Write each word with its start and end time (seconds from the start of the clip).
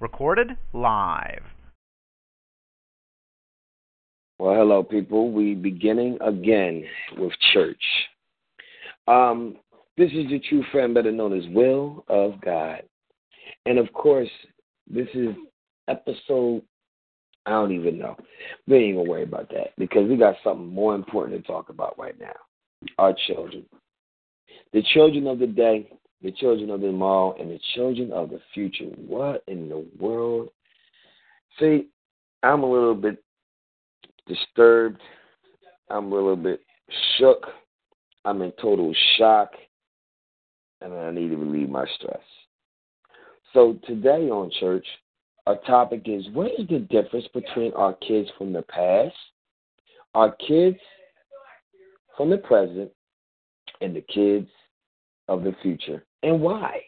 Recorded 0.00 0.50
live. 0.72 1.42
Well, 4.38 4.54
hello, 4.54 4.84
people. 4.84 5.32
We 5.32 5.54
beginning 5.54 6.18
again 6.20 6.84
with 7.16 7.32
church. 7.52 7.82
Um, 9.08 9.56
this 9.96 10.10
is 10.10 10.26
your 10.26 10.38
true 10.48 10.62
friend, 10.70 10.94
better 10.94 11.10
known 11.10 11.36
as 11.36 11.44
Will 11.52 12.04
of 12.08 12.40
God, 12.40 12.82
and 13.66 13.78
of 13.78 13.92
course, 13.92 14.30
this 14.88 15.08
is 15.14 15.34
episode. 15.88 16.62
I 17.46 17.50
don't 17.52 17.72
even 17.72 17.98
know. 17.98 18.16
We 18.68 18.76
ain't 18.76 18.96
gonna 18.96 19.10
worry 19.10 19.24
about 19.24 19.48
that 19.50 19.72
because 19.76 20.08
we 20.08 20.16
got 20.16 20.36
something 20.44 20.68
more 20.68 20.94
important 20.94 21.42
to 21.42 21.46
talk 21.46 21.68
about 21.70 21.98
right 21.98 22.18
now. 22.20 22.36
Our 22.98 23.14
children, 23.26 23.64
the 24.72 24.82
children 24.94 25.26
of 25.26 25.40
the 25.40 25.46
day, 25.48 25.90
the 26.22 26.32
children 26.32 26.70
of 26.70 26.80
tomorrow, 26.80 27.34
and 27.38 27.50
the 27.50 27.60
children 27.74 28.12
of 28.12 28.30
the 28.30 28.40
future. 28.52 28.86
What 28.96 29.44
in 29.46 29.68
the 29.68 29.86
world? 29.98 30.50
See, 31.58 31.88
I'm 32.42 32.62
a 32.62 32.70
little 32.70 32.94
bit 32.94 33.22
disturbed. 34.26 35.00
I'm 35.90 36.12
a 36.12 36.14
little 36.14 36.36
bit 36.36 36.60
shook. 37.16 37.46
I'm 38.24 38.42
in 38.42 38.52
total 38.60 38.92
shock. 39.16 39.52
And 40.80 40.92
I 40.92 41.10
need 41.10 41.30
to 41.30 41.36
relieve 41.36 41.68
my 41.68 41.86
stress. 41.98 42.20
So 43.52 43.78
today 43.86 44.28
on 44.28 44.50
church, 44.60 44.86
our 45.46 45.56
topic 45.66 46.02
is 46.04 46.28
what 46.32 46.52
is 46.58 46.68
the 46.68 46.80
difference 46.80 47.26
between 47.32 47.72
our 47.72 47.94
kids 47.94 48.28
from 48.36 48.52
the 48.52 48.62
past, 48.62 49.14
our 50.14 50.36
kids 50.46 50.76
from 52.16 52.30
the 52.30 52.36
present, 52.36 52.90
and 53.80 53.96
the 53.96 54.02
kids 54.02 54.48
of 55.28 55.44
the 55.44 55.54
future, 55.62 56.04
and 56.22 56.40
why? 56.40 56.80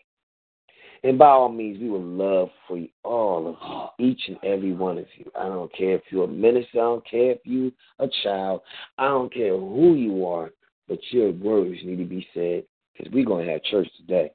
And 1.03 1.19
by 1.19 1.29
all 1.29 1.51
means, 1.51 1.81
we 1.81 1.89
would 1.89 2.03
love 2.03 2.51
for 2.69 2.77
you, 2.77 2.91
all 3.05 3.49
of 3.49 3.57
you, 3.99 4.11
each 4.11 4.21
and 4.29 4.37
every 4.45 4.73
one 4.73 4.99
of 4.99 5.07
you. 5.17 5.31
I 5.39 5.45
don't 5.45 5.75
care 5.75 5.95
if 5.95 6.03
you're 6.11 6.25
a 6.25 6.29
minister, 6.29 6.79
I 6.79 6.83
don't 6.83 7.09
care 7.09 7.31
if 7.33 7.39
you're 7.45 7.71
a 7.99 8.07
child, 8.23 8.61
I 8.99 9.09
don't 9.09 9.33
care 9.33 9.57
who 9.57 9.95
you 9.95 10.27
are, 10.27 10.51
but 10.89 10.99
your 11.11 11.33
words 11.33 11.79
need 11.85 11.97
to 11.97 12.05
be 12.05 12.29
said 12.35 12.65
because 12.93 13.11
we're 13.13 13.25
going 13.25 13.47
to 13.47 13.53
have 13.53 13.63
church 13.65 13.89
today. 13.97 14.31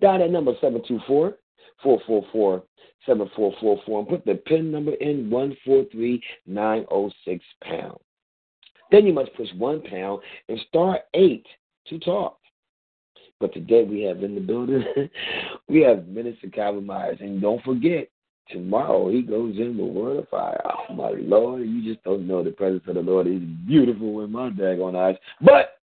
Dial 0.00 0.18
that 0.18 0.30
number 0.30 0.52
724 0.60 1.36
444 1.82 2.62
7444 3.06 4.00
and 4.00 4.08
put 4.08 4.24
the 4.24 4.36
PIN 4.46 4.70
number 4.70 4.94
in 4.94 5.28
143906 5.30 7.44
pound. 7.62 7.98
Then 8.90 9.06
you 9.06 9.12
must 9.12 9.34
push 9.34 9.48
one 9.56 9.82
pound 9.82 10.22
and 10.48 10.58
star 10.68 11.00
eight 11.14 11.46
to 11.88 12.00
talk. 12.00 12.38
But 13.40 13.52
today 13.52 13.84
we 13.84 14.02
have 14.02 14.22
in 14.22 14.34
the 14.34 14.40
building, 14.40 14.84
we 15.68 15.80
have 15.82 16.06
Minister 16.06 16.48
Calvin 16.48 16.86
Myers. 16.86 17.18
And 17.20 17.42
don't 17.42 17.62
forget, 17.62 18.08
tomorrow 18.48 19.10
he 19.10 19.22
goes 19.22 19.56
in 19.56 19.76
with 19.76 19.92
Word 19.92 20.18
of 20.18 20.28
Fire. 20.28 20.60
Oh, 20.64 20.94
my 20.94 21.10
Lord, 21.18 21.62
you 21.62 21.82
just 21.82 22.04
don't 22.04 22.26
know 22.26 22.42
the 22.42 22.50
presence 22.50 22.84
of 22.86 22.94
the 22.94 23.00
Lord 23.00 23.26
is 23.26 23.40
beautiful 23.66 24.22
in 24.24 24.32
my 24.32 24.50
daggone 24.50 24.96
eyes. 24.96 25.16
But 25.40 25.78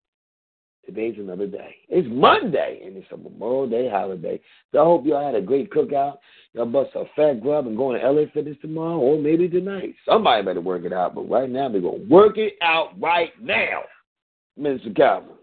today's 0.86 1.16
another 1.18 1.48
day. 1.48 1.76
It's 1.88 2.08
Monday, 2.10 2.82
and 2.86 2.98
it's 2.98 3.12
a 3.12 3.18
Memorial 3.18 3.70
Day 3.70 3.90
holiday. 3.90 4.40
So 4.72 4.82
I 4.82 4.84
hope 4.84 5.06
y'all 5.06 5.26
had 5.26 5.36
a 5.36 5.46
great 5.46 5.72
cookout. 5.72 6.18
Y'all 6.54 6.66
bust 6.66 6.92
a 6.96 7.06
fat 7.16 7.42
grub 7.42 7.68
and 7.68 7.78
going 7.78 8.00
to 8.00 8.12
LA 8.12 8.26
Fitness 8.34 8.58
tomorrow, 8.62 8.98
or 8.98 9.20
maybe 9.20 9.48
tonight. 9.48 9.96
Somebody 10.08 10.44
better 10.44 10.62
work 10.62 10.86
it 10.86 10.94
out. 10.94 11.14
But 11.14 11.30
right 11.30 11.50
now, 11.50 11.70
they're 11.70 11.82
going 11.82 12.08
to 12.08 12.14
work 12.14 12.38
it 12.38 12.54
out 12.62 13.00
right 13.00 13.32
now. 13.42 13.82
Minister 14.58 14.92
Calvin, 14.92 15.36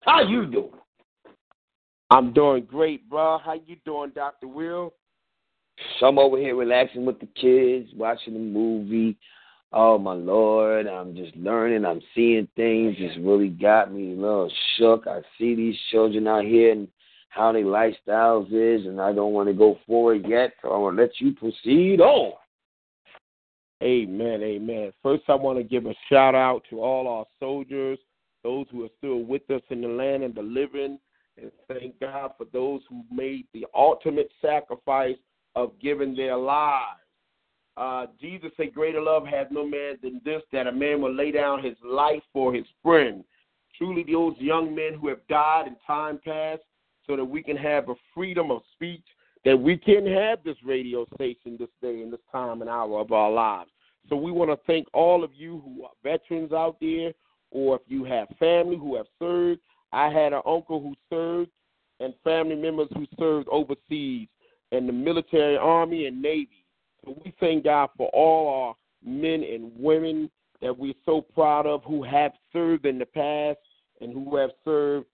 how 0.00 0.22
you 0.22 0.46
doing? 0.46 0.70
I'm 2.12 2.34
doing 2.34 2.66
great, 2.66 3.08
bro. 3.08 3.38
How 3.38 3.54
you 3.54 3.76
doing, 3.86 4.12
Dr. 4.14 4.46
Will? 4.46 4.92
So 5.98 6.06
I'm 6.06 6.18
over 6.18 6.36
here 6.36 6.54
relaxing 6.54 7.06
with 7.06 7.18
the 7.18 7.26
kids, 7.40 7.88
watching 7.96 8.36
a 8.36 8.38
movie. 8.38 9.16
Oh 9.72 9.96
my 9.96 10.12
lord, 10.12 10.86
I'm 10.86 11.16
just 11.16 11.34
learning. 11.34 11.86
I'm 11.86 12.02
seeing 12.14 12.46
things. 12.54 12.98
Just 12.98 13.16
really 13.20 13.48
got 13.48 13.94
me 13.94 14.12
a 14.12 14.16
little 14.16 14.52
shook. 14.76 15.06
I 15.06 15.20
see 15.38 15.54
these 15.54 15.74
children 15.90 16.28
out 16.28 16.44
here 16.44 16.72
and 16.72 16.86
how 17.30 17.50
their 17.50 17.64
lifestyles 17.64 18.48
is, 18.48 18.86
and 18.86 19.00
I 19.00 19.14
don't 19.14 19.32
want 19.32 19.48
to 19.48 19.54
go 19.54 19.78
forward 19.86 20.26
yet. 20.28 20.52
So 20.60 20.68
I 20.68 20.76
want 20.76 20.98
to 20.98 21.02
let 21.04 21.12
you 21.18 21.32
proceed 21.32 22.02
on. 22.02 22.34
Amen, 23.82 24.42
amen. 24.42 24.92
First, 25.02 25.22
I 25.28 25.34
want 25.34 25.56
to 25.56 25.64
give 25.64 25.86
a 25.86 25.94
shout 26.10 26.34
out 26.34 26.62
to 26.68 26.82
all 26.82 27.08
our 27.08 27.24
soldiers, 27.40 27.98
those 28.44 28.66
who 28.70 28.84
are 28.84 28.90
still 28.98 29.20
with 29.24 29.50
us 29.50 29.62
in 29.70 29.80
the 29.80 29.88
land 29.88 30.22
and 30.24 30.34
the 30.34 30.42
living 30.42 30.98
and 31.42 31.52
thank 31.68 31.98
God 32.00 32.32
for 32.38 32.46
those 32.52 32.80
who 32.88 33.04
made 33.10 33.46
the 33.52 33.66
ultimate 33.74 34.30
sacrifice 34.40 35.16
of 35.54 35.72
giving 35.80 36.14
their 36.14 36.36
lives. 36.36 37.00
Uh, 37.76 38.06
Jesus 38.20 38.50
said, 38.56 38.74
Greater 38.74 39.00
love 39.00 39.26
has 39.26 39.46
no 39.50 39.66
man 39.66 39.96
than 40.02 40.20
this, 40.24 40.42
that 40.52 40.66
a 40.66 40.72
man 40.72 41.00
will 41.00 41.14
lay 41.14 41.30
down 41.30 41.62
his 41.62 41.76
life 41.84 42.22
for 42.32 42.52
his 42.54 42.66
friend. 42.82 43.24
Truly, 43.76 44.04
those 44.10 44.34
young 44.38 44.74
men 44.74 44.94
who 44.94 45.08
have 45.08 45.26
died 45.28 45.66
in 45.66 45.76
time 45.86 46.20
past, 46.24 46.62
so 47.06 47.16
that 47.16 47.24
we 47.24 47.42
can 47.42 47.56
have 47.56 47.88
a 47.88 47.94
freedom 48.14 48.50
of 48.50 48.62
speech, 48.74 49.04
that 49.44 49.56
we 49.56 49.76
can 49.76 50.06
have 50.06 50.44
this 50.44 50.56
radio 50.64 51.04
station 51.14 51.56
this 51.58 51.68
day 51.80 52.02
and 52.02 52.12
this 52.12 52.20
time 52.30 52.60
and 52.60 52.70
hour 52.70 53.00
of 53.00 53.10
our 53.10 53.30
lives. 53.30 53.70
So 54.08 54.16
we 54.16 54.30
want 54.30 54.50
to 54.50 54.58
thank 54.66 54.86
all 54.92 55.24
of 55.24 55.30
you 55.34 55.62
who 55.64 55.84
are 55.84 55.90
veterans 56.02 56.52
out 56.52 56.76
there, 56.80 57.12
or 57.50 57.76
if 57.76 57.82
you 57.88 58.04
have 58.04 58.28
family 58.38 58.76
who 58.76 58.96
have 58.96 59.06
served, 59.18 59.60
I 59.92 60.08
had 60.08 60.32
an 60.32 60.42
uncle 60.46 60.80
who 60.80 60.94
served 61.10 61.50
and 62.00 62.14
family 62.24 62.56
members 62.56 62.88
who 62.94 63.06
served 63.18 63.48
overseas 63.48 64.28
in 64.72 64.86
the 64.86 64.92
military, 64.92 65.56
army, 65.56 66.06
and 66.06 66.20
navy. 66.20 66.64
So 67.04 67.16
we 67.24 67.34
thank 67.38 67.64
God 67.64 67.90
for 67.96 68.08
all 68.08 68.48
our 68.48 68.74
men 69.04 69.42
and 69.44 69.70
women 69.76 70.30
that 70.60 70.76
we're 70.76 70.94
so 71.04 71.20
proud 71.20 71.66
of 71.66 71.82
who 71.84 72.02
have 72.02 72.32
served 72.52 72.86
in 72.86 72.98
the 72.98 73.06
past 73.06 73.58
and 74.00 74.12
who 74.12 74.36
have 74.36 74.50
served 74.64 75.06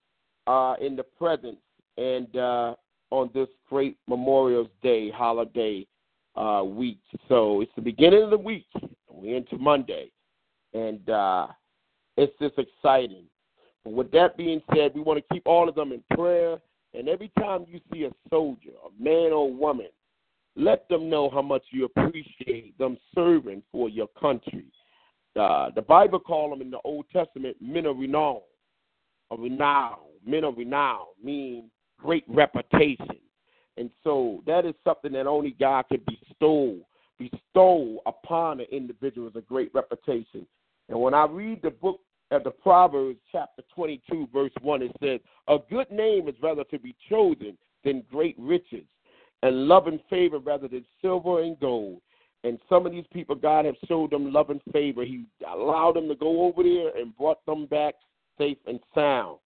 uh, 0.47 0.75
in 0.81 0.97
the 0.97 1.03
present 1.03 1.59
and 1.97 2.35
uh, 2.37 2.75
on 3.11 3.31
this 3.35 3.49
great 3.69 3.97
Memorial 4.07 4.69
Day 4.83 5.11
holiday 5.11 5.87
uh, 6.37 6.63
week. 6.65 7.01
So 7.29 7.61
it's 7.61 7.73
the 7.75 7.83
beginning 7.83 8.23
of 8.23 8.31
the 8.31 8.39
week. 8.39 8.67
We're 9.11 9.37
into 9.37 9.59
Monday, 9.59 10.11
and 10.75 11.09
uh, 11.11 11.49
it's 12.17 12.33
just 12.41 12.55
exciting. 12.59 13.25
With 13.93 14.11
that 14.13 14.37
being 14.37 14.63
said, 14.75 14.93
we 14.95 15.01
want 15.01 15.19
to 15.19 15.35
keep 15.35 15.47
all 15.47 15.69
of 15.69 15.75
them 15.75 15.93
in 15.93 16.03
prayer. 16.15 16.59
And 16.95 17.09
every 17.09 17.31
time 17.39 17.67
you 17.69 17.81
see 17.93 18.05
a 18.05 18.11
soldier, 18.31 18.71
a 18.85 19.03
man 19.03 19.33
or 19.33 19.53
woman, 19.53 19.89
let 20.57 20.89
them 20.89 21.09
know 21.09 21.31
how 21.31 21.43
much 21.43 21.63
you 21.71 21.85
appreciate 21.85 22.77
them 22.79 22.97
serving 23.15 23.63
for 23.71 23.89
your 23.89 24.09
country. 24.21 24.67
Uh, 25.39 25.71
the 25.75 25.83
Bible 25.83 26.19
call 26.19 26.51
them 26.51 26.61
in 26.61 26.71
the 26.71 26.81
Old 26.85 27.07
Testament 27.13 27.57
men 27.61 27.87
of 27.87 27.99
renown. 27.99 28.41
Of 29.31 29.41
renown, 29.41 29.99
men 30.27 30.43
of 30.45 30.57
renown 30.57 31.05
mean 31.23 31.71
great 32.01 32.25
reputation, 32.29 33.19
and 33.77 33.91
so 34.03 34.43
that 34.47 34.65
is 34.65 34.75
something 34.85 35.13
that 35.13 35.27
only 35.27 35.55
God 35.61 35.85
can 35.91 36.01
bestow 36.07 36.79
bestow 37.19 38.01
upon 38.07 38.61
an 38.61 38.67
individual 38.71 39.29
as 39.29 39.37
a 39.37 39.41
great 39.41 39.71
reputation. 39.75 40.47
And 40.89 41.01
when 41.01 41.15
I 41.15 41.27
read 41.27 41.61
the 41.63 41.71
book 41.71 42.01
at 42.31 42.45
the 42.45 42.51
Proverbs 42.51 43.19
chapter 43.33 43.63
22, 43.75 44.29
verse 44.33 44.53
1, 44.61 44.83
it 44.83 44.93
says, 45.01 45.21
A 45.49 45.59
good 45.71 45.91
name 45.91 46.29
is 46.29 46.35
rather 46.43 46.65
to 46.65 46.79
be 46.79 46.95
chosen 47.09 47.57
than 47.85 48.05
great 48.11 48.37
riches, 48.39 48.85
and 49.43 49.69
love 49.69 49.87
and 49.87 50.01
favor 50.11 50.39
rather 50.39 50.69
than 50.69 50.85
silver 51.01 51.43
and 51.43 51.59
gold. 51.61 52.01
And 52.45 52.59
some 52.69 52.87
of 52.87 52.93
these 52.93 53.07
people, 53.13 53.35
God 53.35 53.65
has 53.65 53.75
showed 53.87 54.11
them 54.11 54.33
love 54.33 54.51
and 54.51 54.61
favor. 54.73 55.05
He 55.05 55.25
allowed 55.47 55.97
them 55.97 56.09
to 56.09 56.15
go 56.15 56.45
over 56.45 56.63
there 56.63 56.97
and 56.97 57.17
brought 57.17 57.45
them 57.47 57.67
back 57.67 57.95
safe 58.37 58.59
and 58.67 58.79
sound. 58.95 59.39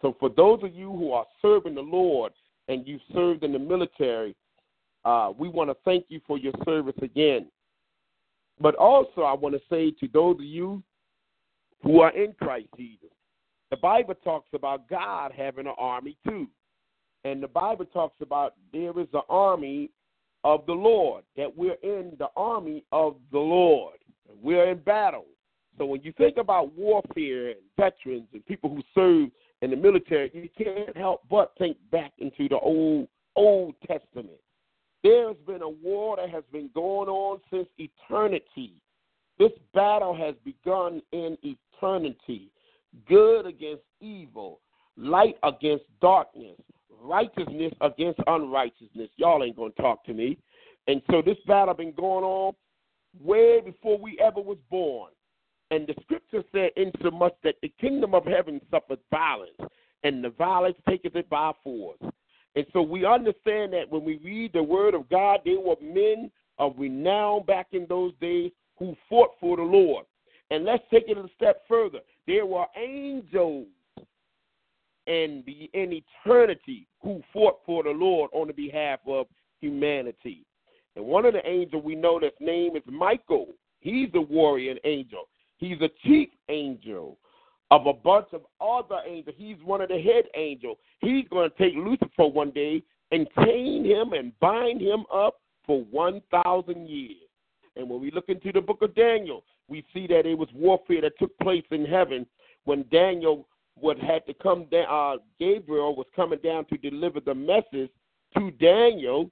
So, 0.00 0.16
for 0.18 0.28
those 0.28 0.62
of 0.62 0.74
you 0.74 0.90
who 0.90 1.12
are 1.12 1.26
serving 1.40 1.74
the 1.74 1.82
Lord 1.82 2.32
and 2.68 2.86
you 2.86 2.98
served 3.12 3.44
in 3.44 3.52
the 3.52 3.58
military, 3.58 4.34
uh, 5.04 5.32
we 5.36 5.48
want 5.48 5.70
to 5.70 5.76
thank 5.84 6.06
you 6.08 6.20
for 6.26 6.38
your 6.38 6.54
service 6.64 6.94
again. 7.02 7.48
But 8.60 8.74
also, 8.76 9.22
I 9.22 9.34
want 9.34 9.54
to 9.54 9.60
say 9.68 9.90
to 10.00 10.08
those 10.12 10.36
of 10.36 10.44
you 10.44 10.82
who 11.82 12.00
are 12.00 12.10
in 12.10 12.32
Christ 12.34 12.68
Jesus. 12.76 13.10
The 13.70 13.76
Bible 13.76 14.14
talks 14.22 14.48
about 14.54 14.88
God 14.88 15.32
having 15.36 15.66
an 15.66 15.74
army 15.78 16.16
too. 16.26 16.46
And 17.24 17.42
the 17.42 17.48
Bible 17.48 17.84
talks 17.86 18.16
about 18.20 18.54
there 18.72 18.98
is 18.98 19.08
an 19.14 19.22
army 19.28 19.90
of 20.44 20.66
the 20.66 20.72
Lord, 20.72 21.22
that 21.36 21.56
we're 21.56 21.78
in 21.82 22.12
the 22.18 22.28
army 22.36 22.84
of 22.92 23.16
the 23.30 23.38
Lord. 23.38 23.98
We're 24.42 24.70
in 24.70 24.78
battle. 24.78 25.26
So 25.78 25.86
when 25.86 26.02
you 26.02 26.12
think 26.12 26.36
about 26.36 26.74
warfare 26.74 27.50
and 27.50 27.60
veterans 27.76 28.26
and 28.32 28.44
people 28.44 28.70
who 28.70 28.82
serve 28.94 29.30
in 29.62 29.70
the 29.70 29.76
military, 29.76 30.30
you 30.34 30.64
can't 30.64 30.96
help 30.96 31.22
but 31.30 31.52
think 31.58 31.76
back 31.90 32.12
into 32.18 32.48
the 32.48 32.58
old 32.58 33.08
Old 33.36 33.74
Testament. 33.86 34.38
There's 35.02 35.36
been 35.46 35.62
a 35.62 35.68
war 35.68 36.16
that 36.16 36.30
has 36.30 36.44
been 36.52 36.70
going 36.74 37.08
on 37.08 37.40
since 37.50 37.66
eternity. 37.78 38.74
This 39.42 39.58
battle 39.74 40.14
has 40.14 40.36
begun 40.44 41.02
in 41.10 41.36
eternity. 41.42 42.52
Good 43.08 43.44
against 43.44 43.82
evil, 44.00 44.60
light 44.96 45.34
against 45.42 45.82
darkness, 46.00 46.60
righteousness 47.00 47.72
against 47.80 48.20
unrighteousness. 48.28 49.08
Y'all 49.16 49.42
ain't 49.42 49.56
gonna 49.56 49.70
talk 49.70 50.04
to 50.04 50.14
me. 50.14 50.38
And 50.86 51.02
so 51.10 51.22
this 51.22 51.38
battle 51.44 51.74
been 51.74 51.90
going 51.90 52.22
on 52.22 52.54
way 53.20 53.60
before 53.60 53.98
we 53.98 54.16
ever 54.20 54.40
was 54.40 54.58
born. 54.70 55.10
And 55.72 55.88
the 55.88 55.94
scripture 56.02 56.44
said, 56.52 56.70
insomuch 56.76 57.34
that 57.42 57.56
the 57.62 57.72
kingdom 57.80 58.14
of 58.14 58.24
heaven 58.24 58.60
suffered 58.70 59.00
violence, 59.10 59.58
and 60.04 60.22
the 60.22 60.30
violence 60.30 60.76
taketh 60.88 61.16
it 61.16 61.28
by 61.28 61.50
force. 61.64 61.98
And 62.54 62.64
so 62.72 62.80
we 62.80 63.04
understand 63.04 63.72
that 63.72 63.90
when 63.90 64.04
we 64.04 64.18
read 64.18 64.52
the 64.52 64.62
word 64.62 64.94
of 64.94 65.08
God, 65.08 65.40
they 65.44 65.56
were 65.56 65.74
men 65.82 66.30
of 66.58 66.74
renown 66.78 67.44
back 67.44 67.66
in 67.72 67.86
those 67.88 68.12
days 68.20 68.52
who 68.82 68.96
fought 69.08 69.30
for 69.38 69.56
the 69.56 69.62
Lord. 69.62 70.04
And 70.50 70.64
let's 70.64 70.82
take 70.90 71.04
it 71.06 71.16
a 71.16 71.28
step 71.36 71.62
further. 71.68 72.00
There 72.26 72.44
were 72.44 72.66
angels 72.76 73.68
in 75.06 75.44
the 75.46 75.70
in 75.72 76.00
eternity 76.24 76.88
who 77.00 77.22
fought 77.32 77.60
for 77.64 77.84
the 77.84 77.90
Lord 77.90 78.30
on 78.32 78.48
the 78.48 78.52
behalf 78.52 78.98
of 79.06 79.26
humanity. 79.60 80.44
And 80.96 81.04
one 81.04 81.24
of 81.24 81.32
the 81.32 81.48
angels 81.48 81.84
we 81.84 81.94
know 81.94 82.18
that's 82.20 82.34
name 82.40 82.76
is 82.76 82.82
Michael. 82.86 83.48
He's 83.78 84.08
a 84.14 84.20
warrior 84.20 84.74
angel. 84.84 85.28
He's 85.58 85.80
a 85.80 85.88
chief 86.04 86.28
angel 86.48 87.18
of 87.70 87.86
a 87.86 87.92
bunch 87.92 88.26
of 88.32 88.42
other 88.60 89.00
angels. 89.06 89.36
He's 89.38 89.56
one 89.64 89.80
of 89.80 89.90
the 89.90 90.00
head 90.00 90.24
angels. 90.34 90.76
He's 91.00 91.26
going 91.30 91.48
to 91.48 91.56
take 91.56 91.74
Lucifer 91.76 92.26
one 92.26 92.50
day 92.50 92.82
and 93.12 93.28
chain 93.44 93.84
him 93.84 94.12
and 94.12 94.38
bind 94.40 94.80
him 94.80 95.04
up 95.12 95.36
for 95.66 95.84
1,000 95.90 96.88
years. 96.88 97.28
And 97.76 97.88
when 97.88 98.00
we 98.00 98.10
look 98.10 98.28
into 98.28 98.52
the 98.52 98.60
book 98.60 98.82
of 98.82 98.94
Daniel, 98.94 99.44
we 99.68 99.84
see 99.94 100.06
that 100.08 100.26
it 100.26 100.36
was 100.36 100.48
warfare 100.54 101.00
that 101.02 101.18
took 101.18 101.36
place 101.38 101.64
in 101.70 101.84
heaven 101.84 102.26
when 102.64 102.84
Daniel 102.90 103.48
would 103.80 103.98
had 103.98 104.26
to 104.26 104.34
come 104.34 104.66
down. 104.70 104.86
Uh, 104.88 105.16
Gabriel 105.38 105.96
was 105.96 106.06
coming 106.14 106.38
down 106.44 106.66
to 106.66 106.76
deliver 106.76 107.20
the 107.20 107.34
message 107.34 107.90
to 108.36 108.50
Daniel, 108.52 109.30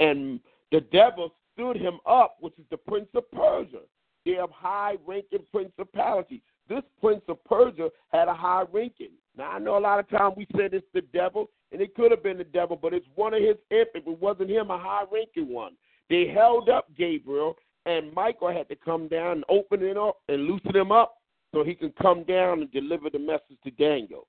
and 0.00 0.40
the 0.72 0.80
devil 0.80 1.32
stood 1.52 1.76
him 1.76 1.98
up, 2.06 2.36
which 2.40 2.54
is 2.58 2.64
the 2.70 2.76
prince 2.76 3.08
of 3.14 3.30
Persia. 3.30 3.80
They 4.24 4.32
have 4.32 4.50
high 4.50 4.96
ranking 5.06 5.44
principality. 5.52 6.42
This 6.68 6.82
prince 7.00 7.22
of 7.28 7.42
Persia 7.44 7.90
had 8.08 8.28
a 8.28 8.34
high 8.34 8.64
ranking. 8.72 9.12
Now 9.36 9.52
I 9.52 9.58
know 9.58 9.78
a 9.78 9.80
lot 9.80 10.00
of 10.00 10.08
times 10.08 10.34
we 10.36 10.46
said 10.56 10.74
it's 10.74 10.86
the 10.92 11.02
devil, 11.12 11.50
and 11.70 11.80
it 11.80 11.94
could 11.94 12.10
have 12.10 12.22
been 12.22 12.38
the 12.38 12.44
devil, 12.44 12.76
but 12.80 12.92
it's 12.92 13.06
one 13.14 13.34
of 13.34 13.40
his 13.40 13.56
imp. 13.70 13.90
If 13.94 14.06
it 14.06 14.20
wasn't 14.20 14.50
him, 14.50 14.70
a 14.70 14.78
high 14.78 15.04
ranking 15.12 15.52
one. 15.52 15.74
They 16.08 16.28
held 16.28 16.68
up 16.68 16.86
Gabriel, 16.96 17.56
and 17.86 18.12
Michael 18.12 18.52
had 18.52 18.68
to 18.68 18.76
come 18.76 19.08
down 19.08 19.32
and 19.32 19.44
open 19.48 19.82
it 19.82 19.96
up 19.96 20.18
and 20.28 20.44
loosen 20.44 20.74
him 20.74 20.92
up 20.92 21.18
so 21.54 21.64
he 21.64 21.74
can 21.74 21.92
come 22.02 22.24
down 22.24 22.60
and 22.60 22.70
deliver 22.72 23.08
the 23.08 23.18
message 23.18 23.56
to 23.64 23.70
Daniel. 23.70 24.26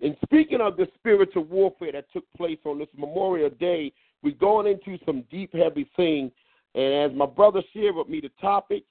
And 0.00 0.16
speaking 0.24 0.60
of 0.60 0.76
the 0.76 0.88
spiritual 0.96 1.44
warfare 1.44 1.92
that 1.92 2.12
took 2.12 2.24
place 2.36 2.58
on 2.64 2.78
this 2.78 2.88
Memorial 2.96 3.50
Day, 3.50 3.92
we're 4.22 4.34
going 4.34 4.66
into 4.66 5.02
some 5.06 5.24
deep, 5.30 5.54
heavy 5.54 5.88
things. 5.96 6.32
And 6.74 7.12
as 7.12 7.16
my 7.16 7.26
brother 7.26 7.62
shared 7.72 7.94
with 7.94 8.08
me 8.08 8.20
the 8.20 8.30
topic, 8.40 8.82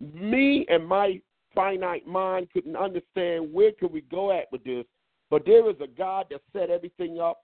me 0.00 0.64
and 0.68 0.86
my 0.86 1.20
finite 1.54 2.06
mind 2.06 2.48
couldn't 2.52 2.76
understand 2.76 3.52
where 3.52 3.72
could 3.72 3.92
we 3.92 4.02
go 4.02 4.30
at 4.30 4.46
with 4.52 4.62
this. 4.62 4.84
But 5.28 5.44
there 5.44 5.68
is 5.68 5.76
a 5.82 5.88
God 5.88 6.26
that 6.30 6.40
set 6.52 6.70
everything 6.70 7.18
up 7.18 7.40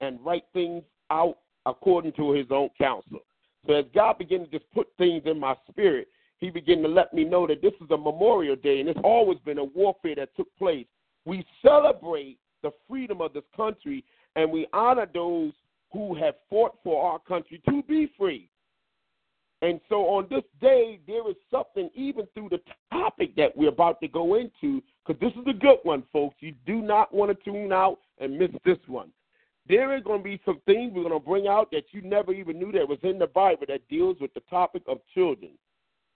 and 0.00 0.24
write 0.24 0.44
things 0.52 0.84
out 1.10 1.38
according 1.66 2.12
to 2.12 2.32
his 2.32 2.46
own 2.50 2.68
counsel. 2.78 3.20
So 3.66 3.74
as 3.74 3.84
God 3.94 4.18
began 4.18 4.40
to 4.40 4.46
just 4.46 4.70
put 4.72 4.88
things 4.98 5.22
in 5.26 5.38
my 5.38 5.54
spirit, 5.68 6.08
he 6.38 6.50
began 6.50 6.82
to 6.82 6.88
let 6.88 7.14
me 7.14 7.24
know 7.24 7.46
that 7.46 7.62
this 7.62 7.72
is 7.80 7.90
a 7.90 7.96
Memorial 7.96 8.56
Day 8.56 8.80
and 8.80 8.88
it's 8.88 9.00
always 9.02 9.38
been 9.40 9.58
a 9.58 9.64
warfare 9.64 10.14
that 10.16 10.36
took 10.36 10.54
place. 10.58 10.86
We 11.24 11.44
celebrate 11.62 12.38
the 12.62 12.70
freedom 12.88 13.20
of 13.20 13.32
this 13.32 13.44
country 13.56 14.04
and 14.36 14.50
we 14.50 14.66
honor 14.72 15.06
those 15.12 15.52
who 15.92 16.14
have 16.16 16.34
fought 16.50 16.76
for 16.82 17.10
our 17.10 17.18
country 17.20 17.62
to 17.68 17.82
be 17.84 18.10
free. 18.18 18.50
And 19.62 19.80
so 19.88 20.02
on 20.08 20.26
this 20.28 20.42
day, 20.60 21.00
there 21.06 21.26
is 21.30 21.36
something 21.50 21.88
even 21.94 22.26
through 22.34 22.50
the 22.50 22.60
topic 22.92 23.34
that 23.36 23.56
we're 23.56 23.70
about 23.70 23.98
to 24.02 24.08
go 24.08 24.34
into, 24.34 24.82
because 25.06 25.18
this 25.20 25.32
is 25.40 25.48
a 25.48 25.58
good 25.58 25.78
one, 25.84 26.02
folks. 26.12 26.36
You 26.40 26.52
do 26.66 26.82
not 26.82 27.14
want 27.14 27.30
to 27.30 27.50
tune 27.50 27.72
out 27.72 27.98
and 28.18 28.38
miss 28.38 28.50
this 28.66 28.76
one. 28.86 29.10
There 29.68 29.96
is 29.96 30.02
going 30.02 30.20
to 30.20 30.24
be 30.24 30.40
some 30.44 30.60
things 30.66 30.92
we're 30.94 31.08
going 31.08 31.20
to 31.20 31.26
bring 31.26 31.46
out 31.46 31.70
that 31.70 31.84
you 31.92 32.02
never 32.02 32.32
even 32.32 32.58
knew 32.58 32.70
that 32.72 32.88
was 32.88 32.98
in 33.02 33.18
the 33.18 33.26
Bible 33.26 33.64
that 33.68 33.88
deals 33.88 34.16
with 34.20 34.34
the 34.34 34.42
topic 34.50 34.82
of 34.86 34.98
children. 35.14 35.52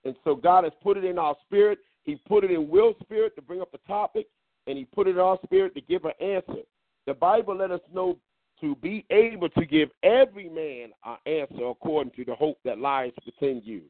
And 0.04 0.14
so 0.22 0.34
God 0.34 0.64
has 0.64 0.72
put 0.82 0.96
it 0.96 1.04
in 1.04 1.18
our 1.18 1.34
spirit. 1.46 1.78
He 2.04 2.16
put 2.28 2.44
it 2.44 2.50
in 2.50 2.68
Will's 2.68 2.96
spirit 3.02 3.34
to 3.36 3.42
bring 3.42 3.60
up 3.60 3.72
the 3.72 3.80
topic, 3.86 4.26
and 4.66 4.76
He 4.76 4.84
put 4.84 5.06
it 5.06 5.12
in 5.12 5.18
our 5.18 5.38
spirit 5.44 5.74
to 5.74 5.80
give 5.80 6.04
an 6.04 6.12
answer. 6.20 6.62
The 7.06 7.14
Bible 7.14 7.56
let 7.56 7.70
us 7.70 7.80
know 7.92 8.18
to 8.60 8.74
be 8.76 9.06
able 9.10 9.48
to 9.50 9.64
give 9.64 9.90
every 10.02 10.48
man 10.48 10.90
an 11.04 11.16
answer 11.26 11.66
according 11.66 12.12
to 12.16 12.24
the 12.24 12.34
hope 12.34 12.58
that 12.64 12.78
lies 12.78 13.12
within 13.24 13.62
you. 13.64 13.82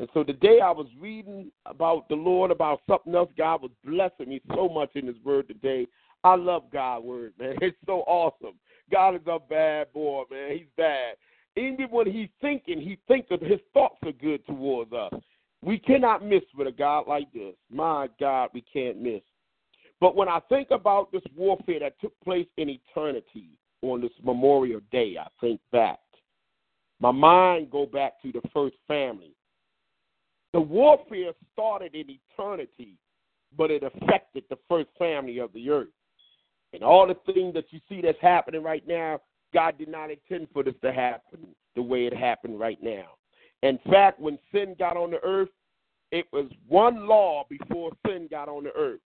And 0.00 0.08
so 0.14 0.22
today 0.22 0.60
I 0.60 0.70
was 0.70 0.86
reading 1.00 1.50
about 1.66 2.08
the 2.08 2.14
Lord, 2.14 2.50
about 2.50 2.82
something 2.88 3.14
else. 3.14 3.30
God 3.36 3.62
was 3.62 3.72
blessing 3.84 4.28
me 4.28 4.40
so 4.54 4.68
much 4.68 4.90
in 4.94 5.06
His 5.06 5.16
Word 5.24 5.48
today. 5.48 5.88
I 6.22 6.36
love 6.36 6.64
God's 6.72 7.04
Word, 7.04 7.32
man. 7.38 7.56
It's 7.62 7.76
so 7.86 8.00
awesome. 8.06 8.54
God 8.90 9.14
is 9.14 9.20
a 9.26 9.38
bad 9.38 9.92
boy, 9.92 10.24
man. 10.30 10.52
He's 10.52 10.66
bad. 10.76 11.16
Even 11.56 11.86
when 11.90 12.10
he's 12.10 12.28
thinking, 12.40 12.80
he 12.80 12.98
thinks 13.08 13.28
that 13.30 13.42
his 13.42 13.60
thoughts 13.74 13.98
are 14.04 14.12
good 14.12 14.46
towards 14.46 14.92
us. 14.92 15.12
We 15.62 15.78
cannot 15.78 16.24
miss 16.24 16.42
with 16.56 16.68
a 16.68 16.72
God 16.72 17.08
like 17.08 17.32
this. 17.32 17.54
My 17.70 18.08
God, 18.20 18.50
we 18.54 18.64
can't 18.72 19.00
miss. 19.00 19.22
But 20.00 20.14
when 20.14 20.28
I 20.28 20.40
think 20.48 20.68
about 20.70 21.10
this 21.10 21.22
warfare 21.36 21.80
that 21.80 22.00
took 22.00 22.12
place 22.20 22.46
in 22.56 22.68
eternity, 22.68 23.50
on 23.82 24.00
this 24.00 24.12
Memorial 24.22 24.80
Day, 24.90 25.16
I 25.20 25.28
think 25.40 25.60
back. 25.72 25.98
My 27.00 27.12
mind 27.12 27.70
go 27.70 27.86
back 27.86 28.20
to 28.22 28.32
the 28.32 28.40
first 28.52 28.76
family. 28.86 29.32
The 30.52 30.60
warfare 30.60 31.32
started 31.52 31.94
in 31.94 32.06
eternity, 32.10 32.96
but 33.56 33.70
it 33.70 33.82
affected 33.82 34.44
the 34.50 34.58
first 34.68 34.88
family 34.98 35.38
of 35.38 35.52
the 35.52 35.70
earth. 35.70 35.88
And 36.72 36.82
all 36.82 37.06
the 37.06 37.32
things 37.32 37.54
that 37.54 37.66
you 37.70 37.80
see 37.88 38.00
that's 38.00 38.20
happening 38.20 38.62
right 38.62 38.86
now, 38.86 39.20
God 39.54 39.78
did 39.78 39.88
not 39.88 40.10
intend 40.10 40.48
for 40.52 40.62
this 40.62 40.74
to 40.82 40.92
happen 40.92 41.46
the 41.74 41.82
way 41.82 42.06
it 42.06 42.14
happened 42.14 42.60
right 42.60 42.78
now. 42.82 43.06
In 43.62 43.78
fact, 43.90 44.20
when 44.20 44.38
sin 44.52 44.76
got 44.78 44.96
on 44.96 45.10
the 45.10 45.22
earth, 45.22 45.48
it 46.10 46.26
was 46.32 46.46
one 46.66 47.06
law 47.06 47.44
before 47.48 47.90
sin 48.06 48.28
got 48.30 48.48
on 48.48 48.64
the 48.64 48.72
earth. 48.76 49.00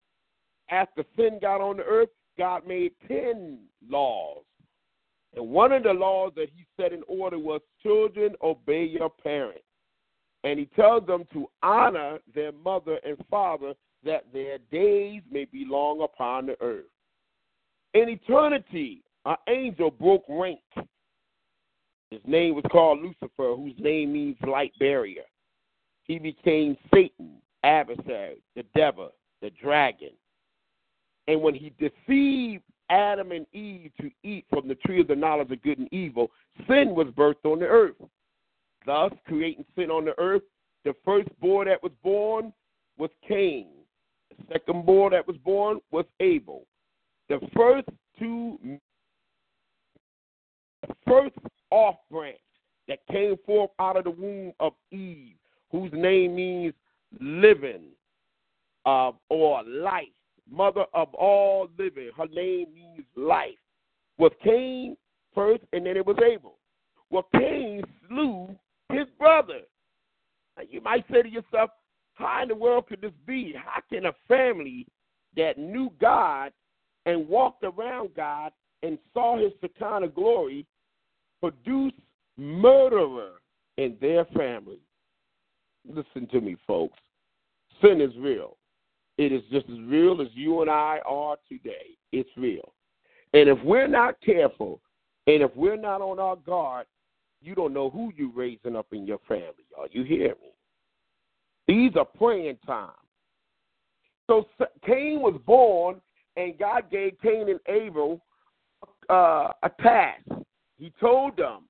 After 0.69 1.03
sin 1.15 1.39
got 1.41 1.61
on 1.61 1.77
the 1.77 1.83
earth, 1.83 2.09
God 2.37 2.67
made 2.67 2.93
10 3.07 3.59
laws. 3.87 4.43
And 5.35 5.49
one 5.49 5.71
of 5.71 5.83
the 5.83 5.93
laws 5.93 6.33
that 6.36 6.50
he 6.55 6.65
set 6.79 6.91
in 6.91 7.03
order 7.07 7.39
was 7.39 7.62
children 7.81 8.36
obey 8.41 8.83
your 8.83 9.09
parents. 9.09 9.63
And 10.43 10.59
he 10.59 10.65
tells 10.75 11.05
them 11.05 11.24
to 11.33 11.47
honor 11.63 12.19
their 12.33 12.51
mother 12.51 13.00
and 13.05 13.17
father 13.29 13.74
that 14.03 14.25
their 14.33 14.57
days 14.71 15.21
may 15.29 15.45
be 15.45 15.65
long 15.65 16.01
upon 16.01 16.47
the 16.47 16.59
earth. 16.62 16.90
In 17.93 18.10
eternity, 18.10 19.03
an 19.25 19.36
angel 19.50 19.91
broke 19.91 20.24
rank. 20.29 20.60
His 22.10 22.21
name 22.25 22.55
was 22.55 22.65
called 22.71 23.00
Lucifer, 23.01 23.55
whose 23.55 23.74
name 23.77 24.13
means 24.13 24.38
light 24.45 24.74
barrier. 24.79 25.24
He 26.03 26.19
became 26.19 26.77
Satan, 26.93 27.38
adversary, 27.63 28.41
the 28.55 28.63
devil, 28.75 29.12
the 29.41 29.50
dragon. 29.62 30.12
And 31.27 31.41
when 31.41 31.53
he 31.53 31.74
deceived 31.79 32.63
Adam 32.89 33.31
and 33.31 33.45
Eve 33.53 33.91
to 34.01 34.10
eat 34.24 34.45
from 34.50 34.67
the 34.67 34.75
tree 34.75 35.00
of 35.00 35.07
the 35.07 35.15
knowledge 35.15 35.51
of 35.51 35.62
good 35.62 35.79
and 35.79 35.93
evil, 35.93 36.31
sin 36.67 36.95
was 36.95 37.07
birthed 37.07 37.45
on 37.45 37.60
the 37.60 37.67
earth. 37.67 37.95
Thus, 38.86 39.12
creating 39.25 39.65
sin 39.75 39.89
on 39.89 40.05
the 40.05 40.17
earth, 40.19 40.41
the 40.83 40.93
first 41.05 41.29
boy 41.39 41.65
that 41.65 41.81
was 41.81 41.91
born 42.03 42.51
was 42.98 43.12
Cain. 43.27 43.67
The 44.38 44.53
second 44.53 44.86
boy 44.86 45.10
that 45.12 45.27
was 45.27 45.38
born 45.38 45.79
was 45.91 46.05
Abel. 46.19 46.65
The 47.31 47.39
first 47.55 47.88
two, 48.19 48.59
the 50.85 50.93
first 51.07 51.38
off 51.69 51.95
branch 52.11 52.35
that 52.89 53.00
came 53.09 53.38
forth 53.45 53.69
out 53.79 53.95
of 53.95 54.03
the 54.03 54.11
womb 54.11 54.51
of 54.59 54.73
Eve, 54.91 55.38
whose 55.71 55.89
name 55.93 56.35
means 56.35 56.73
living 57.21 57.83
uh, 58.85 59.11
or 59.29 59.63
life, 59.63 60.09
mother 60.51 60.83
of 60.93 61.13
all 61.13 61.69
living. 61.79 62.09
Her 62.17 62.27
name 62.27 62.67
means 62.75 63.05
life. 63.15 63.55
Was 64.17 64.33
Cain 64.43 64.97
first, 65.33 65.63
and 65.71 65.85
then 65.85 65.95
it 65.95 66.05
was 66.05 66.17
Abel. 66.17 66.57
Well, 67.11 67.29
Cain 67.33 67.81
slew 68.09 68.53
his 68.91 69.07
brother. 69.17 69.61
Now, 70.57 70.63
you 70.69 70.81
might 70.81 71.05
say 71.09 71.21
to 71.21 71.29
yourself, 71.29 71.69
how 72.15 72.41
in 72.41 72.50
the 72.50 72.55
world 72.55 72.88
could 72.88 73.00
this 73.00 73.13
be? 73.25 73.55
How 73.55 73.79
can 73.89 74.07
a 74.07 74.13
family 74.27 74.85
that 75.38 75.57
knew 75.57 75.93
God 76.01 76.51
and 77.05 77.27
walked 77.27 77.63
around 77.63 78.12
God 78.15 78.51
and 78.84 78.98
saw 79.13 79.38
his 79.38 79.51
Shekinah 79.62 80.10
glory 80.10 80.65
produce 81.39 81.93
murderer 82.38 83.41
in 83.77 83.98
their 84.00 84.25
family? 84.25 84.79
Listen 85.88 86.27
to 86.31 86.41
me, 86.41 86.55
folks. 86.67 87.00
Sin 87.81 88.01
is 88.01 88.12
real. 88.17 88.58
It 89.17 89.31
is 89.31 89.41
just 89.51 89.67
as 89.70 89.79
real 89.86 90.22
as 90.22 90.27
you 90.34 90.62
and 90.62 90.70
I 90.70 91.00
are 91.05 91.38
today. 91.50 91.98
It's 92.12 92.29
real. 92.38 92.74
And 93.34 93.50
if 93.50 93.58
we're 93.63 93.88
not 93.88 94.20
careful, 94.22 94.81
and 95.27 95.41
if 95.41 95.55
we're 95.55 95.77
not 95.77 96.01
on 96.01 96.20
our 96.20 96.36
guard, 96.36 96.86
you 97.41 97.55
don't 97.55 97.74
know 97.74 97.89
who 97.89 98.12
you're 98.15 98.31
raising 98.31 98.75
up 98.75 98.88
in 98.91 99.05
your 99.05 99.20
family. 99.27 99.65
Are 99.77 99.88
you 99.91 100.03
hear 100.03 100.36
me? 100.41 100.51
These 101.67 101.96
are 101.96 102.05
praying 102.05 102.58
times. 102.65 102.91
So 104.27 104.48
Cain 104.86 105.22
was 105.22 105.39
born, 105.46 106.01
and 106.45 106.57
God 106.57 106.89
gave 106.91 107.19
Cain 107.21 107.50
and 107.50 107.60
Abel 107.67 108.21
uh, 109.10 109.50
a 109.63 109.69
task. 109.81 110.24
He 110.77 110.91
told 111.00 111.38
them 111.38 111.63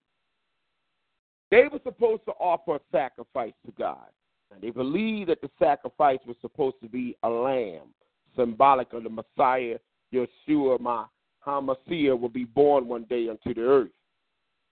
they 1.49 1.63
were 1.71 1.79
supposed 1.83 2.23
to 2.25 2.31
offer 2.31 2.75
a 2.75 2.79
sacrifice 2.91 3.53
to 3.65 3.73
God. 3.77 4.07
And 4.53 4.61
they 4.61 4.69
believed 4.69 5.29
that 5.29 5.41
the 5.41 5.49
sacrifice 5.59 6.19
was 6.25 6.35
supposed 6.41 6.75
to 6.81 6.89
be 6.89 7.15
a 7.23 7.29
lamb, 7.29 7.93
symbolic 8.35 8.91
of 8.93 9.03
the 9.03 9.09
Messiah, 9.09 9.77
Yeshua, 10.13 10.79
my 10.79 11.05
Hamashiach, 11.45 12.19
will 12.19 12.29
be 12.29 12.45
born 12.45 12.87
one 12.87 13.05
day 13.05 13.29
unto 13.29 13.53
the 13.53 13.61
earth. 13.61 13.91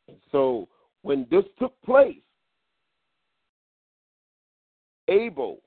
And 0.07 0.17
so 0.31 0.67
when 1.01 1.27
this 1.31 1.45
took 1.59 1.79
place, 1.83 2.17
Abel 5.07 5.59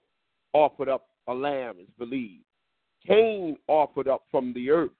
offered 0.52 0.88
up 0.88 1.08
a 1.26 1.34
lamb, 1.34 1.76
is 1.80 1.88
believed. 1.98 2.44
Cain 3.06 3.56
offered 3.68 4.08
up 4.08 4.22
from 4.30 4.52
the 4.52 4.70
earth 4.70 4.90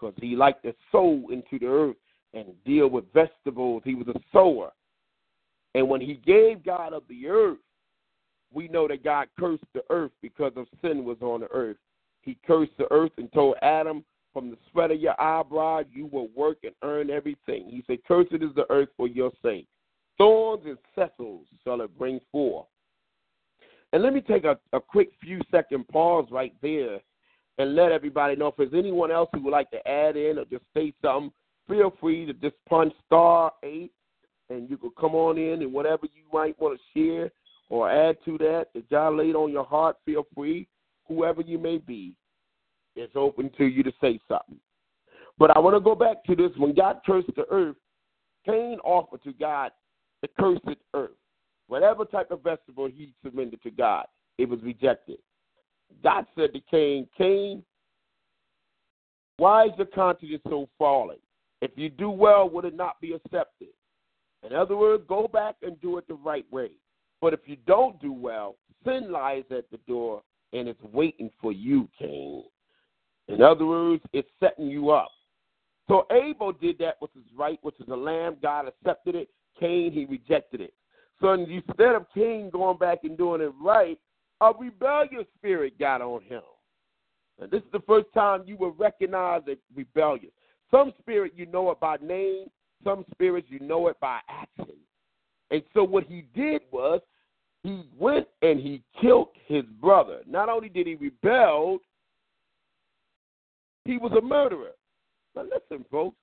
because 0.00 0.14
he 0.20 0.36
liked 0.36 0.64
to 0.64 0.74
sow 0.92 1.22
into 1.30 1.58
the 1.58 1.66
earth 1.66 1.96
and 2.34 2.46
deal 2.64 2.88
with 2.88 3.04
vegetables. 3.12 3.82
He 3.84 3.94
was 3.94 4.08
a 4.08 4.20
sower. 4.32 4.70
And 5.74 5.88
when 5.88 6.00
he 6.00 6.14
gave 6.14 6.64
God 6.64 6.92
of 6.92 7.02
the 7.08 7.28
earth, 7.28 7.58
we 8.52 8.68
know 8.68 8.88
that 8.88 9.04
God 9.04 9.28
cursed 9.38 9.64
the 9.74 9.82
earth 9.90 10.10
because 10.22 10.52
of 10.56 10.66
sin 10.82 11.04
was 11.04 11.18
on 11.20 11.40
the 11.40 11.50
earth. 11.50 11.76
He 12.22 12.36
cursed 12.46 12.76
the 12.78 12.90
earth 12.92 13.12
and 13.16 13.32
told 13.32 13.56
Adam, 13.62 14.04
from 14.32 14.50
the 14.50 14.58
sweat 14.70 14.90
of 14.90 15.00
your 15.00 15.20
eyebrow, 15.20 15.82
you 15.92 16.06
will 16.06 16.28
work 16.36 16.58
and 16.62 16.74
earn 16.82 17.10
everything. 17.10 17.68
He 17.68 17.82
said, 17.86 17.98
Cursed 18.06 18.32
is 18.32 18.54
the 18.54 18.70
earth 18.70 18.88
for 18.96 19.08
your 19.08 19.32
sake. 19.42 19.66
Thorns 20.18 20.64
and 20.66 20.78
thistles 20.94 21.46
shall 21.64 21.80
it 21.80 21.96
bring 21.98 22.20
forth. 22.30 22.66
And 23.92 24.02
let 24.02 24.12
me 24.12 24.20
take 24.20 24.44
a, 24.44 24.58
a 24.72 24.80
quick 24.80 25.10
few 25.20 25.40
second 25.50 25.88
pause 25.88 26.28
right 26.30 26.54
there 26.62 27.00
and 27.60 27.74
let 27.74 27.92
everybody 27.92 28.36
know 28.36 28.46
if 28.46 28.56
there's 28.56 28.72
anyone 28.74 29.10
else 29.10 29.28
who 29.34 29.42
would 29.42 29.50
like 29.50 29.70
to 29.70 29.86
add 29.86 30.16
in 30.16 30.38
or 30.38 30.44
just 30.46 30.64
say 30.74 30.94
something, 31.02 31.30
feel 31.68 31.92
free 32.00 32.24
to 32.24 32.32
just 32.32 32.56
punch 32.66 32.92
star 33.04 33.52
eight 33.62 33.92
and 34.48 34.70
you 34.70 34.78
can 34.78 34.90
come 34.98 35.14
on 35.14 35.36
in 35.36 35.60
and 35.60 35.72
whatever 35.72 36.06
you 36.14 36.22
might 36.32 36.58
want 36.58 36.78
to 36.78 36.98
share 36.98 37.30
or 37.68 37.90
add 37.90 38.16
to 38.24 38.38
that 38.38 38.68
that 38.74 38.88
God 38.88 39.10
laid 39.10 39.34
on 39.34 39.52
your 39.52 39.64
heart, 39.64 39.96
feel 40.06 40.26
free. 40.34 40.66
Whoever 41.06 41.42
you 41.42 41.58
may 41.58 41.76
be, 41.76 42.14
it's 42.96 43.12
open 43.14 43.50
to 43.58 43.66
you 43.66 43.82
to 43.82 43.92
say 44.00 44.18
something. 44.26 44.58
But 45.38 45.54
I 45.54 45.58
want 45.58 45.76
to 45.76 45.80
go 45.80 45.94
back 45.94 46.24
to 46.24 46.34
this. 46.34 46.50
When 46.56 46.74
God 46.74 47.00
cursed 47.04 47.30
the 47.36 47.44
earth, 47.50 47.76
Cain 48.46 48.78
offered 48.84 49.22
to 49.24 49.32
God 49.34 49.70
the 50.22 50.28
cursed 50.38 50.64
earth. 50.94 51.10
Whatever 51.66 52.06
type 52.06 52.30
of 52.30 52.42
vegetable 52.42 52.88
he 52.88 53.12
submitted 53.22 53.62
to 53.62 53.70
God, 53.70 54.06
it 54.38 54.48
was 54.48 54.60
rejected. 54.62 55.18
God 56.02 56.26
said 56.36 56.52
to 56.52 56.60
Cain, 56.70 57.06
Cain, 57.16 57.62
why 59.36 59.66
is 59.66 59.72
your 59.76 59.86
conscience 59.86 60.42
so 60.48 60.68
fallen? 60.78 61.18
If 61.62 61.72
you 61.76 61.88
do 61.88 62.10
well, 62.10 62.48
would 62.50 62.64
it 62.64 62.74
not 62.74 63.00
be 63.00 63.12
accepted? 63.12 63.68
In 64.48 64.54
other 64.54 64.76
words, 64.76 65.04
go 65.08 65.28
back 65.28 65.56
and 65.62 65.80
do 65.80 65.98
it 65.98 66.08
the 66.08 66.14
right 66.14 66.46
way. 66.50 66.70
But 67.20 67.34
if 67.34 67.40
you 67.46 67.56
don't 67.66 68.00
do 68.00 68.12
well, 68.12 68.56
sin 68.84 69.12
lies 69.12 69.44
at 69.50 69.70
the 69.70 69.78
door 69.86 70.22
and 70.52 70.68
it's 70.68 70.82
waiting 70.92 71.30
for 71.40 71.52
you, 71.52 71.88
Cain. 71.98 72.44
In 73.28 73.42
other 73.42 73.66
words, 73.66 74.02
it's 74.12 74.28
setting 74.40 74.66
you 74.66 74.90
up. 74.90 75.10
So 75.88 76.06
Abel 76.10 76.52
did 76.52 76.78
that 76.78 76.96
which 77.00 77.10
is 77.16 77.24
right, 77.36 77.58
which 77.62 77.78
is 77.80 77.88
a 77.88 77.96
lamb. 77.96 78.36
God 78.40 78.66
accepted 78.68 79.14
it. 79.14 79.28
Cain, 79.58 79.92
he 79.92 80.04
rejected 80.06 80.60
it. 80.60 80.72
So 81.20 81.32
instead 81.32 81.94
of 81.94 82.06
Cain 82.14 82.48
going 82.50 82.78
back 82.78 83.00
and 83.04 83.18
doing 83.18 83.40
it 83.40 83.52
right, 83.60 83.98
a 84.40 84.52
rebellious 84.58 85.26
spirit 85.36 85.78
got 85.78 86.00
on 86.00 86.22
him. 86.22 86.42
And 87.40 87.50
this 87.50 87.62
is 87.62 87.72
the 87.72 87.82
first 87.86 88.06
time 88.12 88.42
you 88.46 88.56
will 88.56 88.72
recognize 88.72 89.42
a 89.48 89.56
rebellious. 89.74 90.32
Some 90.70 90.92
spirit 90.98 91.32
you 91.34 91.46
know 91.46 91.70
it 91.70 91.80
by 91.80 91.96
name, 92.02 92.46
some 92.84 93.04
spirits 93.12 93.48
you 93.50 93.60
know 93.60 93.88
it 93.88 93.98
by 94.00 94.20
action. 94.28 94.76
And 95.50 95.62
so 95.74 95.82
what 95.82 96.04
he 96.04 96.24
did 96.34 96.62
was 96.70 97.00
he 97.62 97.82
went 97.98 98.28
and 98.42 98.60
he 98.60 98.82
killed 99.00 99.28
his 99.46 99.64
brother. 99.80 100.20
Not 100.26 100.48
only 100.48 100.68
did 100.68 100.86
he 100.86 100.94
rebel, 100.94 101.78
he 103.84 103.98
was 103.98 104.12
a 104.12 104.20
murderer. 104.20 104.72
Now 105.34 105.42
listen, 105.42 105.84
folks. 105.90 106.16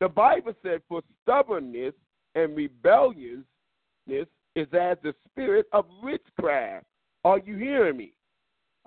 The 0.00 0.08
Bible 0.08 0.54
said, 0.62 0.82
"For 0.88 1.02
stubbornness 1.22 1.94
and 2.34 2.56
rebelliousness 2.56 3.46
is 4.56 4.66
as 4.72 4.98
the 5.02 5.14
spirit 5.28 5.66
of 5.72 5.86
witchcraft." 6.02 6.86
Are 7.24 7.38
you 7.38 7.56
hearing 7.56 7.96
me? 7.96 8.12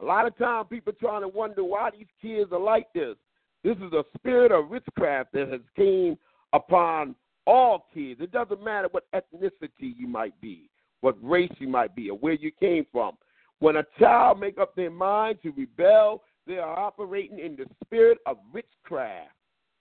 A 0.02 0.06
lot 0.06 0.28
of 0.28 0.38
times, 0.38 0.68
people 0.70 0.94
trying 0.94 1.22
to 1.22 1.28
wonder 1.28 1.64
why 1.64 1.90
these 1.92 2.08
kids 2.22 2.52
are 2.52 2.60
like 2.60 2.88
this. 2.94 3.16
This 3.64 3.78
is 3.78 3.94
a 3.94 4.04
spirit 4.18 4.52
of 4.52 4.70
witchcraft 4.70 5.32
that 5.34 5.50
has 5.50 5.62
came 5.76 6.18
upon 6.54 7.16
all 7.48 7.88
kids. 7.94 8.20
It 8.22 8.32
doesn't 8.32 8.64
matter 8.64 8.90
what 8.92 9.06
ethnicity 9.14 9.94
you 9.98 10.08
might 10.08 10.40
be, 10.42 10.70
what 11.02 11.16
race 11.24 11.52
you 11.60 11.68
might 11.70 11.96
be, 11.96 12.10
or 12.10 12.18
where 12.18 12.34
you 12.34 12.52
came 12.60 12.86
from. 12.92 13.18
When 13.60 13.78
a 13.78 13.86
child 13.98 14.40
make 14.40 14.58
up 14.58 14.76
their 14.76 14.92
mind 14.92 15.40
to 15.44 15.52
rebel, 15.52 16.24
they 16.46 16.58
are 16.58 16.78
operating 16.78 17.40
in 17.40 17.56
the 17.56 17.66
spirit 17.84 18.18
of 18.26 18.38
witchcraft. 18.54 19.32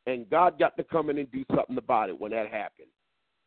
And 0.07 0.29
God 0.31 0.59
got 0.59 0.77
to 0.77 0.85
come 0.85 1.11
in 1.11 1.19
and 1.19 1.31
do 1.33 1.45
something 1.55 1.79
about 1.79 2.11
it 2.11 2.19
when 2.19 2.31
that 2.33 2.51
happens. 2.51 2.89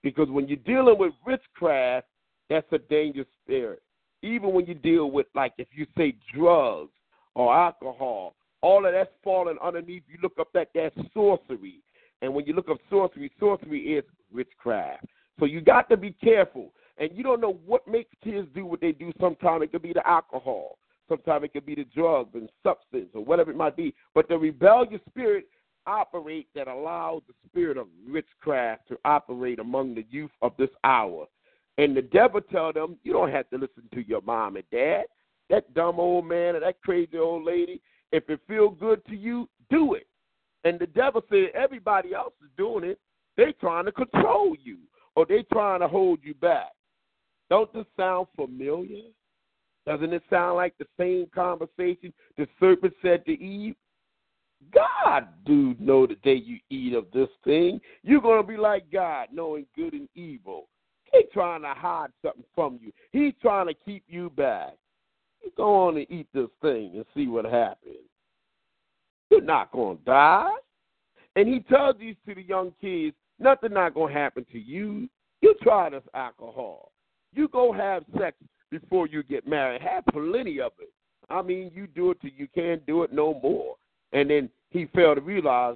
Because 0.04 0.30
when 0.30 0.48
you're 0.48 0.58
dealing 0.58 0.98
with 0.98 1.14
witchcraft, 1.26 2.08
that's 2.50 2.68
a 2.72 2.78
dangerous 2.78 3.28
spirit. 3.44 3.82
Even 4.24 4.54
when 4.54 4.66
you 4.66 4.74
deal 4.74 5.12
with, 5.12 5.28
like, 5.36 5.54
if 5.58 5.68
you 5.74 5.86
say 5.98 6.16
drugs 6.34 6.92
or 7.36 7.56
alcohol, 7.56 8.36
all 8.62 8.86
of 8.86 8.94
that's 8.94 9.10
falling 9.24 9.58
underneath. 9.64 10.04
You 10.08 10.18
look 10.22 10.34
up 10.40 10.50
that 10.54 10.70
that 10.74 10.92
sorcery. 11.14 11.82
And 12.22 12.34
when 12.34 12.46
you 12.46 12.54
look 12.54 12.70
up 12.70 12.78
sorcery, 12.90 13.32
sorcery 13.40 13.94
is 13.94 14.04
witchcraft. 14.34 15.06
So 15.40 15.46
you 15.46 15.62
got 15.62 15.90
to 15.90 15.98
be 15.98 16.12
careful. 16.12 16.74
And 16.98 17.12
you 17.14 17.24
don't 17.24 17.42
know 17.42 17.60
what 17.66 17.88
makes 17.88 18.10
kids 18.24 18.48
do 18.56 18.66
what 18.66 18.82
they 18.82 18.92
do. 18.92 19.12
Sometimes 19.20 19.64
it 19.64 19.72
could 19.72 19.84
be 19.84 19.94
the 19.94 20.08
alcohol. 20.08 20.80
Sometimes 21.08 21.46
it 21.46 21.54
could 21.54 21.66
be 21.66 21.76
the 21.76 21.86
drugs 21.96 22.32
and 22.34 22.50
substance 22.64 23.10
or 23.14 23.24
whatever 23.24 23.52
it 23.52 23.58
might 23.58 23.78
be. 23.78 23.94
But 24.16 24.28
the 24.28 24.38
rebellious 24.38 25.02
spirit 25.08 25.46
operates 25.86 26.50
that 26.56 26.68
allows 26.68 27.22
the 27.28 27.34
spirit 27.48 27.78
of 27.78 27.88
witchcraft 28.10 28.88
to 28.90 28.98
operate 29.06 29.60
among 29.60 29.96
the 29.96 30.06
youth 30.10 30.32
of 30.42 30.54
this 30.58 30.70
hour. 30.84 31.28
And 31.78 31.96
the 31.96 32.02
devil 32.02 32.42
tell 32.42 32.74
them, 32.74 32.98
you 33.04 33.14
don't 33.14 33.32
have 33.32 33.50
to 33.52 33.58
listen 33.58 33.84
to 33.94 34.08
your 34.08 34.22
mom 34.22 34.56
and 34.56 34.66
dad. 34.72 35.04
That 35.50 35.74
dumb 35.74 36.00
old 36.00 36.26
man 36.26 36.56
or 36.56 36.60
that 36.60 36.82
crazy 36.82 37.18
old 37.18 37.46
lady, 37.46 37.82
if 38.12 38.30
it 38.30 38.40
feel 38.48 38.70
good 38.70 39.06
to 39.06 39.16
you, 39.16 39.48
do 39.70 39.94
it. 39.94 40.08
And 40.64 40.80
the 40.80 40.88
devil 40.88 41.22
said 41.30 41.52
everybody 41.54 42.14
else 42.14 42.34
is 42.44 42.50
doing 42.58 42.84
it. 42.84 43.00
They 43.38 43.54
trying 43.60 43.86
to 43.86 43.92
control 43.92 44.56
you 44.62 44.80
or 45.16 45.26
they 45.26 45.44
trying 45.54 45.80
to 45.82 45.88
hold 45.88 46.20
you 46.24 46.34
back. 46.34 46.72
Don't 47.50 47.72
this 47.74 47.86
sound 47.96 48.28
familiar? 48.36 49.04
Doesn't 49.86 50.12
it 50.12 50.24
sound 50.30 50.58
like 50.58 50.78
the 50.78 50.88
same 51.00 51.28
conversation 51.34 52.14
the 52.38 52.48
serpent 52.60 52.94
said 53.02 53.24
to 53.26 53.32
Eve? 53.32 53.76
God 54.74 55.28
do 55.46 55.76
know 55.80 56.08
the 56.08 56.16
day 56.16 56.34
you 56.34 56.58
eat 56.70 56.94
of 56.94 57.06
this 57.14 57.30
thing. 57.46 57.80
You're 58.04 58.22
going 58.22 58.42
to 58.42 58.48
be 58.48 58.58
like 58.58 58.92
God, 58.92 59.30
knowing 59.32 59.66
good 59.76 59.94
and 59.94 60.10
evil. 60.16 60.68
He's 61.12 61.26
trying 61.34 61.62
to 61.62 61.74
hide 61.74 62.10
something 62.22 62.44
from 62.56 62.80
you. 62.82 62.92
He's 63.12 63.34
trying 63.42 63.68
to 63.68 63.74
keep 63.74 64.04
you 64.08 64.30
back. 64.32 64.74
You 65.44 65.52
go 65.56 65.88
on 65.88 65.98
and 65.98 66.08
eat 66.10 66.28
this 66.34 66.50
thing 66.62 66.92
and 66.96 67.06
see 67.16 67.28
what 67.28 67.46
happens. 67.46 67.96
You're 69.30 69.42
not 69.42 69.72
to 69.72 69.98
die. 70.06 70.52
And 71.36 71.48
he 71.48 71.60
tells 71.60 71.98
these 72.00 72.16
to 72.28 72.36
the 72.36 72.42
young 72.42 72.74
kids, 72.82 73.16
nothing 73.40 73.74
not 73.74 73.94
to 73.96 74.08
happen 74.08 74.46
to 74.52 74.60
you. 74.60 75.08
You 75.42 75.56
try 75.62 75.90
this 75.90 76.04
alcohol. 76.14 76.92
You 77.34 77.48
go 77.50 77.72
have 77.72 78.04
sex 78.18 78.36
before 78.72 79.08
you 79.08 79.24
get 79.24 79.48
married. 79.48 79.82
Have 79.82 80.06
plenty 80.12 80.60
of 80.60 80.72
it. 80.80 80.92
I 81.30 81.42
mean, 81.42 81.72
you 81.74 81.88
do 81.88 82.12
it 82.12 82.22
till 82.22 82.32
you 82.36 82.48
can't 82.56 82.86
do 82.86 83.04
it 83.04 83.14
no 83.14 83.40
more. 83.44 83.76
And 84.14 84.30
then 84.30 84.50
he 84.70 84.88
failed 84.96 85.18
to 85.18 85.22
realize 85.22 85.76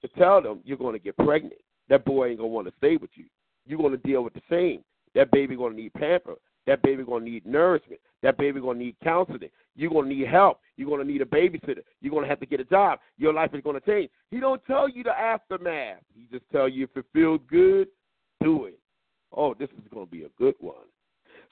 to 0.00 0.08
tell 0.18 0.42
them 0.42 0.60
you're 0.64 0.78
going 0.78 0.94
to 0.94 0.98
get 0.98 1.16
pregnant. 1.18 1.60
That 1.88 2.04
boy 2.04 2.28
ain't 2.28 2.38
going 2.38 2.50
to 2.50 2.54
want 2.54 2.66
to 2.68 2.74
stay 2.78 2.96
with 2.96 3.10
you. 3.14 3.26
You're 3.66 3.78
going 3.78 3.92
to 3.92 3.98
deal 3.98 4.22
with 4.22 4.34
the 4.34 4.42
same. 4.50 4.82
That 5.14 5.30
baby 5.30 5.56
going 5.56 5.74
to 5.74 5.80
need 5.80 5.92
pamper. 5.94 6.34
That 6.66 6.82
baby 6.82 7.04
going 7.04 7.24
to 7.24 7.30
need 7.30 7.44
nourishment. 7.44 8.00
That 8.22 8.38
baby 8.38 8.60
going 8.60 8.78
to 8.78 8.84
need 8.84 8.96
counseling. 9.02 9.50
You're 9.74 9.90
going 9.90 10.08
to 10.08 10.14
need 10.14 10.28
help. 10.28 10.60
You're 10.76 10.88
going 10.88 11.04
to 11.04 11.10
need 11.10 11.22
a 11.22 11.26
babysitter. 11.26 11.82
You're 12.00 12.12
going 12.12 12.22
to 12.22 12.28
have 12.28 12.40
to 12.40 12.46
get 12.46 12.60
a 12.60 12.64
job. 12.64 13.00
Your 13.18 13.32
life 13.32 13.50
is 13.52 13.62
going 13.62 13.80
to 13.80 13.86
change. 13.86 14.10
He 14.30 14.38
don't 14.38 14.64
tell 14.66 14.88
you 14.88 15.02
the 15.02 15.10
aftermath. 15.10 15.98
He 16.14 16.26
just 16.30 16.44
tell 16.52 16.68
you 16.68 16.84
if 16.84 16.96
it 16.96 17.04
feels 17.12 17.40
good, 17.50 17.88
do 18.42 18.66
it. 18.66 18.78
Oh, 19.34 19.54
this 19.54 19.68
is 19.70 19.88
going 19.92 20.06
to 20.06 20.10
be 20.10 20.24
a 20.24 20.28
good 20.38 20.54
one. 20.60 20.76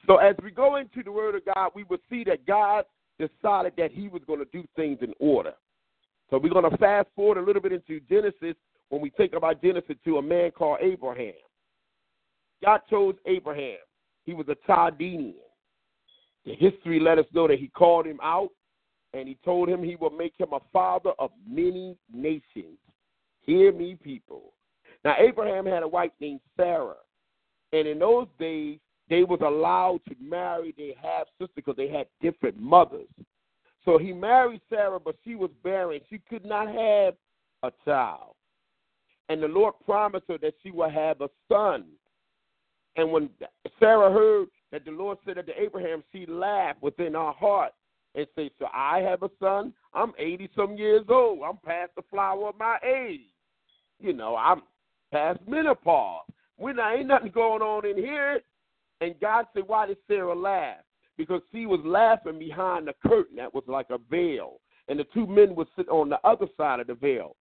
So 0.06 0.16
as 0.16 0.36
we 0.42 0.50
go 0.50 0.76
into 0.76 1.02
the 1.02 1.12
Word 1.12 1.34
of 1.34 1.42
God, 1.54 1.70
we 1.74 1.84
will 1.84 1.98
see 2.08 2.24
that 2.24 2.46
God 2.46 2.84
decided 3.18 3.72
that 3.76 3.90
He 3.90 4.08
was 4.08 4.22
going 4.26 4.38
to 4.38 4.48
do 4.52 4.64
things 4.76 4.98
in 5.02 5.12
order. 5.18 5.52
So 6.30 6.38
we're 6.38 6.52
going 6.52 6.70
to 6.70 6.76
fast 6.78 7.08
forward 7.16 7.38
a 7.38 7.42
little 7.42 7.60
bit 7.60 7.72
into 7.72 8.00
Genesis 8.08 8.54
when 8.88 9.00
we 9.00 9.10
think 9.10 9.32
about 9.32 9.60
Genesis 9.62 9.96
to 10.04 10.18
a 10.18 10.22
man 10.22 10.52
called 10.52 10.78
Abraham. 10.80 11.32
God 12.62 12.80
chose 12.88 13.14
Abraham. 13.26 13.78
He 14.24 14.34
was 14.34 14.46
a 14.48 14.56
Chaldean. 14.66 15.34
The 16.44 16.54
history 16.54 17.00
let 17.00 17.18
us 17.18 17.26
know 17.32 17.48
that 17.48 17.58
he 17.58 17.68
called 17.68 18.06
him 18.06 18.18
out 18.22 18.50
and 19.12 19.28
he 19.28 19.36
told 19.44 19.68
him 19.68 19.82
he 19.82 19.96
would 19.96 20.12
make 20.12 20.34
him 20.38 20.52
a 20.52 20.60
father 20.72 21.10
of 21.18 21.30
many 21.48 21.96
nations. 22.12 22.78
Hear 23.40 23.72
me, 23.72 23.96
people. 24.02 24.54
Now, 25.04 25.16
Abraham 25.18 25.66
had 25.66 25.82
a 25.82 25.88
wife 25.88 26.12
named 26.20 26.40
Sarah. 26.56 26.94
And 27.72 27.86
in 27.86 27.98
those 27.98 28.26
days, 28.38 28.78
they 29.08 29.24
was 29.24 29.40
allowed 29.42 30.00
to 30.08 30.14
marry 30.20 30.74
their 30.76 30.94
half 31.00 31.26
sister 31.38 31.52
because 31.56 31.76
they 31.76 31.88
had 31.88 32.06
different 32.20 32.58
mothers. 32.58 33.08
So 33.84 33.98
he 33.98 34.12
married 34.12 34.60
Sarah, 34.68 35.00
but 35.00 35.16
she 35.24 35.34
was 35.34 35.50
barren. 35.64 36.00
She 36.08 36.20
could 36.28 36.44
not 36.44 36.68
have 36.68 37.14
a 37.62 37.72
child. 37.84 38.34
And 39.28 39.42
the 39.42 39.48
Lord 39.48 39.74
promised 39.84 40.26
her 40.28 40.38
that 40.38 40.54
she 40.62 40.70
would 40.70 40.92
have 40.92 41.20
a 41.20 41.30
son. 41.50 41.86
And 42.96 43.10
when 43.10 43.30
Sarah 43.78 44.12
heard 44.12 44.48
that 44.72 44.84
the 44.84 44.90
Lord 44.90 45.18
said 45.24 45.36
that 45.36 45.46
to 45.46 45.60
Abraham, 45.60 46.02
she 46.12 46.26
laughed 46.26 46.82
within 46.82 47.14
her 47.14 47.32
heart 47.32 47.72
and 48.14 48.26
said, 48.34 48.50
So 48.58 48.66
I 48.72 49.00
have 49.00 49.22
a 49.22 49.30
son? 49.40 49.72
I'm 49.94 50.12
80 50.18 50.50
some 50.56 50.76
years 50.76 51.04
old. 51.08 51.40
I'm 51.46 51.58
past 51.64 51.92
the 51.96 52.02
flower 52.10 52.48
of 52.48 52.58
my 52.58 52.78
age. 52.84 53.20
You 54.00 54.12
know, 54.12 54.36
I'm 54.36 54.62
past 55.12 55.40
menopause. 55.46 56.24
When 56.56 56.76
there 56.76 56.98
ain't 56.98 57.08
nothing 57.08 57.30
going 57.32 57.62
on 57.62 57.86
in 57.86 57.96
here. 57.96 58.40
And 59.00 59.18
God 59.20 59.46
said, 59.54 59.64
Why 59.66 59.86
did 59.86 59.96
Sarah 60.06 60.34
laugh? 60.34 60.78
Because 61.16 61.40
she 61.52 61.66
was 61.66 61.80
laughing 61.84 62.38
behind 62.38 62.86
the 62.86 62.94
curtain 63.06 63.36
that 63.36 63.54
was 63.54 63.64
like 63.66 63.86
a 63.90 63.98
veil. 64.10 64.60
And 64.88 64.98
the 64.98 65.04
two 65.14 65.26
men 65.26 65.54
would 65.54 65.68
sit 65.76 65.88
on 65.88 66.08
the 66.08 66.18
other 66.24 66.46
side 66.56 66.80
of 66.80 66.86
the 66.86 66.94
veil. 66.94 67.36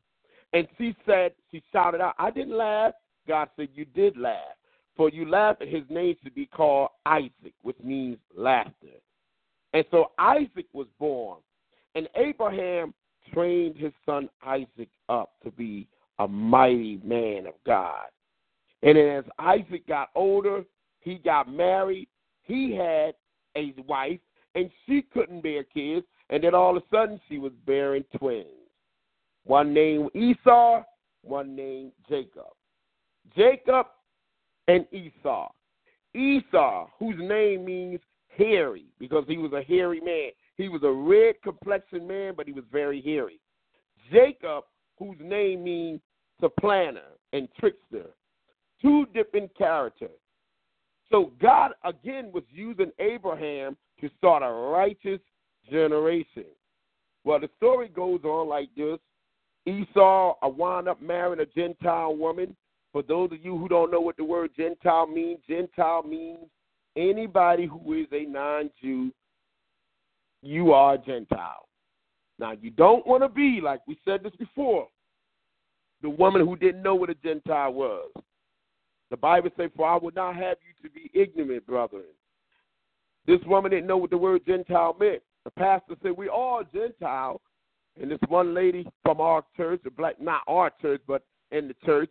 And 0.54 0.68
she 0.78 0.96
said, 1.06 1.34
She 1.52 1.64
shouted 1.72 2.02
out, 2.02 2.16
I 2.18 2.32
didn't 2.32 2.56
laugh. 2.56 2.94
God 3.28 3.50
said, 3.56 3.70
You 3.74 3.86
did 3.86 4.18
laugh. 4.18 4.56
For 5.00 5.10
you 5.10 5.30
laugh 5.30 5.56
and 5.62 5.70
his 5.70 5.86
name 5.90 6.18
should 6.22 6.36
be 6.36 6.46
called 6.46 6.90
Isaac, 7.06 7.54
which 7.62 7.78
means 7.82 8.18
laughter. 8.36 9.00
And 9.72 9.86
so 9.92 10.12
Isaac 10.20 10.66
was 10.74 10.88
born. 11.00 11.38
And 11.96 12.10
Abraham 12.18 12.94
trained 13.34 13.78
his 13.78 13.94
son 14.06 14.28
Isaac 14.46 14.90
up 15.08 15.36
to 15.46 15.52
be 15.52 15.88
a 16.20 16.28
mighty 16.28 17.00
man 17.02 17.48
of 17.48 17.54
God. 17.66 18.08
And 18.84 18.98
as 18.98 19.24
Isaac 19.40 19.88
got 19.88 20.10
older, 20.16 20.66
he 21.00 21.16
got 21.16 21.50
married. 21.50 22.10
He 22.44 22.76
had 22.76 23.14
a 23.56 23.74
wife, 23.88 24.20
and 24.56 24.70
she 24.86 25.04
couldn't 25.14 25.44
bear 25.44 25.64
kids. 25.64 26.06
And 26.30 26.44
then 26.44 26.54
all 26.54 26.76
of 26.76 26.84
a 26.84 26.86
sudden, 26.94 27.22
she 27.30 27.38
was 27.38 27.54
bearing 27.66 28.04
twins. 28.18 28.48
One 29.46 29.74
named 29.74 30.14
Esau, 30.14 30.84
one 31.22 31.56
named 31.56 31.94
Jacob. 32.10 32.52
Jacob 33.34 33.86
and 34.70 34.86
Esau. 34.92 35.50
Esau, 36.14 36.88
whose 37.00 37.16
name 37.18 37.66
means 37.66 38.00
hairy, 38.38 38.86
because 39.00 39.26
he 39.28 39.38
was 39.38 39.52
a 39.52 39.64
hairy 39.64 40.00
man. 40.00 40.30
He 40.58 40.70
was 40.70 40.84
a 40.84 40.92
red 40.92 41.36
complexioned 41.44 42.08
man, 42.08 42.34
but 42.38 42.46
he 42.46 42.54
was 42.54 42.64
very 42.72 43.02
hairy. 43.02 43.40
Jacob, 44.12 44.66
whose 45.00 45.18
name 45.20 45.64
means 45.64 46.02
supplanter 46.40 47.02
and 47.34 47.48
trickster. 47.60 48.12
Two 48.82 49.08
different 49.14 49.56
characters. 49.58 50.20
So 51.12 51.32
God 51.42 51.72
again 51.84 52.32
was 52.32 52.44
using 52.52 52.92
Abraham 53.00 53.76
to 54.00 54.10
start 54.18 54.44
a 54.44 54.52
righteous 54.52 55.20
generation. 55.70 56.46
Well, 57.24 57.40
the 57.40 57.50
story 57.58 57.88
goes 57.88 58.22
on 58.24 58.48
like 58.48 58.70
this. 58.78 59.00
Esau 59.66 60.36
wound 60.44 60.88
up 60.88 61.02
marrying 61.02 61.40
a 61.40 61.46
Gentile 61.46 62.16
woman. 62.16 62.56
For 62.92 63.04
those 63.04 63.32
of 63.32 63.44
you 63.44 63.58
who 63.58 63.68
don't 63.68 63.92
know 63.92 64.02
what 64.02 64.18
the 64.18 64.24
word 64.24 64.52
Gentile 64.58 65.08
means, 65.08 65.40
Gentile 65.48 66.04
means 66.04 66.48
anybody 66.96 67.68
who 67.68 67.94
is 67.94 68.08
a 68.12 68.26
non 68.26 68.70
Jew, 68.82 69.12
you 70.42 70.74
are 70.74 70.96
a 70.96 70.98
Gentile. 70.98 71.68
Now, 72.40 72.54
you 72.54 72.72
don't 72.72 73.06
want 73.06 73.22
to 73.24 73.30
be, 73.30 73.60
like 73.62 73.82
we 73.88 74.00
said 74.06 74.24
this 74.24 74.36
before, 74.38 74.88
the 76.02 76.10
woman 76.10 76.46
who 76.46 76.56
didn't 76.56 76.82
know 76.82 76.96
what 76.96 77.10
a 77.10 77.16
Gentile 77.16 77.74
was. 77.74 78.10
The 79.12 79.18
Bible 79.18 79.50
says, 79.58 79.70
For 79.76 79.88
I 79.88 79.98
would 79.98 80.16
not 80.16 80.36
have 80.36 80.58
you 80.66 80.90
to 80.90 80.94
be 80.94 81.12
ignorant, 81.14 81.66
brethren. 81.68 82.04
This 83.28 83.40
woman 83.46 83.72
didn't 83.72 83.88
know 83.88 83.98
what 83.98 84.10
the 84.10 84.18
word 84.18 84.46
Gentile 84.48 84.96
meant. 85.00 85.22
The 85.44 85.52
pastor 85.52 85.96
said, 86.02 86.12
We 86.12 86.30
are 86.30 86.64
Gentile. 86.64 87.42
And 88.00 88.10
this 88.10 88.20
one 88.30 88.54
lady 88.54 88.88
from 89.04 89.20
our 89.20 89.44
church, 89.58 89.82
the 89.84 89.90
black 89.90 90.22
not 90.22 90.42
our 90.48 90.72
church, 90.82 91.02
but 91.06 91.24
in 91.52 91.68
the 91.68 91.76
church, 91.86 92.10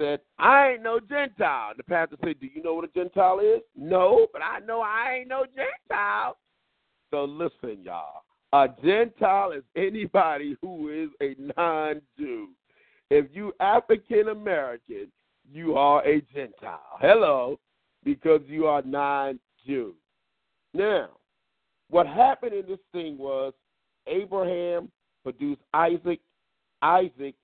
said, 0.00 0.20
I 0.38 0.70
ain't 0.72 0.82
no 0.82 0.98
Gentile. 1.00 1.72
The 1.76 1.82
pastor 1.84 2.16
said, 2.24 2.40
Do 2.40 2.48
you 2.52 2.62
know 2.62 2.74
what 2.74 2.84
a 2.84 2.88
Gentile 2.88 3.40
is? 3.40 3.60
No, 3.76 4.26
but 4.32 4.42
I 4.42 4.64
know 4.64 4.80
I 4.80 5.18
ain't 5.18 5.28
no 5.28 5.44
Gentile. 5.44 6.36
So 7.10 7.24
listen, 7.24 7.82
y'all. 7.84 8.22
A 8.52 8.68
Gentile 8.82 9.52
is 9.52 9.62
anybody 9.76 10.56
who 10.60 10.88
is 10.88 11.10
a 11.20 11.36
non 11.56 12.00
Jew. 12.18 12.48
If 13.10 13.26
you 13.32 13.52
African 13.60 14.28
American, 14.28 15.10
you 15.52 15.76
are 15.76 16.04
a 16.06 16.20
Gentile. 16.32 16.98
Hello, 17.00 17.58
because 18.04 18.40
you 18.46 18.66
are 18.66 18.82
non 18.82 19.38
Jew. 19.66 19.94
Now, 20.72 21.08
what 21.90 22.06
happened 22.06 22.54
in 22.54 22.66
this 22.66 22.78
thing 22.92 23.18
was 23.18 23.52
Abraham 24.06 24.90
produced 25.22 25.60
Isaac, 25.74 26.20
Isaac 26.82 27.34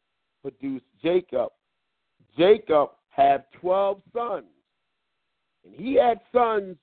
produced 0.42 0.84
Jacob. 1.02 1.50
Jacob 2.36 2.90
had 3.08 3.44
12 3.60 4.00
sons. 4.12 4.46
And 5.64 5.74
he 5.74 5.94
had 5.94 6.20
sons 6.32 6.76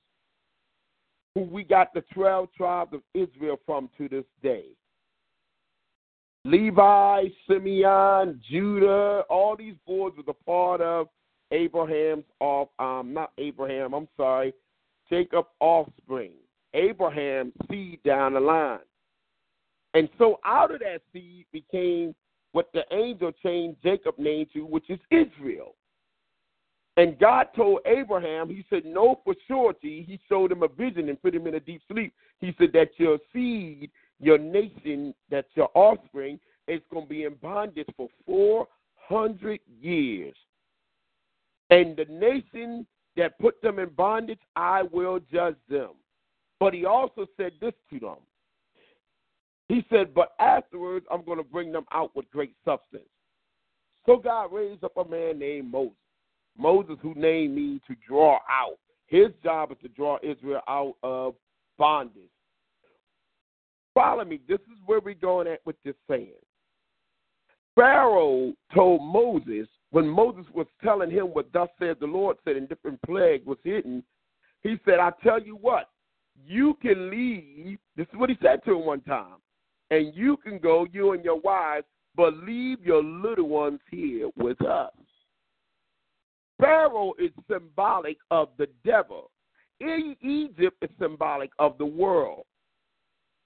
who 1.34 1.42
we 1.42 1.64
got 1.64 1.92
the 1.94 2.02
12 2.12 2.48
tribes 2.56 2.92
of 2.92 3.00
Israel 3.14 3.58
from 3.64 3.88
to 3.98 4.08
this 4.08 4.24
day. 4.42 4.66
Levi, 6.44 7.24
Simeon, 7.48 8.40
Judah, 8.48 9.22
all 9.30 9.56
these 9.56 9.76
boys 9.86 10.12
was 10.16 10.26
a 10.28 10.44
part 10.44 10.80
of 10.80 11.08
Abraham's 11.50 12.24
off 12.40 12.68
um 12.78 13.14
not 13.14 13.32
Abraham, 13.38 13.94
I'm 13.94 14.08
sorry, 14.16 14.52
Jacob 15.08 15.46
offspring. 15.60 16.32
Abraham's 16.74 17.52
seed 17.70 18.02
down 18.02 18.34
the 18.34 18.40
line. 18.40 18.80
And 19.94 20.08
so 20.18 20.40
out 20.44 20.74
of 20.74 20.80
that 20.80 21.02
seed 21.12 21.46
became 21.52 22.14
what 22.54 22.70
the 22.72 22.84
angel 22.92 23.32
changed 23.42 23.82
Jacob 23.82 24.18
name 24.18 24.46
to, 24.52 24.60
which 24.64 24.88
is 24.88 25.00
Israel. 25.10 25.74
And 26.96 27.18
God 27.18 27.48
told 27.56 27.80
Abraham, 27.84 28.48
He 28.48 28.64
said, 28.70 28.84
No, 28.84 29.20
for 29.24 29.34
surety. 29.48 30.04
He 30.06 30.20
showed 30.28 30.52
him 30.52 30.62
a 30.62 30.68
vision 30.68 31.08
and 31.08 31.20
put 31.20 31.34
him 31.34 31.48
in 31.48 31.56
a 31.56 31.60
deep 31.60 31.82
sleep. 31.90 32.14
He 32.40 32.54
said 32.58 32.70
that 32.72 32.90
your 32.96 33.18
seed 33.32 33.90
your 34.20 34.38
nation, 34.38 35.14
that 35.30 35.46
your 35.54 35.70
offspring, 35.74 36.38
is 36.68 36.80
going 36.90 37.04
to 37.04 37.08
be 37.08 37.24
in 37.24 37.34
bondage 37.34 37.88
for 37.96 38.08
400 38.26 39.60
years. 39.80 40.36
And 41.70 41.96
the 41.96 42.06
nation 42.06 42.86
that 43.16 43.38
put 43.38 43.60
them 43.60 43.78
in 43.78 43.88
bondage, 43.90 44.38
I 44.56 44.82
will 44.82 45.18
judge 45.32 45.56
them. 45.68 45.90
But 46.60 46.72
he 46.74 46.86
also 46.86 47.26
said 47.36 47.52
this 47.60 47.74
to 47.90 47.98
them. 47.98 48.16
He 49.68 49.84
said, 49.90 50.14
But 50.14 50.32
afterwards, 50.38 51.06
I'm 51.10 51.24
going 51.24 51.38
to 51.38 51.44
bring 51.44 51.72
them 51.72 51.86
out 51.92 52.14
with 52.14 52.30
great 52.30 52.54
substance. 52.64 53.08
So 54.06 54.16
God 54.16 54.52
raised 54.52 54.84
up 54.84 54.96
a 54.96 55.08
man 55.08 55.38
named 55.38 55.70
Moses. 55.70 55.96
Moses, 56.56 56.96
who 57.02 57.14
named 57.14 57.56
me 57.56 57.80
to 57.88 57.96
draw 58.06 58.38
out. 58.48 58.78
His 59.06 59.28
job 59.42 59.72
is 59.72 59.78
to 59.82 59.88
draw 59.88 60.18
Israel 60.22 60.60
out 60.68 60.94
of 61.02 61.34
bondage. 61.78 62.22
Follow 63.92 64.24
me. 64.24 64.40
This 64.48 64.60
is 64.60 64.78
where 64.86 65.00
we're 65.00 65.14
going 65.14 65.48
at 65.48 65.60
with 65.64 65.76
this 65.84 65.94
saying. 66.08 66.32
Pharaoh 67.74 68.52
told 68.74 69.02
Moses, 69.02 69.66
when 69.90 70.08
Moses 70.08 70.44
was 70.54 70.66
telling 70.82 71.10
him 71.10 71.26
what 71.26 71.52
thus 71.52 71.68
said 71.78 71.96
the 72.00 72.06
Lord 72.06 72.36
said 72.44 72.56
in 72.56 72.66
different 72.66 73.00
plague 73.02 73.44
was 73.46 73.58
hidden, 73.64 74.02
he 74.62 74.76
said, 74.84 74.98
I 74.98 75.12
tell 75.22 75.40
you 75.40 75.56
what, 75.56 75.90
you 76.44 76.76
can 76.80 77.10
leave. 77.10 77.78
This 77.96 78.06
is 78.12 78.18
what 78.18 78.30
he 78.30 78.36
said 78.42 78.64
to 78.64 78.72
him 78.72 78.86
one 78.86 79.02
time. 79.02 79.36
And 79.94 80.12
you 80.12 80.36
can 80.38 80.58
go, 80.58 80.88
you 80.92 81.12
and 81.12 81.24
your 81.24 81.38
wives, 81.38 81.86
but 82.16 82.36
leave 82.38 82.84
your 82.84 83.00
little 83.00 83.46
ones 83.46 83.78
here 83.92 84.28
with 84.36 84.60
us. 84.60 84.90
Pharaoh 86.58 87.12
is 87.16 87.30
symbolic 87.48 88.16
of 88.32 88.48
the 88.58 88.66
devil. 88.84 89.30
Egypt 89.80 90.76
is 90.82 90.90
symbolic 91.00 91.50
of 91.60 91.78
the 91.78 91.86
world. 91.86 92.42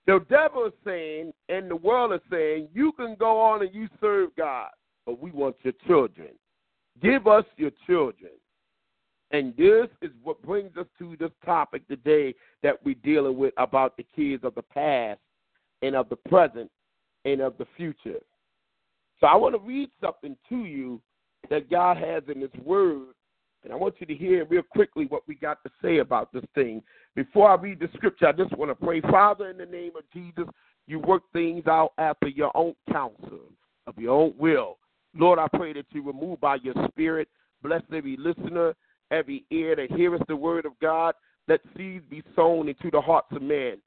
The 0.07 0.25
devil 0.31 0.65
is 0.65 0.73
saying, 0.87 1.35
and 1.51 1.71
the 1.71 1.77
world 1.77 2.15
is 2.15 2.21
saying, 2.31 2.69
you 2.73 2.93
can 2.93 3.15
go 3.19 3.39
on 3.39 3.61
and 3.61 3.75
you 3.75 3.87
serve 4.01 4.31
God, 4.35 4.71
but 5.05 5.21
we 5.21 5.31
want 5.31 5.57
your 5.63 5.75
children. 5.87 6.31
Give 7.03 7.27
us 7.27 7.45
your 7.59 7.73
children. 7.87 8.33
And 9.33 9.55
this 9.55 9.89
is 10.01 10.13
what 10.23 10.41
brings 10.41 10.75
us 10.79 10.87
to 10.99 11.15
this 11.21 11.31
topic 11.45 11.87
today 11.89 12.35
that 12.63 12.83
we're 12.87 12.95
dealing 13.05 13.37
with 13.37 13.53
about 13.59 13.99
the 13.99 14.07
kids 14.17 14.45
of 14.45 14.55
the 14.55 14.63
past 14.63 15.21
and 15.83 15.95
of 15.95 16.09
the 16.09 16.17
present 16.17 16.71
and 17.25 17.41
of 17.41 17.57
the 17.59 17.67
future. 17.77 18.21
So 19.21 19.27
I 19.27 19.35
want 19.37 19.55
to 19.55 19.61
read 19.61 19.91
something 20.01 20.37
to 20.49 20.65
you 20.65 21.01
that 21.51 21.71
God 21.71 21.97
has 21.97 22.23
in 22.33 22.41
His 22.41 22.51
Word, 22.65 23.15
and 23.65 23.73
I 23.73 23.77
want 23.77 23.97
you 23.99 24.07
to 24.07 24.15
hear 24.15 24.45
real 24.45 24.63
quickly 24.63 25.07
what 25.07 25.23
we 25.27 25.35
got 25.35 25.63
to 25.65 25.71
say 25.83 25.99
about 25.99 26.33
this 26.33 26.45
thing. 26.55 26.83
Before 27.17 27.51
I 27.51 27.61
read 27.61 27.81
the 27.81 27.89
scripture, 27.95 28.29
I 28.29 28.33
just 28.33 28.57
want 28.57 28.71
to 28.71 28.75
pray, 28.75 29.01
Father, 29.01 29.51
in 29.51 29.59
the 29.59 29.67
name 29.67 29.93
of 29.97 30.05
Jesus, 30.13 30.45
you 30.87 31.01
work 31.01 31.23
things 31.33 31.67
out 31.67 31.93
after 31.99 32.29
your 32.29 32.57
own 32.57 32.75
counsel, 32.91 33.41
of 33.87 33.99
your 33.99 34.15
own 34.15 34.35
will. 34.39 34.79
Lord, 35.15 35.39
I 35.39 35.49
pray 35.49 35.73
that 35.73 35.87
you 35.91 36.03
remove 36.03 36.41
by 36.41 36.57
your 36.63 36.75
Spirit, 36.89 37.29
bless 37.63 37.83
every 37.93 38.17
listener, 38.17 38.75
every 39.11 39.45
ear 39.51 39.75
that 39.77 39.91
heareth 39.93 40.23
the 40.29 40.37
word 40.37 40.65
of 40.65 40.73
God. 40.81 41.15
Let 41.49 41.61
seeds 41.77 42.05
be 42.09 42.23
sown 42.37 42.69
into 42.69 42.91
the 42.91 43.01
hearts 43.01 43.29
of 43.33 43.43
men. 43.43 43.79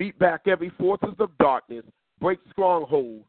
Beat 0.00 0.18
back 0.18 0.46
every 0.46 0.70
forces 0.78 1.14
of 1.18 1.36
darkness. 1.36 1.84
Break 2.22 2.38
strongholds 2.52 3.26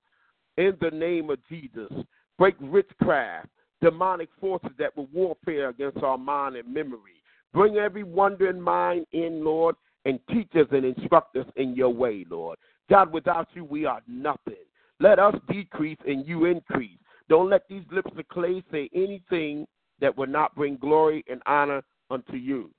in 0.56 0.72
the 0.80 0.90
name 0.90 1.30
of 1.30 1.38
Jesus. 1.50 1.92
Break 2.38 2.56
witchcraft, 2.62 3.50
demonic 3.82 4.30
forces 4.40 4.72
that 4.80 4.96
will 4.96 5.10
warfare 5.12 5.68
against 5.68 5.98
our 5.98 6.18
mind 6.18 6.56
and 6.56 6.74
memory. 6.74 7.22
Bring 7.54 7.76
every 7.76 8.04
wandering 8.04 8.62
mind 8.62 9.06
in, 9.12 9.44
Lord, 9.44 9.76
and 10.06 10.18
teach 10.30 10.48
us 10.56 10.68
and 10.72 10.86
instruct 10.86 11.36
us 11.36 11.46
in 11.58 11.76
your 11.76 11.94
way, 11.94 12.26
Lord. 12.30 12.58
God, 12.90 13.12
without 13.12 13.50
you, 13.54 13.66
we 13.66 13.86
are 13.86 14.02
nothing. 14.08 14.64
Let 15.02 15.20
us 15.20 15.36
decrease 15.52 16.00
and 16.08 16.26
you 16.26 16.46
increase. 16.46 17.00
Don't 17.28 17.50
let 17.50 17.68
these 17.68 17.84
lips 17.92 18.12
of 18.18 18.28
clay 18.30 18.64
say 18.72 18.90
anything 18.96 19.68
that 20.00 20.18
will 20.18 20.28
not 20.28 20.56
bring 20.56 20.78
glory 20.78 21.26
and 21.30 21.42
honor 21.46 21.82
unto 22.10 22.38
you. 22.38 22.72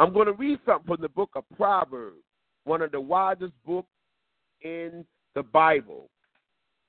I'm 0.00 0.12
going 0.12 0.26
to 0.26 0.32
read 0.32 0.58
something 0.66 0.88
from 0.88 1.00
the 1.00 1.08
book 1.08 1.30
of 1.36 1.44
Proverbs, 1.56 2.24
one 2.70 2.82
of 2.82 2.92
the 2.92 3.00
wisest 3.00 3.52
books 3.66 3.88
in 4.62 5.04
the 5.34 5.42
Bible. 5.42 6.08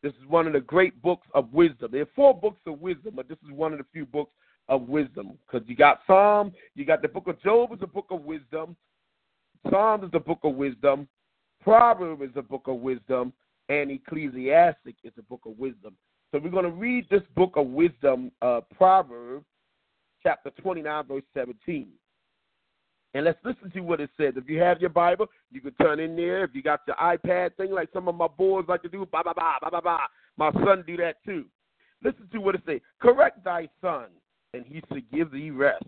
This 0.03 0.13
is 0.21 0.27
one 0.29 0.45
of 0.45 0.53
the 0.53 0.59
great 0.59 1.01
books 1.01 1.27
of 1.33 1.51
wisdom. 1.51 1.89
There 1.91 2.03
are 2.03 2.15
four 2.15 2.39
books 2.39 2.61
of 2.67 2.79
wisdom, 2.79 3.13
but 3.15 3.27
this 3.27 3.39
is 3.43 3.51
one 3.51 3.71
of 3.71 3.79
the 3.79 3.85
few 3.91 4.05
books 4.05 4.31
of 4.69 4.87
wisdom 4.87 5.39
because 5.47 5.67
you 5.67 5.75
got 5.75 6.01
Psalm, 6.05 6.51
you 6.75 6.85
got 6.85 7.01
the 7.01 7.07
book 7.07 7.25
of 7.25 7.41
Job 7.41 7.73
is 7.73 7.79
a 7.81 7.87
book 7.87 8.05
of 8.11 8.21
wisdom, 8.21 8.75
Psalm 9.71 10.03
is 10.03 10.11
the 10.11 10.19
book 10.19 10.37
of 10.43 10.53
wisdom, 10.53 11.07
Proverbs 11.63 12.21
is 12.21 12.35
a 12.35 12.43
book 12.43 12.67
of 12.67 12.75
wisdom, 12.75 13.33
and 13.67 13.89
Ecclesiastic 13.89 14.97
is 15.03 15.13
a 15.17 15.23
book 15.23 15.41
of 15.47 15.57
wisdom. 15.57 15.95
So 16.31 16.39
we're 16.39 16.51
going 16.51 16.65
to 16.65 16.69
read 16.69 17.07
this 17.09 17.23
book 17.35 17.53
of 17.55 17.65
wisdom, 17.65 18.31
uh, 18.43 18.61
Proverbs, 18.77 19.45
chapter 20.21 20.51
29, 20.61 21.07
verse 21.07 21.23
17. 21.33 21.87
And 23.13 23.25
let's 23.25 23.39
listen 23.43 23.71
to 23.71 23.81
what 23.81 23.99
it 23.99 24.09
says. 24.17 24.33
If 24.37 24.49
you 24.49 24.59
have 24.61 24.79
your 24.79 24.89
Bible, 24.89 25.27
you 25.51 25.59
can 25.59 25.73
turn 25.73 25.99
in 25.99 26.15
there. 26.15 26.45
If 26.45 26.51
you 26.53 26.61
got 26.61 26.81
your 26.87 26.95
iPad 26.95 27.55
thing, 27.55 27.71
like 27.71 27.89
some 27.93 28.07
of 28.07 28.15
my 28.15 28.27
boys 28.27 28.65
like 28.67 28.81
to 28.83 28.89
do, 28.89 29.05
ba 29.11 29.21
ba 29.23 29.33
ba 29.35 29.55
ba 29.61 29.69
ba 29.69 29.81
ba. 29.81 29.97
My 30.37 30.51
son 30.63 30.83
do 30.87 30.95
that 30.97 31.15
too. 31.25 31.45
Listen 32.03 32.27
to 32.31 32.39
what 32.39 32.55
it 32.55 32.61
says. 32.65 32.79
Correct 33.01 33.43
thy 33.43 33.69
son, 33.81 34.05
and 34.53 34.65
he 34.65 34.81
shall 34.87 35.01
give 35.11 35.31
thee 35.31 35.51
rest. 35.51 35.83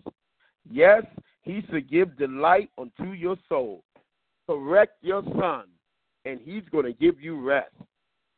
Yes, 0.70 1.04
he 1.44 1.64
shall 1.70 1.82
give 1.82 2.18
delight 2.18 2.70
unto 2.78 3.14
your 3.14 3.38
soul. 3.48 3.84
Correct 4.48 4.94
your 5.02 5.24
son, 5.40 5.64
and 6.26 6.40
he's 6.44 6.64
going 6.72 6.86
to 6.86 6.94
give 6.94 7.22
you 7.22 7.40
rest. 7.42 7.74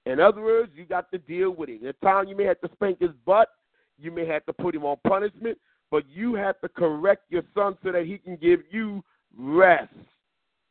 In 0.05 0.19
other 0.19 0.41
words, 0.41 0.71
you 0.75 0.85
got 0.85 1.11
to 1.11 1.17
deal 1.17 1.49
with 1.49 1.69
it. 1.69 1.83
At 1.83 1.99
times 2.01 2.29
you 2.29 2.37
may 2.37 2.43
have 2.43 2.61
to 2.61 2.69
spank 2.73 2.99
his 2.99 3.11
butt, 3.25 3.49
you 3.97 4.11
may 4.11 4.25
have 4.27 4.45
to 4.45 4.53
put 4.53 4.75
him 4.75 4.85
on 4.85 4.97
punishment, 5.07 5.57
but 5.91 6.03
you 6.09 6.35
have 6.35 6.59
to 6.61 6.69
correct 6.69 7.23
your 7.29 7.43
son 7.53 7.77
so 7.83 7.91
that 7.91 8.05
he 8.05 8.17
can 8.17 8.35
give 8.37 8.61
you 8.71 9.03
rest. 9.37 9.93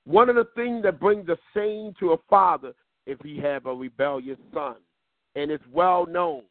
One 0.05 0.29
of 0.29 0.37
the 0.37 0.49
things 0.55 0.83
that 0.83 1.01
brings 1.01 1.29
a 1.29 1.37
shame 1.55 1.95
to 2.01 2.13
a 2.13 2.17
father 2.29 2.73
if 3.07 3.19
he 3.23 3.39
have 3.39 3.67
a 3.67 3.75
rebellious 3.75 4.39
son, 4.53 4.77
and 5.35 5.51
it's 5.51 5.65
well 5.73 6.07
known. 6.07 6.43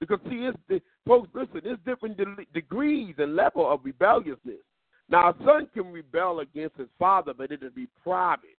Because 0.00 0.18
see, 0.28 0.46
it's 0.46 0.58
the, 0.68 0.80
folks, 1.06 1.28
listen, 1.32 1.60
there's 1.62 1.78
different 1.86 2.16
de- 2.16 2.46
degrees 2.52 3.14
and 3.18 3.36
level 3.36 3.70
of 3.70 3.80
rebelliousness. 3.84 4.58
Now, 5.08 5.30
a 5.30 5.34
son 5.44 5.68
can 5.72 5.92
rebel 5.92 6.40
against 6.40 6.76
his 6.76 6.88
father, 6.98 7.32
but 7.36 7.52
it'll 7.52 7.70
be 7.70 7.86
private. 8.02 8.56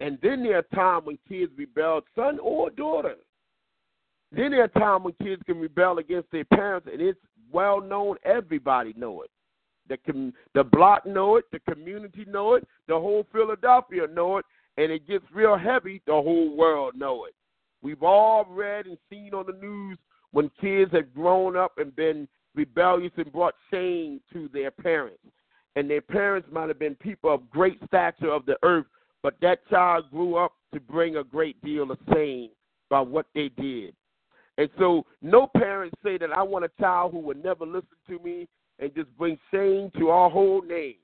And 0.00 0.18
then 0.22 0.42
there 0.42 0.58
are 0.58 0.62
times 0.74 1.06
when 1.06 1.18
kids 1.28 1.52
rebel, 1.56 2.02
son 2.14 2.38
or 2.42 2.70
daughter. 2.70 3.14
Then 4.32 4.50
there 4.50 4.64
are 4.64 4.68
times 4.68 5.04
when 5.04 5.14
kids 5.22 5.42
can 5.46 5.58
rebel 5.58 5.98
against 5.98 6.30
their 6.32 6.44
parents, 6.44 6.88
and 6.92 7.00
it's 7.00 7.18
well 7.50 7.80
known. 7.80 8.16
Everybody 8.24 8.94
know 8.96 9.22
it. 9.22 9.30
The 9.88 9.96
com- 9.98 10.34
the 10.54 10.64
block 10.64 11.06
know 11.06 11.36
it, 11.36 11.44
the 11.52 11.60
community 11.60 12.24
know 12.26 12.54
it, 12.54 12.66
the 12.88 12.94
whole 12.94 13.26
Philadelphia 13.32 14.06
know 14.12 14.38
it, 14.38 14.44
and 14.76 14.90
it 14.90 15.06
gets 15.06 15.24
real 15.32 15.56
heavy. 15.56 16.02
The 16.06 16.12
whole 16.12 16.56
world 16.56 16.94
know 16.96 17.24
it. 17.24 17.34
We've 17.82 18.02
all 18.02 18.46
read 18.50 18.86
and 18.86 18.98
seen 19.08 19.32
on 19.32 19.46
the 19.46 19.52
news 19.52 19.98
when 20.32 20.50
kids 20.60 20.92
have 20.92 21.14
grown 21.14 21.56
up 21.56 21.78
and 21.78 21.94
been 21.94 22.26
rebellious 22.54 23.12
and 23.16 23.30
brought 23.32 23.54
shame 23.70 24.20
to 24.32 24.48
their 24.52 24.70
parents, 24.70 25.22
and 25.76 25.88
their 25.88 26.00
parents 26.00 26.48
might 26.50 26.68
have 26.68 26.78
been 26.78 26.94
people 26.96 27.32
of 27.32 27.48
great 27.50 27.78
stature 27.86 28.30
of 28.30 28.44
the 28.46 28.56
earth, 28.62 28.86
but 29.22 29.34
that 29.40 29.66
child 29.68 30.10
grew 30.10 30.36
up 30.36 30.52
to 30.74 30.80
bring 30.80 31.16
a 31.16 31.24
great 31.24 31.62
deal 31.62 31.90
of 31.90 31.98
shame 32.12 32.48
by 32.90 33.00
what 33.00 33.26
they 33.34 33.50
did. 33.50 33.94
And 34.58 34.70
so 34.78 35.04
no 35.22 35.48
parents 35.56 35.96
say 36.02 36.16
that 36.18 36.32
I 36.32 36.42
want 36.42 36.64
a 36.64 36.70
child 36.80 37.12
who 37.12 37.18
would 37.20 37.42
never 37.42 37.66
listen 37.66 37.88
to 38.08 38.18
me 38.20 38.48
and 38.78 38.94
just 38.94 39.14
bring 39.18 39.38
shame 39.52 39.90
to 39.98 40.08
our 40.08 40.30
whole 40.30 40.62
name. 40.62 40.96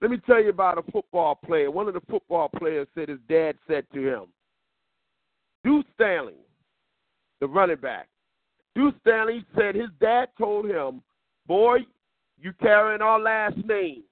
Let 0.00 0.10
me 0.10 0.18
tell 0.26 0.42
you 0.42 0.50
about 0.50 0.78
a 0.78 0.90
football 0.90 1.34
player. 1.34 1.70
One 1.70 1.88
of 1.88 1.94
the 1.94 2.02
football 2.10 2.50
players 2.58 2.88
said 2.94 3.08
his 3.08 3.20
dad 3.28 3.56
said 3.66 3.86
to 3.94 4.00
him, 4.00 4.24
Deuce 5.62 5.84
Staley, 5.94 6.34
the 7.40 7.46
running 7.46 7.76
back, 7.76 8.08
Deuce 8.74 8.92
Staley 9.00 9.44
said 9.56 9.74
his 9.74 9.90
dad 10.00 10.28
told 10.36 10.66
him, 10.66 11.00
Boy, 11.46 11.78
you 12.40 12.52
carrying 12.60 13.02
our 13.02 13.20
last 13.20 13.56
name. 13.64 14.02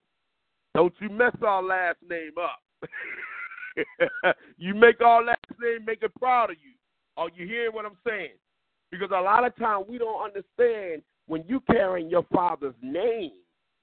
Don't 0.75 0.95
you 1.01 1.11
mess 1.11 1.37
our 1.43 1.63
last 1.63 1.99
name 2.09 2.33
up. 2.43 2.61
you 4.57 4.75
make 4.75 5.01
our 5.01 5.25
last 5.25 5.45
name 5.61 5.85
make 5.85 6.03
it 6.03 6.15
proud 6.15 6.51
of 6.51 6.57
you. 6.63 6.73
Are 7.17 7.29
you 7.35 7.47
hearing 7.47 7.75
what 7.75 7.85
I'm 7.85 7.99
saying? 8.07 8.33
Because 8.93 9.11
a 9.11 9.21
lot 9.21 9.45
of 9.45 9.57
times 9.57 9.87
we 9.89 9.99
don't 9.99 10.23
understand 10.23 11.03
when 11.27 11.43
you 11.49 11.61
carrying 11.69 12.11
your 12.11 12.25
father's 12.33 12.75
name, 12.83 13.33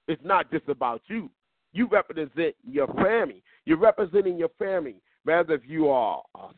it's 0.08 0.22
not 0.24 0.50
just 0.52 0.70
about 0.70 1.02
you. 1.08 1.30
You 1.74 1.88
represent 1.88 2.56
your 2.64 2.88
family. 2.94 3.44
You're 3.66 3.80
representing 3.80 4.38
your 4.38 4.52
family. 4.60 5.02
Whether 5.24 5.56
if 5.56 5.62
you 5.68 5.90
are 5.90 6.22
a 6.36 6.50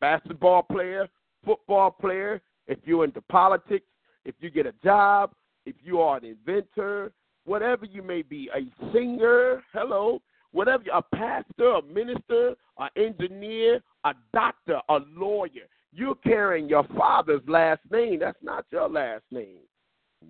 basketball 0.00 0.62
player, 0.62 1.08
football 1.44 1.90
player, 1.90 2.40
if 2.66 2.78
you're 2.84 3.04
into 3.04 3.22
politics, 3.22 3.86
if 4.24 4.34
you 4.40 4.50
get 4.50 4.66
a 4.66 4.74
job, 4.84 5.32
if 5.66 5.74
you 5.82 6.00
are 6.00 6.18
an 6.18 6.24
inventor, 6.24 7.10
whatever 7.44 7.86
you 7.86 8.02
may 8.02 8.22
be, 8.22 8.50
a 8.54 8.92
singer, 8.92 9.62
hello, 9.72 10.20
whatever, 10.52 10.84
a 10.92 11.02
pastor, 11.14 11.72
a 11.72 11.82
minister, 11.82 12.54
an 12.78 12.88
engineer, 12.96 13.80
a 14.04 14.12
doctor, 14.32 14.80
a 14.88 14.98
lawyer. 15.16 15.68
You're 15.94 16.16
carrying 16.16 16.68
your 16.68 16.84
father's 16.96 17.42
last 17.46 17.82
name. 17.90 18.18
That's 18.18 18.42
not 18.42 18.66
your 18.72 18.88
last 18.88 19.22
name. 19.30 19.60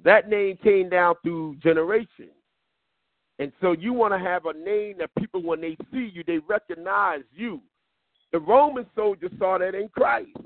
That 0.04 0.28
name 0.28 0.58
came 0.62 0.90
down 0.90 1.14
through 1.22 1.56
generations. 1.62 2.32
And 3.38 3.50
so 3.60 3.72
you 3.72 3.92
want 3.92 4.12
to 4.12 4.18
have 4.18 4.46
a 4.46 4.52
name 4.52 4.96
that 4.98 5.10
people, 5.18 5.42
when 5.42 5.60
they 5.60 5.76
see 5.90 6.10
you, 6.12 6.22
they 6.26 6.38
recognize 6.38 7.22
you. 7.34 7.60
The 8.32 8.40
Roman 8.40 8.86
soldiers 8.94 9.30
saw 9.38 9.58
that 9.58 9.74
in 9.74 9.88
Christ 9.88 10.36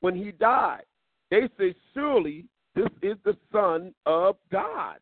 when 0.00 0.14
he 0.14 0.32
died. 0.32 0.84
They 1.30 1.48
say, 1.58 1.74
surely 1.92 2.46
this 2.74 2.88
is 3.02 3.16
the 3.24 3.36
Son 3.52 3.92
of 4.06 4.36
God. 4.52 4.98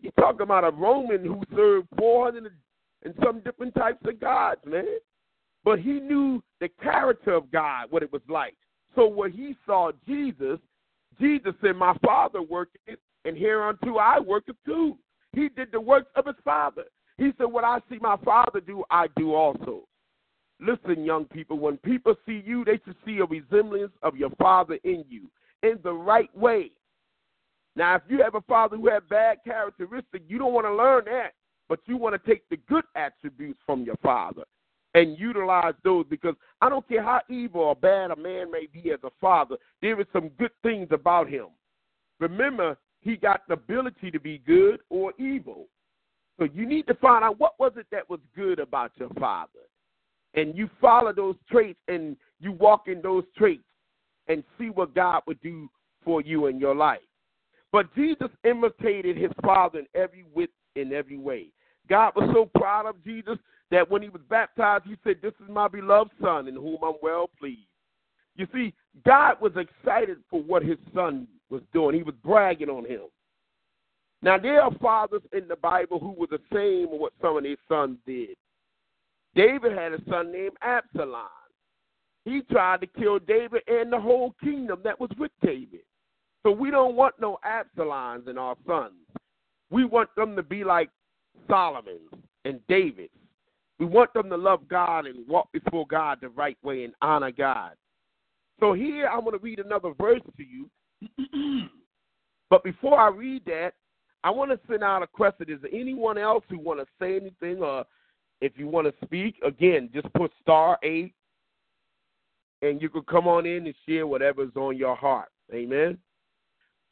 You're 0.00 0.12
talking 0.12 0.42
about 0.42 0.64
a 0.64 0.70
Roman 0.70 1.24
who 1.24 1.42
served 1.54 1.88
400 1.98 2.52
and 3.04 3.14
some 3.24 3.40
different 3.40 3.74
types 3.74 4.04
of 4.04 4.20
gods, 4.20 4.60
man. 4.66 4.98
But 5.64 5.78
he 5.78 6.00
knew 6.00 6.42
the 6.60 6.68
character 6.82 7.32
of 7.34 7.50
God, 7.50 7.86
what 7.90 8.02
it 8.02 8.12
was 8.12 8.22
like. 8.28 8.56
So 8.94 9.06
when 9.06 9.32
he 9.32 9.54
saw 9.66 9.92
Jesus, 10.06 10.58
Jesus 11.20 11.52
said, 11.62 11.76
My 11.76 11.96
Father 12.04 12.42
worketh, 12.42 12.80
and 13.24 13.36
hereunto 13.36 13.96
I 13.96 14.18
worketh 14.18 14.56
too. 14.64 14.96
He 15.32 15.48
did 15.48 15.72
the 15.72 15.80
works 15.80 16.10
of 16.16 16.26
his 16.26 16.36
Father. 16.44 16.84
He 17.16 17.32
said, 17.38 17.46
What 17.46 17.64
I 17.64 17.78
see 17.90 17.98
my 18.00 18.16
Father 18.24 18.60
do, 18.60 18.84
I 18.90 19.06
do 19.16 19.34
also. 19.34 19.84
Listen, 20.60 21.04
young 21.04 21.24
people, 21.24 21.58
when 21.58 21.76
people 21.78 22.14
see 22.26 22.42
you, 22.44 22.64
they 22.64 22.80
should 22.84 22.96
see 23.04 23.18
a 23.18 23.24
resemblance 23.24 23.92
of 24.02 24.16
your 24.16 24.30
Father 24.30 24.78
in 24.84 25.04
you 25.08 25.30
in 25.62 25.78
the 25.84 25.92
right 25.92 26.34
way. 26.36 26.72
Now, 27.76 27.94
if 27.94 28.02
you 28.08 28.22
have 28.22 28.34
a 28.34 28.40
father 28.42 28.76
who 28.76 28.88
has 28.88 29.02
bad 29.08 29.38
characteristics, 29.44 30.24
you 30.26 30.38
don't 30.38 30.52
want 30.52 30.66
to 30.66 30.74
learn 30.74 31.04
that 31.04 31.34
but 31.68 31.80
you 31.86 31.96
want 31.96 32.20
to 32.20 32.30
take 32.30 32.48
the 32.48 32.56
good 32.68 32.84
attributes 32.94 33.58
from 33.66 33.82
your 33.82 33.96
father 34.02 34.44
and 34.98 35.16
utilize 35.18 35.74
those 35.84 36.04
because 36.10 36.34
I 36.60 36.68
don't 36.68 36.86
care 36.88 37.02
how 37.02 37.20
evil 37.30 37.60
or 37.60 37.76
bad 37.76 38.10
a 38.10 38.16
man 38.16 38.50
may 38.50 38.66
be 38.72 38.90
as 38.90 38.98
a 39.04 39.10
father, 39.20 39.56
there 39.80 40.00
is 40.00 40.06
some 40.12 40.28
good 40.30 40.50
things 40.62 40.88
about 40.90 41.28
him. 41.28 41.46
Remember, 42.18 42.76
he 43.00 43.16
got 43.16 43.46
the 43.46 43.54
ability 43.54 44.10
to 44.10 44.18
be 44.18 44.38
good 44.38 44.80
or 44.90 45.12
evil. 45.18 45.66
So 46.38 46.48
you 46.52 46.66
need 46.66 46.88
to 46.88 46.94
find 46.94 47.22
out 47.24 47.38
what 47.38 47.54
was 47.60 47.72
it 47.76 47.86
that 47.92 48.10
was 48.10 48.18
good 48.34 48.58
about 48.58 48.90
your 48.96 49.10
father. 49.20 49.60
And 50.34 50.56
you 50.56 50.68
follow 50.80 51.12
those 51.12 51.36
traits 51.50 51.78
and 51.86 52.16
you 52.40 52.50
walk 52.52 52.88
in 52.88 53.00
those 53.00 53.24
traits. 53.36 53.62
and 54.28 54.44
see 54.58 54.68
what 54.68 54.94
God 54.94 55.22
would 55.26 55.40
do 55.40 55.70
for 56.04 56.20
you 56.20 56.46
in 56.46 56.58
your 56.58 56.74
life. 56.74 57.00
But 57.72 57.94
Jesus 57.94 58.28
imitated 58.44 59.16
his 59.16 59.30
father 59.42 59.78
in 59.78 59.86
every 59.94 60.24
wit 60.34 60.50
in 60.76 60.92
every 60.92 61.16
way. 61.16 61.50
God 61.88 62.12
was 62.16 62.30
so 62.34 62.50
proud 62.58 62.86
of 62.86 63.02
Jesus 63.04 63.38
that 63.70 63.90
when 63.90 64.02
he 64.02 64.08
was 64.08 64.22
baptized, 64.28 64.84
he 64.86 64.96
said, 65.04 65.16
This 65.22 65.34
is 65.42 65.50
my 65.50 65.68
beloved 65.68 66.10
son 66.22 66.48
in 66.48 66.54
whom 66.54 66.78
I'm 66.82 66.94
well 67.02 67.30
pleased. 67.38 67.68
You 68.36 68.46
see, 68.52 68.72
God 69.04 69.40
was 69.40 69.52
excited 69.56 70.18
for 70.30 70.40
what 70.42 70.62
his 70.62 70.78
son 70.94 71.26
was 71.50 71.62
doing. 71.72 71.96
He 71.96 72.02
was 72.02 72.14
bragging 72.24 72.68
on 72.68 72.84
him. 72.84 73.02
Now, 74.22 74.38
there 74.38 74.62
are 74.62 74.74
fathers 74.80 75.22
in 75.32 75.48
the 75.48 75.56
Bible 75.56 75.98
who 75.98 76.12
were 76.12 76.26
the 76.26 76.40
same 76.52 76.92
of 76.92 77.00
what 77.00 77.12
some 77.20 77.36
of 77.36 77.42
their 77.42 77.56
sons 77.68 77.98
did. 78.06 78.36
David 79.34 79.72
had 79.72 79.92
a 79.92 79.98
son 80.08 80.32
named 80.32 80.56
Absalom. 80.62 81.28
He 82.24 82.42
tried 82.50 82.80
to 82.80 82.86
kill 82.86 83.18
David 83.18 83.62
and 83.68 83.92
the 83.92 84.00
whole 84.00 84.34
kingdom 84.42 84.80
that 84.84 84.98
was 84.98 85.10
with 85.18 85.30
David. 85.42 85.80
So 86.42 86.50
we 86.52 86.70
don't 86.70 86.96
want 86.96 87.14
no 87.20 87.38
Absaloms 87.44 88.28
in 88.28 88.38
our 88.38 88.56
sons. 88.66 88.94
We 89.70 89.84
want 89.84 90.08
them 90.16 90.34
to 90.36 90.42
be 90.42 90.64
like 90.64 90.90
Solomon 91.48 91.98
and 92.44 92.60
David. 92.68 93.10
We 93.78 93.86
want 93.86 94.12
them 94.12 94.28
to 94.30 94.36
love 94.36 94.68
God 94.68 95.06
and 95.06 95.26
walk 95.28 95.50
before 95.52 95.86
God 95.86 96.18
the 96.20 96.30
right 96.30 96.58
way 96.62 96.84
and 96.84 96.94
honor 97.00 97.30
God. 97.30 97.72
So 98.60 98.72
here 98.72 99.06
I'm 99.06 99.20
going 99.20 99.38
to 99.38 99.42
read 99.42 99.60
another 99.60 99.92
verse 99.98 100.20
to 100.36 100.42
you. 100.42 101.68
but 102.50 102.64
before 102.64 102.98
I 102.98 103.08
read 103.08 103.44
that, 103.46 103.74
I 104.24 104.30
want 104.30 104.50
to 104.50 104.58
send 104.68 104.82
out 104.82 105.02
a 105.02 105.06
question. 105.06 105.46
Is 105.48 105.60
there 105.62 105.70
anyone 105.72 106.18
else 106.18 106.42
who 106.50 106.58
want 106.58 106.80
to 106.80 106.86
say 107.00 107.16
anything 107.16 107.62
or 107.62 107.84
if 108.40 108.52
you 108.56 108.68
want 108.68 108.86
to 108.86 109.06
speak, 109.06 109.36
again, 109.44 109.90
just 109.92 110.12
put 110.14 110.32
star 110.40 110.78
eight 110.82 111.14
and 112.62 112.82
you 112.82 112.88
can 112.88 113.02
come 113.02 113.28
on 113.28 113.46
in 113.46 113.66
and 113.66 113.74
share 113.86 114.06
whatever's 114.06 114.54
on 114.56 114.76
your 114.76 114.96
heart. 114.96 115.28
Amen. 115.52 115.98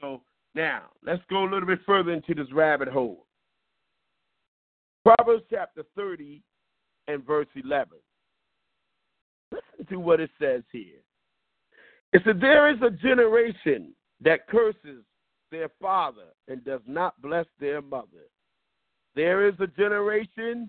So 0.01 0.23
now 0.55 0.85
let's 1.05 1.23
go 1.29 1.43
a 1.43 1.51
little 1.51 1.67
bit 1.67 1.81
further 1.87 2.13
into 2.13 2.35
this 2.35 2.53
rabbit 2.53 2.89
hole. 2.89 3.26
Proverbs 5.07 5.45
chapter 5.49 5.85
30 5.95 6.43
and 7.07 7.25
verse 7.25 7.47
11. 7.55 7.97
Listen 9.53 9.87
to 9.89 10.01
what 10.01 10.19
it 10.19 10.31
says 10.41 10.63
here. 10.73 10.99
It 12.13 12.23
said, 12.25 12.41
There 12.41 12.69
is 12.75 12.79
a 12.83 12.91
generation 12.91 13.93
that 14.21 14.49
curses 14.49 15.05
their 15.53 15.69
father 15.81 16.33
and 16.49 16.65
does 16.65 16.81
not 16.89 17.23
bless 17.23 17.47
their 17.61 17.81
mother. 17.81 18.27
There 19.15 19.47
is 19.47 19.55
a 19.61 19.69
generation 19.69 20.69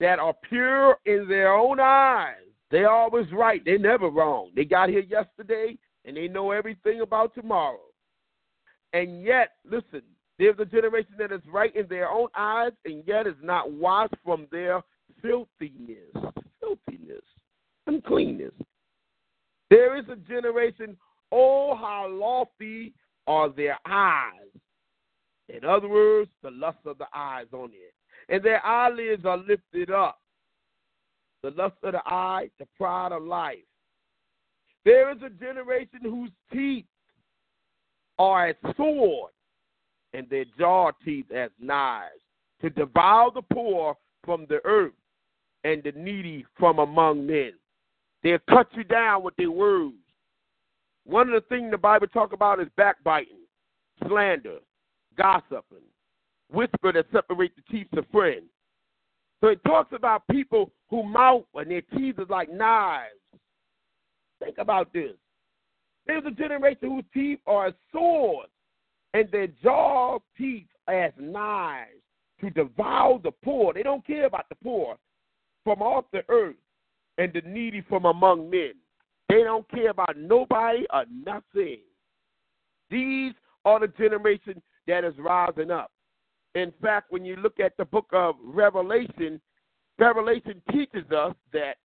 that 0.00 0.18
are 0.18 0.34
pure 0.48 0.96
in 1.04 1.28
their 1.28 1.52
own 1.52 1.80
eyes. 1.80 2.36
They 2.70 2.84
always 2.84 3.26
right. 3.32 3.62
They 3.66 3.76
never 3.76 4.08
wrong. 4.08 4.52
They 4.56 4.64
got 4.64 4.88
here 4.88 5.00
yesterday 5.00 5.76
and 6.06 6.16
they 6.16 6.26
know 6.26 6.52
everything 6.52 7.02
about 7.02 7.34
tomorrow. 7.34 7.80
And 8.94 9.22
yet, 9.22 9.56
listen, 9.70 10.00
there's 10.38 10.58
a 10.58 10.64
generation 10.64 11.14
that 11.18 11.32
is 11.32 11.40
right 11.50 11.74
in 11.74 11.86
their 11.88 12.08
own 12.08 12.28
eyes 12.36 12.72
and 12.84 13.02
yet 13.06 13.26
is 13.26 13.34
not 13.42 13.72
washed 13.72 14.14
from 14.24 14.46
their 14.52 14.82
filthiness. 15.20 16.32
Filthiness. 16.60 17.22
Uncleanness. 17.86 18.52
There 19.70 19.98
is 19.98 20.04
a 20.08 20.16
generation, 20.16 20.96
oh, 21.32 21.74
how 21.74 22.08
lofty 22.08 22.94
are 23.26 23.50
their 23.50 23.78
eyes. 23.86 24.32
In 25.48 25.64
other 25.64 25.88
words, 25.88 26.30
the 26.42 26.50
lust 26.50 26.78
of 26.86 26.98
the 26.98 27.06
eyes 27.14 27.46
on 27.52 27.70
it. 27.72 27.94
And 28.28 28.42
their 28.42 28.64
eyelids 28.64 29.24
are 29.24 29.38
lifted 29.38 29.90
up. 29.90 30.20
The 31.42 31.50
lust 31.50 31.76
of 31.82 31.92
the 31.92 32.02
eye, 32.06 32.50
the 32.58 32.66
pride 32.76 33.12
of 33.12 33.22
life. 33.22 33.58
There 34.84 35.10
is 35.10 35.18
a 35.24 35.30
generation 35.30 36.00
whose 36.02 36.30
teeth 36.52 36.84
are 38.18 38.48
as 38.48 38.56
swords, 38.76 39.34
and 40.14 40.28
their 40.30 40.44
jaw 40.58 40.90
teeth 41.04 41.30
as 41.34 41.50
knives, 41.60 42.20
to 42.60 42.70
devour 42.70 43.30
the 43.34 43.42
poor 43.42 43.94
from 44.24 44.46
the 44.48 44.60
earth 44.64 44.92
and 45.64 45.82
the 45.82 45.92
needy 45.92 46.44
from 46.58 46.78
among 46.78 47.26
men. 47.26 47.52
They'll 48.22 48.38
cut 48.48 48.68
you 48.74 48.84
down 48.84 49.22
with 49.22 49.36
their 49.36 49.50
words. 49.50 49.94
One 51.04 51.28
of 51.28 51.34
the 51.34 51.48
things 51.48 51.70
the 51.70 51.78
Bible 51.78 52.06
talk 52.08 52.32
about 52.32 52.60
is 52.60 52.68
backbiting, 52.76 53.46
slander, 54.06 54.58
gossiping, 55.16 55.86
whisper 56.50 56.92
that 56.92 57.06
separate 57.12 57.52
the 57.56 57.62
teeth 57.70 57.88
of 57.96 58.04
friends. 58.12 58.44
So 59.40 59.48
it 59.48 59.62
talks 59.64 59.92
about 59.94 60.26
people 60.30 60.72
who 60.90 61.02
mouth 61.04 61.44
and 61.54 61.70
their 61.70 61.82
teeth 61.82 62.18
is 62.18 62.28
like 62.28 62.52
knives. 62.52 63.12
Think 64.42 64.58
about 64.58 64.92
this. 64.92 65.12
There's 66.06 66.24
a 66.26 66.30
generation 66.30 66.90
whose 66.90 67.04
teeth 67.12 67.38
are 67.46 67.72
swords 67.92 68.50
and 69.14 69.30
their 69.30 69.48
jaw 69.62 70.18
teeth 70.36 70.66
as 70.86 71.12
knives 71.18 72.02
to 72.40 72.50
devour 72.50 73.18
the 73.22 73.30
poor. 73.30 73.72
They 73.72 73.82
don't 73.82 74.06
care 74.06 74.26
about 74.26 74.48
the 74.48 74.56
poor 74.62 74.96
from 75.64 75.82
off 75.82 76.04
the 76.12 76.22
earth 76.28 76.56
and 77.18 77.32
the 77.32 77.42
needy 77.42 77.82
from 77.88 78.04
among 78.04 78.50
men. 78.50 78.72
They 79.28 79.42
don't 79.42 79.68
care 79.70 79.90
about 79.90 80.16
nobody 80.16 80.86
or 80.92 81.04
nothing. 81.10 81.80
These 82.90 83.34
are 83.64 83.80
the 83.80 83.88
generation 83.88 84.62
that 84.86 85.04
is 85.04 85.14
rising 85.18 85.70
up. 85.70 85.90
In 86.54 86.72
fact, 86.80 87.10
when 87.10 87.24
you 87.24 87.36
look 87.36 87.60
at 87.60 87.76
the 87.76 87.84
book 87.84 88.06
of 88.12 88.36
Revelation, 88.42 89.40
Revelation 89.98 90.62
teaches 90.72 91.10
us 91.10 91.34
that 91.52 91.76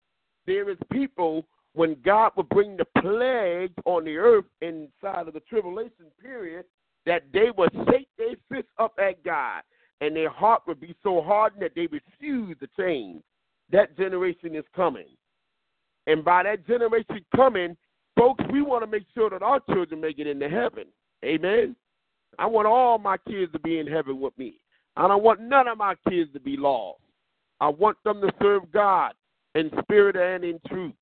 there 0.45 0.69
is 0.69 0.77
people 0.91 1.45
when 1.73 1.97
God 2.05 2.31
will 2.38 2.43
bring 2.43 2.77
the 2.77 2.86
plague 3.01 3.73
on 3.86 4.05
the 4.05 4.15
earth 4.15 4.45
inside 4.62 5.27
of 5.27 5.33
the 5.33 5.41
tribulation 5.41 6.05
period, 6.21 6.65
that 7.05 7.23
they 7.33 7.51
would 7.57 7.71
shake 7.89 8.07
their 8.17 8.35
fists 8.49 8.71
up 8.79 8.93
at 8.99 9.23
God, 9.23 9.61
and 10.01 10.15
their 10.15 10.29
heart 10.29 10.63
would 10.67 10.79
be 10.79 10.95
so 11.03 11.21
hardened 11.21 11.61
that 11.61 11.75
they 11.75 11.87
refuse 11.87 12.57
to 12.59 12.67
change. 12.77 13.21
That 13.71 13.97
generation 13.97 14.55
is 14.55 14.65
coming. 14.75 15.07
And 16.07 16.23
by 16.23 16.43
that 16.43 16.67
generation 16.67 17.25
coming, 17.35 17.77
folks, 18.17 18.43
we 18.51 18.61
want 18.61 18.83
to 18.83 18.87
make 18.87 19.05
sure 19.15 19.29
that 19.29 19.41
our 19.41 19.59
children 19.71 20.01
make 20.01 20.19
it 20.19 20.27
into 20.27 20.49
heaven. 20.49 20.85
Amen. 21.23 21.75
I 22.37 22.45
want 22.45 22.67
all 22.67 22.97
my 22.97 23.17
kids 23.17 23.51
to 23.53 23.59
be 23.59 23.79
in 23.79 23.87
heaven 23.87 24.19
with 24.19 24.37
me. 24.37 24.59
I 24.95 25.07
don't 25.07 25.23
want 25.23 25.41
none 25.41 25.67
of 25.67 25.77
my 25.77 25.95
kids 26.09 26.31
to 26.33 26.39
be 26.39 26.57
lost. 26.57 26.99
I 27.59 27.69
want 27.69 27.97
them 28.03 28.21
to 28.21 28.31
serve 28.41 28.71
God 28.71 29.13
in 29.55 29.71
spirit 29.81 30.15
and 30.15 30.43
in 30.43 30.59
truth. 30.67 30.93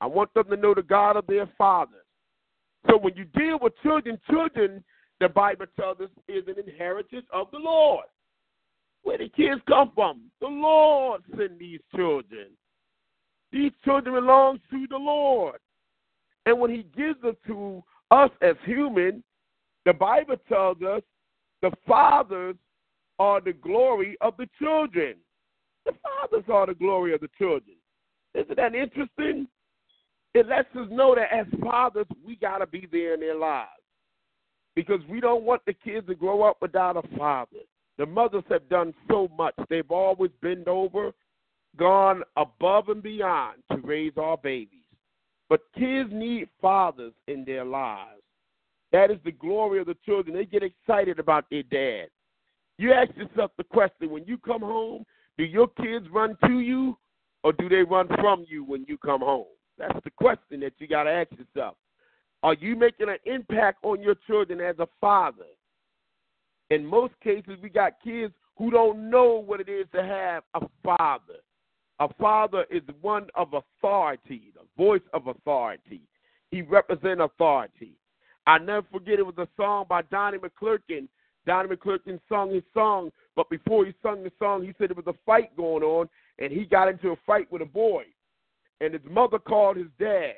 I 0.00 0.06
want 0.06 0.32
them 0.34 0.48
to 0.50 0.56
know 0.56 0.74
the 0.74 0.82
God 0.82 1.16
of 1.16 1.26
their 1.26 1.48
fathers. 1.56 2.04
So 2.88 2.96
when 2.96 3.14
you 3.16 3.24
deal 3.26 3.58
with 3.60 3.74
children, 3.82 4.18
children, 4.28 4.82
the 5.20 5.28
Bible 5.28 5.66
tells 5.78 6.00
us, 6.00 6.08
is 6.28 6.44
an 6.48 6.56
inheritance 6.66 7.26
of 7.32 7.48
the 7.52 7.58
Lord. 7.58 8.06
Where 9.02 9.18
the 9.18 9.28
kids 9.28 9.60
come 9.68 9.92
from? 9.94 10.22
The 10.40 10.48
Lord 10.48 11.22
sent 11.36 11.58
these 11.58 11.80
children. 11.94 12.48
These 13.52 13.72
children 13.84 14.14
belong 14.14 14.60
to 14.70 14.86
the 14.88 14.96
Lord. 14.96 15.58
And 16.46 16.58
when 16.58 16.70
he 16.70 16.86
gives 16.96 17.20
them 17.20 17.36
to 17.46 17.82
us 18.10 18.30
as 18.40 18.56
human, 18.64 19.22
the 19.84 19.92
Bible 19.92 20.36
tells 20.48 20.80
us 20.82 21.02
the 21.62 21.70
fathers 21.86 22.56
are 23.18 23.40
the 23.40 23.52
glory 23.52 24.16
of 24.20 24.34
the 24.38 24.48
children. 24.58 25.16
The 25.84 25.92
fathers 26.02 26.44
are 26.50 26.66
the 26.66 26.74
glory 26.74 27.14
of 27.14 27.20
the 27.20 27.30
children. 27.36 27.76
Isn't 28.34 28.56
that 28.56 28.74
interesting? 28.74 29.46
It 30.32 30.46
lets 30.46 30.74
us 30.76 30.86
know 30.90 31.14
that 31.14 31.32
as 31.32 31.46
fathers, 31.62 32.06
we 32.24 32.36
got 32.36 32.58
to 32.58 32.66
be 32.66 32.88
there 32.90 33.14
in 33.14 33.20
their 33.20 33.36
lives 33.36 33.79
because 34.80 35.06
we 35.10 35.20
don't 35.20 35.44
want 35.44 35.60
the 35.66 35.74
kids 35.74 36.06
to 36.06 36.14
grow 36.14 36.42
up 36.42 36.56
without 36.62 36.96
a 36.96 37.02
father. 37.18 37.58
The 37.98 38.06
mothers 38.06 38.44
have 38.48 38.66
done 38.70 38.94
so 39.10 39.28
much. 39.36 39.54
They've 39.68 39.90
always 39.90 40.30
been 40.40 40.64
over, 40.66 41.12
gone 41.76 42.22
above 42.38 42.88
and 42.88 43.02
beyond 43.02 43.58
to 43.70 43.76
raise 43.76 44.14
our 44.16 44.38
babies. 44.38 44.86
But 45.50 45.60
kids 45.78 46.08
need 46.10 46.48
fathers 46.62 47.12
in 47.28 47.44
their 47.44 47.62
lives. 47.62 48.22
That 48.90 49.10
is 49.10 49.18
the 49.22 49.32
glory 49.32 49.80
of 49.80 49.86
the 49.86 49.98
children. 50.06 50.34
They 50.34 50.46
get 50.46 50.62
excited 50.62 51.18
about 51.18 51.44
their 51.50 51.62
dad. 51.64 52.06
You 52.78 52.94
ask 52.94 53.14
yourself 53.18 53.50
the 53.58 53.64
question 53.64 54.08
when 54.08 54.24
you 54.24 54.38
come 54.38 54.62
home, 54.62 55.04
do 55.36 55.44
your 55.44 55.68
kids 55.68 56.06
run 56.10 56.38
to 56.46 56.60
you 56.60 56.96
or 57.44 57.52
do 57.52 57.68
they 57.68 57.82
run 57.82 58.08
from 58.18 58.46
you 58.48 58.64
when 58.64 58.86
you 58.88 58.96
come 58.96 59.20
home? 59.20 59.44
That's 59.76 59.98
the 60.04 60.10
question 60.10 60.60
that 60.60 60.72
you 60.78 60.88
got 60.88 61.02
to 61.02 61.10
ask 61.10 61.30
yourself. 61.32 61.76
Are 62.42 62.54
you 62.54 62.74
making 62.74 63.08
an 63.08 63.18
impact 63.26 63.84
on 63.84 64.02
your 64.02 64.14
children 64.26 64.60
as 64.60 64.78
a 64.78 64.88
father? 65.00 65.44
In 66.70 66.86
most 66.86 67.14
cases, 67.22 67.58
we 67.62 67.68
got 67.68 68.00
kids 68.02 68.32
who 68.56 68.70
don't 68.70 69.10
know 69.10 69.42
what 69.44 69.60
it 69.60 69.68
is 69.68 69.86
to 69.94 70.02
have 70.02 70.44
a 70.54 70.66
father. 70.82 71.40
A 71.98 72.08
father 72.14 72.64
is 72.70 72.82
one 73.02 73.26
of 73.34 73.52
authority, 73.52 74.52
the 74.54 74.62
voice 74.82 75.02
of 75.12 75.26
authority. 75.26 76.00
He 76.50 76.62
represents 76.62 77.20
authority. 77.22 77.92
I 78.46 78.58
never 78.58 78.86
forget 78.90 79.18
it 79.18 79.26
was 79.26 79.36
a 79.36 79.48
song 79.56 79.84
by 79.88 80.02
Donnie 80.02 80.38
McClurkin. 80.38 81.08
Donnie 81.46 81.68
McClurkin 81.68 82.18
sung 82.28 82.52
his 82.52 82.62
song, 82.72 83.10
but 83.36 83.50
before 83.50 83.84
he 83.84 83.92
sung 84.02 84.22
the 84.22 84.32
song, 84.38 84.62
he 84.62 84.74
said 84.78 84.90
there 84.90 84.96
was 84.96 85.06
a 85.06 85.18
fight 85.26 85.54
going 85.56 85.82
on, 85.82 86.08
and 86.38 86.50
he 86.50 86.64
got 86.64 86.88
into 86.88 87.10
a 87.10 87.16
fight 87.26 87.50
with 87.52 87.60
a 87.60 87.66
boy. 87.66 88.04
And 88.80 88.94
his 88.94 89.02
mother 89.10 89.38
called 89.38 89.76
his 89.76 89.88
dad. 89.98 90.34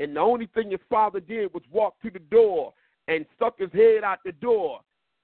And 0.00 0.14
the 0.14 0.20
only 0.20 0.46
thing 0.46 0.70
his 0.70 0.80
father 0.88 1.20
did 1.20 1.52
was 1.52 1.62
walk 1.70 2.00
to 2.02 2.10
the 2.10 2.18
door 2.18 2.72
and 3.08 3.26
stuck 3.36 3.58
his 3.58 3.72
head 3.72 4.04
out 4.04 4.18
the 4.24 4.32
door. 4.32 4.80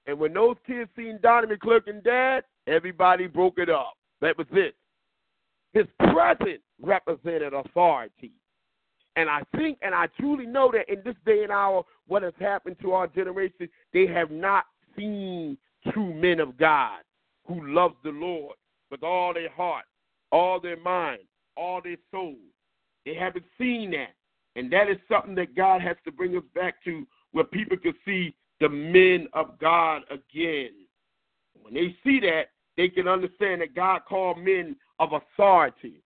And 0.07 0.19
when 0.19 0.33
those 0.33 0.57
kids 0.67 0.89
seen 0.95 1.19
Donnie 1.21 1.47
McClurkin 1.47 1.89
and 1.89 2.03
dad, 2.03 2.43
everybody 2.67 3.27
broke 3.27 3.57
it 3.57 3.69
up. 3.69 3.93
That 4.21 4.37
was 4.37 4.47
it. 4.51 4.75
His 5.73 5.85
presence 6.11 6.61
represented 6.81 7.53
authority. 7.53 8.31
And 9.15 9.29
I 9.29 9.41
think 9.55 9.77
and 9.81 9.95
I 9.95 10.07
truly 10.19 10.45
know 10.45 10.71
that 10.73 10.91
in 10.91 11.01
this 11.05 11.15
day 11.25 11.43
and 11.43 11.51
hour, 11.51 11.83
what 12.07 12.23
has 12.23 12.33
happened 12.39 12.77
to 12.81 12.91
our 12.91 13.07
generation, 13.07 13.69
they 13.93 14.07
have 14.07 14.29
not 14.29 14.65
seen 14.97 15.57
true 15.91 16.13
men 16.13 16.39
of 16.39 16.57
God 16.57 16.99
who 17.47 17.73
love 17.73 17.93
the 18.03 18.09
Lord 18.09 18.55
with 18.91 19.03
all 19.03 19.33
their 19.33 19.49
heart, 19.49 19.85
all 20.31 20.59
their 20.59 20.77
mind, 20.77 21.21
all 21.55 21.81
their 21.81 21.97
soul. 22.11 22.35
They 23.05 23.15
haven't 23.15 23.45
seen 23.57 23.91
that. 23.91 24.13
And 24.55 24.71
that 24.71 24.89
is 24.89 24.97
something 25.09 25.35
that 25.35 25.55
God 25.55 25.81
has 25.81 25.97
to 26.05 26.11
bring 26.11 26.35
us 26.37 26.43
back 26.53 26.83
to 26.85 27.05
where 27.31 27.43
people 27.43 27.77
can 27.77 27.93
see 28.05 28.35
the 28.59 28.69
men 28.69 29.27
of 29.33 29.59
God 29.59 30.03
again. 30.09 30.71
When 31.61 31.73
they 31.73 31.95
see 32.03 32.19
that, 32.21 32.49
they 32.77 32.89
can 32.89 33.07
understand 33.07 33.61
that 33.61 33.75
God 33.75 34.01
called 34.07 34.37
men 34.37 34.75
of 34.99 35.11
authority. 35.13 36.01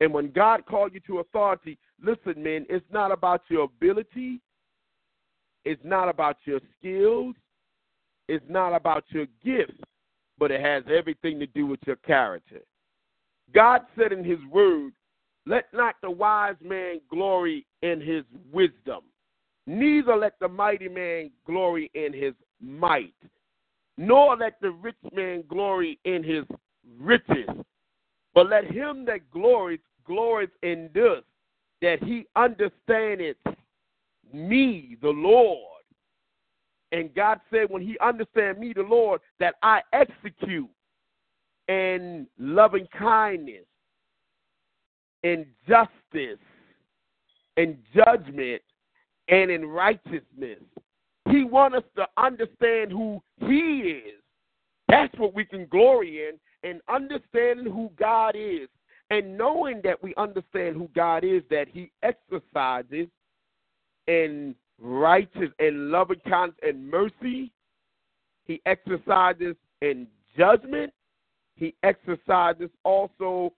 And 0.00 0.12
when 0.12 0.30
God 0.30 0.66
called 0.66 0.92
you 0.92 1.00
to 1.06 1.20
authority, 1.20 1.78
listen, 2.02 2.42
men, 2.42 2.66
it's 2.68 2.84
not 2.92 3.12
about 3.12 3.42
your 3.48 3.64
ability, 3.64 4.40
it's 5.64 5.80
not 5.84 6.08
about 6.08 6.36
your 6.44 6.60
skills, 6.78 7.34
it's 8.28 8.44
not 8.48 8.74
about 8.74 9.04
your 9.08 9.26
gifts, 9.44 9.80
but 10.38 10.50
it 10.50 10.60
has 10.60 10.82
everything 10.94 11.38
to 11.38 11.46
do 11.46 11.66
with 11.66 11.80
your 11.86 11.96
character. 11.96 12.60
God 13.54 13.82
said 13.96 14.12
in 14.12 14.24
His 14.24 14.40
Word, 14.50 14.92
Let 15.46 15.72
not 15.74 15.96
the 16.02 16.10
wise 16.10 16.56
man 16.62 17.00
glory 17.10 17.66
in 17.82 18.00
his 18.00 18.24
wisdom, 18.52 19.02
neither 19.66 20.16
let 20.16 20.38
the 20.40 20.48
mighty 20.48 20.88
man 20.88 21.30
glory 21.46 21.90
in 21.94 22.12
his 22.12 22.34
might, 22.60 23.14
nor 23.98 24.36
let 24.36 24.60
the 24.60 24.70
rich 24.70 24.96
man 25.12 25.44
glory 25.48 25.98
in 26.04 26.22
his 26.22 26.44
riches, 26.98 27.48
but 28.34 28.48
let 28.48 28.64
him 28.70 29.04
that 29.04 29.30
glories 29.30 29.80
glories 30.06 30.50
in 30.62 30.90
this, 30.94 31.22
that 31.82 32.02
he 32.02 32.26
understandeth 32.36 33.36
me, 34.32 34.96
the 35.00 35.08
Lord. 35.08 35.58
And 36.92 37.14
God 37.14 37.40
said, 37.50 37.70
when 37.70 37.82
he 37.82 37.98
understand 37.98 38.58
me, 38.58 38.72
the 38.72 38.82
Lord, 38.82 39.20
that 39.40 39.56
I 39.62 39.80
execute 39.92 40.68
in 41.68 42.26
loving 42.38 42.86
kindness, 42.96 43.64
in 45.24 45.46
justice, 45.66 46.38
in 47.56 47.78
judgment, 47.94 48.62
and 49.28 49.50
in 49.50 49.66
righteousness. 49.66 50.60
He 51.30 51.42
wants 51.42 51.78
us 51.78 51.84
to 51.96 52.06
understand 52.22 52.92
who 52.92 53.20
He 53.38 54.00
is. 54.04 54.20
That's 54.88 55.18
what 55.18 55.34
we 55.34 55.46
can 55.46 55.66
glory 55.66 56.28
in, 56.28 56.38
and 56.68 56.80
understanding 56.88 57.72
who 57.72 57.90
God 57.98 58.36
is. 58.36 58.68
And 59.10 59.36
knowing 59.36 59.80
that 59.84 60.02
we 60.02 60.14
understand 60.16 60.76
who 60.76 60.88
God 60.94 61.24
is, 61.24 61.42
that 61.50 61.68
He 61.72 61.90
exercises 62.02 63.08
in 64.06 64.54
righteous 64.78 65.50
and 65.58 65.90
loving 65.90 66.20
kindness 66.28 66.58
and 66.62 66.90
mercy, 66.90 67.50
He 68.44 68.60
exercises 68.66 69.56
in 69.80 70.06
judgment, 70.36 70.92
He 71.56 71.74
exercises 71.82 72.68
also 72.84 73.54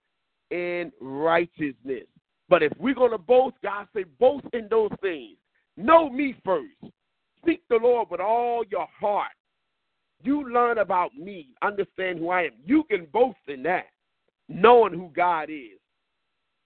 in 0.50 0.92
righteousness. 1.00 2.06
But 2.48 2.62
if 2.62 2.72
we're 2.78 2.94
going 2.94 3.10
to 3.10 3.18
boast, 3.18 3.56
God 3.62 3.86
say, 3.94 4.04
boast 4.18 4.46
in 4.52 4.68
those 4.70 4.92
things. 5.00 5.36
Know 5.76 6.08
me 6.08 6.34
first. 6.44 6.92
Seek 7.44 7.62
the 7.68 7.76
Lord 7.76 8.08
with 8.10 8.20
all 8.20 8.64
your 8.70 8.86
heart. 8.98 9.32
You 10.22 10.50
learn 10.50 10.78
about 10.78 11.14
me, 11.14 11.48
understand 11.62 12.18
who 12.18 12.30
I 12.30 12.44
am. 12.44 12.52
You 12.64 12.84
can 12.84 13.06
boast 13.12 13.38
in 13.48 13.62
that, 13.64 13.86
knowing 14.48 14.94
who 14.94 15.10
God 15.14 15.50
is. 15.50 15.78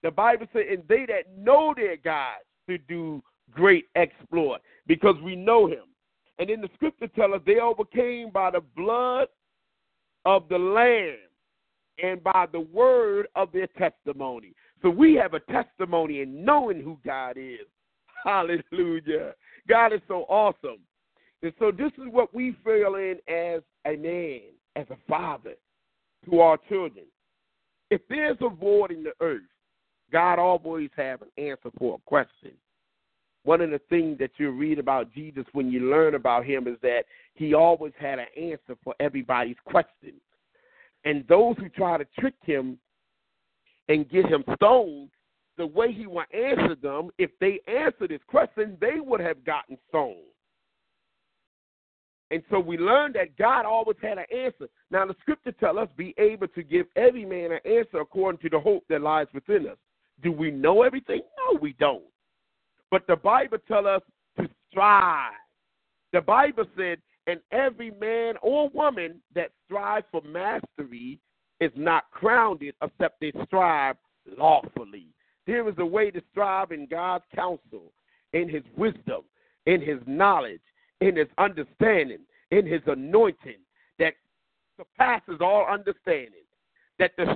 The 0.03 0.11
Bible 0.11 0.47
says, 0.53 0.63
and 0.71 0.83
they 0.87 1.05
that 1.07 1.35
know 1.37 1.73
their 1.75 1.97
God 1.97 2.37
to 2.69 2.77
do 2.77 3.21
great 3.51 3.85
exploit 3.95 4.61
because 4.87 5.15
we 5.23 5.35
know 5.35 5.67
him. 5.67 5.83
And 6.39 6.49
then 6.49 6.61
the 6.61 6.69
scripture 6.75 7.07
tells 7.07 7.33
us 7.33 7.41
they 7.45 7.59
overcame 7.59 8.31
by 8.31 8.51
the 8.51 8.61
blood 8.75 9.27
of 10.25 10.47
the 10.49 10.57
Lamb 10.57 11.17
and 12.01 12.23
by 12.23 12.45
the 12.51 12.59
word 12.59 13.27
of 13.35 13.51
their 13.51 13.67
testimony. 13.67 14.53
So 14.81 14.89
we 14.89 15.13
have 15.15 15.33
a 15.33 15.39
testimony 15.39 16.21
in 16.21 16.43
knowing 16.43 16.81
who 16.81 16.97
God 17.05 17.37
is. 17.37 17.67
Hallelujah. 18.23 19.33
God 19.67 19.93
is 19.93 20.01
so 20.07 20.25
awesome. 20.29 20.79
And 21.43 21.53
so 21.59 21.71
this 21.71 21.91
is 21.97 22.11
what 22.11 22.33
we 22.33 22.55
feel 22.63 22.95
in 22.95 23.17
as 23.27 23.61
a 23.85 23.95
man, 23.95 24.41
as 24.75 24.85
a 24.89 24.97
father 25.07 25.55
to 26.25 26.39
our 26.39 26.57
children. 26.69 27.05
If 27.89 28.01
there's 28.09 28.37
a 28.41 28.49
void 28.49 28.91
in 28.91 29.03
the 29.03 29.13
earth, 29.21 29.41
God 30.11 30.39
always 30.39 30.89
have 30.97 31.21
an 31.21 31.29
answer 31.37 31.71
for 31.77 31.95
a 31.95 32.09
question. 32.09 32.51
One 33.43 33.61
of 33.61 33.71
the 33.71 33.81
things 33.89 34.19
that 34.19 34.31
you 34.37 34.51
read 34.51 34.77
about 34.77 35.11
Jesus 35.13 35.45
when 35.53 35.71
you 35.71 35.89
learn 35.89 36.13
about 36.13 36.45
him 36.45 36.67
is 36.67 36.77
that 36.83 37.05
he 37.33 37.53
always 37.53 37.93
had 37.99 38.19
an 38.19 38.27
answer 38.37 38.77
for 38.83 38.93
everybody's 38.99 39.55
question. 39.65 40.13
And 41.03 41.25
those 41.27 41.55
who 41.57 41.69
try 41.69 41.97
to 41.97 42.05
trick 42.19 42.35
him 42.43 42.77
and 43.89 44.09
get 44.09 44.25
him 44.25 44.43
stoned, 44.55 45.09
the 45.57 45.65
way 45.65 45.91
he 45.91 46.07
would 46.07 46.25
answer 46.33 46.75
them, 46.75 47.09
if 47.17 47.31
they 47.39 47.59
answered 47.67 48.11
his 48.11 48.21
question, 48.27 48.77
they 48.79 48.99
would 48.99 49.19
have 49.19 49.43
gotten 49.43 49.77
stoned. 49.89 50.17
And 52.31 52.41
so 52.49 52.59
we 52.59 52.77
learned 52.77 53.15
that 53.15 53.37
God 53.37 53.65
always 53.65 53.97
had 54.01 54.17
an 54.17 54.25
answer. 54.33 54.69
Now 54.89 55.05
the 55.05 55.15
scripture 55.19 55.51
tells 55.51 55.77
us 55.77 55.89
be 55.97 56.15
able 56.17 56.47
to 56.49 56.63
give 56.63 56.85
every 56.95 57.25
man 57.25 57.51
an 57.51 57.59
answer 57.65 57.99
according 57.99 58.39
to 58.41 58.49
the 58.49 58.59
hope 58.59 58.85
that 58.89 59.01
lies 59.01 59.27
within 59.33 59.67
us. 59.67 59.77
Do 60.23 60.31
we 60.31 60.49
know 60.49 60.83
everything? 60.83 61.21
No, 61.37 61.59
we 61.59 61.73
don't. 61.73 62.03
But 62.89 63.05
the 63.07 63.17
Bible 63.17 63.57
tells 63.67 63.85
us 63.85 64.01
to 64.37 64.49
strive. 64.69 65.33
The 66.13 66.21
Bible 66.21 66.65
said, 66.77 66.99
and 67.27 67.39
every 67.51 67.91
man 67.91 68.35
or 68.41 68.69
woman 68.69 69.21
that 69.35 69.51
strives 69.65 70.05
for 70.11 70.21
mastery 70.21 71.19
is 71.59 71.71
not 71.75 72.09
crowned 72.11 72.61
except 72.61 73.21
they 73.21 73.31
strive 73.45 73.95
lawfully. 74.37 75.07
There 75.45 75.67
is 75.67 75.75
a 75.77 75.85
way 75.85 76.11
to 76.11 76.21
strive 76.31 76.71
in 76.71 76.87
God's 76.87 77.23
counsel, 77.35 77.91
in 78.33 78.49
his 78.49 78.63
wisdom, 78.75 79.21
in 79.65 79.81
his 79.81 79.99
knowledge, 80.07 80.61
in 81.01 81.15
his 81.15 81.27
understanding, 81.37 82.19
in 82.51 82.65
his 82.65 82.81
anointing 82.87 83.59
that 83.99 84.13
surpasses 84.77 85.39
all 85.41 85.65
understanding. 85.65 86.41
That 86.99 87.11
the 87.17 87.35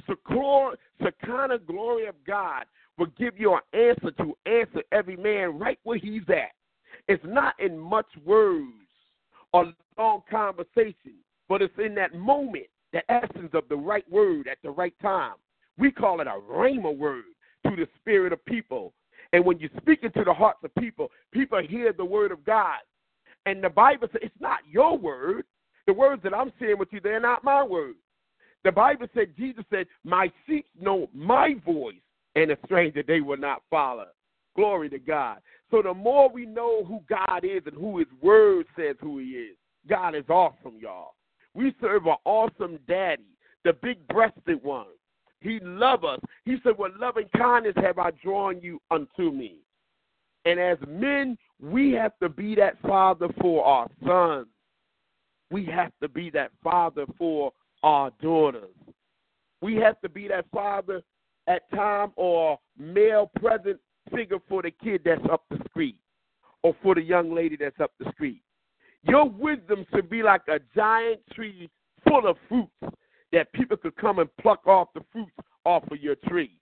Shekinah 1.02 1.60
glory 1.66 2.06
of 2.06 2.16
God 2.26 2.66
will 2.98 3.08
give 3.18 3.40
you 3.40 3.56
an 3.56 3.62
answer 3.74 4.12
to 4.12 4.38
answer 4.46 4.84
every 4.92 5.16
man 5.16 5.58
right 5.58 5.80
where 5.84 5.98
he's 5.98 6.22
at. 6.30 6.52
It's 7.08 7.24
not 7.26 7.60
in 7.60 7.78
much 7.78 8.06
words 8.24 8.85
or 9.56 9.74
long 9.98 10.22
conversation, 10.30 11.14
but 11.48 11.62
it's 11.62 11.74
in 11.78 11.96
that 11.96 12.14
moment, 12.14 12.66
the 12.92 13.00
essence 13.10 13.52
of 13.54 13.64
the 13.70 13.76
right 13.76 14.10
word 14.12 14.50
at 14.50 14.58
the 14.64 14.70
right 14.70 14.94
time. 15.02 15.36
We 15.78 15.92
call 15.92 16.20
it 16.20 16.28
a 16.28 16.38
rhema 16.52 16.96
word 16.96 17.24
to 17.66 17.76
the 17.76 17.88
spirit 17.96 18.34
of 18.34 18.44
people. 18.46 18.94
And 19.32 19.46
when 19.46 19.60
you 19.60 19.70
speak 19.78 20.04
into 20.04 20.26
the 20.26 20.34
hearts 20.34 20.60
of 20.64 20.76
people, 20.76 21.10
people 21.32 21.62
hear 21.68 21.94
the 21.94 22.04
word 22.04 22.32
of 22.32 22.46
God. 22.46 22.80
And 23.46 23.64
the 23.64 23.70
Bible 23.70 24.10
says 24.12 24.22
it's 24.24 24.42
not 24.42 24.60
your 24.70 24.98
word. 24.98 25.46
The 25.88 25.94
words 25.94 26.22
that 26.24 26.34
I'm 26.34 26.52
saying 26.60 26.76
with 26.78 26.90
you, 26.92 27.00
they're 27.02 27.22
not 27.22 27.44
my 27.44 27.64
words. 27.64 27.98
The 28.66 28.74
Bible 28.74 29.08
said, 29.14 29.36
Jesus 29.38 29.64
said, 29.70 29.86
My 30.04 30.32
sheep 30.46 30.66
know 30.80 31.08
my 31.14 31.56
voice, 31.66 31.96
and 32.36 32.52
a 32.52 32.58
stranger 32.66 33.04
they 33.08 33.22
will 33.22 33.38
not 33.38 33.62
follow. 33.70 34.08
Glory 34.56 34.90
to 34.90 35.00
God. 35.00 35.40
So 35.72 35.82
the 35.82 35.94
more 35.94 36.30
we 36.30 36.46
know 36.46 36.84
who 36.86 37.02
God 37.10 37.44
is 37.44 37.64
and 37.66 37.76
who 37.76 37.98
his 37.98 38.08
word 38.22 38.66
says 38.78 38.96
who 39.02 39.20
he 39.20 39.26
is, 39.26 39.58
God 39.90 40.16
is 40.16 40.26
awesome, 40.30 40.78
y'all. 40.80 41.16
We 41.54 41.74
serve 41.82 42.06
an 42.06 42.16
awesome 42.26 42.80
daddy, 42.88 43.24
the 43.64 43.74
big 43.74 44.06
breasted 44.08 44.64
one. 44.64 44.88
He 45.42 45.60
love 45.62 46.04
us. 46.04 46.20
He 46.44 46.58
said, 46.64 46.74
With 46.78 46.94
loving 47.00 47.30
kindness 47.38 47.76
have 47.78 48.00
I 48.00 48.12
drawn 48.24 48.60
you 48.62 48.80
unto 48.92 49.32
me. 49.32 49.58
And 50.46 50.60
as 50.60 50.78
men, 50.88 51.38
we 51.62 51.92
have 51.94 52.18
to 52.22 52.30
be 52.30 52.56
that 52.56 52.82
father 52.82 53.28
for 53.42 53.64
our 53.64 53.88
sons. 54.06 54.48
We 55.52 55.66
have 55.66 55.92
to 56.02 56.10
be 56.10 56.30
that 56.32 56.52
father 56.64 57.06
for 57.18 57.52
our 57.84 58.12
daughters. 58.22 58.74
We 59.62 59.76
have 59.78 60.00
to 60.02 60.10
be 60.10 60.28
that 60.28 60.46
father 60.52 61.02
at 61.48 61.70
time 61.72 62.12
or 62.16 62.60
male 62.78 63.32
present 63.40 63.80
figure 64.14 64.40
for 64.48 64.62
the 64.62 64.72
kid 64.72 65.02
that's 65.06 65.22
up 65.32 65.44
the 65.50 65.60
street 65.70 65.98
or 66.64 66.76
for 66.82 66.96
the 66.96 67.02
young 67.02 67.34
lady 67.34 67.56
that's 67.56 67.80
up 67.80 67.92
the 68.00 68.12
street. 68.12 68.42
Your 69.04 69.30
wisdom 69.30 69.86
should 69.94 70.10
be 70.10 70.24
like 70.24 70.42
a 70.48 70.60
giant 70.76 71.22
tree 71.34 71.70
full 72.08 72.28
of 72.28 72.38
fruits 72.50 72.98
that 73.32 73.52
people 73.54 73.78
could 73.78 73.96
come 73.98 74.20
and 74.20 74.30
pluck 74.38 74.66
off 74.66 74.88
the 74.96 75.02
fruits 75.12 75.32
off 75.64 75.84
of 75.92 76.00
your 76.02 76.16
tree. 76.28 76.58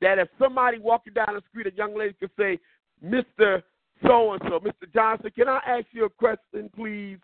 That 0.00 0.18
if 0.18 0.28
somebody 0.38 0.78
walking 0.78 1.12
down 1.12 1.34
the 1.34 1.42
street, 1.50 1.72
a 1.72 1.76
young 1.76 1.96
lady 1.96 2.14
could 2.18 2.30
say, 2.38 2.58
Mr. 3.04 3.62
So 4.06 4.32
and 4.32 4.42
so, 4.48 4.60
Mr. 4.60 4.92
Johnson, 4.92 5.30
can 5.34 5.48
I 5.48 5.60
ask 5.66 5.86
you 5.92 6.04
a 6.04 6.10
question, 6.10 6.70
please? 6.74 7.18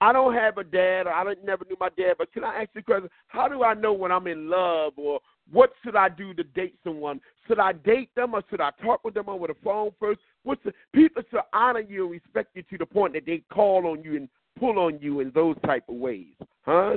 I 0.00 0.12
don't 0.12 0.34
have 0.34 0.58
a 0.58 0.64
dad, 0.64 1.06
or 1.06 1.12
I 1.12 1.24
don't, 1.24 1.44
never 1.44 1.64
knew 1.64 1.76
my 1.80 1.88
dad, 1.96 2.14
but 2.18 2.32
can 2.32 2.44
I 2.44 2.62
ask 2.62 2.70
you 2.74 2.80
a 2.80 2.84
question? 2.84 3.08
How 3.28 3.48
do 3.48 3.62
I 3.62 3.74
know 3.74 3.92
when 3.92 4.12
I'm 4.12 4.26
in 4.26 4.50
love, 4.50 4.92
or 4.96 5.20
what 5.50 5.72
should 5.84 5.96
I 5.96 6.08
do 6.08 6.34
to 6.34 6.42
date 6.42 6.76
someone? 6.82 7.20
Should 7.46 7.58
I 7.58 7.72
date 7.72 8.10
them, 8.14 8.34
or 8.34 8.42
should 8.48 8.60
I 8.60 8.70
talk 8.82 9.04
with 9.04 9.14
them 9.14 9.28
over 9.28 9.46
the 9.46 9.54
phone 9.62 9.90
first? 10.00 10.20
What's 10.42 10.62
the, 10.64 10.72
people 10.92 11.22
should 11.30 11.40
honor 11.52 11.80
you 11.80 12.04
and 12.04 12.12
respect 12.12 12.50
you 12.54 12.62
to 12.62 12.78
the 12.78 12.86
point 12.86 13.12
that 13.14 13.26
they 13.26 13.42
call 13.52 13.86
on 13.86 14.02
you 14.02 14.16
and 14.16 14.28
pull 14.58 14.78
on 14.78 14.98
you 15.00 15.20
in 15.20 15.30
those 15.34 15.56
type 15.64 15.84
of 15.88 15.96
ways, 15.96 16.34
huh? 16.62 16.96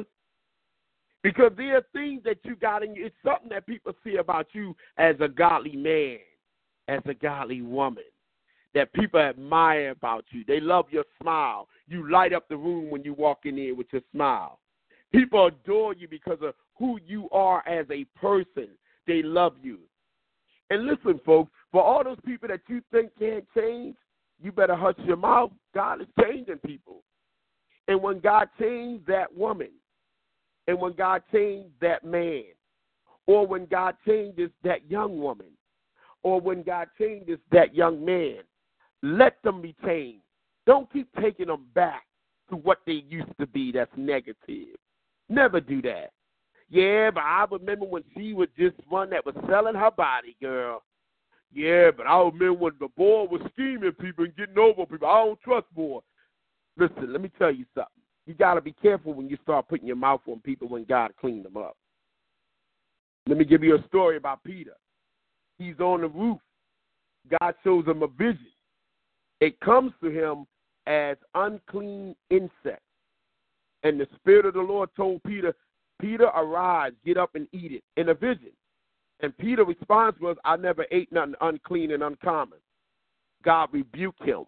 Because 1.23 1.51
there 1.57 1.77
are 1.77 1.85
things 1.93 2.21
that 2.23 2.37
you 2.43 2.55
got 2.55 2.83
in 2.83 2.95
you. 2.95 3.07
It's 3.07 3.15
something 3.25 3.49
that 3.49 3.65
people 3.65 3.93
see 4.03 4.15
about 4.15 4.47
you 4.53 4.75
as 4.97 5.15
a 5.19 5.27
godly 5.27 5.75
man, 5.75 6.19
as 6.87 7.01
a 7.05 7.13
godly 7.13 7.61
woman 7.61 8.03
that 8.73 8.93
people 8.93 9.19
admire 9.19 9.89
about 9.89 10.23
you. 10.29 10.43
They 10.47 10.59
love 10.59 10.85
your 10.91 11.03
smile. 11.19 11.67
You 11.87 12.09
light 12.11 12.31
up 12.31 12.47
the 12.47 12.57
room 12.57 12.91
when 12.91 13.03
you 13.03 13.13
walk 13.13 13.39
in 13.45 13.55
there 13.55 13.73
with 13.73 13.87
your 13.91 14.03
smile. 14.11 14.59
People 15.11 15.47
adore 15.47 15.93
you 15.93 16.07
because 16.07 16.37
of 16.41 16.53
who 16.77 16.99
you 17.05 17.29
are 17.31 17.67
as 17.67 17.85
a 17.91 18.05
person. 18.19 18.69
They 19.05 19.21
love 19.23 19.53
you. 19.61 19.79
And 20.69 20.85
listen, 20.85 21.19
folks, 21.25 21.51
for 21.71 21.81
all 21.81 22.03
those 22.03 22.19
people 22.25 22.47
that 22.49 22.61
you 22.67 22.81
think 22.91 23.11
can't 23.17 23.45
change, 23.55 23.95
you 24.41 24.51
better 24.51 24.75
hush 24.75 24.95
your 25.05 25.17
mouth. 25.17 25.51
God 25.73 26.01
is 26.01 26.07
changing 26.21 26.57
people. 26.65 27.03
And 27.87 28.01
when 28.01 28.19
God 28.19 28.49
changed 28.59 29.07
that 29.07 29.35
woman, 29.35 29.69
and 30.67 30.79
when 30.79 30.93
God 30.93 31.23
changed 31.31 31.73
that 31.81 32.03
man, 32.03 32.43
or 33.25 33.47
when 33.47 33.65
God 33.65 33.95
changes 34.05 34.51
that 34.63 34.89
young 34.89 35.19
woman, 35.19 35.47
or 36.23 36.41
when 36.41 36.63
God 36.63 36.89
changes 36.99 37.39
that 37.51 37.73
young 37.73 38.03
man, 38.03 38.39
let 39.01 39.41
them 39.43 39.61
be 39.61 39.75
changed. 39.85 40.23
Don't 40.65 40.91
keep 40.91 41.07
taking 41.21 41.47
them 41.47 41.65
back 41.73 42.03
to 42.49 42.57
what 42.57 42.79
they 42.85 43.03
used 43.07 43.31
to 43.39 43.47
be 43.47 43.71
that's 43.71 43.91
negative. 43.95 44.75
Never 45.29 45.61
do 45.61 45.81
that. 45.83 46.11
Yeah, 46.69 47.11
but 47.11 47.21
I 47.21 47.45
remember 47.49 47.85
when 47.85 48.03
she 48.15 48.33
was 48.33 48.49
just 48.57 48.75
one 48.89 49.09
that 49.11 49.25
was 49.25 49.35
selling 49.49 49.75
her 49.75 49.91
body, 49.91 50.35
girl. 50.41 50.83
Yeah, 51.53 51.91
but 51.95 52.07
I 52.07 52.19
remember 52.19 52.53
when 52.53 52.73
the 52.79 52.89
boy 52.97 53.23
was 53.23 53.41
scheming 53.53 53.93
people 53.93 54.25
and 54.25 54.35
getting 54.35 54.57
over 54.57 54.85
people. 54.85 55.07
I 55.07 55.23
don't 55.23 55.41
trust 55.41 55.73
boy. 55.73 55.99
Listen, 56.77 57.11
let 57.11 57.21
me 57.21 57.31
tell 57.39 57.51
you 57.51 57.65
something. 57.73 57.91
You 58.25 58.33
got 58.33 58.55
to 58.55 58.61
be 58.61 58.73
careful 58.73 59.13
when 59.13 59.29
you 59.29 59.37
start 59.41 59.69
putting 59.69 59.87
your 59.87 59.95
mouth 59.95 60.21
on 60.27 60.41
people 60.41 60.67
when 60.67 60.83
God 60.83 61.11
cleaned 61.19 61.45
them 61.45 61.55
up. 61.55 61.77
Let 63.25 63.37
me 63.37 63.45
give 63.45 63.63
you 63.63 63.75
a 63.77 63.87
story 63.87 64.17
about 64.17 64.43
Peter. 64.43 64.73
He's 65.57 65.79
on 65.79 66.01
the 66.01 66.07
roof. 66.07 66.39
God 67.39 67.55
shows 67.63 67.85
him 67.85 68.03
a 68.03 68.07
vision. 68.07 68.51
It 69.39 69.59
comes 69.61 69.93
to 70.03 70.09
him 70.09 70.45
as 70.85 71.17
unclean 71.35 72.15
insects. 72.29 72.83
And 73.83 73.99
the 73.99 74.07
Spirit 74.15 74.45
of 74.45 74.53
the 74.55 74.61
Lord 74.61 74.89
told 74.95 75.23
Peter, 75.23 75.55
Peter, 75.99 76.25
arise, 76.25 76.91
get 77.05 77.17
up 77.17 77.35
and 77.35 77.47
eat 77.51 77.71
it 77.71 77.83
in 77.99 78.09
a 78.09 78.13
vision. 78.13 78.51
And 79.19 79.35
Peter's 79.37 79.67
response 79.67 80.15
was, 80.21 80.37
I 80.45 80.57
never 80.57 80.85
ate 80.91 81.11
nothing 81.11 81.33
unclean 81.41 81.91
and 81.91 82.03
uncommon. 82.03 82.59
God 83.43 83.69
rebuked 83.71 84.23
him. 84.23 84.45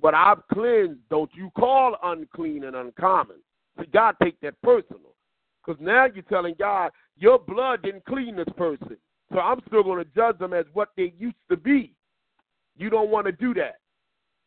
But 0.00 0.14
I've 0.14 0.46
cleansed, 0.52 1.00
don't 1.10 1.30
you 1.34 1.50
call 1.58 1.96
unclean 2.02 2.64
and 2.64 2.76
uncommon. 2.76 3.36
See, 3.78 3.86
God 3.92 4.16
take 4.22 4.40
that 4.40 4.60
personal. 4.62 5.14
Because 5.64 5.80
now 5.80 6.06
you're 6.12 6.22
telling 6.24 6.54
God, 6.58 6.92
your 7.16 7.38
blood 7.38 7.82
didn't 7.82 8.04
clean 8.04 8.36
this 8.36 8.48
person. 8.56 8.96
So 9.32 9.38
I'm 9.38 9.60
still 9.66 9.82
going 9.82 10.04
to 10.04 10.10
judge 10.14 10.38
them 10.38 10.52
as 10.52 10.66
what 10.72 10.90
they 10.96 11.14
used 11.18 11.36
to 11.50 11.56
be. 11.56 11.94
You 12.76 12.90
don't 12.90 13.10
want 13.10 13.26
to 13.26 13.32
do 13.32 13.54
that. 13.54 13.76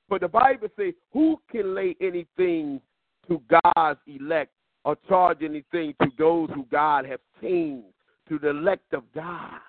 But 0.10 0.22
the 0.22 0.28
Bible 0.28 0.68
says, 0.78 0.94
who 1.12 1.42
can 1.52 1.74
lay 1.74 1.96
anything 2.00 2.80
to 3.28 3.42
God's 3.50 4.00
elect 4.08 4.52
or 4.86 4.98
charge 5.08 5.40
anything 5.42 5.94
to 6.02 6.12
those 6.18 6.50
who 6.54 6.66
God 6.72 7.06
has 7.06 7.20
changed, 7.42 7.88
to 8.30 8.40
the 8.40 8.50
elect 8.50 8.94
of 8.94 9.04
God? 9.14 9.60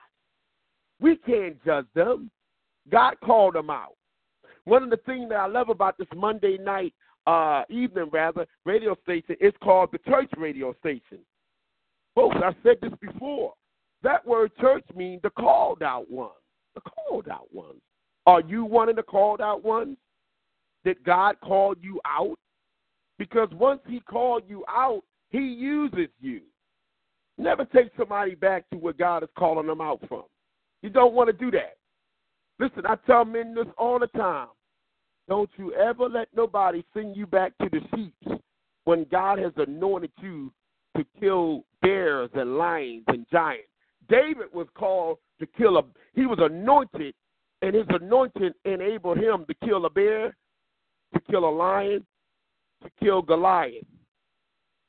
We 1.01 1.17
can't 1.17 1.63
judge 1.65 1.87
them. 1.95 2.31
God 2.91 3.15
called 3.25 3.55
them 3.55 3.71
out. 3.71 3.95
One 4.65 4.83
of 4.83 4.91
the 4.91 4.99
things 4.99 5.29
that 5.31 5.37
I 5.37 5.47
love 5.47 5.69
about 5.69 5.97
this 5.99 6.09
Monday 6.15 6.59
night, 6.59 6.93
uh, 7.27 7.63
evening 7.69 8.09
rather, 8.13 8.47
radio 8.65 8.97
station 9.03 9.37
is 9.41 9.53
called 9.63 9.91
the 9.93 9.99
church 9.99 10.31
radio 10.37 10.75
station. 10.81 11.19
Folks, 12.15 12.37
I 12.43 12.55
said 12.63 12.77
this 12.83 12.93
before. 13.01 13.55
That 14.03 14.27
word 14.27 14.53
church 14.61 14.85
means 14.95 15.23
the 15.23 15.31
called 15.31 15.83
out 15.83 16.11
ones. 16.11 16.33
The 16.75 16.81
called 16.81 17.29
out 17.29 17.53
ones. 17.53 17.81
Are 18.27 18.41
you 18.41 18.65
one 18.65 18.89
of 18.89 18.97
the 18.97 19.03
called 19.03 19.41
out 19.41 19.65
ones? 19.65 19.97
Did 20.85 21.03
God 21.05 21.37
call 21.41 21.75
you 21.81 22.01
out? 22.07 22.39
Because 23.19 23.49
once 23.53 23.81
He 23.87 24.01
called 24.01 24.45
you 24.49 24.65
out, 24.69 25.03
He 25.31 25.39
uses 25.39 26.09
you. 26.21 26.43
Never 27.37 27.65
take 27.65 27.91
somebody 27.97 28.35
back 28.35 28.69
to 28.71 28.77
where 28.77 28.93
God 28.93 29.23
is 29.23 29.29
calling 29.39 29.67
them 29.67 29.81
out 29.81 30.01
from. 30.09 30.25
You 30.83 30.91
don't 30.91 31.15
want 31.15 31.29
to 31.29 31.33
do 31.33 31.51
that. 31.53 31.77
Listen, 32.59 32.85
I 32.87 32.97
tell 33.07 33.25
men 33.25 33.55
this 33.55 33.67
all 33.77 33.99
the 33.99 34.09
time. 34.09 34.49
Don't 35.29 35.51
you 35.57 35.73
ever 35.75 36.09
let 36.09 36.29
nobody 36.35 36.85
send 36.95 37.17
you 37.17 37.27
back 37.27 37.53
to 37.59 37.69
the 37.71 37.81
sheep 37.95 38.41
when 38.85 39.07
God 39.11 39.39
has 39.39 39.53
anointed 39.57 40.11
you 40.21 40.51
to 40.97 41.05
kill 41.21 41.65
bears 41.83 42.31
and 42.35 42.57
lions 42.57 43.05
and 43.09 43.27
giants. 43.31 43.69
David 44.09 44.47
was 44.53 44.67
called 44.75 45.19
to 45.39 45.47
kill 45.47 45.77
a 45.77 45.83
he 46.15 46.27
was 46.27 46.39
anointed 46.41 47.15
and 47.63 47.75
his 47.75 47.87
anointing 47.91 48.53
enabled 48.65 49.19
him 49.19 49.45
to 49.47 49.67
kill 49.67 49.85
a 49.85 49.91
bear, 49.91 50.37
to 51.15 51.21
kill 51.31 51.49
a 51.49 51.51
lion, 51.51 52.05
to 52.83 52.91
kill 53.01 53.23
Goliath. 53.23 53.85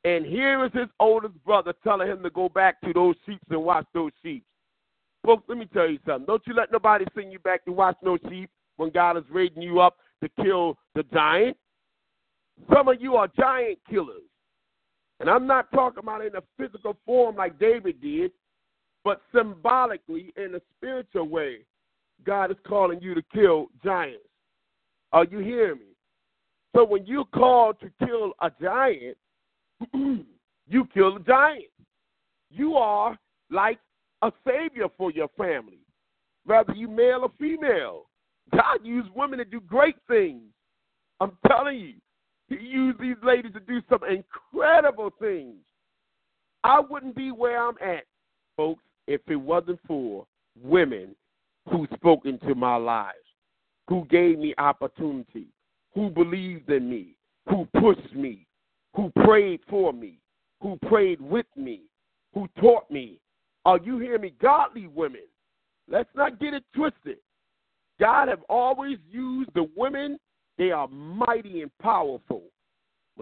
And 0.06 0.26
here 0.26 0.66
is 0.66 0.72
his 0.74 0.88
oldest 1.00 1.34
brother 1.44 1.74
telling 1.84 2.08
him 2.08 2.24
to 2.24 2.30
go 2.30 2.48
back 2.50 2.80
to 2.82 2.94
those 2.94 3.16
sheep 3.26 3.42
and 3.50 3.64
watch 3.64 3.86
those 3.94 4.12
sheep. 4.24 4.44
Folks, 5.26 5.44
let 5.50 5.58
me 5.58 5.66
tell 5.74 5.90
you 5.90 6.00
something. 6.06 6.26
Don't 6.26 6.42
you 6.48 6.54
let 6.54 6.72
nobody 6.72 7.06
send 7.14 7.32
you 7.32 7.40
back 7.40 7.66
to 7.66 7.72
watch 7.72 7.98
no 8.02 8.18
sheep 8.30 8.50
when 8.78 8.90
God 8.92 9.18
is 9.18 9.24
raising 9.30 9.62
you 9.62 9.82
up 9.82 9.98
to 10.24 10.30
kill 10.42 10.78
the 10.96 11.04
giant. 11.14 11.58
Some 12.74 12.88
of 12.88 13.02
you 13.02 13.16
are 13.16 13.28
giant 13.38 13.80
killers. 13.90 14.24
And 15.20 15.30
I'm 15.30 15.46
not 15.46 15.70
talking 15.74 16.00
about 16.00 16.26
in 16.26 16.36
a 16.36 16.44
physical 16.58 16.96
form 17.06 17.36
like 17.36 17.60
David 17.60 18.02
did, 18.02 18.32
but 19.04 19.22
symbolically 19.36 20.34
in 20.38 20.56
a 20.56 20.62
spiritual 20.78 21.28
way. 21.28 21.60
God 22.26 22.52
is 22.52 22.58
calling 22.66 23.02
you 23.02 23.16
to 23.16 23.22
kill 23.34 23.68
giants. 23.84 24.24
Are 25.12 25.26
you 25.26 25.40
hearing 25.40 25.80
me? 25.80 25.89
So 26.76 26.86
when 26.86 27.06
you're 27.06 27.26
called 27.26 27.78
to 27.82 27.92
kill 28.06 28.34
a 28.42 28.52
giant, 28.62 29.18
you 29.94 30.88
kill 30.94 31.18
a 31.18 31.20
giant. 31.22 31.66
You 32.52 32.76
are 32.76 33.18
like 33.50 33.80
a 34.22 34.32
savior 34.46 34.88
for 34.98 35.12
your 35.12 35.30
family, 35.38 35.80
whether 36.46 36.74
you 36.74 36.88
male 36.88 37.22
or 37.22 37.32
female. 37.40 38.06
God 38.52 38.80
used 38.84 39.10
women 39.16 39.40
to 39.40 39.46
do 39.46 39.62
great 39.62 39.96
things. 40.08 40.42
I'm 41.20 41.38
telling 41.48 41.78
you, 41.78 41.94
He 42.48 42.64
used 42.66 43.00
these 43.00 43.18
ladies 43.24 43.54
to 43.54 43.60
do 43.60 43.82
some 43.90 44.02
incredible 44.04 45.12
things. 45.20 45.56
I 46.64 46.80
wouldn't 46.80 47.16
be 47.16 47.32
where 47.32 47.66
I'm 47.66 47.78
at, 47.82 48.04
folks, 48.58 48.84
if 49.08 49.22
it 49.28 49.36
wasn't 49.36 49.80
for 49.88 50.26
women 50.62 51.16
who 51.72 51.88
spoke 51.96 52.26
into 52.26 52.56
my 52.56 52.76
lives, 52.76 53.16
who 53.88 54.06
gave 54.06 54.40
me 54.40 54.54
opportunity, 54.58 55.48
who 55.94 56.10
believed 56.10 56.70
in 56.70 56.90
me, 56.90 57.16
who 57.50 57.68
pushed 57.80 58.14
me, 58.16 58.46
who 58.96 59.12
prayed 59.24 59.62
for 59.70 59.94
me, 59.94 60.20
who 60.62 60.78
prayed 60.88 61.22
with 61.22 61.46
me, 61.56 61.84
who 62.34 62.48
taught 62.60 62.90
me. 62.92 63.20
Are 63.66 63.80
you 63.80 64.00
hearing 64.00 64.22
me? 64.22 64.34
Godly 64.42 64.88
women. 64.88 65.24
Let's 65.88 66.10
not 66.16 66.40
get 66.40 66.54
it 66.54 66.64
twisted. 66.76 67.18
God 68.00 68.28
have 68.28 68.44
always 68.50 68.98
used 69.10 69.50
the 69.54 69.70
women. 69.76 70.18
They 70.58 70.72
are 70.72 70.88
mighty 70.88 71.62
and 71.62 71.72
powerful. 71.82 72.44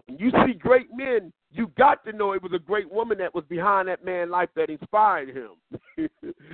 When 0.05 0.17
you 0.19 0.31
see 0.45 0.53
great 0.53 0.87
men, 0.93 1.33
you 1.51 1.71
got 1.77 2.05
to 2.05 2.11
know 2.11 2.33
it 2.33 2.43
was 2.43 2.51
a 2.53 2.59
great 2.59 2.91
woman 2.91 3.17
that 3.19 3.33
was 3.33 3.45
behind 3.49 3.87
that 3.87 4.05
man's 4.05 4.29
life 4.29 4.49
that 4.55 4.69
inspired 4.69 5.29
him. 5.29 5.51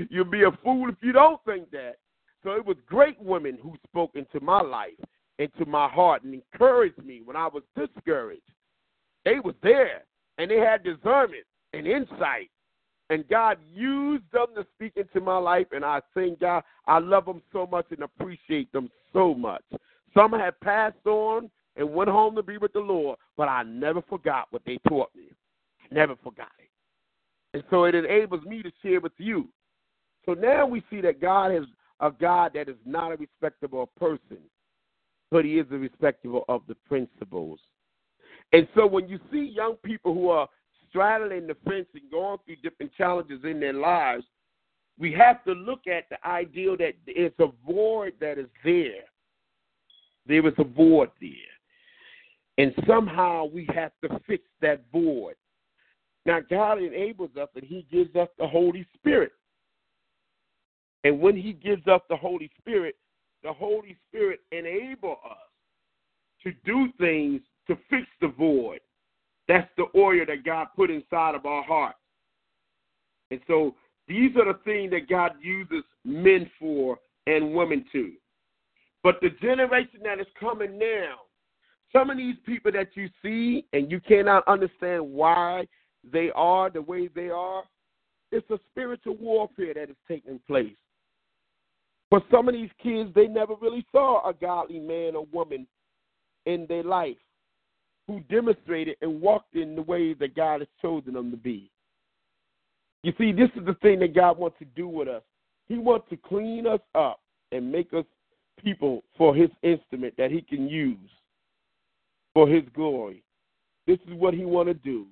You'll 0.10 0.26
be 0.26 0.44
a 0.44 0.52
fool 0.64 0.90
if 0.90 0.96
you 1.02 1.12
don't 1.12 1.44
think 1.46 1.72
that. 1.72 1.96
So 2.44 2.52
it 2.52 2.66
was 2.66 2.78
great 2.86 3.20
women 3.22 3.58
who 3.62 3.74
spoke 3.88 4.12
into 4.16 4.40
my 4.42 4.62
life, 4.62 4.92
into 5.40 5.66
my 5.66 5.88
heart, 5.88 6.24
and 6.24 6.34
encouraged 6.34 7.04
me 7.04 7.22
when 7.24 7.36
I 7.36 7.48
was 7.48 7.64
discouraged. 7.76 8.42
They 9.26 9.40
was 9.40 9.56
there, 9.64 10.04
and 10.38 10.50
they 10.50 10.58
had 10.58 10.84
discernment 10.84 11.46
and 11.74 11.88
insight 11.88 12.50
and 13.10 13.28
God 13.28 13.58
used 13.74 14.24
them 14.32 14.48
to 14.56 14.66
speak 14.74 14.94
into 14.96 15.22
my 15.24 15.38
life, 15.38 15.68
and 15.72 15.84
I 15.84 16.02
thank 16.14 16.40
God. 16.40 16.64
I 16.88 17.00
love 17.00 17.26
them 17.26 17.42
so 17.52 17.68
much 17.68 17.86
and 17.92 18.02
appreciate 18.02 18.72
them 18.72 18.90
so 19.12 19.34
much. 19.34 19.64
Some 20.16 20.32
have 20.34 20.60
passed 20.62 21.06
on 21.06 21.50
and 21.76 21.94
went 21.94 22.10
home 22.10 22.36
to 22.36 22.44
be 22.44 22.58
with 22.58 22.74
the 22.74 22.80
Lord, 22.80 23.18
but 23.36 23.50
I 23.50 23.64
never 23.64 24.02
forgot 24.02 24.48
what 24.52 24.64
they 24.66 24.80
taught 24.88 25.10
me. 25.16 25.26
Never 25.92 26.16
forgot 26.24 26.52
it. 26.60 26.70
And 27.54 27.64
so 27.70 27.84
it 27.84 27.94
enables 27.94 28.44
me 28.46 28.64
to 28.64 28.72
share 28.82 29.00
with 29.00 29.14
you. 29.18 29.48
So 30.26 30.34
now 30.34 30.66
we 30.66 30.84
see 30.90 31.02
that 31.02 31.22
God 31.22 31.52
has 31.52 31.66
a 32.00 32.10
God 32.10 32.54
that 32.56 32.70
is 32.70 32.78
not 32.86 33.12
a 33.12 33.18
respectable 33.18 33.92
person, 34.00 34.40
but 35.34 35.46
he 35.46 35.58
is 35.58 35.66
a 35.72 35.78
respectable 35.78 36.46
of 36.48 36.62
the 36.68 36.76
principles. 36.88 37.60
And 38.54 38.68
so 38.76 38.86
when 38.86 39.10
you 39.10 39.20
see 39.32 39.52
young 39.54 39.78
people 39.84 40.14
who 40.14 40.30
are 40.30 40.48
straddling 40.88 41.48
the 41.48 41.58
fence 41.68 41.88
and 41.96 42.04
going 42.12 42.38
through 42.46 42.58
different 42.58 42.94
challenges 42.96 43.40
in 43.44 43.60
their 43.60 43.74
lives, 43.74 44.24
we 45.00 45.12
have 45.14 45.44
to 45.46 45.54
look 45.54 45.88
at 45.88 46.08
the 46.12 46.24
ideal 46.24 46.78
that 46.78 46.94
it's 47.08 47.36
a 47.40 47.48
void 47.66 48.14
that 48.22 48.38
is 48.38 48.46
there. 48.64 49.06
There 50.28 50.48
is 50.48 50.54
a 50.60 50.64
void 50.64 51.10
there. 51.20 51.32
And 52.60 52.72
somehow 52.88 53.46
we 53.46 53.68
have 53.74 53.92
to 54.04 54.20
fix 54.28 54.44
that 54.62 54.84
void. 54.92 55.34
Now, 56.28 56.42
God 56.48 56.78
enables 56.78 57.36
us 57.42 57.50
and 57.56 57.64
He 57.64 57.88
gives 57.92 58.16
us 58.16 58.30
the 58.38 58.48
Holy 58.48 58.86
Spirit. 58.94 59.32
And 61.04 61.20
when 61.20 61.36
He 61.36 61.54
gives 61.54 61.88
us 61.88 62.02
the 62.08 62.18
Holy 62.18 62.52
Spirit, 62.60 62.96
the 63.44 63.54
Holy 63.54 63.98
Spirit 64.08 64.40
enable 64.52 65.18
us 65.30 65.38
to 66.44 66.52
do 66.66 66.88
things 67.00 67.42
to 67.68 67.78
fix 67.90 68.08
the 68.22 68.28
void. 68.28 68.80
That's 69.48 69.70
the 69.78 69.86
oil 69.96 70.26
that 70.28 70.46
God 70.46 70.68
put 70.76 70.90
inside 70.90 71.36
of 71.36 71.46
our 71.46 71.64
hearts. 71.64 71.98
And 73.32 73.42
so 73.48 73.76
these 74.08 74.32
are 74.38 74.46
the 74.46 74.60
things 74.64 74.92
that 74.92 75.10
God 75.10 75.34
uses 75.42 75.84
men 76.06 76.50
for 76.60 77.00
and 77.28 77.54
women 77.54 77.86
to. 77.92 78.14
But 79.02 79.20
the 79.22 79.30
generation 79.42 80.00
that 80.04 80.20
is 80.20 80.28
coming 80.40 80.78
now, 80.78 81.16
some 81.92 82.10
of 82.10 82.18
these 82.18 82.36
people 82.46 82.72
that 82.72 82.90
you 82.96 83.10
see 83.22 83.66
and 83.74 83.92
you 83.92 84.00
cannot 84.00 84.48
understand 84.48 85.04
why 85.06 85.68
they 86.12 86.32
are 86.36 86.70
the 86.70 86.82
way 86.82 87.08
they 87.08 87.30
are, 87.30 87.64
it's 88.32 88.50
a 88.50 88.60
spiritual 88.72 89.16
warfare 89.18 89.74
that 89.76 89.90
is 89.90 89.96
taking 90.08 90.40
place. 90.48 90.76
For 92.14 92.22
some 92.30 92.48
of 92.48 92.54
these 92.54 92.70
kids, 92.78 93.10
they 93.16 93.26
never 93.26 93.56
really 93.60 93.84
saw 93.92 94.30
a 94.30 94.36
godly 94.36 94.78
man 94.78 95.16
or 95.16 95.26
woman 95.34 95.66
in 96.46 96.68
their 96.70 96.84
life 96.84 97.18
who 98.08 98.20
demonstrated 98.30 98.98
and 99.02 99.20
walked 99.20 99.56
in 99.56 99.76
the 99.76 99.82
way 99.82 100.14
that 100.14 100.36
God 100.36 100.60
has 100.60 100.68
chosen 100.80 101.16
them 101.16 101.32
to 101.32 101.38
be. 101.38 101.72
You 103.02 103.14
see, 103.18 103.32
this 103.32 103.50
is 103.56 103.66
the 103.66 103.74
thing 103.82 103.98
that 104.02 104.14
God 104.14 104.38
wants 104.38 104.60
to 104.60 104.66
do 104.76 104.88
with 104.88 105.08
us. 105.08 105.24
He 105.68 105.80
wants 105.80 106.06
to 106.12 106.18
clean 106.18 106.68
us 106.68 106.82
up 106.94 107.20
and 107.52 107.72
make 107.72 107.92
us 107.96 108.06
people 108.64 109.04
for 109.18 109.34
his 109.34 109.50
instrument 109.64 110.14
that 110.20 110.30
he 110.30 110.42
can 110.42 110.70
use 110.70 111.10
for 112.36 112.48
his 112.48 112.62
glory. 112.76 113.24
This 113.88 113.98
is 114.08 114.14
what 114.14 114.36
he 114.36 114.46
want 114.46 114.68
to 114.68 114.76
do. 114.76 115.08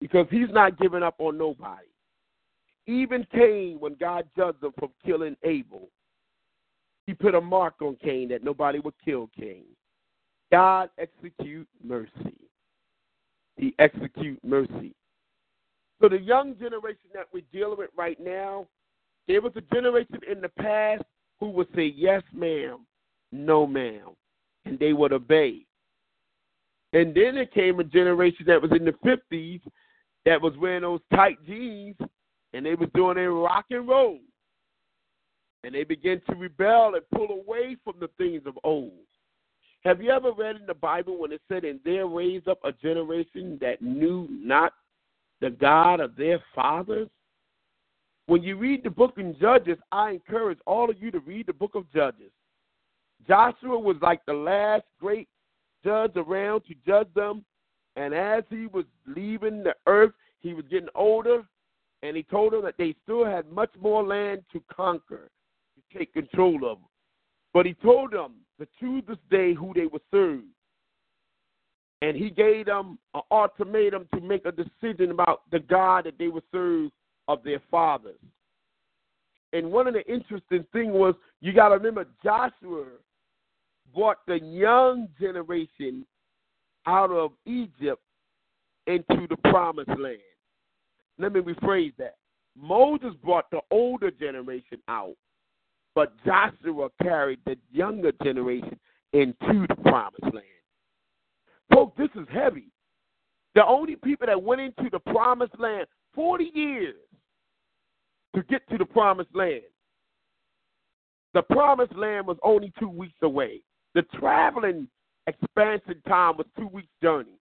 Because 0.00 0.28
he's 0.30 0.48
not 0.48 0.78
giving 0.78 1.02
up 1.02 1.16
on 1.18 1.36
nobody. 1.36 1.84
Even 2.88 3.26
Cain, 3.32 3.76
when 3.78 3.94
God 4.00 4.26
judged 4.34 4.64
him 4.64 4.72
for 4.78 4.88
killing 5.04 5.36
Abel, 5.44 5.90
he 7.06 7.12
put 7.12 7.34
a 7.34 7.40
mark 7.40 7.74
on 7.82 7.96
Cain 8.02 8.30
that 8.30 8.42
nobody 8.42 8.80
would 8.80 8.94
kill 9.04 9.28
Cain. 9.38 9.66
God 10.50 10.88
execute 10.98 11.68
mercy. 11.84 12.38
He 13.58 13.74
execute 13.78 14.38
mercy. 14.42 14.94
So 16.00 16.08
the 16.08 16.18
young 16.18 16.54
generation 16.56 17.10
that 17.12 17.26
we're 17.32 17.42
dealing 17.52 17.76
with 17.76 17.90
right 17.94 18.18
now, 18.18 18.66
there 19.26 19.42
was 19.42 19.52
a 19.56 19.74
generation 19.74 20.20
in 20.30 20.40
the 20.40 20.48
past 20.48 21.02
who 21.40 21.50
would 21.50 21.68
say 21.74 21.92
yes, 21.94 22.22
ma'am, 22.32 22.86
no, 23.32 23.66
ma'am, 23.66 24.10
and 24.64 24.78
they 24.78 24.94
would 24.94 25.12
obey. 25.12 25.66
And 26.94 27.14
then 27.14 27.34
there 27.34 27.44
came 27.44 27.80
a 27.80 27.84
generation 27.84 28.46
that 28.46 28.62
was 28.62 28.70
in 28.72 28.86
the 28.86 28.94
fifties 29.04 29.60
that 30.24 30.40
was 30.40 30.56
wearing 30.56 30.82
those 30.82 31.00
tight 31.12 31.36
jeans 31.46 31.96
and 32.52 32.64
they 32.64 32.74
was 32.74 32.88
doing 32.94 33.18
a 33.18 33.30
rock 33.30 33.66
and 33.70 33.88
roll. 33.88 34.18
And 35.64 35.74
they 35.74 35.84
began 35.84 36.20
to 36.28 36.36
rebel 36.36 36.94
and 36.94 37.02
pull 37.14 37.30
away 37.30 37.76
from 37.84 37.94
the 38.00 38.08
things 38.16 38.42
of 38.46 38.58
old. 38.64 38.92
Have 39.84 40.02
you 40.02 40.10
ever 40.10 40.32
read 40.32 40.56
in 40.56 40.66
the 40.66 40.74
Bible 40.74 41.18
when 41.18 41.32
it 41.32 41.40
said, 41.48 41.64
And 41.64 41.80
there 41.84 42.06
raised 42.06 42.48
up 42.48 42.58
a 42.64 42.72
generation 42.72 43.58
that 43.60 43.82
knew 43.82 44.26
not 44.30 44.72
the 45.40 45.50
God 45.50 46.00
of 46.00 46.16
their 46.16 46.42
fathers? 46.54 47.08
When 48.26 48.42
you 48.42 48.56
read 48.56 48.84
the 48.84 48.90
book 48.90 49.18
of 49.18 49.40
Judges, 49.40 49.78
I 49.90 50.10
encourage 50.10 50.58
all 50.66 50.90
of 50.90 51.00
you 51.00 51.10
to 51.10 51.20
read 51.20 51.46
the 51.46 51.52
book 51.52 51.74
of 51.74 51.90
Judges. 51.92 52.30
Joshua 53.26 53.78
was 53.78 53.96
like 54.02 54.20
the 54.26 54.34
last 54.34 54.84
great 55.00 55.28
judge 55.84 56.12
around 56.16 56.62
to 56.66 56.74
judge 56.86 57.12
them. 57.14 57.44
And 57.96 58.14
as 58.14 58.44
he 58.50 58.66
was 58.66 58.84
leaving 59.06 59.62
the 59.62 59.74
earth, 59.86 60.12
he 60.40 60.54
was 60.54 60.64
getting 60.70 60.88
older, 60.94 61.42
and 62.02 62.16
he 62.16 62.22
told 62.22 62.52
them 62.52 62.62
that 62.62 62.76
they 62.78 62.94
still 63.02 63.24
had 63.24 63.50
much 63.50 63.70
more 63.80 64.04
land 64.04 64.42
to 64.52 64.62
conquer, 64.72 65.30
to 65.74 65.98
take 65.98 66.12
control 66.12 66.70
of. 66.70 66.78
But 67.52 67.66
he 67.66 67.74
told 67.74 68.12
them 68.12 68.34
to 68.60 68.66
choose 68.78 69.02
this 69.08 69.18
day 69.30 69.54
who 69.54 69.72
they 69.74 69.86
would 69.86 70.02
serve. 70.10 70.42
And 72.00 72.16
he 72.16 72.30
gave 72.30 72.66
them 72.66 72.98
an 73.14 73.22
ultimatum 73.30 74.06
to 74.14 74.20
make 74.20 74.44
a 74.44 74.52
decision 74.52 75.10
about 75.10 75.42
the 75.50 75.58
God 75.58 76.04
that 76.04 76.18
they 76.18 76.28
would 76.28 76.44
serve 76.52 76.90
of 77.26 77.42
their 77.42 77.60
fathers. 77.70 78.20
And 79.52 79.72
one 79.72 79.88
of 79.88 79.94
the 79.94 80.06
interesting 80.06 80.64
things 80.72 80.92
was 80.92 81.14
you 81.40 81.52
got 81.52 81.70
to 81.70 81.76
remember 81.76 82.06
Joshua 82.22 82.84
brought 83.94 84.18
the 84.26 84.38
young 84.40 85.08
generation 85.20 86.06
out 86.86 87.10
of 87.10 87.32
Egypt 87.46 88.02
into 88.86 89.26
the 89.28 89.36
promised 89.50 89.88
land. 89.98 90.18
Let 91.18 91.32
me 91.32 91.40
rephrase 91.40 91.94
that. 91.98 92.16
Moses 92.56 93.14
brought 93.22 93.50
the 93.50 93.60
older 93.70 94.10
generation 94.10 94.78
out, 94.88 95.14
but 95.94 96.12
Joshua 96.24 96.88
carried 97.02 97.40
the 97.44 97.56
younger 97.72 98.12
generation 98.22 98.78
into 99.12 99.66
the 99.68 99.76
promised 99.82 100.22
land. 100.22 100.44
Folks, 101.72 101.96
this 101.96 102.10
is 102.14 102.26
heavy. 102.32 102.68
The 103.54 103.64
only 103.64 103.96
people 103.96 104.26
that 104.26 104.42
went 104.42 104.60
into 104.60 104.88
the 104.90 104.98
promised 104.98 105.58
land 105.58 105.86
40 106.14 106.50
years 106.54 106.96
to 108.34 108.42
get 108.44 108.68
to 108.70 108.78
the 108.78 108.84
promised 108.84 109.34
land. 109.34 109.62
The 111.34 111.42
promised 111.42 111.94
land 111.94 112.26
was 112.26 112.36
only 112.42 112.72
two 112.78 112.88
weeks 112.88 113.18
away. 113.22 113.62
The 113.94 114.02
traveling 114.18 114.88
expansion 115.26 116.02
time 116.06 116.36
was 116.36 116.46
two 116.56 116.68
weeks' 116.68 116.88
journey. 117.02 117.38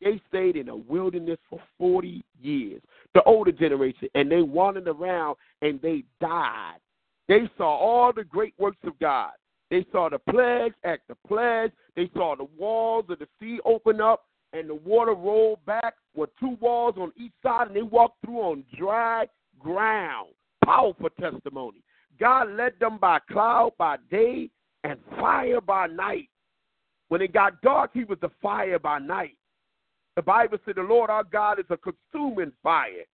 They 0.00 0.20
stayed 0.28 0.56
in 0.56 0.68
a 0.68 0.76
wilderness 0.76 1.38
for 1.48 1.60
40 1.78 2.24
years, 2.40 2.80
the 3.14 3.22
older 3.24 3.52
generation, 3.52 4.08
and 4.14 4.30
they 4.30 4.42
wandered 4.42 4.88
around 4.88 5.36
and 5.62 5.80
they 5.82 6.04
died. 6.20 6.78
They 7.28 7.48
saw 7.56 7.76
all 7.76 8.12
the 8.12 8.24
great 8.24 8.54
works 8.58 8.78
of 8.84 8.98
God. 8.98 9.32
They 9.70 9.86
saw 9.92 10.08
the 10.08 10.18
plagues 10.18 10.74
the 10.82 11.14
plagues. 11.28 11.72
They 11.94 12.10
saw 12.14 12.34
the 12.34 12.48
walls 12.58 13.04
of 13.08 13.18
the 13.18 13.28
sea 13.38 13.60
open 13.64 14.00
up 14.00 14.24
and 14.52 14.68
the 14.68 14.74
water 14.74 15.14
roll 15.14 15.60
back 15.64 15.94
with 16.14 16.30
two 16.40 16.56
walls 16.60 16.94
on 16.98 17.12
each 17.16 17.32
side, 17.42 17.68
and 17.68 17.76
they 17.76 17.82
walked 17.82 18.24
through 18.24 18.40
on 18.40 18.64
dry 18.76 19.26
ground. 19.58 20.30
Powerful 20.64 21.10
testimony. 21.20 21.82
God 22.18 22.50
led 22.50 22.72
them 22.80 22.98
by 22.98 23.18
cloud 23.30 23.72
by 23.78 23.96
day 24.10 24.50
and 24.84 24.98
fire 25.18 25.60
by 25.60 25.86
night. 25.86 26.28
When 27.08 27.22
it 27.22 27.32
got 27.32 27.60
dark, 27.62 27.92
he 27.94 28.04
was 28.04 28.18
the 28.20 28.30
fire 28.42 28.78
by 28.78 28.98
night. 28.98 29.36
The 30.16 30.22
Bible 30.22 30.58
said 30.64 30.76
the 30.76 30.82
Lord 30.82 31.10
our 31.10 31.24
God 31.24 31.58
is 31.58 31.66
a 31.70 31.76
consuming 31.76 32.52
fire. 32.62 33.04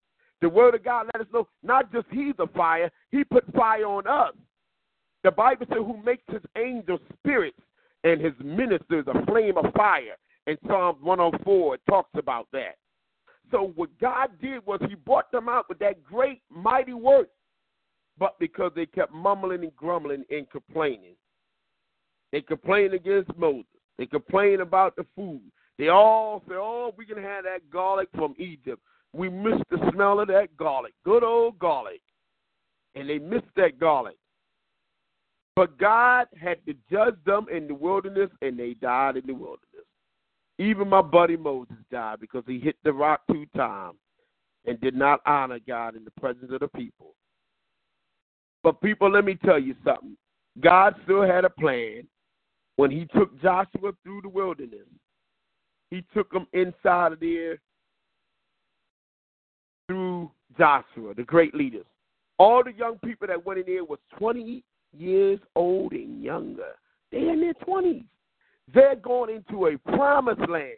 The 0.40 0.48
word 0.48 0.74
of 0.74 0.84
God 0.84 1.06
let 1.14 1.22
us 1.22 1.32
know 1.32 1.48
not 1.62 1.92
just 1.92 2.06
he's 2.10 2.34
a 2.38 2.46
fire, 2.48 2.90
he 3.10 3.24
put 3.24 3.44
fire 3.54 3.86
on 3.86 4.06
us. 4.06 4.34
The 5.24 5.30
Bible 5.30 5.66
said 5.68 5.78
who 5.78 6.02
makes 6.04 6.24
his 6.30 6.42
angels 6.56 7.00
spirits 7.18 7.58
and 8.04 8.20
his 8.20 8.34
ministers 8.42 9.06
a 9.08 9.26
flame 9.26 9.56
of 9.56 9.72
fire. 9.74 10.16
In 10.46 10.56
Psalms 10.66 10.98
104, 11.02 11.74
it 11.74 11.80
talks 11.88 12.10
about 12.16 12.46
that. 12.52 12.76
So 13.50 13.72
what 13.74 13.90
God 14.00 14.30
did 14.40 14.64
was 14.66 14.80
he 14.88 14.94
brought 14.94 15.30
them 15.32 15.48
out 15.48 15.68
with 15.68 15.78
that 15.80 16.02
great 16.02 16.42
mighty 16.50 16.92
work, 16.92 17.28
but 18.18 18.38
because 18.38 18.72
they 18.74 18.86
kept 18.86 19.12
mumbling 19.12 19.62
and 19.62 19.74
grumbling 19.76 20.24
and 20.30 20.48
complaining. 20.50 21.14
They 22.32 22.40
complained 22.40 22.94
against 22.94 23.36
Moses. 23.36 23.66
They 23.98 24.06
complained 24.06 24.60
about 24.60 24.96
the 24.96 25.06
food. 25.14 25.40
They 25.78 25.88
all 25.88 26.42
say, 26.48 26.54
oh, 26.54 26.94
we 26.96 27.04
can 27.04 27.22
have 27.22 27.44
that 27.44 27.70
garlic 27.70 28.08
from 28.14 28.34
Egypt. 28.38 28.80
We 29.12 29.28
miss 29.28 29.60
the 29.70 29.78
smell 29.92 30.20
of 30.20 30.28
that 30.28 30.56
garlic. 30.56 30.94
Good 31.04 31.22
old 31.22 31.58
garlic. 31.58 32.00
And 32.94 33.08
they 33.08 33.18
missed 33.18 33.44
that 33.56 33.78
garlic. 33.78 34.16
But 35.54 35.78
God 35.78 36.26
had 36.38 36.64
to 36.66 36.74
judge 36.90 37.16
them 37.24 37.46
in 37.50 37.66
the 37.66 37.74
wilderness, 37.74 38.30
and 38.42 38.58
they 38.58 38.74
died 38.74 39.16
in 39.16 39.26
the 39.26 39.32
wilderness. 39.32 39.86
Even 40.58 40.88
my 40.88 41.02
buddy 41.02 41.36
Moses 41.36 41.76
died 41.90 42.20
because 42.20 42.44
he 42.46 42.58
hit 42.58 42.76
the 42.84 42.92
rock 42.92 43.20
two 43.30 43.46
times 43.56 43.98
and 44.66 44.80
did 44.80 44.94
not 44.94 45.20
honor 45.26 45.58
God 45.66 45.96
in 45.96 46.04
the 46.04 46.10
presence 46.20 46.50
of 46.52 46.60
the 46.60 46.68
people. 46.68 47.14
But, 48.62 48.80
people, 48.80 49.10
let 49.10 49.24
me 49.24 49.38
tell 49.44 49.58
you 49.58 49.74
something. 49.84 50.16
God 50.60 50.94
still 51.04 51.22
had 51.22 51.44
a 51.44 51.50
plan 51.50 52.06
when 52.76 52.90
he 52.90 53.06
took 53.14 53.40
Joshua 53.40 53.92
through 54.02 54.22
the 54.22 54.28
wilderness. 54.28 54.86
He 55.90 56.04
took 56.14 56.30
them 56.32 56.46
inside 56.52 57.12
of 57.12 57.20
there 57.20 57.58
through 59.86 60.30
Joshua, 60.58 61.14
the 61.14 61.22
great 61.22 61.54
leaders. 61.54 61.86
All 62.38 62.62
the 62.64 62.72
young 62.72 62.98
people 63.04 63.28
that 63.28 63.44
went 63.46 63.60
in 63.60 63.66
there 63.66 63.84
was 63.84 63.98
20 64.18 64.62
years 64.92 65.38
old 65.54 65.92
and 65.92 66.22
younger. 66.22 66.74
They're 67.12 67.32
in 67.32 67.40
their 67.40 67.54
20s. 67.54 68.04
They're 68.74 68.96
going 68.96 69.36
into 69.36 69.66
a 69.66 69.78
promised 69.78 70.48
land 70.48 70.74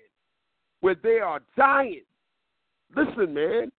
where 0.81 0.97
they 1.03 1.19
are 1.21 1.41
giants. 1.57 2.07
Listen, 2.95 3.35
man. 3.35 3.73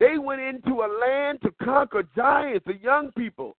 They 0.00 0.18
went 0.18 0.40
into 0.40 0.82
a 0.82 0.88
land 1.00 1.38
to 1.42 1.52
conquer 1.62 2.02
giants, 2.16 2.66
the 2.66 2.76
young 2.82 3.12
people. 3.16 3.56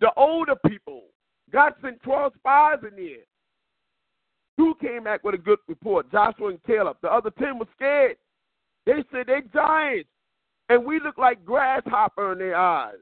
The 0.00 0.10
older 0.16 0.56
people. 0.66 1.04
God 1.52 1.72
sent 1.82 2.02
12 2.02 2.32
spies 2.38 2.78
in 2.82 2.96
there. 2.96 3.24
Two 4.60 4.74
came 4.78 5.04
back 5.04 5.24
with 5.24 5.34
a 5.34 5.38
good 5.38 5.58
report, 5.68 6.12
Joshua 6.12 6.48
and 6.48 6.62
Caleb. 6.64 6.98
The 7.00 7.10
other 7.10 7.30
10 7.38 7.58
were 7.58 7.66
scared. 7.74 8.16
They 8.84 9.02
said 9.10 9.26
they 9.26 9.40
giants, 9.54 10.10
and 10.68 10.84
we 10.84 11.00
look 11.00 11.16
like 11.16 11.46
grasshopper 11.46 12.32
in 12.32 12.38
their 12.40 12.56
eyes. 12.56 12.98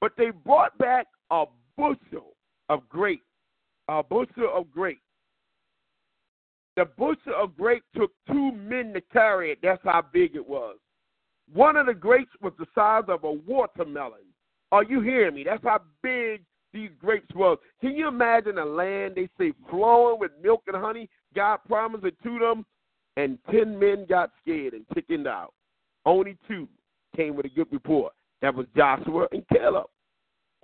But 0.00 0.12
they 0.16 0.30
brought 0.30 0.78
back 0.78 1.06
a 1.30 1.44
bushel 1.76 2.34
of 2.70 2.88
grapes, 2.88 3.26
a 3.88 4.02
bushel 4.02 4.50
of 4.54 4.70
grapes. 4.70 5.02
The 6.76 6.86
bushel 6.96 7.34
of 7.38 7.54
grapes 7.54 7.84
took 7.94 8.12
two 8.26 8.52
men 8.52 8.94
to 8.94 9.02
carry 9.12 9.50
it. 9.52 9.58
That's 9.62 9.82
how 9.84 10.02
big 10.14 10.34
it 10.34 10.48
was. 10.48 10.76
One 11.52 11.76
of 11.76 11.84
the 11.84 11.94
grapes 11.94 12.32
was 12.40 12.54
the 12.58 12.66
size 12.74 13.04
of 13.08 13.24
a 13.24 13.32
watermelon. 13.32 14.24
Are 14.72 14.84
you 14.84 15.02
hearing 15.02 15.34
me? 15.34 15.44
That's 15.44 15.62
how 15.62 15.82
big 16.02 16.42
these 16.72 16.90
grapes 17.00 17.34
was. 17.34 17.58
Can 17.80 17.94
you 17.96 18.08
imagine 18.08 18.58
a 18.58 18.64
land 18.64 19.14
they 19.16 19.28
say 19.38 19.52
flowing 19.70 20.18
with 20.20 20.32
milk 20.42 20.62
and 20.66 20.76
honey? 20.76 21.08
God 21.34 21.58
promised 21.66 22.04
it 22.04 22.16
to 22.22 22.38
them, 22.38 22.64
and 23.16 23.38
ten 23.50 23.78
men 23.78 24.06
got 24.08 24.30
scared 24.42 24.74
and 24.74 24.84
chickened 24.94 25.26
out. 25.26 25.52
Only 26.04 26.36
two 26.46 26.68
came 27.16 27.36
with 27.36 27.46
a 27.46 27.50
good 27.50 27.68
report. 27.70 28.12
That 28.42 28.54
was 28.54 28.66
Joshua 28.76 29.26
and 29.32 29.44
Caleb. 29.52 29.86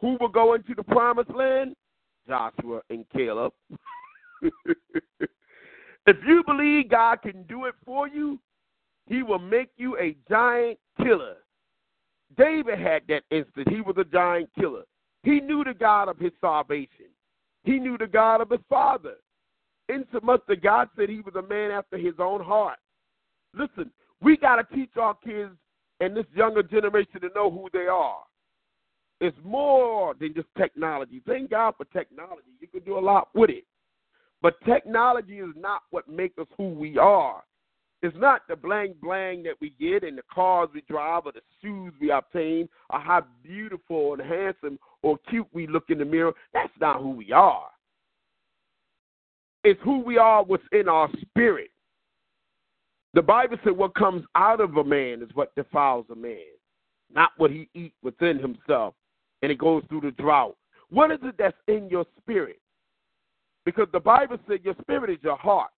Who 0.00 0.16
will 0.20 0.28
go 0.28 0.54
into 0.54 0.74
the 0.74 0.82
promised 0.82 1.30
land? 1.30 1.74
Joshua 2.28 2.80
and 2.90 3.04
Caleb. 3.14 3.52
if 4.42 6.16
you 6.26 6.42
believe 6.46 6.90
God 6.90 7.22
can 7.22 7.42
do 7.44 7.64
it 7.66 7.74
for 7.84 8.08
you, 8.08 8.38
He 9.06 9.22
will 9.22 9.38
make 9.38 9.70
you 9.76 9.98
a 9.98 10.16
giant 10.28 10.78
killer. 10.98 11.36
David 12.36 12.78
had 12.78 13.02
that 13.08 13.22
instant. 13.30 13.68
He 13.68 13.80
was 13.80 13.96
a 13.98 14.04
giant 14.04 14.50
killer. 14.58 14.82
He 15.24 15.40
knew 15.40 15.64
the 15.64 15.74
God 15.74 16.08
of 16.08 16.18
his 16.18 16.32
salvation. 16.40 17.06
He 17.64 17.78
knew 17.78 17.96
the 17.98 18.06
God 18.06 18.40
of 18.42 18.50
his 18.50 18.60
father. 18.68 19.14
Insomuch 19.88 20.42
that 20.48 20.62
God 20.62 20.88
said 20.96 21.08
he 21.08 21.20
was 21.20 21.34
a 21.34 21.42
man 21.42 21.70
after 21.70 21.96
his 21.96 22.14
own 22.18 22.42
heart. 22.42 22.78
Listen, 23.54 23.90
we 24.20 24.36
got 24.36 24.56
to 24.56 24.76
teach 24.76 24.96
our 24.96 25.14
kids 25.14 25.52
and 26.00 26.16
this 26.16 26.26
younger 26.34 26.62
generation 26.62 27.20
to 27.20 27.30
know 27.34 27.50
who 27.50 27.68
they 27.72 27.86
are. 27.86 28.22
It's 29.20 29.36
more 29.44 30.14
than 30.18 30.34
just 30.34 30.48
technology. 30.58 31.22
Thank 31.26 31.50
God 31.50 31.74
for 31.76 31.84
technology. 31.86 32.48
You 32.60 32.68
can 32.68 32.80
do 32.80 32.98
a 32.98 33.00
lot 33.00 33.28
with 33.34 33.50
it. 33.50 33.64
But 34.42 34.62
technology 34.66 35.38
is 35.38 35.54
not 35.56 35.82
what 35.90 36.08
makes 36.08 36.38
us 36.38 36.46
who 36.58 36.68
we 36.68 36.98
are. 36.98 37.42
It's 38.04 38.14
not 38.18 38.42
the 38.46 38.54
blang 38.54 38.94
blang 39.00 39.44
that 39.44 39.54
we 39.62 39.72
get 39.80 40.04
and 40.04 40.18
the 40.18 40.22
cars 40.30 40.68
we 40.74 40.82
drive 40.82 41.22
or 41.24 41.32
the 41.32 41.40
shoes 41.62 41.94
we 41.98 42.10
obtain 42.10 42.68
or 42.90 43.00
how 43.00 43.24
beautiful 43.42 44.12
and 44.12 44.20
handsome 44.20 44.78
or 45.00 45.16
cute 45.30 45.46
we 45.54 45.66
look 45.66 45.84
in 45.88 45.96
the 45.96 46.04
mirror. 46.04 46.34
That's 46.52 46.72
not 46.78 47.00
who 47.00 47.12
we 47.12 47.32
are. 47.32 47.70
It's 49.62 49.80
who 49.82 50.00
we 50.00 50.18
are 50.18 50.44
within 50.44 50.86
our 50.86 51.08
spirit. 51.22 51.70
The 53.14 53.22
Bible 53.22 53.56
said 53.64 53.74
what 53.74 53.94
comes 53.94 54.26
out 54.34 54.60
of 54.60 54.76
a 54.76 54.84
man 54.84 55.22
is 55.22 55.30
what 55.32 55.54
defiles 55.54 56.04
a 56.12 56.14
man, 56.14 56.36
not 57.10 57.30
what 57.38 57.50
he 57.50 57.70
eats 57.72 57.96
within 58.02 58.38
himself. 58.38 58.92
And 59.40 59.50
it 59.50 59.56
goes 59.56 59.82
through 59.88 60.02
the 60.02 60.10
drought. 60.10 60.58
What 60.90 61.10
is 61.10 61.20
it 61.22 61.36
that's 61.38 61.56
in 61.68 61.88
your 61.88 62.04
spirit? 62.20 62.60
Because 63.64 63.88
the 63.92 64.00
Bible 64.00 64.36
said 64.46 64.58
your 64.62 64.76
spirit 64.82 65.08
is 65.08 65.22
your 65.22 65.38
heart. 65.38 65.70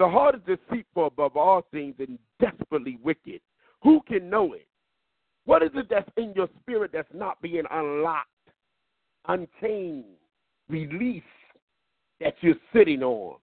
The 0.00 0.08
heart 0.08 0.34
is 0.34 0.40
deceitful 0.70 1.08
above 1.08 1.36
all 1.36 1.66
things 1.70 1.94
and 1.98 2.18
desperately 2.40 2.98
wicked. 3.04 3.42
Who 3.82 4.00
can 4.08 4.30
know 4.30 4.54
it? 4.54 4.66
What 5.44 5.62
is 5.62 5.68
it 5.74 5.88
that's 5.90 6.08
in 6.16 6.32
your 6.34 6.48
spirit 6.58 6.90
that's 6.90 7.12
not 7.12 7.42
being 7.42 7.64
unlocked, 7.70 8.28
unchained, 9.28 10.06
released 10.70 11.26
that 12.18 12.32
you're 12.40 12.54
sitting 12.72 13.02
on? 13.02 13.36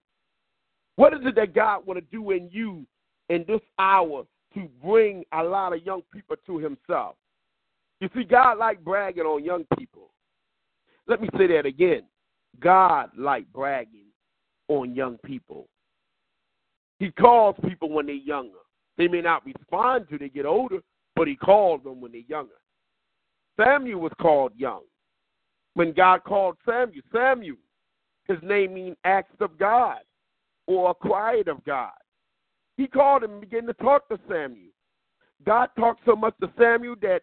What 0.96 1.14
is 1.14 1.20
it 1.22 1.36
that 1.36 1.54
God 1.54 1.86
want 1.86 2.00
to 2.00 2.06
do 2.10 2.32
in 2.32 2.48
you 2.50 2.84
in 3.28 3.44
this 3.46 3.60
hour 3.78 4.24
to 4.54 4.68
bring 4.84 5.24
a 5.32 5.44
lot 5.44 5.72
of 5.72 5.86
young 5.86 6.02
people 6.12 6.34
to 6.44 6.58
Himself? 6.58 7.14
You 8.00 8.08
see, 8.16 8.24
God 8.24 8.58
like 8.58 8.82
bragging 8.82 9.22
on 9.22 9.44
young 9.44 9.64
people. 9.78 10.10
Let 11.06 11.20
me 11.20 11.28
say 11.38 11.46
that 11.46 11.66
again. 11.66 12.02
God 12.58 13.10
like 13.16 13.46
bragging 13.52 14.06
on 14.66 14.96
young 14.96 15.18
people. 15.18 15.68
He 16.98 17.10
calls 17.12 17.56
people 17.66 17.90
when 17.90 18.06
they're 18.06 18.14
younger. 18.14 18.58
They 18.96 19.08
may 19.08 19.20
not 19.20 19.46
respond 19.46 20.08
to 20.10 20.18
they 20.18 20.28
get 20.28 20.46
older, 20.46 20.80
but 21.14 21.28
he 21.28 21.36
calls 21.36 21.82
them 21.84 22.00
when 22.00 22.12
they're 22.12 22.20
younger. 22.22 22.54
Samuel 23.58 24.00
was 24.00 24.12
called 24.20 24.52
young. 24.56 24.82
When 25.74 25.92
God 25.92 26.24
called 26.24 26.56
Samuel, 26.66 27.02
Samuel, 27.12 27.56
his 28.26 28.38
name 28.42 28.74
means 28.74 28.96
acts 29.04 29.36
of 29.40 29.58
God 29.58 29.98
or 30.66 30.90
acquired 30.90 31.48
of 31.48 31.64
God. 31.64 31.92
He 32.76 32.86
called 32.86 33.24
him 33.24 33.32
and 33.32 33.40
began 33.40 33.66
to 33.66 33.74
talk 33.74 34.08
to 34.08 34.18
Samuel. 34.28 34.72
God 35.46 35.68
talked 35.78 36.02
so 36.04 36.16
much 36.16 36.34
to 36.40 36.50
Samuel 36.58 36.96
that 37.02 37.22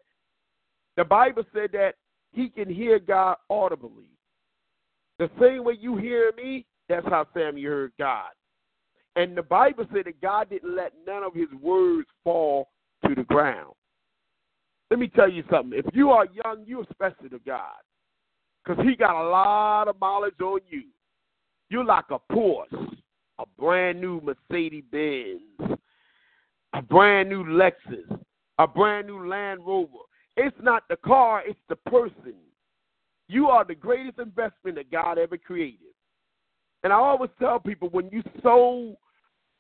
the 0.97 1.03
Bible 1.03 1.43
said 1.53 1.71
that 1.73 1.95
he 2.32 2.49
can 2.49 2.69
hear 2.69 2.99
God 2.99 3.38
audibly. 3.49 4.09
The 5.19 5.30
same 5.39 5.63
way 5.63 5.78
you 5.80 5.95
hear 5.97 6.32
me, 6.36 6.65
that's 6.89 7.07
how 7.07 7.28
Samuel 7.34 7.71
heard 7.71 7.91
God. 7.99 8.32
And 9.16 9.36
the 9.36 9.43
Bible 9.43 9.86
said 9.93 10.05
that 10.05 10.22
God 10.22 10.49
didn't 10.49 10.76
let 10.76 10.93
none 11.07 11.24
of 11.24 11.34
his 11.34 11.47
words 11.61 12.07
fall 12.24 12.70
to 13.07 13.16
the 13.16 13.24
ground. 13.24 13.74
Let 14.91 14.99
me 14.99 15.07
tell 15.07 15.30
you 15.30 15.43
something. 15.49 15.78
If 15.78 15.95
you 15.95 16.11
are 16.11 16.26
young, 16.26 16.63
you're 16.66 16.86
special 16.91 17.30
to 17.30 17.39
God. 17.45 17.72
Because 18.63 18.84
he 18.86 18.95
got 18.95 19.16
a 19.16 19.30
lot 19.30 19.88
of 19.88 19.99
mileage 19.99 20.39
on 20.41 20.59
you. 20.70 20.84
You're 21.70 21.86
like 21.86 22.05
a 22.11 22.20
Porsche, 22.32 22.95
a 23.39 23.43
brand 23.57 24.01
new 24.01 24.22
Mercedes 24.22 24.84
Benz, 24.91 25.78
a 26.74 26.82
brand 26.82 27.30
new 27.30 27.43
Lexus, 27.43 28.20
a 28.59 28.68
brand 28.68 29.07
new 29.07 29.28
Land 29.28 29.61
Rover. 29.66 29.91
It's 30.38 30.55
not 30.61 30.84
the 30.89 30.97
car, 30.97 31.43
it's 31.45 31.59
the 31.70 31.76
person. 31.76 32.34
You 33.28 33.47
are 33.47 33.63
the 33.66 33.76
greatest 33.76 34.20
investment 34.20 34.76
that 34.76 34.91
God 34.91 35.18
ever 35.18 35.38
created. 35.38 35.80
And 36.84 36.93
I 36.93 36.97
always 36.97 37.32
tell 37.39 37.59
people 37.59 37.89
when 37.89 38.09
you 38.11 38.22
sow 38.43 38.95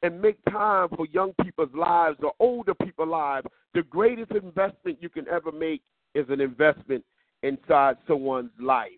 and 0.05 0.21
make 0.21 0.37
time 0.45 0.87
for 0.95 1.07
young 1.07 1.33
people's 1.43 1.73
lives 1.73 2.17
or 2.21 2.31
older 2.39 2.75
people's 2.75 3.09
lives, 3.09 3.47
the 3.73 3.81
greatest 3.83 4.31
investment 4.31 4.97
you 5.01 5.09
can 5.09 5.27
ever 5.27 5.51
make 5.51 5.81
is 6.13 6.25
an 6.29 6.39
investment 6.39 7.03
inside 7.43 7.97
someone's 8.07 8.51
life. 8.59 8.91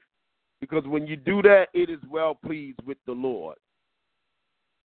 Because 0.60 0.84
when 0.86 1.08
you 1.08 1.16
do 1.16 1.42
that, 1.44 1.68
it 1.74 1.90
is 1.90 2.00
well 2.10 2.36
pleased 2.36 2.80
with 2.86 2.98
the 3.06 3.14
Lord. 3.14 3.56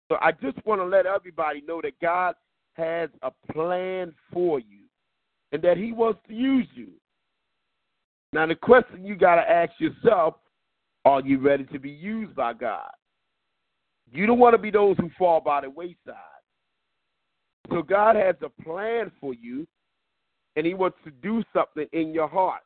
So 0.09 0.17
I 0.21 0.31
just 0.31 0.63
want 0.65 0.79
to 0.79 0.85
let 0.85 1.05
everybody 1.05 1.61
know 1.61 1.81
that 1.81 1.99
God 1.99 2.35
has 2.73 3.09
a 3.21 3.31
plan 3.51 4.13
for 4.31 4.59
you 4.59 4.83
and 5.51 5.61
that 5.63 5.77
He 5.77 5.91
wants 5.91 6.19
to 6.27 6.33
use 6.33 6.67
you. 6.75 6.89
Now, 8.31 8.45
the 8.45 8.55
question 8.55 9.05
you 9.05 9.15
got 9.15 9.35
to 9.35 9.49
ask 9.49 9.73
yourself 9.79 10.35
are 11.03 11.21
you 11.21 11.39
ready 11.39 11.65
to 11.65 11.79
be 11.79 11.91
used 11.91 12.35
by 12.35 12.53
God? 12.53 12.89
You 14.15 14.25
don't 14.25 14.39
want 14.39 14.53
to 14.53 14.57
be 14.57 14.71
those 14.71 14.95
who 14.97 15.09
fall 15.17 15.41
by 15.41 15.61
the 15.61 15.69
wayside. 15.69 16.15
So 17.69 17.81
God 17.81 18.15
has 18.15 18.35
a 18.41 18.63
plan 18.63 19.11
for 19.19 19.33
you, 19.33 19.67
and 20.55 20.65
He 20.65 20.73
wants 20.73 20.97
to 21.03 21.11
do 21.11 21.43
something 21.53 21.85
in 21.91 22.13
your 22.13 22.29
heart. 22.29 22.61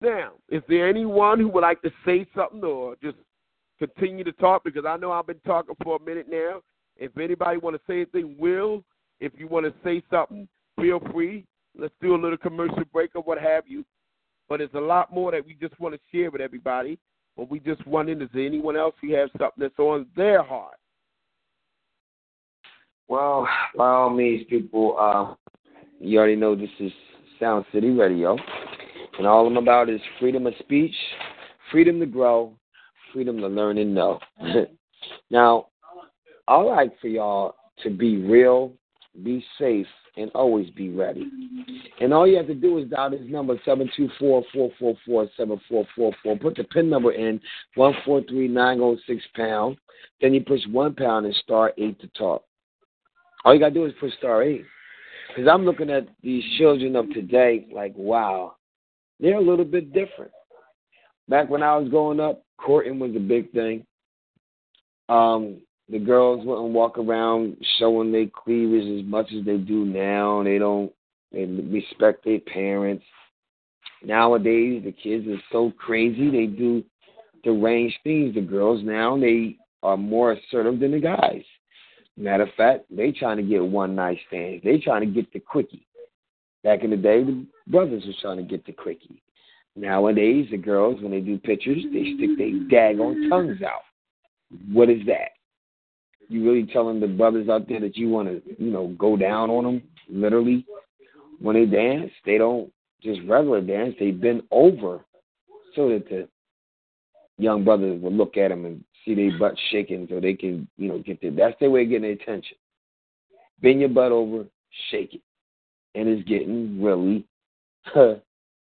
Now, 0.00 0.32
is 0.50 0.62
there 0.68 0.88
anyone 0.88 1.38
who 1.38 1.48
would 1.48 1.62
like 1.62 1.80
to 1.82 1.90
say 2.04 2.26
something 2.34 2.62
or 2.64 2.96
just 3.02 3.16
continue 3.78 4.24
to 4.24 4.32
talk? 4.32 4.64
Because 4.64 4.84
I 4.84 4.96
know 4.96 5.12
I've 5.12 5.26
been 5.26 5.40
talking 5.46 5.76
for 5.82 5.96
a 5.96 6.04
minute 6.04 6.26
now. 6.28 6.62
If 6.96 7.16
anybody 7.16 7.58
want 7.58 7.76
to 7.76 7.82
say 7.86 7.96
anything, 8.00 8.36
will. 8.38 8.82
If 9.20 9.32
you 9.38 9.46
want 9.46 9.66
to 9.66 9.72
say 9.84 10.02
something, 10.10 10.48
feel 10.80 11.00
free. 11.12 11.46
Let's 11.78 11.94
do 12.02 12.14
a 12.14 12.20
little 12.20 12.38
commercial 12.38 12.82
break 12.92 13.14
or 13.14 13.22
what 13.22 13.38
have 13.38 13.64
you. 13.68 13.84
But 14.48 14.60
it's 14.60 14.74
a 14.74 14.80
lot 14.80 15.12
more 15.12 15.30
that 15.32 15.46
we 15.46 15.54
just 15.54 15.78
want 15.78 15.94
to 15.94 16.00
share 16.12 16.30
with 16.30 16.40
everybody. 16.40 16.98
But 17.36 17.50
we 17.50 17.60
just 17.60 17.86
wondering, 17.86 18.22
is 18.22 18.28
there 18.32 18.46
anyone 18.46 18.76
else 18.76 18.94
who 19.00 19.14
has 19.14 19.30
something 19.32 19.58
that's 19.58 19.78
on 19.78 20.06
their 20.16 20.42
heart? 20.42 20.76
Well, 23.08 23.46
by 23.76 23.88
all 23.88 24.10
means, 24.10 24.46
people, 24.48 24.96
uh, 24.98 25.34
you 26.00 26.18
already 26.18 26.36
know 26.36 26.56
this 26.56 26.68
is 26.80 26.92
Sound 27.38 27.64
City 27.72 27.90
Radio. 27.90 28.36
And 29.18 29.26
all 29.26 29.46
I'm 29.46 29.56
about 29.56 29.88
is 29.88 30.00
freedom 30.18 30.46
of 30.46 30.54
speech, 30.58 30.94
freedom 31.70 32.00
to 32.00 32.06
grow, 32.06 32.52
freedom 33.12 33.38
to 33.38 33.48
learn 33.48 33.78
and 33.78 33.94
know. 33.94 34.18
now, 35.30 35.68
I 36.48 36.56
like 36.56 36.98
for 37.00 37.08
y'all 37.08 37.54
to 37.82 37.90
be 37.90 38.18
real 38.18 38.72
be 39.24 39.44
safe, 39.58 39.86
and 40.16 40.30
always 40.34 40.68
be 40.70 40.88
ready. 40.90 41.30
And 42.00 42.12
all 42.12 42.26
you 42.26 42.36
have 42.36 42.48
to 42.48 42.54
do 42.54 42.78
is 42.78 42.88
dial 42.88 43.10
this 43.10 43.20
number, 43.24 43.56
724-444-7444. 43.66 46.40
Put 46.40 46.56
the 46.56 46.64
PIN 46.64 46.90
number 46.90 47.12
in, 47.12 47.40
143906 47.74 49.24
pound. 49.34 49.76
Then 50.20 50.34
you 50.34 50.42
push 50.42 50.60
1 50.70 50.94
pound 50.94 51.26
and 51.26 51.34
star 51.36 51.72
8 51.76 52.00
to 52.00 52.08
talk. 52.08 52.42
All 53.44 53.54
you 53.54 53.60
got 53.60 53.68
to 53.68 53.74
do 53.74 53.84
is 53.84 53.92
push 54.00 54.12
star 54.18 54.42
8. 54.42 54.64
Because 55.28 55.48
I'm 55.52 55.64
looking 55.64 55.90
at 55.90 56.08
these 56.22 56.42
children 56.58 56.96
of 56.96 57.08
today 57.10 57.66
like, 57.72 57.94
wow, 57.96 58.56
they're 59.20 59.36
a 59.36 59.40
little 59.40 59.64
bit 59.64 59.92
different. 59.92 60.32
Back 61.28 61.50
when 61.50 61.62
I 61.62 61.76
was 61.76 61.88
growing 61.88 62.20
up, 62.20 62.42
courting 62.58 62.98
was 62.98 63.14
a 63.16 63.20
big 63.20 63.52
thing. 63.52 63.86
Um, 65.08 65.60
the 65.88 65.98
girls 65.98 66.44
wouldn't 66.44 66.72
walk 66.72 66.98
around 66.98 67.56
showing 67.78 68.10
their 68.12 68.26
cleavage 68.26 69.00
as 69.00 69.08
much 69.08 69.32
as 69.36 69.44
they 69.44 69.56
do 69.56 69.84
now. 69.84 70.42
They 70.42 70.58
don't 70.58 70.92
they 71.32 71.44
respect 71.44 72.24
their 72.24 72.40
parents. 72.40 73.04
Nowadays, 74.04 74.82
the 74.84 74.92
kids 74.92 75.26
are 75.28 75.42
so 75.52 75.72
crazy. 75.78 76.30
They 76.30 76.46
do 76.46 76.84
deranged 77.44 77.96
things. 78.04 78.34
The 78.34 78.40
girls 78.40 78.82
now 78.84 79.18
they 79.18 79.56
are 79.82 79.96
more 79.96 80.32
assertive 80.32 80.80
than 80.80 80.92
the 80.92 81.00
guys. 81.00 81.42
Matter 82.16 82.44
of 82.44 82.54
fact, 82.56 82.84
they 82.90 83.12
trying 83.12 83.36
to 83.36 83.42
get 83.42 83.64
one 83.64 83.94
night 83.94 84.18
stands. 84.28 84.64
They 84.64 84.78
trying 84.78 85.02
to 85.02 85.06
get 85.06 85.32
the 85.32 85.40
quickie. 85.40 85.86
Back 86.64 86.82
in 86.82 86.90
the 86.90 86.96
day, 86.96 87.22
the 87.22 87.46
brothers 87.66 88.04
was 88.06 88.16
trying 88.20 88.38
to 88.38 88.42
get 88.42 88.64
the 88.64 88.72
quickie. 88.72 89.22
Nowadays, 89.76 90.48
the 90.50 90.56
girls, 90.56 91.00
when 91.02 91.12
they 91.12 91.20
do 91.20 91.38
pictures, 91.38 91.84
they 91.92 92.14
stick 92.16 92.38
their 92.38 92.48
daggone 92.70 93.28
tongues 93.28 93.60
out. 93.62 93.82
What 94.72 94.88
is 94.88 95.04
that? 95.06 95.35
You 96.28 96.44
really 96.44 96.66
telling 96.66 97.00
the 97.00 97.06
brothers 97.06 97.48
out 97.48 97.68
there 97.68 97.80
that 97.80 97.96
you 97.96 98.08
want 98.08 98.28
to, 98.28 98.42
you 98.62 98.70
know, 98.70 98.94
go 98.98 99.16
down 99.16 99.50
on 99.50 99.64
them, 99.64 99.82
literally, 100.08 100.66
when 101.40 101.54
they 101.54 101.66
dance? 101.66 102.10
They 102.24 102.38
don't 102.38 102.72
just 103.02 103.20
regular 103.28 103.60
dance. 103.60 103.94
They 103.98 104.10
bend 104.10 104.42
over 104.50 105.04
so 105.74 105.88
that 105.90 106.08
the 106.08 106.28
young 107.38 107.64
brothers 107.64 108.00
will 108.00 108.12
look 108.12 108.36
at 108.36 108.48
them 108.48 108.64
and 108.64 108.82
see 109.04 109.14
their 109.14 109.38
butt 109.38 109.54
shaking 109.70 110.06
so 110.10 110.20
they 110.20 110.34
can, 110.34 110.66
you 110.76 110.88
know, 110.88 110.98
get 110.98 111.20
their, 111.20 111.30
that's 111.30 111.54
their 111.60 111.70
way 111.70 111.82
of 111.82 111.88
getting 111.88 112.02
their 112.02 112.12
attention. 112.12 112.56
Bend 113.62 113.80
your 113.80 113.88
butt 113.88 114.12
over, 114.12 114.44
shake 114.90 115.14
it. 115.14 115.22
And 115.94 116.08
it's 116.08 116.28
getting 116.28 116.82
really 116.82 117.26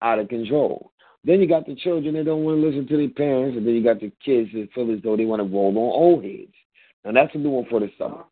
out 0.02 0.18
of 0.18 0.28
control. 0.28 0.90
Then 1.24 1.40
you 1.40 1.48
got 1.48 1.66
the 1.66 1.74
children 1.74 2.14
that 2.14 2.24
don't 2.24 2.44
want 2.44 2.60
to 2.60 2.66
listen 2.66 2.86
to 2.86 2.96
their 2.96 3.08
parents, 3.08 3.56
and 3.56 3.66
then 3.66 3.74
you 3.74 3.82
got 3.82 4.00
the 4.00 4.12
kids 4.24 4.50
that 4.52 4.68
feel 4.74 4.92
as 4.92 5.02
though 5.02 5.16
they 5.16 5.24
want 5.24 5.40
to 5.40 5.48
roll 5.48 5.70
on 5.70 5.76
old 5.76 6.24
heads. 6.24 6.52
And 7.06 7.16
that's 7.16 7.34
a 7.34 7.38
new 7.38 7.50
one 7.50 7.66
for 7.70 7.78
the 7.78 7.90
summer. 7.96 8.24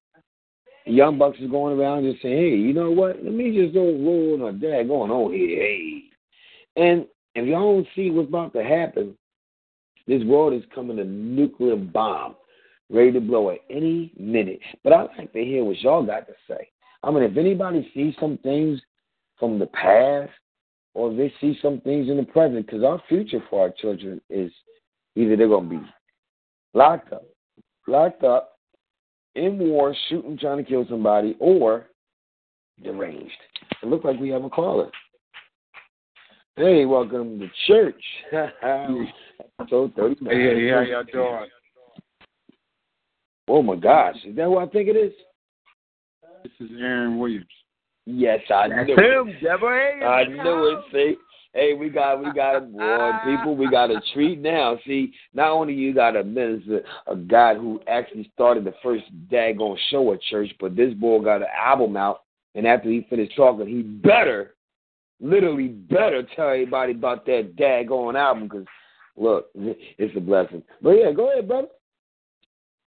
The 0.85 0.93
young 0.93 1.17
bucks 1.17 1.39
is 1.41 1.51
going 1.51 1.79
around 1.79 2.11
just 2.11 2.21
saying, 2.21 2.37
hey, 2.37 2.57
you 2.57 2.75
know 2.75 2.91
what? 2.91 3.23
Let 3.23 3.33
me 3.33 3.57
just 3.57 3.73
go 3.73 3.85
roll 3.85 4.43
on 4.43 4.55
a 4.55 4.59
dad 4.59 4.89
going 4.89 5.11
on 5.13 5.33
here. 5.33 5.61
Hey. 5.61 6.03
And 6.77 7.07
if 7.37 7.47
y'all 7.47 7.77
don't 7.77 7.87
see 7.95 8.11
what's 8.11 8.29
about 8.29 8.53
to 8.55 8.65
happen, 8.65 9.17
this 10.09 10.25
world 10.25 10.53
is 10.55 10.65
coming 10.75 10.99
a 10.99 11.05
nuclear 11.05 11.77
bomb, 11.77 12.35
ready 12.91 13.13
to 13.13 13.21
blow 13.21 13.51
at 13.51 13.61
any 13.71 14.13
minute. 14.19 14.61
But 14.83 14.93
I'd 14.93 15.09
like 15.17 15.33
to 15.33 15.45
hear 15.45 15.65
what 15.65 15.79
y'all 15.79 16.05
got 16.05 16.27
to 16.27 16.35
say. 16.49 16.69
I 17.05 17.13
mean, 17.13 17.23
if 17.23 17.37
anybody 17.37 17.89
sees 17.95 18.15
some 18.19 18.39
things 18.39 18.81
from 19.39 19.59
the 19.61 19.67
past 19.67 20.33
or 20.95 21.15
they 21.15 21.33
see 21.41 21.57
some 21.63 21.81
things 21.81 22.11
in 22.11 22.17
the 22.17 22.25
present, 22.25 22.67
because 22.67 22.83
our 22.83 23.01
future 23.09 23.43
for 23.49 23.63
our 23.63 23.71
children 23.71 24.21
is 24.29 24.51
either 25.15 25.37
they're 25.37 25.49
going 25.49 25.71
to 25.71 25.79
be 25.79 25.87
locked 26.75 27.13
up, 27.13 27.25
locked 27.87 28.25
up, 28.25 28.54
in 29.35 29.59
war, 29.59 29.95
shooting, 30.09 30.39
trying 30.39 30.59
to 30.59 30.65
kill 30.65 30.87
somebody, 30.89 31.37
or 31.39 31.87
deranged. 32.83 33.33
It 33.83 33.87
looks 33.87 34.05
like 34.05 34.19
we 34.19 34.29
have 34.31 34.45
a 34.45 34.51
caller. 34.51 34.91
Hey, 36.57 36.85
welcome 36.85 37.41
to 37.41 37.49
church. 37.67 38.03
Episode 39.61 39.93
30. 39.95 40.25
Hey, 40.25 40.31
hey, 40.31 40.71
how 40.71 40.81
y'all 40.81 41.05
doing? 41.05 41.49
Oh 43.49 43.63
my 43.63 43.77
gosh, 43.77 44.17
is 44.25 44.37
that 44.37 44.45
who 44.45 44.59
I 44.59 44.67
think 44.67 44.89
it 44.89 44.97
is? 44.97 45.13
This 46.43 46.53
is 46.61 46.77
Aaron 46.79 47.19
Williams. 47.19 47.47
Yes, 48.07 48.41
I 48.55 48.69
That's 48.69 48.87
knew 48.89 48.95
him, 48.95 49.29
it. 49.29 50.05
I 50.05 50.25
knew 50.25 50.79
it. 50.79 50.85
See, 50.93 51.17
hey, 51.55 51.73
we 51.75 51.89
got 51.89 52.23
we 52.23 52.33
got 52.33 52.57
a 52.57 52.61
boy, 52.61 53.11
people. 53.25 53.57
We 53.57 53.71
got 53.71 53.91
a 53.91 54.03
treat 54.13 54.41
now. 54.41 54.79
See, 54.87 55.13
not 55.33 55.51
only 55.51 55.75
you 55.75 55.95
got 55.95 56.17
a 56.17 56.25
minister, 56.25 56.83
a 57.07 57.17
guy 57.17 57.55
who 57.55 57.81
actually 57.87 58.31
started 58.35 58.65
the 58.65 58.75
first 58.83 59.05
daggone 59.31 59.79
show 59.91 60.13
at 60.13 60.21
church, 60.23 60.51
but 60.61 60.77
this 60.77 60.93
boy 60.95 61.21
got 61.21 61.43
an 61.43 61.49
album 61.57 61.97
out, 61.97 62.23
and 62.55 62.67
after 62.67 62.91
he 62.91 63.07
finished 63.09 63.37
talking, 63.37 63.67
he 63.67 63.83
better 63.83 64.55
literally 65.21 65.69
better 65.69 66.23
tell 66.35 66.49
everybody 66.49 66.93
about 66.93 67.25
that 67.27 67.57
daggone 67.57 68.17
album 68.17 68.45
because 68.45 68.67
look, 69.17 69.47
it's 69.55 70.17
a 70.17 70.21
blessing. 70.21 70.63
But 70.83 70.91
yeah, 70.91 71.13
go 71.13 71.33
ahead, 71.33 71.49
brother. 71.49 71.69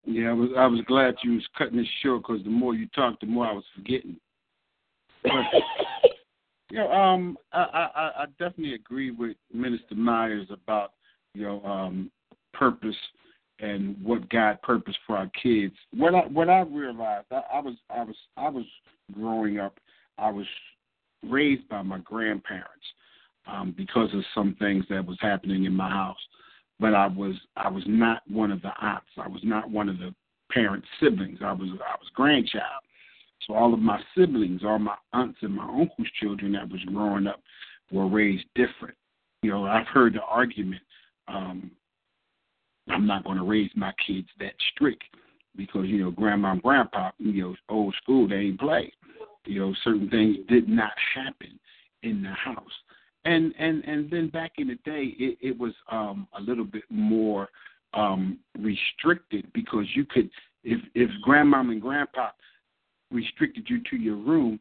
Yeah, 0.05 0.31
I 0.31 0.33
was 0.33 0.51
I 0.57 0.67
was 0.67 0.81
glad 0.87 1.15
you 1.23 1.35
was 1.35 1.47
cutting 1.57 1.77
this 1.77 1.87
short 2.03 2.23
because 2.23 2.43
the 2.43 2.51
more 2.51 2.75
you 2.75 2.87
talked, 2.95 3.21
the 3.21 3.27
more 3.27 3.47
I 3.47 3.53
was 3.53 3.65
forgetting. 3.77 4.17
You 6.73 6.79
know, 6.79 6.91
um, 6.91 7.37
I, 7.53 7.59
I 7.95 8.11
I 8.23 8.25
definitely 8.39 8.73
agree 8.73 9.11
with 9.11 9.37
Minister 9.53 9.95
Myers 9.95 10.49
about 10.51 10.93
you 11.35 11.43
know 11.43 11.63
um 11.65 12.11
purpose 12.55 12.97
and 13.61 13.95
what 14.03 14.27
God 14.31 14.61
purpose 14.63 14.95
for 15.07 15.19
our 15.19 15.31
kids. 15.43 15.75
What 15.95 16.15
I 16.15 16.21
what 16.21 16.49
I 16.49 16.61
realized, 16.61 17.27
I, 17.31 17.43
I 17.53 17.61
was 17.61 17.75
I 17.91 18.03
was 18.05 18.17
I 18.39 18.49
was 18.49 18.65
growing 19.13 19.59
up, 19.59 19.79
I 20.17 20.31
was 20.31 20.47
raised 21.29 21.69
by 21.69 21.83
my 21.83 21.99
grandparents 21.99 22.87
um, 23.47 23.75
because 23.77 24.09
of 24.15 24.25
some 24.35 24.57
things 24.59 24.87
that 24.89 25.05
was 25.05 25.19
happening 25.21 25.65
in 25.65 25.75
my 25.75 25.91
house. 25.91 26.17
But 26.81 26.95
I 26.95 27.07
was 27.07 27.35
I 27.55 27.69
was 27.69 27.85
not 27.87 28.23
one 28.31 28.51
of 28.51 28.63
the 28.63 28.73
aunts. 28.81 29.11
I 29.19 29.29
was 29.29 29.43
not 29.45 29.71
one 29.71 29.91
of 29.91 29.99
the 29.99 30.15
parent 30.51 30.85
siblings. 31.01 31.41
I 31.45 31.53
was 31.53 31.69
I 31.69 31.97
was 32.01 32.09
grandchild. 32.15 32.83
So 33.47 33.55
all 33.55 33.75
of 33.75 33.81
my 33.81 34.01
siblings, 34.17 34.63
all 34.65 34.79
my 34.79 34.97
aunts 35.13 35.39
and 35.43 35.55
my 35.55 35.65
uncles' 35.65 36.09
children 36.21 36.53
that 36.53 36.71
was 36.71 36.83
growing 36.87 37.27
up 37.27 37.41
were 37.91 38.09
raised 38.09 38.45
different. 38.55 38.97
You 39.43 39.51
know, 39.51 39.65
I've 39.65 39.87
heard 39.89 40.15
the 40.15 40.23
argument, 40.23 40.83
um, 41.29 41.71
I'm 42.89 43.07
not 43.07 43.25
going 43.25 43.39
to 43.39 43.45
raise 43.45 43.71
my 43.75 43.93
kids 44.07 44.29
that 44.39 44.53
strict 44.75 45.03
because, 45.57 45.87
you 45.87 45.99
know, 45.99 46.11
grandma 46.11 46.53
and 46.53 46.63
grandpa, 46.63 47.11
you 47.19 47.43
know, 47.43 47.57
old 47.69 47.95
school, 48.03 48.29
they 48.29 48.37
ain't 48.37 48.61
play. 48.61 48.93
You 49.45 49.61
know, 49.61 49.75
certain 49.83 50.09
things 50.09 50.37
did 50.49 50.69
not 50.69 50.93
happen 51.15 51.59
in 52.03 52.23
the 52.23 52.31
house. 52.31 52.73
And 53.25 53.55
and 53.59 53.85
and 53.85 54.11
then 54.11 54.29
back 54.29 54.53
in 54.59 54.69
the 54.69 54.75
day, 54.85 55.15
it, 55.19 55.39
it 55.41 55.59
was 55.59 55.73
um, 55.91 56.27
a 56.37 56.41
little 56.41 56.65
bit 56.65 56.83
more 56.91 57.49
um, 57.95 58.39
restricted 58.59 59.47
because 59.53 59.87
you 59.95 60.05
could, 60.05 60.29
if 60.65 60.81
if 60.95 61.09
grandmom 61.27 61.71
and 61.71 61.81
grandpa 61.81 62.31
restricted 63.13 63.69
you 63.69 63.81
to 63.91 63.97
your 63.97 64.17
room, 64.17 64.59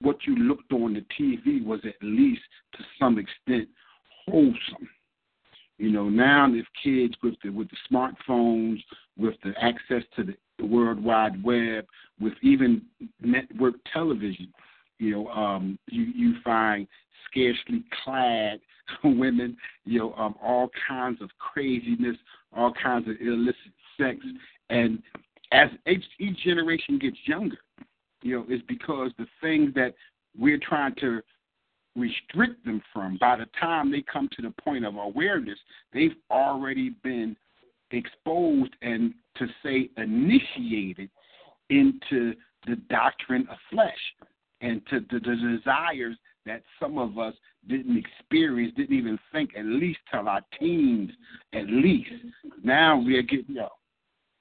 what 0.00 0.16
you 0.26 0.36
looked 0.36 0.72
on 0.72 0.94
the 0.94 1.04
TV 1.18 1.64
was 1.64 1.80
at 1.84 1.94
least 2.02 2.42
to 2.76 2.84
some 2.98 3.18
extent 3.18 3.68
wholesome. 4.26 4.88
You 5.78 5.90
know, 5.90 6.08
now 6.08 6.52
if 6.52 6.66
kids 6.82 7.14
with 7.22 7.34
the 7.42 7.50
with 7.50 7.68
the 7.68 7.76
smartphones, 7.90 8.78
with 9.16 9.34
the 9.42 9.52
access 9.60 10.02
to 10.16 10.24
the 10.24 10.34
the 10.58 10.66
World 10.66 11.02
Wide 11.02 11.42
Web, 11.42 11.86
with 12.20 12.34
even 12.42 12.82
network 13.20 13.74
television. 13.92 14.52
You 14.98 15.10
know, 15.10 15.28
um, 15.28 15.78
you 15.90 16.02
you 16.02 16.34
find 16.44 16.86
scarcely 17.28 17.84
clad 18.04 18.60
women. 19.04 19.56
You 19.84 19.98
know, 19.98 20.14
um, 20.14 20.34
all 20.42 20.70
kinds 20.88 21.20
of 21.20 21.30
craziness, 21.38 22.16
all 22.56 22.72
kinds 22.80 23.08
of 23.08 23.16
illicit 23.20 23.56
sex, 24.00 24.18
and 24.70 25.02
as 25.52 25.68
each, 25.86 26.04
each 26.18 26.38
generation 26.38 26.98
gets 26.98 27.16
younger, 27.24 27.58
you 28.22 28.36
know, 28.36 28.46
it's 28.48 28.64
because 28.66 29.10
the 29.18 29.26
things 29.40 29.72
that 29.74 29.94
we're 30.36 30.58
trying 30.58 30.94
to 30.96 31.20
restrict 31.96 32.64
them 32.64 32.82
from, 32.92 33.18
by 33.20 33.36
the 33.36 33.46
time 33.60 33.90
they 33.90 34.02
come 34.02 34.28
to 34.34 34.42
the 34.42 34.50
point 34.62 34.84
of 34.84 34.96
awareness, 34.96 35.58
they've 35.92 36.16
already 36.30 36.90
been 37.02 37.36
exposed 37.90 38.72
and 38.82 39.14
to 39.36 39.46
say 39.62 39.88
initiated 39.96 41.08
into 41.70 42.34
the 42.66 42.76
doctrine 42.88 43.46
of 43.50 43.56
flesh 43.70 43.92
and 44.60 44.80
to 44.88 45.00
the, 45.10 45.20
the 45.20 45.58
desires 45.58 46.16
that 46.46 46.62
some 46.80 46.98
of 46.98 47.18
us 47.18 47.34
didn't 47.68 47.96
experience, 47.96 48.74
didn't 48.76 48.96
even 48.96 49.18
think 49.32 49.50
at 49.56 49.64
least 49.64 49.98
till 50.10 50.28
our 50.28 50.42
teens 50.58 51.10
at 51.52 51.66
least. 51.68 52.10
Now 52.62 52.98
we 52.98 53.16
are 53.16 53.22
getting 53.22 53.46
you 53.48 53.54
know, 53.54 53.70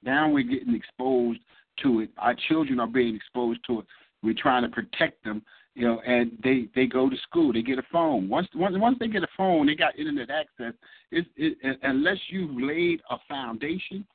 now 0.05 0.29
we're 0.29 0.43
getting 0.43 0.75
exposed 0.75 1.39
to 1.81 2.01
it. 2.01 2.09
Our 2.17 2.35
children 2.47 2.79
are 2.79 2.87
being 2.87 3.15
exposed 3.15 3.61
to 3.67 3.79
it. 3.79 3.85
We're 4.21 4.33
trying 4.33 4.63
to 4.63 4.69
protect 4.69 5.23
them, 5.23 5.41
you 5.75 5.85
know, 5.87 5.99
and 6.05 6.37
they 6.43 6.67
they 6.75 6.85
go 6.85 7.09
to 7.09 7.17
school. 7.17 7.51
They 7.51 7.61
get 7.61 7.79
a 7.79 7.83
phone. 7.91 8.29
Once 8.29 8.47
once 8.55 8.75
once 8.77 8.97
they 8.99 9.07
get 9.07 9.23
a 9.23 9.27
phone, 9.35 9.67
they 9.67 9.75
got 9.75 9.97
internet 9.97 10.29
access. 10.29 10.73
It's 11.11 11.27
it, 11.35 11.79
unless 11.83 12.19
you've 12.29 12.55
laid 12.55 13.01
a 13.09 13.17
foundation, 13.27 14.05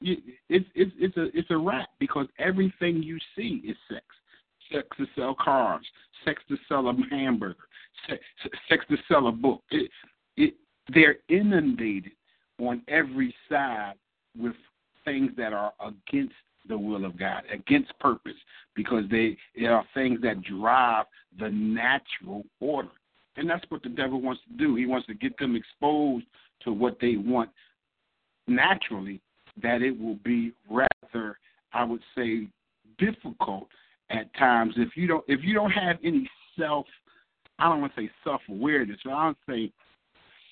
you, 0.00 0.16
it's 0.48 0.66
it's 0.74 0.92
it's 0.98 1.16
a 1.16 1.36
it's 1.36 1.50
a 1.50 1.56
wrap 1.56 1.90
because 2.00 2.26
everything 2.38 3.02
you 3.02 3.18
see 3.36 3.62
is 3.64 3.76
sex. 3.88 4.04
sex 4.72 4.86
to 4.96 5.06
sell 5.14 5.34
cars, 5.34 5.84
sex 6.24 6.42
to 6.48 6.56
sell 6.68 6.88
a 6.88 6.94
hamburger, 7.10 7.56
sex, 8.08 8.20
sex 8.68 8.84
to 8.90 8.96
sell 9.08 9.28
a 9.28 9.32
book. 9.32 9.62
It, 9.70 9.90
it, 10.36 10.54
they're 10.92 11.16
inundated 11.28 12.12
on 12.58 12.82
every 12.88 13.34
side 13.48 13.94
with 14.36 14.54
things 15.04 15.30
that 15.36 15.52
are 15.52 15.72
against 15.80 16.34
the 16.68 16.78
will 16.78 17.04
of 17.04 17.18
God, 17.18 17.42
against 17.52 17.98
purpose, 17.98 18.36
because 18.74 19.04
they, 19.10 19.36
they 19.58 19.66
are 19.66 19.84
things 19.94 20.20
that 20.22 20.42
drive 20.42 21.06
the 21.38 21.50
natural 21.50 22.44
order. 22.60 22.90
And 23.36 23.48
that's 23.48 23.64
what 23.68 23.82
the 23.82 23.88
devil 23.88 24.20
wants 24.20 24.42
to 24.48 24.56
do. 24.56 24.76
He 24.76 24.86
wants 24.86 25.06
to 25.06 25.14
get 25.14 25.36
them 25.38 25.56
exposed 25.56 26.26
to 26.64 26.72
what 26.72 26.98
they 27.00 27.16
want 27.16 27.50
naturally, 28.46 29.20
that 29.62 29.82
it 29.82 29.98
will 29.98 30.18
be 30.24 30.52
rather, 30.70 31.38
I 31.72 31.84
would 31.84 32.02
say, 32.16 32.48
difficult 32.98 33.68
at 34.10 34.32
times 34.34 34.74
if 34.76 34.90
you 34.96 35.06
don't 35.06 35.24
if 35.26 35.40
you 35.42 35.54
don't 35.54 35.70
have 35.70 35.96
any 36.04 36.28
self 36.58 36.86
I 37.58 37.68
don't 37.68 37.80
want 37.80 37.94
to 37.94 38.02
say 38.02 38.10
self 38.24 38.40
awareness, 38.48 38.98
but 39.04 39.12
I 39.12 39.24
don't 39.24 39.38
say 39.48 39.72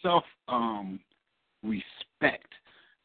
self 0.03 0.25
um 0.49 1.01
respect, 1.63 2.49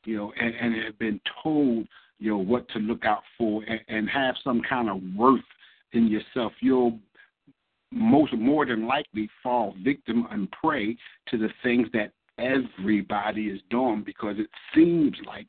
you 0.05 0.17
know, 0.17 0.33
and, 0.39 0.53
and 0.55 0.83
have 0.83 0.97
been 0.99 1.19
told, 1.43 1.87
you 2.19 2.31
know, 2.31 2.37
what 2.37 2.67
to 2.69 2.79
look 2.79 3.05
out 3.05 3.23
for 3.37 3.63
and, 3.63 3.79
and 3.87 4.09
have 4.09 4.35
some 4.43 4.61
kind 4.67 4.89
of 4.89 5.01
worth 5.15 5.41
in 5.93 6.07
yourself, 6.07 6.53
you'll 6.61 6.99
most 7.91 8.33
more 8.33 8.65
than 8.65 8.87
likely 8.87 9.29
fall 9.41 9.73
victim 9.83 10.27
and 10.31 10.51
prey 10.51 10.97
to 11.29 11.37
the 11.37 11.49
things 11.63 11.87
that 11.93 12.11
everybody 12.37 13.45
is 13.45 13.61
doing 13.69 14.03
because 14.05 14.35
it 14.37 14.49
seems 14.73 15.15
like 15.25 15.47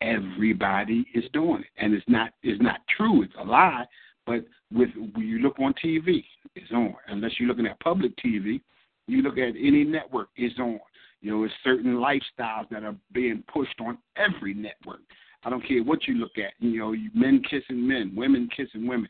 everybody 0.00 1.06
is 1.14 1.24
doing 1.32 1.60
it. 1.60 1.66
And 1.76 1.92
it's 1.92 2.04
not 2.08 2.30
it's 2.42 2.62
not 2.62 2.80
true 2.96 3.22
it's 3.22 3.34
a 3.38 3.44
lie 3.44 3.84
but 4.26 4.44
with 4.72 4.88
when 5.14 5.26
you 5.26 5.38
look 5.40 5.58
on 5.60 5.74
tv 5.84 6.24
it's 6.54 6.72
on. 6.72 6.94
Unless 7.08 7.32
you're 7.38 7.48
looking 7.48 7.66
at 7.66 7.78
public 7.80 8.12
tv 8.16 8.60
you 9.06 9.22
look 9.22 9.36
at 9.36 9.50
any 9.50 9.84
network 9.84 10.28
it's 10.36 10.58
on 10.58 10.80
you 11.24 11.30
know 11.30 11.44
it's 11.44 11.54
certain 11.64 11.96
lifestyles 11.96 12.68
that 12.70 12.84
are 12.84 12.94
being 13.12 13.42
pushed 13.52 13.80
on 13.80 13.98
every 14.16 14.54
network 14.54 15.00
I 15.44 15.50
don't 15.50 15.66
care 15.66 15.82
what 15.82 16.08
you 16.08 16.14
look 16.14 16.38
at. 16.38 16.54
You 16.58 16.78
know, 16.78 16.94
men 17.14 17.42
kissing 17.42 17.86
men, 17.86 18.12
women 18.16 18.48
kissing 18.56 18.86
women. 18.86 19.08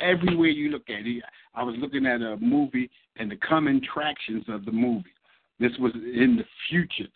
Everywhere 0.00 0.48
you 0.48 0.70
look 0.70 0.88
at 0.88 1.06
it. 1.06 1.22
I 1.54 1.62
was 1.64 1.74
looking 1.78 2.06
at 2.06 2.22
a 2.22 2.36
movie 2.36 2.88
and 3.16 3.30
the 3.30 3.36
coming 3.36 3.80
tractions 3.92 4.44
of 4.48 4.64
the 4.64 4.70
movie. 4.70 5.10
This 5.58 5.72
was 5.80 5.92
in 5.94 6.36
the 6.36 6.44
future, 6.68 7.10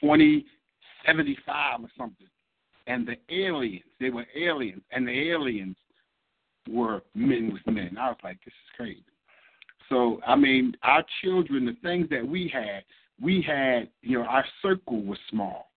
2075 0.00 1.80
or 1.80 1.88
something. 1.96 2.26
And 2.86 3.06
the 3.06 3.16
aliens, 3.34 3.84
they 4.00 4.10
were 4.10 4.26
aliens, 4.36 4.82
and 4.90 5.06
the 5.06 5.30
aliens 5.30 5.76
were 6.68 7.02
men 7.14 7.52
with 7.52 7.74
men. 7.74 7.96
I 7.98 8.08
was 8.08 8.18
like, 8.22 8.38
this 8.44 8.52
is 8.52 8.76
crazy. 8.76 9.04
So, 9.88 10.20
I 10.26 10.34
mean, 10.34 10.74
our 10.82 11.04
children, 11.22 11.64
the 11.64 11.76
things 11.82 12.08
that 12.10 12.26
we 12.26 12.50
had, 12.52 12.82
we 13.20 13.42
had, 13.42 13.88
you 14.02 14.18
know, 14.18 14.24
our 14.24 14.44
circle 14.62 15.02
was 15.02 15.18
small 15.30 15.68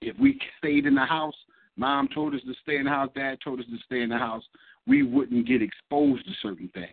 if 0.00 0.18
we 0.18 0.38
stayed 0.58 0.86
in 0.86 0.94
the 0.94 1.04
house, 1.04 1.34
mom 1.76 2.08
told 2.14 2.34
us 2.34 2.40
to 2.46 2.54
stay 2.62 2.76
in 2.76 2.84
the 2.84 2.90
house, 2.90 3.10
dad 3.14 3.38
told 3.42 3.60
us 3.60 3.66
to 3.66 3.78
stay 3.84 4.02
in 4.02 4.08
the 4.08 4.18
house, 4.18 4.42
we 4.86 5.02
wouldn't 5.02 5.46
get 5.46 5.62
exposed 5.62 6.24
to 6.26 6.32
certain 6.42 6.70
things. 6.74 6.90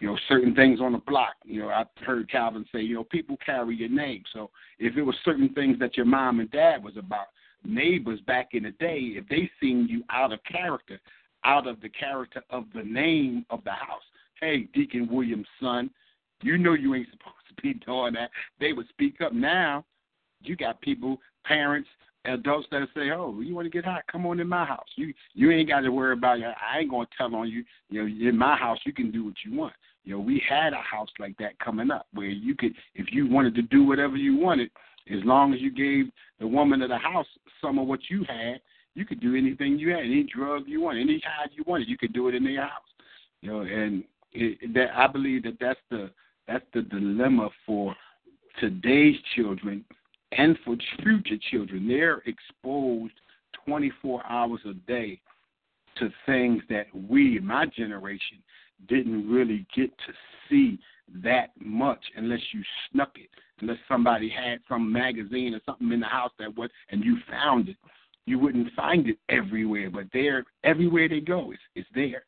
You 0.00 0.08
know, 0.08 0.18
certain 0.28 0.54
things 0.54 0.80
on 0.80 0.92
the 0.92 0.98
block. 0.98 1.34
You 1.44 1.62
know, 1.62 1.68
I 1.68 1.84
heard 2.04 2.30
Calvin 2.30 2.66
say, 2.70 2.80
you 2.82 2.96
know, 2.96 3.04
people 3.04 3.38
carry 3.44 3.76
your 3.76 3.88
name. 3.88 4.22
So 4.32 4.50
if 4.78 4.96
it 4.96 5.02
was 5.02 5.14
certain 5.24 5.48
things 5.54 5.78
that 5.78 5.96
your 5.96 6.04
mom 6.04 6.40
and 6.40 6.50
dad 6.50 6.84
was 6.84 6.98
about, 6.98 7.28
neighbors 7.64 8.20
back 8.26 8.48
in 8.52 8.64
the 8.64 8.72
day, 8.72 8.98
if 9.16 9.26
they 9.28 9.50
seen 9.58 9.86
you 9.88 10.04
out 10.10 10.32
of 10.32 10.40
character, 10.44 11.00
out 11.44 11.66
of 11.66 11.80
the 11.80 11.88
character 11.88 12.42
of 12.50 12.64
the 12.74 12.82
name 12.82 13.46
of 13.48 13.64
the 13.64 13.70
house, 13.70 14.02
hey, 14.38 14.68
Deacon 14.74 15.08
Williams' 15.10 15.46
son, 15.60 15.88
you 16.42 16.58
know 16.58 16.74
you 16.74 16.94
ain't 16.94 17.08
supposed 17.10 17.36
to 17.48 17.62
be 17.62 17.74
doing 17.86 18.14
that. 18.14 18.30
They 18.60 18.72
would 18.72 18.88
speak 18.88 19.20
up. 19.20 19.32
Now, 19.32 19.84
you 20.42 20.56
got 20.56 20.80
people, 20.80 21.18
parents, 21.44 21.88
adults 22.24 22.66
that 22.70 22.88
say, 22.94 23.10
"Oh, 23.10 23.40
you 23.40 23.54
want 23.54 23.66
to 23.66 23.70
get 23.70 23.84
hot? 23.84 24.02
Come 24.10 24.26
on 24.26 24.40
in 24.40 24.48
my 24.48 24.64
house. 24.64 24.88
You 24.96 25.12
you 25.34 25.50
ain't 25.50 25.68
got 25.68 25.80
to 25.80 25.90
worry 25.90 26.12
about 26.12 26.38
it. 26.38 26.44
I 26.44 26.80
ain't 26.80 26.90
gonna 26.90 27.06
tell 27.16 27.34
on 27.34 27.48
you. 27.48 27.64
You 27.88 28.02
know, 28.02 28.28
in 28.28 28.36
my 28.36 28.56
house, 28.56 28.78
you 28.84 28.92
can 28.92 29.10
do 29.10 29.24
what 29.24 29.34
you 29.44 29.56
want. 29.56 29.74
You 30.04 30.14
know, 30.14 30.20
we 30.20 30.42
had 30.48 30.72
a 30.72 30.82
house 30.82 31.08
like 31.18 31.36
that 31.38 31.58
coming 31.58 31.90
up 31.90 32.06
where 32.12 32.28
you 32.28 32.54
could, 32.54 32.72
if 32.94 33.12
you 33.12 33.28
wanted 33.28 33.56
to 33.56 33.62
do 33.62 33.84
whatever 33.84 34.16
you 34.16 34.36
wanted, 34.36 34.70
as 35.10 35.18
long 35.24 35.52
as 35.52 35.60
you 35.60 35.70
gave 35.70 36.12
the 36.38 36.46
woman 36.46 36.80
of 36.82 36.90
the 36.90 36.98
house 36.98 37.26
some 37.60 37.78
of 37.78 37.88
what 37.88 38.00
you 38.08 38.24
had, 38.28 38.60
you 38.94 39.04
could 39.04 39.20
do 39.20 39.34
anything 39.34 39.78
you 39.78 39.90
had, 39.90 40.04
any 40.04 40.22
drug 40.22 40.62
you 40.66 40.80
wanted, 40.80 41.00
any 41.00 41.20
high 41.24 41.48
you 41.52 41.64
wanted, 41.66 41.88
you 41.88 41.98
could 41.98 42.12
do 42.12 42.28
it 42.28 42.36
in 42.36 42.44
their 42.44 42.62
house. 42.62 42.70
You 43.42 43.50
know, 43.50 43.60
and 43.60 44.04
it, 44.32 44.72
that 44.74 44.96
I 44.96 45.08
believe 45.08 45.42
that 45.42 45.58
that's 45.60 45.80
the 45.90 46.10
that's 46.48 46.64
the 46.74 46.82
dilemma 46.82 47.50
for 47.64 47.94
today's 48.60 49.16
children 49.34 49.84
and 50.32 50.56
for 50.64 50.76
future 51.02 51.36
children. 51.50 51.88
They're 51.88 52.22
exposed 52.26 53.14
24 53.66 54.24
hours 54.26 54.60
a 54.68 54.74
day 54.88 55.20
to 55.98 56.10
things 56.26 56.62
that 56.68 56.86
we, 57.08 57.38
my 57.40 57.66
generation, 57.66 58.38
didn't 58.88 59.28
really 59.30 59.66
get 59.74 59.90
to 60.06 60.12
see 60.48 60.78
that 61.22 61.50
much 61.58 62.04
unless 62.16 62.40
you 62.52 62.62
snuck 62.90 63.12
it, 63.16 63.30
unless 63.60 63.78
somebody 63.88 64.28
had 64.28 64.58
some 64.68 64.92
magazine 64.92 65.54
or 65.54 65.60
something 65.64 65.90
in 65.92 66.00
the 66.00 66.06
house 66.06 66.32
that 66.38 66.54
was, 66.56 66.70
and 66.90 67.04
you 67.04 67.16
found 67.30 67.68
it. 67.68 67.76
You 68.26 68.38
wouldn't 68.40 68.72
find 68.74 69.08
it 69.08 69.18
everywhere, 69.28 69.88
but 69.88 70.06
there, 70.12 70.44
everywhere 70.64 71.08
they 71.08 71.20
go, 71.20 71.52
it's, 71.52 71.62
it's 71.76 71.88
there. 71.94 72.24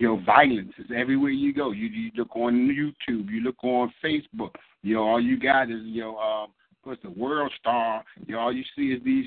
Know, 0.00 0.20
violence 0.26 0.72
is 0.78 0.90
everywhere 0.94 1.30
you 1.30 1.54
go. 1.54 1.70
You, 1.70 1.86
you 1.86 2.10
look 2.16 2.36
on 2.36 2.52
YouTube, 2.68 3.30
you 3.30 3.40
look 3.40 3.62
on 3.62 3.92
Facebook. 4.04 4.50
You 4.82 4.96
know, 4.96 5.02
all 5.02 5.20
you 5.20 5.38
got 5.38 5.70
is 5.70 5.80
know 5.84 6.18
um, 6.18 6.48
what's 6.82 7.00
the 7.02 7.08
WorldStar. 7.08 8.02
Know, 8.28 8.38
all 8.38 8.52
you 8.52 8.64
see 8.76 8.88
is 8.88 9.02
these 9.04 9.26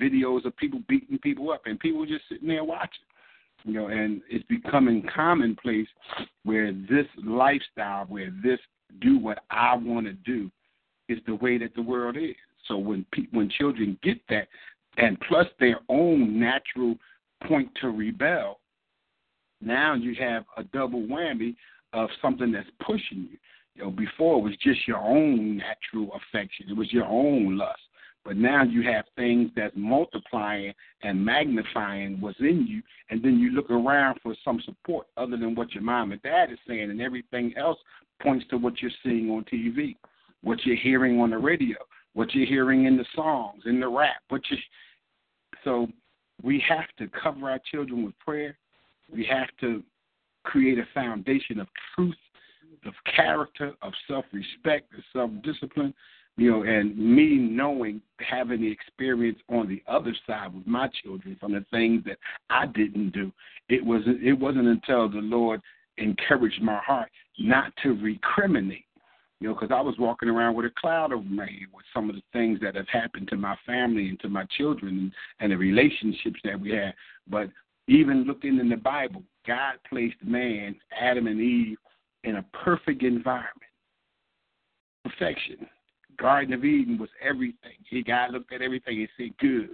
videos 0.00 0.44
of 0.44 0.56
people 0.56 0.80
beating 0.88 1.18
people 1.18 1.50
up, 1.50 1.62
and 1.66 1.78
people 1.78 2.06
just 2.06 2.24
sitting 2.30 2.48
there 2.48 2.64
watching. 2.64 3.04
You 3.64 3.72
know, 3.72 3.88
and 3.88 4.22
it's 4.30 4.44
becoming 4.46 5.06
commonplace 5.14 5.88
where 6.44 6.72
this 6.72 7.06
lifestyle, 7.24 8.04
where 8.06 8.32
this 8.42 8.60
do 9.00 9.18
what 9.18 9.40
I 9.50 9.74
want 9.74 10.06
to 10.06 10.12
do, 10.12 10.50
is 11.08 11.18
the 11.26 11.34
way 11.34 11.58
that 11.58 11.74
the 11.74 11.82
world 11.82 12.16
is. 12.16 12.36
So 12.68 12.78
when 12.78 13.04
pe- 13.12 13.26
when 13.32 13.50
children 13.50 13.98
get 14.02 14.18
that, 14.28 14.48
and 14.98 15.20
plus 15.28 15.46
their 15.58 15.80
own 15.88 16.38
natural 16.38 16.96
point 17.46 17.70
to 17.80 17.88
rebel, 17.90 18.60
now 19.60 19.94
you 19.94 20.14
have 20.18 20.44
a 20.56 20.64
double 20.64 21.02
whammy 21.02 21.54
of 21.92 22.08
something 22.20 22.52
that's 22.52 22.68
pushing 22.84 23.28
you. 23.30 23.38
You 23.74 23.84
know, 23.84 23.90
before 23.90 24.38
it 24.38 24.42
was 24.42 24.56
just 24.62 24.88
your 24.88 24.98
own 24.98 25.58
natural 25.58 26.10
affection. 26.16 26.66
It 26.70 26.76
was 26.76 26.92
your 26.92 27.04
own 27.04 27.58
lust. 27.58 27.80
But 28.24 28.36
now 28.36 28.64
you 28.64 28.82
have 28.82 29.04
things 29.14 29.50
that's 29.54 29.74
multiplying 29.76 30.74
and 31.02 31.24
magnifying 31.24 32.20
what's 32.20 32.40
in 32.40 32.66
you, 32.66 32.82
and 33.08 33.22
then 33.22 33.38
you 33.38 33.50
look 33.50 33.70
around 33.70 34.18
for 34.20 34.34
some 34.44 34.60
support 34.64 35.06
other 35.16 35.36
than 35.36 35.54
what 35.54 35.72
your 35.72 35.84
mom 35.84 36.10
and 36.10 36.20
dad 36.22 36.50
is 36.50 36.58
saying, 36.66 36.90
and 36.90 37.00
everything 37.00 37.54
else 37.56 37.78
points 38.20 38.44
to 38.50 38.56
what 38.56 38.82
you're 38.82 38.90
seeing 39.04 39.30
on 39.30 39.44
TV, 39.44 39.94
what 40.42 40.58
you're 40.64 40.74
hearing 40.74 41.20
on 41.20 41.30
the 41.30 41.38
radio, 41.38 41.76
what 42.14 42.34
you're 42.34 42.46
hearing 42.46 42.86
in 42.86 42.96
the 42.96 43.04
songs, 43.14 43.62
in 43.64 43.78
the 43.78 43.88
rap. 43.88 44.16
What 44.28 44.42
you 44.50 44.56
so 45.62 45.86
we 46.42 46.62
have 46.68 46.86
to 46.98 47.08
cover 47.22 47.48
our 47.48 47.60
children 47.70 48.04
with 48.04 48.18
prayer. 48.18 48.58
We 49.12 49.24
have 49.30 49.48
to 49.60 49.82
create 50.44 50.78
a 50.78 50.86
foundation 50.94 51.60
of 51.60 51.68
truth 51.94 52.14
of 52.86 52.94
character, 53.14 53.72
of 53.82 53.92
self 54.08 54.24
respect, 54.32 54.92
of 54.94 55.00
self 55.12 55.30
discipline, 55.42 55.94
you 56.36 56.50
know, 56.50 56.62
and 56.62 56.96
me 56.96 57.36
knowing, 57.36 58.00
having 58.18 58.60
the 58.60 58.70
experience 58.70 59.38
on 59.48 59.68
the 59.68 59.82
other 59.88 60.14
side 60.26 60.54
with 60.54 60.66
my 60.66 60.88
children 61.02 61.36
from 61.40 61.52
the 61.52 61.64
things 61.70 62.02
that 62.04 62.18
I 62.50 62.66
didn't 62.66 63.10
do. 63.10 63.32
It 63.68 63.84
wasn't 63.84 64.22
it 64.22 64.34
wasn't 64.34 64.68
until 64.68 65.08
the 65.08 65.18
Lord 65.18 65.60
encouraged 65.98 66.62
my 66.62 66.78
heart 66.78 67.10
not 67.38 67.72
to 67.82 67.94
recriminate. 67.94 68.84
You 69.40 69.48
know, 69.48 69.54
because 69.54 69.70
I 69.70 69.82
was 69.82 69.96
walking 69.98 70.30
around 70.30 70.54
with 70.54 70.64
a 70.64 70.70
cloud 70.80 71.12
over 71.12 71.22
my 71.22 71.44
head 71.44 71.68
with 71.74 71.84
some 71.92 72.08
of 72.08 72.16
the 72.16 72.22
things 72.32 72.58
that 72.62 72.74
have 72.74 72.88
happened 72.88 73.28
to 73.28 73.36
my 73.36 73.54
family 73.66 74.08
and 74.08 74.18
to 74.20 74.30
my 74.30 74.46
children 74.56 74.98
and, 74.98 75.12
and 75.40 75.52
the 75.52 75.56
relationships 75.58 76.40
that 76.44 76.58
we 76.58 76.70
had. 76.70 76.94
But 77.28 77.50
even 77.88 78.24
looking 78.24 78.58
in 78.58 78.68
the 78.68 78.76
Bible, 78.76 79.22
God 79.46 79.74
placed 79.88 80.22
man, 80.24 80.76
Adam 80.98 81.26
and 81.26 81.40
Eve, 81.40 81.78
in 82.24 82.36
a 82.36 82.42
perfect 82.64 83.02
environment. 83.02 83.52
Perfection. 85.04 85.66
Garden 86.18 86.54
of 86.54 86.64
Eden 86.64 86.98
was 86.98 87.10
everything. 87.22 87.76
He 87.88 88.02
God 88.02 88.32
looked 88.32 88.52
at 88.52 88.62
everything 88.62 89.00
and 89.00 89.08
said, 89.16 89.38
Good. 89.38 89.68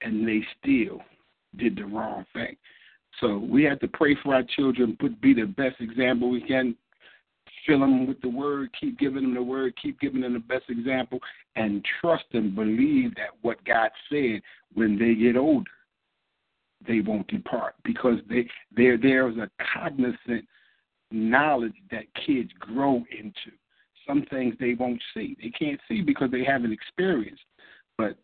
And 0.00 0.26
they 0.26 0.40
still 0.58 1.00
did 1.56 1.76
the 1.76 1.84
wrong 1.84 2.24
thing. 2.32 2.56
So 3.20 3.38
we 3.38 3.62
have 3.64 3.78
to 3.80 3.88
pray 3.88 4.16
for 4.22 4.34
our 4.34 4.42
children, 4.56 4.96
put 4.98 5.20
be 5.20 5.34
the 5.34 5.44
best 5.44 5.76
example 5.80 6.30
we 6.30 6.40
can, 6.40 6.74
fill 7.66 7.80
them 7.80 8.08
with 8.08 8.20
the 8.20 8.28
word, 8.28 8.70
keep 8.80 8.98
giving 8.98 9.22
them 9.22 9.34
the 9.34 9.42
word, 9.42 9.74
keep 9.80 10.00
giving 10.00 10.22
them 10.22 10.32
the 10.32 10.40
best 10.40 10.64
example, 10.70 11.20
and 11.54 11.86
trust 12.00 12.24
and 12.32 12.54
believe 12.56 13.14
that 13.14 13.28
what 13.42 13.62
God 13.64 13.90
said 14.10 14.40
when 14.74 14.98
they 14.98 15.14
get 15.14 15.36
older 15.36 15.70
they 16.86 17.00
won't 17.00 17.26
depart 17.28 17.74
because 17.84 18.18
they 18.28 18.48
there 18.76 18.96
there 18.96 19.28
is 19.28 19.36
a 19.36 19.50
cognizant 19.74 20.46
knowledge 21.10 21.74
that 21.90 22.04
kids 22.26 22.50
grow 22.58 23.04
into. 23.16 23.56
Some 24.06 24.24
things 24.30 24.54
they 24.58 24.74
won't 24.74 25.02
see. 25.14 25.36
They 25.40 25.50
can't 25.50 25.80
see 25.88 26.02
because 26.02 26.30
they 26.30 26.44
haven't 26.44 26.72
experienced. 26.72 27.42
But 27.96 28.16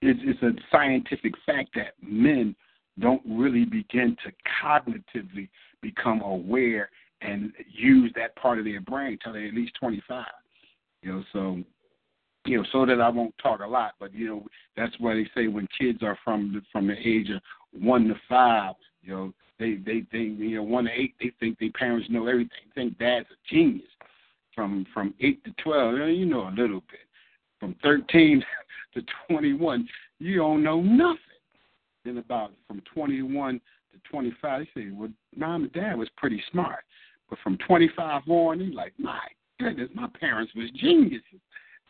it's, 0.00 0.20
it's 0.22 0.42
a 0.42 0.52
scientific 0.70 1.34
fact 1.44 1.70
that 1.74 1.94
men 2.00 2.54
don't 2.98 3.22
really 3.26 3.64
begin 3.64 4.16
to 4.24 4.32
cognitively 4.62 5.48
become 5.80 6.20
aware 6.22 6.88
and 7.20 7.52
use 7.70 8.12
that 8.16 8.34
part 8.36 8.58
of 8.58 8.64
their 8.64 8.80
brain 8.80 9.18
till 9.22 9.32
they're 9.32 9.48
at 9.48 9.54
least 9.54 9.72
25. 9.80 10.24
You 11.02 11.12
know, 11.12 11.24
so 11.32 11.62
you 12.44 12.58
know, 12.58 12.64
so 12.72 12.84
that 12.86 13.00
I 13.00 13.08
won't 13.08 13.34
talk 13.38 13.60
a 13.60 13.66
lot, 13.66 13.92
but 14.00 14.12
you 14.14 14.26
know, 14.26 14.44
that's 14.76 14.94
why 14.98 15.14
they 15.14 15.28
say 15.34 15.46
when 15.46 15.68
kids 15.78 16.02
are 16.02 16.18
from 16.24 16.52
the, 16.54 16.62
from 16.72 16.88
the 16.88 16.96
age 16.98 17.30
of 17.30 17.40
one 17.72 18.08
to 18.08 18.14
five, 18.28 18.74
you 19.02 19.14
know, 19.14 19.32
they 19.58 19.74
they 19.74 20.04
think 20.10 20.38
you 20.40 20.56
know 20.56 20.62
one 20.62 20.84
to 20.84 20.90
eight, 20.90 21.14
they 21.20 21.32
think 21.38 21.58
their 21.58 21.70
parents 21.70 22.08
know 22.10 22.26
everything. 22.26 22.50
They 22.74 22.82
think 22.82 22.98
dad's 22.98 23.28
a 23.30 23.54
genius. 23.54 23.86
From 24.54 24.86
from 24.92 25.14
eight 25.20 25.42
to 25.44 25.52
twelve, 25.62 25.94
you 26.10 26.26
know 26.26 26.48
a 26.48 26.50
little 26.50 26.80
bit. 26.90 27.00
From 27.60 27.76
thirteen 27.82 28.42
to 28.94 29.02
twenty 29.28 29.52
one, 29.52 29.88
you 30.18 30.36
don't 30.38 30.64
know 30.64 30.80
nothing. 30.80 31.18
Then 32.04 32.18
about 32.18 32.52
from 32.66 32.82
twenty 32.92 33.22
one 33.22 33.60
to 33.92 34.10
twenty 34.10 34.34
five, 34.42 34.66
they 34.74 34.82
say, 34.82 34.88
well, 34.92 35.10
mom 35.36 35.64
and 35.64 35.72
dad 35.72 35.96
was 35.96 36.08
pretty 36.16 36.42
smart. 36.50 36.84
But 37.30 37.38
from 37.44 37.56
twenty 37.58 37.88
five 37.96 38.22
on, 38.26 38.60
you're 38.60 38.74
like, 38.74 38.94
my 38.98 39.20
goodness, 39.60 39.90
my 39.94 40.08
parents 40.18 40.52
was 40.56 40.70
geniuses 40.72 41.40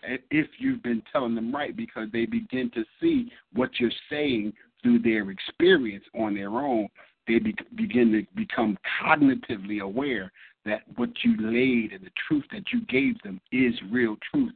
if 0.02 0.48
you've 0.58 0.82
been 0.82 1.02
telling 1.12 1.34
them 1.34 1.54
right 1.54 1.76
because 1.76 2.08
they 2.12 2.26
begin 2.26 2.70
to 2.74 2.84
see 3.00 3.30
what 3.52 3.70
you're 3.78 3.90
saying 4.10 4.52
through 4.82 4.98
their 4.98 5.30
experience 5.30 6.04
on 6.14 6.34
their 6.34 6.50
own 6.50 6.88
they 7.26 7.38
be, 7.38 7.54
begin 7.76 8.12
to 8.12 8.24
become 8.34 8.76
cognitively 9.02 9.80
aware 9.80 10.32
that 10.64 10.82
what 10.96 11.10
you 11.22 11.36
laid 11.38 11.92
and 11.92 12.04
the 12.04 12.10
truth 12.28 12.44
that 12.52 12.72
you 12.72 12.82
gave 12.86 13.20
them 13.22 13.40
is 13.50 13.74
real 13.90 14.16
truth. 14.30 14.52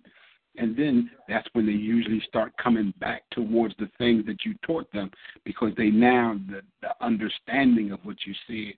And 0.56 0.76
then 0.76 1.10
that's 1.28 1.48
when 1.52 1.66
they 1.66 1.72
usually 1.72 2.22
start 2.26 2.52
coming 2.62 2.92
back 2.98 3.22
towards 3.30 3.74
the 3.78 3.90
things 3.98 4.24
that 4.26 4.44
you 4.44 4.54
taught 4.66 4.90
them 4.92 5.10
because 5.44 5.72
they 5.76 5.90
now 5.90 6.38
the, 6.48 6.62
the 6.80 7.04
understanding 7.04 7.92
of 7.92 8.00
what 8.04 8.16
you 8.26 8.34
said 8.46 8.74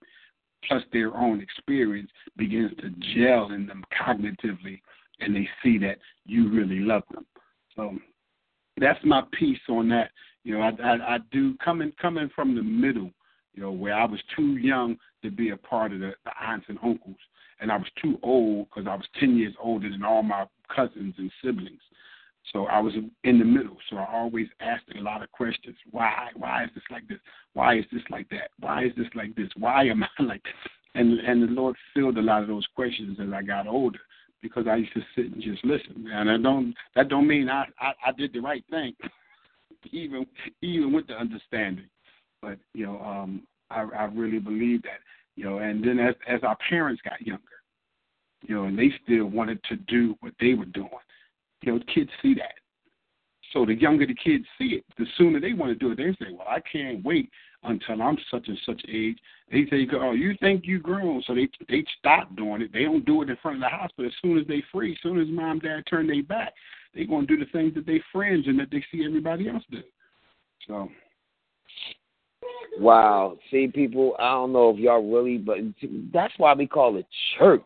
plus 0.64 0.82
their 0.92 1.16
own 1.16 1.40
experience 1.40 2.10
begins 2.36 2.72
to 2.78 2.90
gel 3.14 3.52
in 3.52 3.66
them 3.66 3.84
cognitively 3.96 4.80
and 5.20 5.34
they 5.34 5.48
see 5.62 5.78
that 5.78 5.98
you 6.24 6.48
really 6.50 6.80
love 6.80 7.02
them. 7.12 7.26
So 7.76 7.96
that's 8.78 8.98
my 9.04 9.22
piece 9.38 9.60
on 9.68 9.88
that. 9.90 10.10
You 10.44 10.54
know, 10.54 10.62
I, 10.62 10.70
I, 10.82 11.14
I 11.14 11.18
do 11.30 11.54
coming 11.64 11.92
coming 12.00 12.30
from 12.34 12.54
the 12.54 12.62
middle, 12.62 13.10
you 13.54 13.62
know, 13.62 13.72
where 13.72 13.94
I 13.94 14.04
was 14.04 14.20
too 14.36 14.56
young 14.56 14.96
to 15.22 15.30
be 15.30 15.50
a 15.50 15.56
part 15.56 15.92
of 15.92 16.00
the, 16.00 16.12
the 16.24 16.30
aunts 16.40 16.66
and 16.68 16.78
uncles, 16.82 17.16
and 17.60 17.70
I 17.70 17.76
was 17.76 17.88
too 18.00 18.18
old 18.22 18.68
because 18.68 18.88
I 18.88 18.94
was 18.94 19.06
ten 19.18 19.36
years 19.36 19.54
older 19.62 19.90
than 19.90 20.02
all 20.02 20.22
my 20.22 20.46
cousins 20.74 21.14
and 21.18 21.30
siblings. 21.42 21.80
So 22.52 22.64
I 22.66 22.80
was 22.80 22.94
in 23.24 23.38
the 23.38 23.44
middle. 23.44 23.76
So 23.90 23.96
I 23.96 24.06
always 24.10 24.46
asked 24.60 24.86
a 24.96 25.02
lot 25.02 25.22
of 25.22 25.30
questions. 25.32 25.76
Why? 25.90 26.28
Why 26.34 26.64
is 26.64 26.70
this 26.74 26.84
like 26.90 27.06
this? 27.08 27.18
Why 27.52 27.78
is 27.78 27.84
this 27.92 28.02
like 28.10 28.28
that? 28.30 28.50
Why 28.60 28.84
is 28.84 28.92
this 28.96 29.08
like 29.14 29.34
this? 29.36 29.48
Why 29.56 29.84
am 29.84 30.02
I 30.02 30.08
like 30.22 30.42
this? 30.44 30.72
And 30.94 31.18
and 31.20 31.42
the 31.42 31.52
Lord 31.52 31.76
filled 31.94 32.16
a 32.16 32.22
lot 32.22 32.42
of 32.42 32.48
those 32.48 32.66
questions 32.74 33.18
as 33.20 33.32
I 33.34 33.42
got 33.42 33.66
older 33.66 34.00
because 34.42 34.66
I 34.68 34.76
used 34.76 34.94
to 34.94 35.02
sit 35.14 35.32
and 35.32 35.42
just 35.42 35.64
listen. 35.64 36.06
And 36.12 36.28
that 36.28 36.42
don't 36.42 36.74
that 36.94 37.08
don't 37.08 37.26
mean 37.26 37.48
I, 37.48 37.64
I, 37.80 37.92
I 38.06 38.12
did 38.12 38.32
the 38.32 38.40
right 38.40 38.64
thing, 38.70 38.94
even 39.92 40.26
even 40.62 40.92
with 40.92 41.06
the 41.06 41.14
understanding. 41.14 41.88
But 42.40 42.58
you 42.74 42.86
know, 42.86 43.00
um, 43.00 43.42
I, 43.70 43.82
I 43.96 44.04
really 44.04 44.38
believe 44.38 44.82
that. 44.82 45.00
You 45.36 45.44
know, 45.44 45.58
and 45.58 45.84
then 45.84 45.98
as 45.98 46.14
as 46.28 46.40
our 46.42 46.56
parents 46.68 47.02
got 47.02 47.20
younger, 47.20 47.42
you 48.42 48.54
know, 48.54 48.64
and 48.64 48.78
they 48.78 48.90
still 49.04 49.26
wanted 49.26 49.62
to 49.64 49.76
do 49.76 50.16
what 50.20 50.32
they 50.40 50.54
were 50.54 50.64
doing. 50.66 50.88
You 51.62 51.74
know, 51.74 51.80
kids 51.92 52.10
see 52.22 52.34
that. 52.34 52.54
So 53.52 53.64
the 53.64 53.74
younger 53.74 54.06
the 54.06 54.14
kids 54.14 54.44
see 54.58 54.76
it, 54.76 54.84
the 54.98 55.06
sooner 55.16 55.40
they 55.40 55.52
want 55.52 55.72
to 55.72 55.74
do 55.78 55.92
it. 55.92 55.96
They 55.96 56.24
say, 56.24 56.32
"Well, 56.32 56.46
I 56.48 56.60
can't 56.60 57.04
wait 57.04 57.30
until 57.64 58.02
I'm 58.02 58.16
such 58.30 58.48
and 58.48 58.58
such 58.64 58.80
age. 58.88 59.18
They 59.50 59.66
say, 59.66 59.88
"Oh, 59.92 60.12
you 60.12 60.34
think 60.40 60.66
you 60.66 60.78
grown?" 60.78 61.22
So 61.26 61.34
they 61.34 61.48
they 61.68 61.84
stop 61.98 62.34
doing 62.36 62.62
it. 62.62 62.72
They 62.72 62.84
don't 62.84 63.04
do 63.04 63.22
it 63.22 63.30
in 63.30 63.36
front 63.36 63.62
of 63.62 63.70
the. 63.70 63.88
But 63.96 64.06
as 64.06 64.12
soon 64.22 64.38
as 64.38 64.46
they 64.46 64.62
free, 64.72 64.92
as 64.92 64.98
soon 65.02 65.20
as 65.20 65.28
mom 65.28 65.58
dad 65.58 65.84
turn 65.88 66.06
their 66.06 66.22
back, 66.22 66.54
they 66.94 67.04
gonna 67.04 67.26
do 67.26 67.38
the 67.38 67.46
things 67.46 67.74
that 67.74 67.86
they 67.86 68.00
friends 68.12 68.46
and 68.46 68.58
that 68.58 68.70
they 68.70 68.84
see 68.90 69.04
everybody 69.04 69.48
else 69.48 69.64
do. 69.70 69.82
So. 70.66 70.88
Wow. 72.78 73.36
See, 73.50 73.66
people, 73.66 74.14
I 74.18 74.30
don't 74.30 74.52
know 74.52 74.70
if 74.70 74.78
y'all 74.78 75.02
really, 75.02 75.38
but 75.38 75.58
that's 76.12 76.34
why 76.36 76.54
we 76.54 76.66
call 76.66 76.96
it 76.96 77.06
church. 77.36 77.62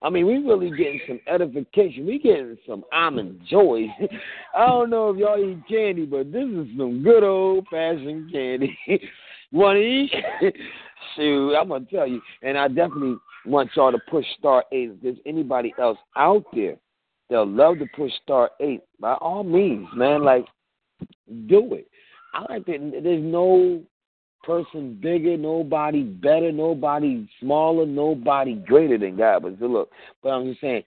I 0.00 0.10
mean, 0.10 0.26
we 0.26 0.38
really 0.38 0.70
getting 0.70 1.00
some 1.08 1.20
edification. 1.26 2.06
We 2.06 2.18
getting 2.20 2.56
some 2.66 2.84
almond 2.92 3.40
joy. 3.50 3.86
I 4.56 4.66
don't 4.66 4.90
know 4.90 5.10
if 5.10 5.16
y'all 5.16 5.38
eat 5.38 5.58
candy, 5.68 6.06
but 6.06 6.32
this 6.32 6.44
is 6.44 6.68
some 6.76 7.02
good 7.02 7.24
old 7.24 7.66
fashioned 7.68 8.32
candy. 8.32 8.78
Want 9.52 9.76
to 9.76 9.82
eat? 9.82 10.12
Shoot, 11.16 11.56
I'm 11.56 11.68
gonna 11.68 11.86
tell 11.90 12.06
you. 12.06 12.20
And 12.42 12.58
I 12.58 12.68
definitely 12.68 13.16
want 13.46 13.70
y'all 13.74 13.92
to 13.92 13.98
push 14.10 14.26
star 14.38 14.64
eight. 14.72 14.90
If 14.90 15.00
there's 15.00 15.16
anybody 15.24 15.72
else 15.78 15.96
out 16.16 16.44
there 16.52 16.76
they'll 17.28 17.46
love 17.46 17.78
to 17.78 17.86
push 17.94 18.12
star 18.22 18.50
eight, 18.60 18.82
by 19.00 19.14
all 19.14 19.44
means, 19.44 19.88
man, 19.94 20.22
like 20.22 20.46
do 21.46 21.74
it. 21.74 21.88
I 22.34 22.52
like 22.52 22.66
that. 22.66 23.00
There's 23.02 23.22
no 23.22 23.82
person 24.42 24.98
bigger, 25.00 25.36
nobody 25.36 26.02
better, 26.02 26.52
nobody 26.52 27.28
smaller, 27.40 27.86
nobody 27.86 28.54
greater 28.54 28.98
than 28.98 29.16
God. 29.16 29.42
But 29.42 29.60
look, 29.60 29.90
but 30.22 30.30
I'm 30.30 30.48
just 30.48 30.60
saying, 30.60 30.84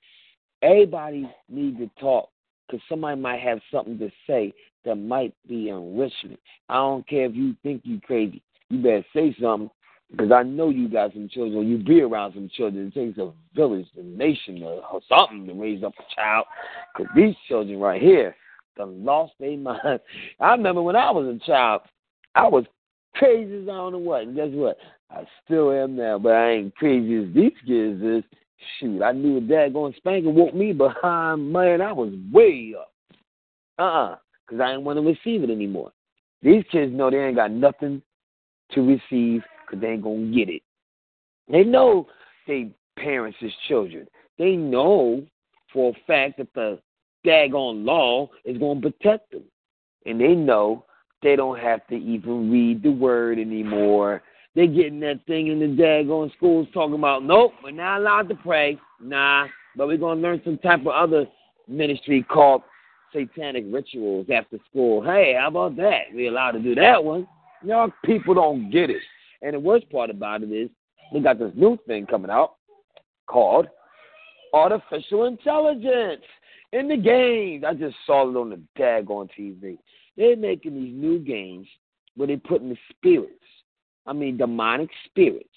everybody 0.62 1.30
needs 1.50 1.78
to 1.80 1.90
talk 2.00 2.30
because 2.68 2.82
somebody 2.88 3.20
might 3.20 3.42
have 3.42 3.60
something 3.72 3.98
to 4.00 4.10
say 4.28 4.54
that 4.86 4.96
might 4.96 5.34
be 5.48 5.70
enrichment. 5.70 6.40
I 6.70 6.76
don't 6.76 7.08
care 7.08 7.26
if 7.26 7.36
you 7.36 7.56
think 7.64 7.82
you 7.84 8.00
crazy. 8.02 8.42
You 8.70 8.82
better 8.82 9.06
say 9.14 9.36
something 9.42 9.70
because 10.12 10.32
I 10.32 10.44
know 10.44 10.70
you 10.70 10.90
got 10.90 11.14
some 11.14 11.30
children. 11.30 11.68
You 11.68 11.78
be 11.78 12.02
around 12.02 12.34
some 12.34 12.50
children. 12.56 12.88
It 12.88 12.94
takes 12.94 13.18
a 13.18 13.32
village, 13.56 13.88
a 13.98 14.04
nation, 14.04 14.62
or 14.64 15.02
something 15.08 15.46
to 15.48 15.54
raise 15.54 15.84
up 15.84 15.94
a 16.00 16.16
child. 16.16 16.46
Because 16.96 17.12
these 17.16 17.36
children 17.48 17.80
right 17.80 18.02
here, 18.02 18.36
the 18.78 18.86
lost 18.86 19.34
their 19.40 19.58
mind. 19.58 20.00
I 20.40 20.52
remember 20.52 20.82
when 20.82 20.96
I 20.96 21.12
was 21.12 21.28
a 21.28 21.46
child, 21.46 21.82
I 22.36 22.48
was 22.48 22.66
crazy 23.22 23.56
as 23.58 23.64
I 23.64 23.74
don't 23.74 23.92
know 23.92 24.00
what. 24.00 24.24
And 24.24 24.36
guess 24.36 24.50
what? 24.52 24.78
I 25.12 25.24
still 25.46 25.72
am 25.72 25.96
now, 25.96 26.18
but 26.18 26.34
I 26.34 26.52
ain't 26.52 26.76
crazy 26.76 27.24
as 27.24 27.34
these 27.34 27.52
kids 27.66 28.02
is. 28.02 28.24
Shoot, 28.80 29.02
I 29.02 29.12
knew 29.12 29.38
a 29.38 29.42
dad 29.42 29.74
going 29.74 29.94
spanking 29.98 30.36
woke 30.36 30.54
me 30.54 30.72
behind, 30.72 31.52
man. 31.52 31.82
I 31.82 31.92
was 31.92 32.14
way 32.32 32.76
up. 32.80 32.94
Uh 33.80 33.82
uh-uh, 33.82 34.12
uh, 34.12 34.16
because 34.46 34.62
I 34.62 34.68
didn't 34.68 34.84
want 34.84 34.98
to 34.98 35.02
receive 35.02 35.44
it 35.44 35.50
anymore. 35.50 35.92
These 36.44 36.64
kids 36.72 36.94
know 36.94 37.10
they 37.10 37.18
ain't 37.18 37.38
got 37.38 37.50
nothing 37.50 38.04
to 38.74 38.82
receive 38.82 39.42
because 39.66 39.82
they 39.82 39.88
ain't 39.88 40.04
going 40.04 40.32
to 40.32 40.38
get 40.38 40.50
it. 40.50 40.62
They 41.50 41.64
know 41.64 42.08
they 42.48 42.70
parents 42.98 43.40
as 43.44 43.50
children. 43.68 44.08
They 44.38 44.52
know 44.56 45.26
for 45.74 45.92
a 45.92 46.06
fact 46.06 46.38
that 46.38 46.54
the 46.54 46.80
daggone 47.26 47.84
law 47.84 48.30
is 48.46 48.60
going 48.60 48.82
to 48.82 48.92
protect 48.92 49.32
them. 49.32 49.44
And 50.06 50.22
they 50.22 50.36
know 50.36 50.86
they 51.22 51.36
don't 51.36 51.60
have 51.60 51.86
to 51.88 51.96
even 51.96 52.52
read 52.52 52.84
the 52.84 52.92
word 52.92 53.40
anymore. 53.40 54.22
They're 54.56 54.68
getting 54.68 55.00
that 55.02 55.22
thing 55.28 55.48
in 55.48 55.60
the 55.60 55.82
daggone 55.82 56.34
schools 56.36 56.68
talking 56.74 56.96
about, 56.96 57.24
nope, 57.24 57.54
we're 57.64 57.72
not 57.72 58.00
allowed 58.00 58.28
to 58.30 58.36
pray. 58.36 58.78
Nah, 59.00 59.48
but 59.76 59.88
we're 59.88 59.98
going 59.98 60.18
to 60.18 60.24
learn 60.24 60.42
some 60.44 60.58
type 60.58 60.82
of 60.82 60.88
other 60.88 61.26
ministry 61.68 62.24
called 62.24 62.64
satanic 63.14 63.66
rituals 63.70 64.28
after 64.34 64.58
school. 64.70 65.04
Hey, 65.04 65.36
how 65.40 65.48
about 65.48 65.76
that? 65.78 66.04
We're 66.14 66.32
allowed 66.32 66.52
to 66.52 66.60
do 66.60 66.76
that 66.76 67.04
one. 67.04 67.28
Y'all 67.64 67.92
people 68.04 68.34
don't 68.34 68.70
get 68.72 68.90
it. 68.90 69.02
And 69.42 69.54
the 69.54 69.60
worst 69.60 69.90
part 69.90 70.10
about 70.10 70.44
it 70.44 70.52
is 70.52 70.70
they 71.14 71.20
got 71.20 71.40
this 71.40 71.52
new 71.56 71.78
thing 71.88 72.06
coming 72.06 72.32
out 72.32 72.56
called 73.28 73.68
artificial 74.54 75.26
intelligence 75.26 76.24
in 76.74 76.88
the 76.88 76.98
games. 76.98 77.64
I 77.68 77.74
just 77.74 77.96
saw 78.06 78.30
it 78.30 78.36
on 78.36 78.50
the 78.50 78.60
daggone 78.78 79.30
TV. 79.38 79.78
They're 80.22 80.38
making 80.38 80.76
these 80.76 80.94
new 80.94 81.18
games 81.18 81.66
where 82.16 82.28
they're 82.28 82.38
putting 82.38 82.70
the 82.70 82.78
spirits, 82.92 83.34
I 84.06 84.14
mean 84.14 84.38
demonic 84.38 84.92
spirits, 85.06 85.50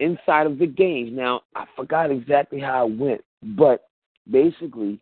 inside 0.00 0.46
of 0.46 0.58
the 0.58 0.66
games. 0.66 1.08
Now, 1.14 1.40
I 1.56 1.64
forgot 1.74 2.10
exactly 2.10 2.60
how 2.60 2.88
it 2.88 2.98
went, 2.98 3.24
but 3.56 3.88
basically, 4.30 5.00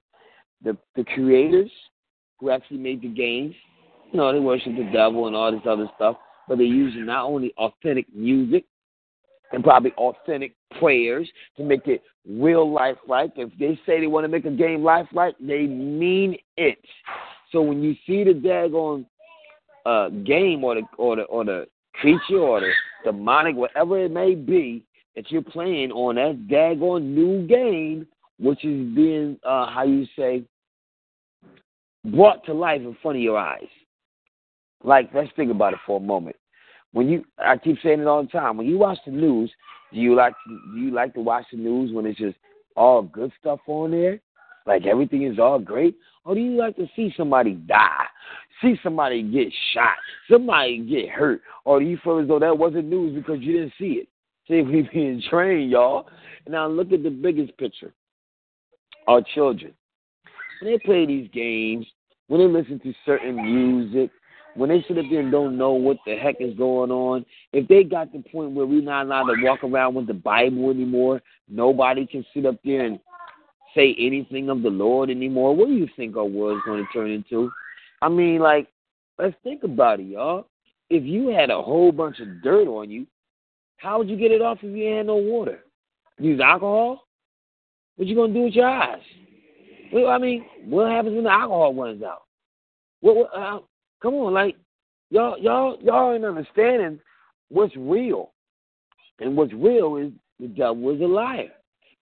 the 0.62 0.76
the 0.94 1.02
creators 1.02 1.72
who 2.38 2.50
actually 2.50 2.78
made 2.78 3.02
the 3.02 3.08
games, 3.08 3.52
you 4.12 4.16
know, 4.16 4.32
they 4.32 4.38
worship 4.38 4.76
the 4.76 4.88
devil 4.92 5.26
and 5.26 5.34
all 5.34 5.50
this 5.50 5.60
other 5.68 5.90
stuff, 5.96 6.14
but 6.46 6.58
they're 6.58 6.66
using 6.68 7.06
not 7.06 7.24
only 7.24 7.52
authentic 7.58 8.06
music 8.14 8.64
and 9.50 9.64
probably 9.64 9.90
authentic 9.98 10.54
prayers 10.78 11.28
to 11.56 11.64
make 11.64 11.88
it 11.88 12.00
real 12.28 12.72
life 12.72 12.98
like. 13.08 13.32
If 13.34 13.50
they 13.58 13.76
say 13.84 13.98
they 13.98 14.06
want 14.06 14.22
to 14.22 14.28
make 14.28 14.44
a 14.44 14.50
game 14.50 14.84
life 14.84 15.08
like, 15.12 15.34
they 15.40 15.66
mean 15.66 16.36
it. 16.56 16.78
So 17.50 17.62
when 17.62 17.82
you 17.82 17.94
see 18.06 18.24
the 18.24 18.32
daggone 18.32 19.06
uh, 19.86 20.08
game 20.24 20.64
or 20.64 20.76
the 20.76 20.82
or 20.96 21.16
the 21.16 21.22
or 21.22 21.44
the 21.44 21.66
creature 21.94 22.38
or 22.38 22.60
the 22.60 22.70
demonic, 23.04 23.56
whatever 23.56 23.98
it 23.98 24.10
may 24.10 24.34
be 24.34 24.84
that 25.16 25.30
you're 25.30 25.42
playing 25.42 25.90
on 25.90 26.14
that 26.16 26.46
daggone 26.48 27.02
new 27.02 27.46
game, 27.46 28.06
which 28.38 28.64
is 28.64 28.94
being, 28.94 29.38
uh, 29.44 29.66
how 29.66 29.84
you 29.84 30.06
say, 30.16 30.44
brought 32.04 32.44
to 32.46 32.54
life 32.54 32.80
in 32.80 32.96
front 33.02 33.18
of 33.18 33.22
your 33.22 33.38
eyes. 33.38 33.68
Like, 34.82 35.10
let's 35.14 35.30
think 35.36 35.50
about 35.50 35.74
it 35.74 35.80
for 35.86 35.98
a 35.98 36.02
moment. 36.02 36.36
When 36.92 37.08
you, 37.08 37.24
I 37.38 37.56
keep 37.56 37.76
saying 37.82 38.00
it 38.00 38.06
all 38.06 38.22
the 38.22 38.28
time. 38.28 38.56
When 38.56 38.66
you 38.66 38.78
watch 38.78 38.98
the 39.04 39.12
news, 39.12 39.52
do 39.92 40.00
you 40.00 40.14
like 40.14 40.32
to, 40.32 40.60
do 40.74 40.80
you 40.80 40.90
like 40.90 41.14
to 41.14 41.20
watch 41.20 41.44
the 41.52 41.58
news 41.58 41.92
when 41.92 42.06
it's 42.06 42.18
just 42.18 42.36
all 42.76 43.02
good 43.02 43.32
stuff 43.38 43.60
on 43.66 43.90
there? 43.90 44.20
Like 44.66 44.86
everything 44.86 45.24
is 45.24 45.38
all 45.38 45.58
great? 45.58 45.96
Or 46.24 46.34
do 46.34 46.40
you 46.40 46.52
like 46.52 46.76
to 46.76 46.86
see 46.94 47.12
somebody 47.16 47.54
die? 47.54 48.04
See 48.62 48.76
somebody 48.82 49.22
get 49.22 49.48
shot, 49.72 49.94
somebody 50.30 50.78
get 50.78 51.08
hurt, 51.08 51.40
or 51.64 51.80
do 51.80 51.86
you 51.86 51.98
feel 52.04 52.18
as 52.18 52.28
though 52.28 52.38
that 52.38 52.58
wasn't 52.58 52.86
news 52.86 53.14
because 53.14 53.40
you 53.40 53.54
didn't 53.54 53.72
see 53.78 54.02
it? 54.02 54.08
See, 54.48 54.60
we 54.70 54.88
being 54.92 55.22
trained, 55.30 55.70
y'all. 55.70 56.08
Now 56.48 56.66
look 56.66 56.92
at 56.92 57.02
the 57.02 57.10
biggest 57.10 57.56
picture. 57.56 57.92
Our 59.08 59.22
children. 59.34 59.72
When 60.60 60.72
they 60.72 60.78
play 60.78 61.06
these 61.06 61.30
games, 61.32 61.86
when 62.28 62.40
they 62.40 62.46
listen 62.46 62.78
to 62.80 62.92
certain 63.06 63.36
music, 63.36 64.10
when 64.54 64.68
they 64.68 64.84
sit 64.86 64.98
up 64.98 65.04
there 65.10 65.20
and 65.20 65.32
don't 65.32 65.56
know 65.56 65.72
what 65.72 65.96
the 66.04 66.16
heck 66.16 66.36
is 66.40 66.56
going 66.56 66.90
on, 66.90 67.24
if 67.52 67.66
they 67.68 67.82
got 67.82 68.12
the 68.12 68.22
point 68.30 68.52
where 68.52 68.66
we're 68.66 68.82
not 68.82 69.06
allowed 69.06 69.34
to 69.34 69.42
walk 69.42 69.64
around 69.64 69.94
with 69.94 70.06
the 70.06 70.14
Bible 70.14 70.70
anymore, 70.70 71.22
nobody 71.48 72.06
can 72.06 72.24
sit 72.34 72.46
up 72.46 72.56
there 72.64 72.84
and 72.84 73.00
say 73.74 73.94
anything 73.98 74.48
of 74.48 74.62
the 74.62 74.70
Lord 74.70 75.10
anymore, 75.10 75.54
what 75.54 75.68
do 75.68 75.74
you 75.74 75.88
think 75.96 76.16
our 76.16 76.24
world's 76.24 76.64
going 76.64 76.84
to 76.84 76.92
turn 76.92 77.10
into? 77.10 77.50
I 78.02 78.08
mean, 78.08 78.40
like, 78.40 78.68
let's 79.18 79.36
think 79.42 79.62
about 79.62 80.00
it, 80.00 80.06
y'all. 80.06 80.46
If 80.88 81.04
you 81.04 81.28
had 81.28 81.50
a 81.50 81.62
whole 81.62 81.92
bunch 81.92 82.18
of 82.20 82.42
dirt 82.42 82.66
on 82.66 82.90
you, 82.90 83.06
how 83.76 83.98
would 83.98 84.08
you 84.08 84.16
get 84.16 84.32
it 84.32 84.42
off 84.42 84.58
if 84.62 84.76
you 84.76 84.94
had 84.94 85.06
no 85.06 85.16
water? 85.16 85.60
Use 86.18 86.40
alcohol? 86.40 87.06
What 87.96 88.08
you 88.08 88.16
gonna 88.16 88.32
do 88.32 88.42
with 88.42 88.54
your 88.54 88.68
eyes? 88.68 89.00
Well, 89.92 90.08
I 90.08 90.18
mean, 90.18 90.44
what 90.64 90.90
happens 90.90 91.14
when 91.14 91.24
the 91.24 91.30
alcohol 91.30 91.74
runs 91.74 92.02
out? 92.02 92.22
What? 93.00 93.16
what 93.16 93.30
uh, 93.34 93.60
come 94.02 94.14
on, 94.14 94.34
like 94.34 94.56
y'all, 95.10 95.38
y'all, 95.38 95.78
y'all 95.82 96.14
ain't 96.14 96.24
understanding 96.24 97.00
what's 97.48 97.74
real, 97.76 98.32
and 99.18 99.36
what's 99.36 99.52
real 99.52 99.96
is 99.96 100.12
the 100.38 100.48
devil 100.48 100.94
is 100.94 101.00
a 101.00 101.04
liar. 101.04 101.52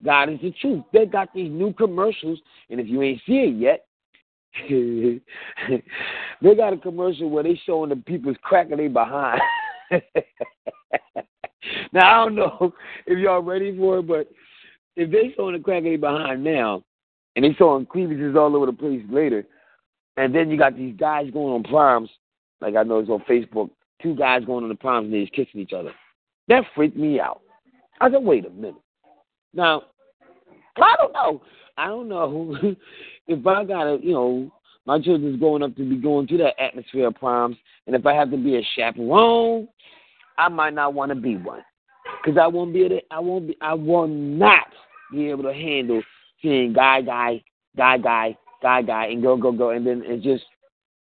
God 0.05 0.31
is 0.31 0.41
the 0.41 0.53
truth. 0.61 0.85
They 0.93 1.07
got 1.07 1.35
these 1.35 1.51
new 1.51 1.73
commercials, 1.73 2.39
and 2.71 2.81
if 2.81 2.87
you 2.87 3.03
ain't 3.03 3.21
see 3.27 3.39
it 3.39 3.57
yet, 3.57 3.85
they 6.43 6.55
got 6.55 6.73
a 6.73 6.79
commercial 6.79 7.31
where 7.31 7.43
they 7.43 7.61
showing 7.67 7.91
the 7.91 7.97
people's 7.97 8.37
cracking 8.43 8.77
their 8.77 8.89
behind. 8.89 9.41
now 11.93 12.23
I 12.23 12.25
don't 12.25 12.35
know 12.35 12.73
if 13.07 13.19
y'all 13.19 13.43
ready 13.43 13.77
for 13.77 13.99
it, 13.99 14.07
but 14.07 14.31
if 14.97 15.11
they 15.11 15.35
showing 15.37 15.55
the 15.57 15.63
crack 15.63 15.79
of 15.79 15.85
their 15.85 15.99
behind 15.99 16.43
now, 16.43 16.83
and 17.37 17.45
they 17.45 17.53
showing 17.55 17.87
cleavages 17.87 18.35
all 18.37 18.57
over 18.57 18.67
the 18.67 18.73
place 18.73 19.03
later, 19.11 19.47
and 20.17 20.35
then 20.35 20.51
you 20.51 20.59
got 20.59 20.77
these 20.77 20.97
guys 20.97 21.31
going 21.31 21.55
on 21.55 21.63
proms, 21.63 22.11
like 22.61 22.75
I 22.75 22.83
know 22.83 22.99
it's 22.99 23.11
on 23.11 23.23
Facebook, 23.29 23.71
two 24.03 24.17
guys 24.17 24.45
going 24.45 24.65
on 24.65 24.71
the 24.71 24.75
proms 24.75 25.05
and 25.07 25.15
they're 25.15 25.27
kissing 25.27 25.61
each 25.61 25.73
other. 25.73 25.93
That 26.49 26.65
freaked 26.75 26.97
me 26.97 27.21
out. 27.21 27.43
I 28.01 28.11
said, 28.11 28.23
wait 28.23 28.47
a 28.47 28.51
minute. 28.51 28.75
Now, 29.59 29.83
I 30.77 30.95
don't 30.97 31.13
know. 31.13 31.43
I 31.77 31.87
don't 31.89 32.09
know 32.09 32.57
if 33.27 33.45
I 33.45 33.65
gotta, 33.65 33.99
you 34.01 34.13
know, 34.13 34.53
my 34.87 35.01
children's 35.01 35.41
growing 35.41 35.65
up 35.65 35.75
to 35.75 35.89
be 35.89 35.97
going 35.97 36.29
to 36.29 36.39
that 36.39 36.63
atmosphere 36.63 37.09
of 37.09 37.17
proms, 37.17 37.57
and 37.89 37.97
if 37.97 38.07
I 38.07 38.15
have 38.15 38.31
to 38.31 38.37
be 38.37 38.57
a 38.57 38.63
chaperone, 38.77 39.67
I 40.39 40.49
might 40.49 40.75
not 40.75 40.95
want 40.95 41.09
to 41.11 41.17
be 41.17 41.37
one, 41.37 41.65
because 42.23 42.39
I 42.41 42.47
won't 42.47 42.73
be 42.73 42.85
able 42.85 43.01
to, 43.01 43.03
I 43.11 43.19
won't 43.19 43.49
be, 43.49 43.57
I 43.61 43.75
will 43.75 44.07
not 44.07 44.69
be 45.11 45.29
able 45.29 45.43
to 45.43 45.53
handle 45.53 46.03
seeing 46.41 46.73
guy, 46.73 47.03
guy, 47.03 47.43
guy, 47.77 47.99
guy, 47.99 48.39
guy, 48.63 48.83
guy, 48.83 49.07
and 49.07 49.21
go, 49.25 49.37
go, 49.37 49.51
go, 49.51 49.71
and 49.71 49.85
then 49.85 50.05
it 50.07 50.23
just 50.23 50.45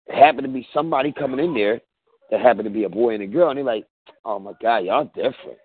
happened 0.09 0.43
to 0.43 0.53
be 0.53 0.67
somebody 0.71 1.11
coming 1.11 1.43
in 1.43 1.55
there 1.55 1.81
that 2.29 2.39
happened 2.39 2.65
to 2.65 2.69
be 2.69 2.83
a 2.83 2.89
boy 2.89 3.15
and 3.15 3.23
a 3.23 3.27
girl, 3.27 3.49
and 3.49 3.57
they're 3.57 3.65
like, 3.65 3.87
oh 4.25 4.37
my 4.37 4.53
god, 4.61 4.85
y'all 4.85 5.05
different. 5.05 5.57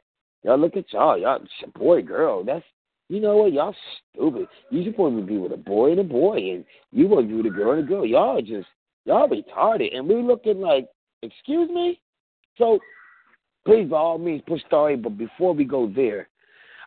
Y'all 0.43 0.59
look 0.59 0.77
at 0.77 0.91
y'all, 0.93 1.19
y'all 1.19 1.45
boy, 1.75 2.01
girl. 2.01 2.43
That's 2.45 2.65
you 3.09 3.21
know 3.21 3.37
what? 3.39 3.53
Y'all 3.53 3.75
stupid. 4.15 4.49
You 4.71 4.85
supposed 4.85 5.17
to 5.17 5.27
be 5.27 5.39
with 5.39 5.53
a 5.53 5.57
boy 5.57 5.93
and 5.93 6.01
a 6.01 6.05
boy, 6.05 6.37
and 6.37 6.65
you 6.93 7.09
want 7.09 7.27
to 7.27 7.29
be 7.29 7.43
with 7.43 7.53
a 7.53 7.57
girl 7.57 7.73
and 7.73 7.85
a 7.85 7.87
girl. 7.87 8.05
Y'all 8.05 8.41
just 8.41 8.69
y'all 9.05 9.29
retarded, 9.29 9.97
and 9.97 10.07
we 10.07 10.17
looking 10.17 10.61
like, 10.61 10.89
excuse 11.23 11.71
me. 11.71 12.01
So 12.59 12.79
please, 13.65 13.89
by 13.89 13.97
all 13.97 14.19
means, 14.19 14.43
push 14.47 14.61
star 14.67 14.95
But 14.97 15.17
before 15.17 15.55
we 15.55 15.65
go 15.65 15.91
there, 15.95 16.29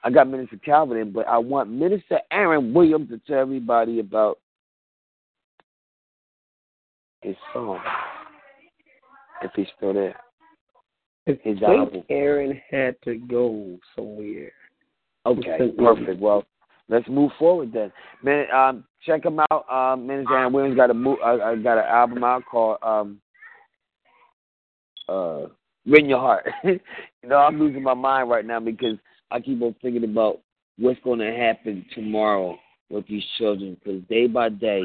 I 0.03 0.09
got 0.09 0.29
Minister 0.29 0.57
Calvin 0.57 0.97
in, 0.97 1.11
but 1.11 1.27
I 1.27 1.37
want 1.37 1.69
Minister 1.69 2.19
Aaron 2.31 2.73
Williams 2.73 3.09
to 3.09 3.19
tell 3.27 3.39
everybody 3.39 3.99
about 3.99 4.39
his 7.21 7.35
song, 7.53 7.79
if 9.43 9.51
he's 9.55 9.67
still 9.77 9.93
there. 9.93 10.15
His 11.27 11.37
I 11.37 11.43
think 11.43 11.59
album. 11.59 12.03
Aaron 12.09 12.59
had 12.69 12.95
to 13.03 13.15
go 13.15 13.77
somewhere. 13.95 14.51
Okay, 15.25 15.71
perfect. 15.77 16.19
Well, 16.19 16.43
let's 16.89 17.07
move 17.07 17.31
forward 17.37 17.71
then. 17.73 17.91
Man, 18.23 18.45
um, 18.51 18.83
check 19.05 19.25
him 19.25 19.39
out. 19.51 19.71
Um, 19.71 20.07
Minister 20.07 20.35
Aaron 20.37 20.53
Williams 20.53 20.75
got 20.75 20.89
a 20.89 20.93
mo- 20.93 21.17
uh, 21.17 21.55
got 21.55 21.77
an 21.77 21.85
album 21.85 22.23
out 22.23 22.43
called 22.49 22.77
um, 22.81 23.21
uh, 25.07 25.47
"Win 25.85 26.09
Your 26.09 26.19
Heart." 26.19 26.49
you 26.63 26.79
know, 27.23 27.37
I'm 27.37 27.59
losing 27.59 27.83
my 27.83 27.93
mind 27.93 28.29
right 28.29 28.45
now 28.45 28.59
because 28.59 28.97
I 29.29 29.39
keep 29.39 29.61
on 29.61 29.75
thinking 29.81 30.03
about 30.03 30.41
what's 30.77 30.99
going 31.03 31.19
to 31.19 31.31
happen 31.31 31.85
tomorrow 31.93 32.57
with 32.89 33.07
these 33.07 33.23
children. 33.37 33.77
Because 33.83 34.01
day 34.09 34.25
by 34.27 34.49
day, 34.49 34.83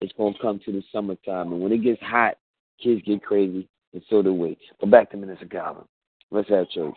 it's 0.00 0.12
going 0.14 0.34
to 0.34 0.40
come 0.40 0.60
to 0.64 0.72
the 0.72 0.82
summertime, 0.90 1.52
and 1.52 1.60
when 1.60 1.72
it 1.72 1.82
gets 1.82 2.00
hot, 2.02 2.38
kids 2.82 3.02
get 3.06 3.22
crazy, 3.22 3.68
and 3.92 4.02
so 4.08 4.22
do 4.22 4.32
we. 4.32 4.56
But 4.80 4.90
back 4.90 5.10
to 5.10 5.18
Minister 5.18 5.46
Calvin. 5.46 5.84
Let's 6.30 6.48
have 6.48 6.68
church. 6.70 6.96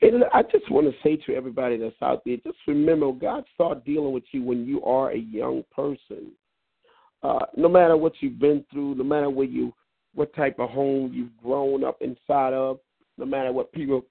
And 0.00 0.24
I 0.32 0.42
just 0.42 0.70
want 0.70 0.86
to 0.86 0.94
say 1.02 1.16
to 1.26 1.34
everybody 1.34 1.76
that's 1.76 1.94
out 2.02 2.22
there, 2.24 2.36
just 2.44 2.58
remember, 2.66 3.10
God 3.12 3.44
started 3.54 3.84
dealing 3.84 4.12
with 4.12 4.24
you 4.32 4.42
when 4.42 4.64
you 4.64 4.82
are 4.84 5.10
a 5.10 5.18
young 5.18 5.64
person. 5.74 6.30
Uh, 7.22 7.46
no 7.56 7.68
matter 7.68 7.96
what 7.96 8.12
you've 8.20 8.38
been 8.38 8.64
through, 8.70 8.94
no 8.94 9.04
matter 9.04 9.28
where 9.28 9.46
you, 9.46 9.72
what 10.14 10.34
type 10.34 10.58
of 10.60 10.70
home 10.70 11.12
you've 11.12 11.36
grown 11.42 11.82
up 11.82 12.00
inside 12.00 12.52
of, 12.52 12.78
no 13.16 13.26
matter 13.26 13.52
what 13.52 13.72
people 13.72 14.04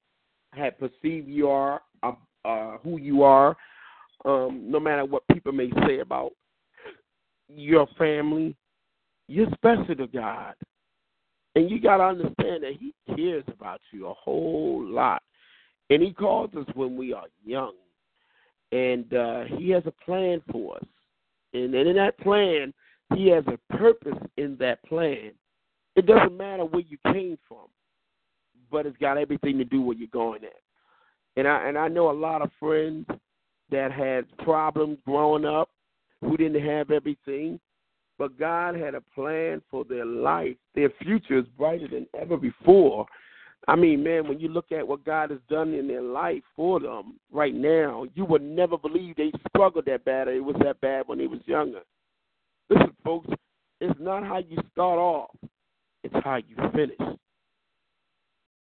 have 0.53 0.77
perceived 0.77 1.27
you 1.27 1.47
are, 1.47 1.81
uh, 2.03 2.11
uh, 2.43 2.77
who 2.80 2.97
you 2.97 3.23
are, 3.23 3.55
um, 4.26 4.65
no 4.65 4.80
matter 4.80 5.05
what 5.05 5.23
people 5.31 5.53
may 5.53 5.69
say 5.88 5.99
about 5.99 6.31
your 7.47 7.88
family, 7.97 8.55
you're 9.27 9.47
special 9.53 9.95
to 9.95 10.07
God. 10.07 10.53
And 11.55 11.69
you 11.69 11.81
got 11.81 11.97
to 11.97 12.03
understand 12.03 12.64
that 12.64 12.73
He 12.80 12.93
cares 13.15 13.43
about 13.47 13.80
you 13.91 14.07
a 14.07 14.14
whole 14.14 14.85
lot. 14.85 15.23
And 15.89 16.01
he 16.01 16.11
calls 16.11 16.49
us 16.55 16.65
when 16.73 16.95
we 16.97 17.14
are 17.14 17.27
young. 17.45 17.73
And 18.72 19.14
uh, 19.14 19.43
he 19.57 19.69
has 19.69 19.84
a 19.85 19.91
plan 20.05 20.41
for 20.51 20.77
us. 20.77 20.85
And, 21.53 21.73
and 21.73 21.88
in 21.88 21.95
that 21.95 22.18
plan, 22.19 22.73
he 23.15 23.27
has 23.27 23.43
a 23.47 23.77
purpose 23.77 24.18
in 24.35 24.57
that 24.59 24.84
plan. 24.84 25.31
It 25.95 26.05
doesn't 26.05 26.35
matter 26.35 26.65
where 26.65 26.84
you 26.88 26.97
came 27.11 27.38
from, 27.47 27.68
but 28.69 28.85
it's 28.85 28.97
got 28.97 29.18
everything 29.18 29.57
to 29.57 29.64
do 29.64 29.81
where 29.81 29.95
you're 29.95 30.09
going 30.09 30.43
at. 30.43 30.61
And 31.38 31.47
I 31.47 31.69
and 31.69 31.77
I 31.77 31.88
know 31.88 32.09
a 32.09 32.11
lot 32.11 32.41
of 32.41 32.51
friends 32.59 33.05
that 33.72 33.91
had 33.91 34.26
problems 34.39 34.97
growing 35.05 35.45
up 35.45 35.69
who 36.22 36.35
didn't 36.35 36.64
have 36.64 36.91
everything, 36.91 37.59
but 38.18 38.38
God 38.38 38.76
had 38.76 38.95
a 38.95 39.01
plan 39.15 39.61
for 39.69 39.84
their 39.85 40.05
life. 40.05 40.55
Their 40.76 40.91
future 41.01 41.38
is 41.38 41.45
brighter 41.57 41.88
than 41.88 42.07
ever 42.19 42.38
before. 42.38 43.05
I 43.69 43.76
mean, 43.76 44.02
man, 44.02 44.27
when 44.27 44.39
you 44.39 44.48
look 44.48 44.72
at 44.72 44.88
what 44.88 45.03
God 45.03 45.30
has 45.30 45.39
done 45.49 45.73
in 45.73 45.88
their 45.88 46.02
life 46.02 46.44
for 46.56 46.80
them 46.80 47.19
right 47.31 47.53
now, 47.53 48.06
you 48.15 48.23
would 48.23 48.41
never 48.41 48.77
believe 48.77 49.15
they 49.15 49.31
struggled 49.49 49.85
that 49.85 50.06
bad 50.06 50.30
or 50.30 50.34
it 50.34 50.44
was 50.44 50.56
that 50.64 50.80
bad 50.80 51.07
when 51.07 51.18
they 51.18 51.27
was 51.27 51.41
younger. 51.45 51.81
Listen, 52.69 52.95
folks, 53.03 53.27
it's 53.81 53.99
not 53.99 54.23
how 54.23 54.38
you 54.38 54.57
start 54.72 54.98
off, 54.98 55.35
it's 56.03 56.15
how 56.23 56.38
you 56.38 56.56
finish. 56.73 57.18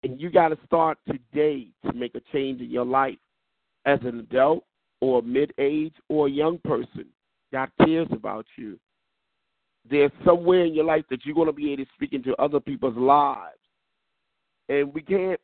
And 0.03 0.21
you 0.21 0.29
got 0.31 0.49
to 0.49 0.59
start 0.67 0.99
today 1.07 1.69
to 1.85 1.93
make 1.93 2.15
a 2.17 2.21
change 2.33 2.61
in 2.61 2.71
your 2.71 2.85
life 2.85 3.19
as 3.85 4.01
an 4.03 4.19
adult 4.21 4.65
or 5.01 5.23
mid 5.23 5.53
age 5.59 5.95
or 6.09 6.27
a 6.27 6.31
young 6.31 6.59
person. 6.65 7.07
God 7.53 7.71
cares 7.85 8.09
about 8.11 8.47
you. 8.57 8.79
There's 9.89 10.11
somewhere 10.25 10.65
in 10.65 10.75
your 10.75 10.85
life 10.85 11.05
that 11.11 11.25
you're 11.25 11.35
going 11.35 11.47
to 11.47 11.53
be 11.53 11.73
able 11.73 11.85
to 11.85 11.91
speak 11.95 12.13
into 12.13 12.35
other 12.37 12.59
people's 12.59 12.97
lives 12.97 13.57
and 14.69 14.93
we 14.93 15.03
can't 15.03 15.41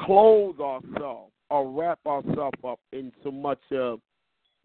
clothe 0.00 0.60
ourselves 0.60 1.32
or 1.50 1.70
wrap 1.70 1.98
ourselves 2.06 2.58
up 2.66 2.80
in 2.92 3.12
so 3.22 3.30
much 3.30 3.60
of 3.72 4.00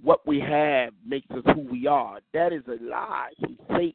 what 0.02 0.26
we 0.26 0.40
have 0.40 0.94
makes 1.06 1.30
us 1.32 1.44
who 1.54 1.68
we 1.70 1.88
are. 1.88 2.20
That 2.34 2.54
is 2.54 2.64
a 2.68 2.84
lie 2.84 3.32
from 3.40 3.58
Satan. 3.70 3.94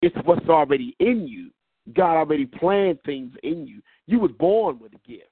It's 0.00 0.16
what's 0.24 0.48
already 0.48 0.96
in 1.00 1.26
you 1.26 1.50
God 1.94 2.16
already 2.16 2.46
planned 2.46 3.02
things 3.04 3.32
in 3.42 3.66
you. 3.66 3.82
You 4.06 4.20
was 4.20 4.30
born 4.38 4.78
with 4.78 4.92
a 4.92 5.08
gift. 5.08 5.28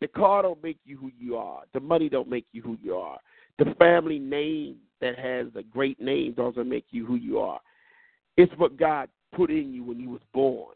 The 0.00 0.08
car 0.08 0.42
don't 0.42 0.62
make 0.62 0.78
you 0.84 0.96
who 0.96 1.10
you 1.18 1.36
are. 1.36 1.62
The 1.74 1.80
money 1.80 2.08
don't 2.08 2.28
make 2.28 2.46
you 2.52 2.62
who 2.62 2.76
you 2.82 2.94
are. 2.96 3.18
The 3.58 3.74
family 3.78 4.18
name 4.18 4.76
that 5.00 5.18
has 5.18 5.46
a 5.56 5.62
great 5.62 6.00
name 6.00 6.32
doesn't 6.32 6.68
make 6.68 6.86
you 6.90 7.06
who 7.06 7.16
you 7.16 7.38
are. 7.38 7.60
It's 8.36 8.52
what 8.56 8.76
God 8.76 9.08
put 9.34 9.50
in 9.50 9.72
you 9.72 9.84
when 9.84 9.98
you 9.98 10.10
was 10.10 10.20
born. 10.32 10.74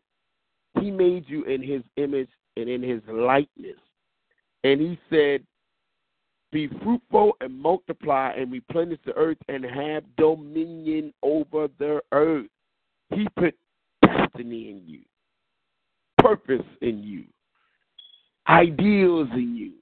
He 0.80 0.90
made 0.90 1.24
you 1.28 1.44
in 1.44 1.62
his 1.62 1.82
image 1.96 2.30
and 2.56 2.68
in 2.68 2.82
his 2.82 3.00
likeness. 3.08 3.76
And 4.64 4.80
he 4.80 4.98
said, 5.10 5.42
Be 6.50 6.68
fruitful 6.82 7.36
and 7.40 7.58
multiply 7.58 8.32
and 8.36 8.50
replenish 8.50 9.00
the 9.04 9.12
earth 9.14 9.38
and 9.48 9.64
have 9.64 10.04
dominion 10.16 11.12
over 11.22 11.68
the 11.78 12.00
earth. 12.12 12.46
He 13.14 13.26
put 13.36 13.54
destiny 14.04 14.70
in 14.70 14.82
you, 14.86 15.00
purpose 16.18 16.66
in 16.80 17.02
you, 17.02 17.24
ideals 18.48 19.28
in 19.34 19.56
you. 19.56 19.72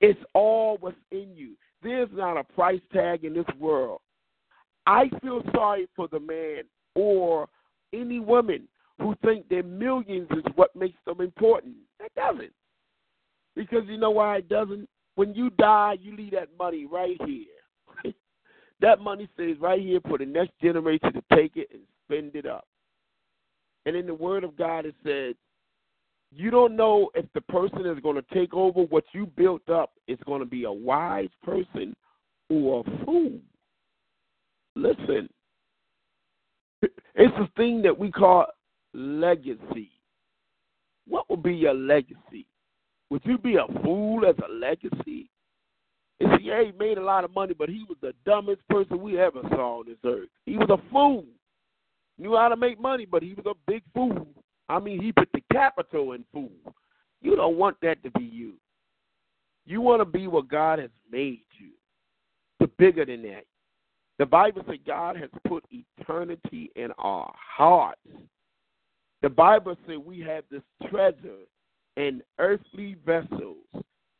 It's 0.00 0.20
all 0.34 0.78
what's 0.80 0.96
in 1.10 1.28
you. 1.34 1.52
There's 1.82 2.08
not 2.12 2.36
a 2.36 2.44
price 2.44 2.80
tag 2.92 3.24
in 3.24 3.34
this 3.34 3.46
world. 3.58 4.00
I 4.86 5.10
feel 5.22 5.42
sorry 5.54 5.88
for 5.94 6.08
the 6.08 6.20
man 6.20 6.62
or 6.94 7.48
any 7.92 8.18
woman 8.18 8.66
who 9.00 9.14
think 9.24 9.48
their 9.48 9.62
millions 9.62 10.28
is 10.30 10.44
what 10.54 10.74
makes 10.76 10.98
them 11.06 11.20
important. 11.20 11.74
That 11.98 12.14
doesn't. 12.14 12.52
Because 13.56 13.82
you 13.86 13.98
know 13.98 14.10
why 14.10 14.36
it 14.38 14.48
doesn't? 14.48 14.88
When 15.14 15.34
you 15.34 15.50
die, 15.50 15.96
you 16.00 16.16
leave 16.16 16.32
that 16.32 16.48
money 16.58 16.86
right 16.86 17.16
here. 17.24 18.12
that 18.80 19.00
money 19.00 19.28
stays 19.34 19.56
right 19.60 19.80
here 19.80 20.00
for 20.06 20.18
the 20.18 20.26
next 20.26 20.52
generation 20.62 21.12
to 21.12 21.22
take 21.34 21.56
it 21.56 21.68
and 21.72 21.82
spend 22.06 22.36
it 22.36 22.46
up. 22.46 22.66
And 23.86 23.96
in 23.96 24.06
the 24.06 24.14
Word 24.14 24.44
of 24.44 24.56
God, 24.56 24.86
it 24.86 24.94
says, 25.04 25.34
you 26.32 26.50
don't 26.50 26.76
know 26.76 27.10
if 27.14 27.26
the 27.34 27.40
person 27.40 27.86
is 27.86 27.98
going 28.00 28.16
to 28.16 28.34
take 28.34 28.54
over 28.54 28.82
what 28.82 29.04
you 29.12 29.26
built 29.26 29.68
up 29.68 29.92
is 30.06 30.18
going 30.26 30.40
to 30.40 30.46
be 30.46 30.64
a 30.64 30.72
wise 30.72 31.30
person 31.42 31.96
or 32.48 32.84
a 32.86 33.04
fool. 33.04 33.32
Listen, 34.76 35.28
it's 36.82 37.36
a 37.36 37.50
thing 37.56 37.82
that 37.82 37.98
we 37.98 38.12
call 38.12 38.46
legacy. 38.92 39.90
What 41.08 41.28
would 41.30 41.42
be 41.42 41.54
your 41.54 41.74
legacy? 41.74 42.46
Would 43.10 43.22
you 43.24 43.38
be 43.38 43.56
a 43.56 43.66
fool 43.82 44.24
as 44.26 44.36
a 44.38 44.52
legacy? 44.52 45.28
And 46.20 46.38
see, 46.38 46.44
yeah, 46.44 46.62
he 46.64 46.72
made 46.78 46.98
a 46.98 47.02
lot 47.02 47.24
of 47.24 47.34
money, 47.34 47.54
but 47.54 47.68
he 47.68 47.84
was 47.88 47.98
the 48.00 48.12
dumbest 48.24 48.60
person 48.68 49.00
we 49.00 49.18
ever 49.18 49.40
saw 49.50 49.80
on 49.80 49.86
this 49.86 49.96
earth. 50.04 50.28
He 50.46 50.56
was 50.56 50.68
a 50.70 50.90
fool. 50.90 51.24
Knew 52.18 52.36
how 52.36 52.48
to 52.48 52.56
make 52.56 52.78
money, 52.78 53.06
but 53.06 53.22
he 53.22 53.34
was 53.34 53.46
a 53.46 53.54
big 53.70 53.82
fool. 53.94 54.26
I 54.68 54.78
mean, 54.78 55.00
he 55.02 55.10
put 55.12 55.28
the 55.32 55.42
capital 55.52 56.12
in 56.12 56.24
fool. 56.32 56.50
You 57.22 57.34
don't 57.34 57.56
want 57.56 57.76
that 57.82 58.02
to 58.04 58.10
be 58.12 58.24
you. 58.24 58.52
You 59.66 59.80
want 59.80 60.00
to 60.00 60.04
be 60.04 60.26
what 60.26 60.48
God 60.48 60.78
has 60.78 60.90
made 61.10 61.42
you. 61.58 61.70
The 62.60 62.66
bigger 62.78 63.04
than 63.04 63.22
that. 63.22 63.44
The 64.18 64.26
Bible 64.26 64.62
says 64.68 64.76
God 64.86 65.16
has 65.16 65.30
put 65.48 65.64
eternity 65.70 66.70
in 66.76 66.90
our 66.98 67.32
hearts. 67.34 68.00
The 69.22 69.28
Bible 69.28 69.76
says 69.86 69.98
we 70.04 70.20
have 70.20 70.44
this 70.50 70.62
treasure 70.88 71.44
in 71.96 72.22
earthly 72.38 72.96
vessels 73.04 73.56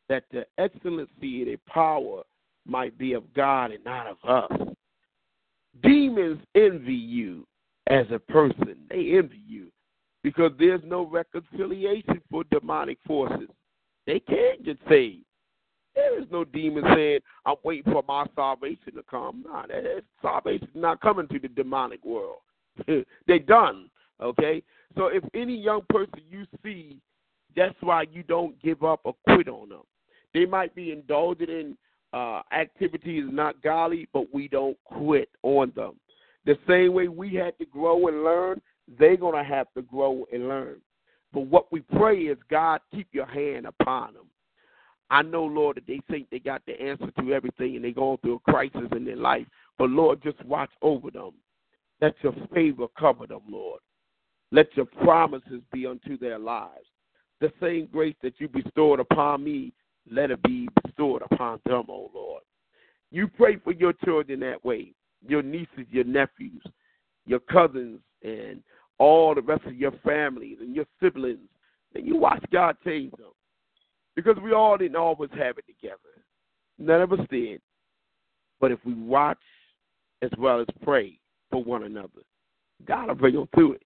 that 0.09 0.25
the 0.33 0.45
excellency 0.59 1.43
and 1.43 1.49
the 1.49 1.59
power 1.67 2.23
might 2.67 2.97
be 2.99 3.15
of 3.15 3.33
God 3.35 3.71
and 3.71 3.85
not 3.85 4.07
of 4.07 4.19
us. 4.29 4.75
Demons 5.83 6.41
envy 6.55 6.93
you 6.93 7.47
as 7.89 8.07
a 8.13 8.19
person. 8.19 8.77
They 8.91 9.17
envy 9.17 9.41
you 9.47 9.71
because 10.23 10.53
there's 10.59 10.83
no 10.85 11.07
reconciliation 11.07 12.21
for 12.31 12.45
demonic 12.51 12.99
forces. 13.07 13.49
They 14.07 14.21
can't 14.21 14.65
get 14.65 14.79
saved. 14.89 15.25
There 15.95 16.21
is 16.21 16.27
no 16.31 16.45
demon 16.45 16.85
saying, 16.95 17.21
I'm 17.47 17.57
waiting 17.65 17.93
for 17.93 18.05
my 18.07 18.27
salvation 18.35 18.95
to 18.95 19.03
come. 19.11 19.45
Nah, 19.47 19.67
that 19.67 20.03
salvation 20.23 20.69
is 20.69 20.81
not 20.81 21.01
coming 21.01 21.29
to 21.29 21.39
the 21.39 21.49
demonic 21.49 22.05
world. 22.05 22.39
they 23.27 23.39
done. 23.39 23.91
Okay? 24.21 24.63
So 24.97 25.07
if 25.07 25.23
any 25.35 25.57
young 25.57 25.83
person 25.89 26.21
you 26.31 26.47
see, 26.65 27.01
that's 27.57 27.77
why 27.81 28.05
you 28.11 28.23
don't 28.23 28.61
give 28.63 28.83
up 28.83 29.01
or 29.05 29.15
quit 29.29 29.49
on 29.49 29.69
them. 29.69 29.83
They 30.35 30.47
might 30.47 30.75
be 30.75 30.93
indulging 30.93 31.49
in 31.49 31.77
uh, 32.13 32.43
activities 32.53 33.25
not 33.31 33.63
godly, 33.63 34.09
but 34.13 34.33
we 34.33 34.49
don't 34.49 34.77
quit 34.85 35.29
on 35.43 35.73
them. 35.75 35.95
The 36.47 36.57
same 36.69 36.95
way 36.95 37.09
we 37.09 37.35
had 37.35 37.59
to 37.59 37.67
grow 37.67 38.09
and 38.09 38.25
learn, 38.25 38.61
they're 38.99 39.17
going 39.17 39.37
to 39.37 39.49
have 39.49 39.67
to 39.77 39.83
grow 39.83 40.25
and 40.33 40.49
learn. 40.49 40.81
But 41.33 41.43
what 41.43 41.71
we 41.71 41.81
pray 41.81 42.23
is, 42.23 42.39
God, 42.49 42.81
keep 42.93 43.09
your 43.13 43.27
hand 43.27 43.67
upon 43.67 44.15
them. 44.15 44.27
I 45.11 45.23
know, 45.23 45.45
Lord, 45.45 45.77
that 45.77 45.87
they 45.87 46.01
think 46.09 46.29
they 46.31 46.39
got 46.39 46.63
the 46.67 46.81
answer 46.81 47.11
to 47.19 47.33
everything 47.33 47.77
and 47.77 47.85
they're 47.85 47.93
going 47.93 48.19
through 48.19 48.41
a 48.47 48.51
crisis 48.51 48.89
in 48.93 49.05
their 49.05 49.17
life. 49.17 49.47
But, 49.77 49.91
Lord, 49.91 50.23
just 50.23 50.45
watch 50.45 50.71
over 50.83 51.11
them. 51.11 51.33
Let 52.01 52.15
your 52.23 52.35
favor 52.55 52.87
cover 52.99 53.27
them, 53.27 53.43
Lord. 53.49 53.81
Let 54.53 54.77
your 54.77 54.87
promises 54.87 55.63
be 55.73 55.87
unto 55.87 56.19
their 56.19 56.39
lives. 56.39 56.87
The 57.41 57.53
same 57.61 57.89
grace 57.91 58.17
that 58.23 58.35
you 58.39 58.49
bestowed 58.49 59.01
upon 59.01 59.45
me, 59.45 59.73
let 60.11 60.31
it 60.31 60.43
be 60.43 60.69
bestowed 60.85 61.23
upon 61.31 61.61
them, 61.65 61.85
O 61.89 61.93
oh 61.93 62.11
Lord. 62.13 62.43
You 63.11 63.29
pray 63.29 63.57
for 63.57 63.73
your 63.73 63.93
children 64.05 64.41
that 64.41 64.65
way, 64.65 64.95
your 65.27 65.43
nieces, 65.43 65.87
your 65.91 66.05
nephews, 66.05 66.63
your 67.27 67.41
cousins, 67.41 68.01
and 68.23 68.63
all 68.99 69.35
the 69.35 69.43
rest 69.43 69.65
of 69.65 69.75
your 69.75 69.93
families 70.05 70.59
and 70.61 70.75
your 70.75 70.85
siblings. 71.03 71.49
And 71.95 72.07
you 72.07 72.17
watch 72.17 72.45
God 72.53 72.77
change 72.85 73.13
them. 73.13 73.33
Because 74.15 74.37
we 74.43 74.53
all 74.53 74.77
didn't 74.77 74.97
always 74.97 75.31
have 75.33 75.59
it 75.59 75.65
together. 75.67 75.97
None 76.79 77.01
of 77.01 77.13
us 77.13 77.27
did. 77.31 77.61
But 78.61 78.73
if 78.73 78.79
we 78.85 78.95
watch 78.95 79.39
as 80.23 80.31
well 80.39 80.61
as 80.61 80.67
pray 80.83 81.19
for 81.51 81.63
one 81.65 81.85
another, 81.85 82.23
God 82.85 83.09
will 83.09 83.15
bring 83.15 83.35
them 83.35 83.49
through 83.55 83.75
it. 83.75 83.83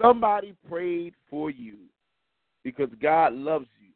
Somebody 0.00 0.54
prayed 0.68 1.14
for 1.30 1.50
you 1.50 1.76
because 2.64 2.90
God 3.00 3.32
loves 3.32 3.66
you. 3.80 3.90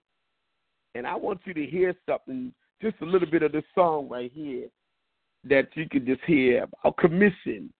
And 0.94 1.06
I 1.06 1.14
want 1.14 1.40
you 1.44 1.54
to 1.54 1.66
hear 1.66 1.94
something, 2.08 2.52
just 2.80 2.96
a 3.02 3.04
little 3.04 3.30
bit 3.30 3.42
of 3.42 3.52
this 3.52 3.64
song 3.74 4.08
right 4.08 4.30
here 4.32 4.68
that 5.44 5.68
you 5.74 5.88
can 5.88 6.06
just 6.06 6.22
hear 6.26 6.64
about 6.64 6.96
commission. 6.96 7.72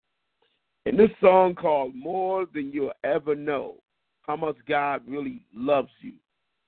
And 0.85 0.97
this 0.97 1.09
song 1.19 1.55
called 1.55 1.95
More 1.95 2.45
Than 2.53 2.71
You'll 2.71 2.93
Ever 3.03 3.35
Know, 3.35 3.75
how 4.23 4.35
much 4.35 4.57
God 4.67 5.01
really 5.07 5.41
loves 5.53 5.91
you. 6.01 6.13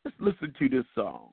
Let's 0.06 0.18
listen 0.20 0.54
to 0.60 0.70
this 0.70 0.86
song. 0.96 1.33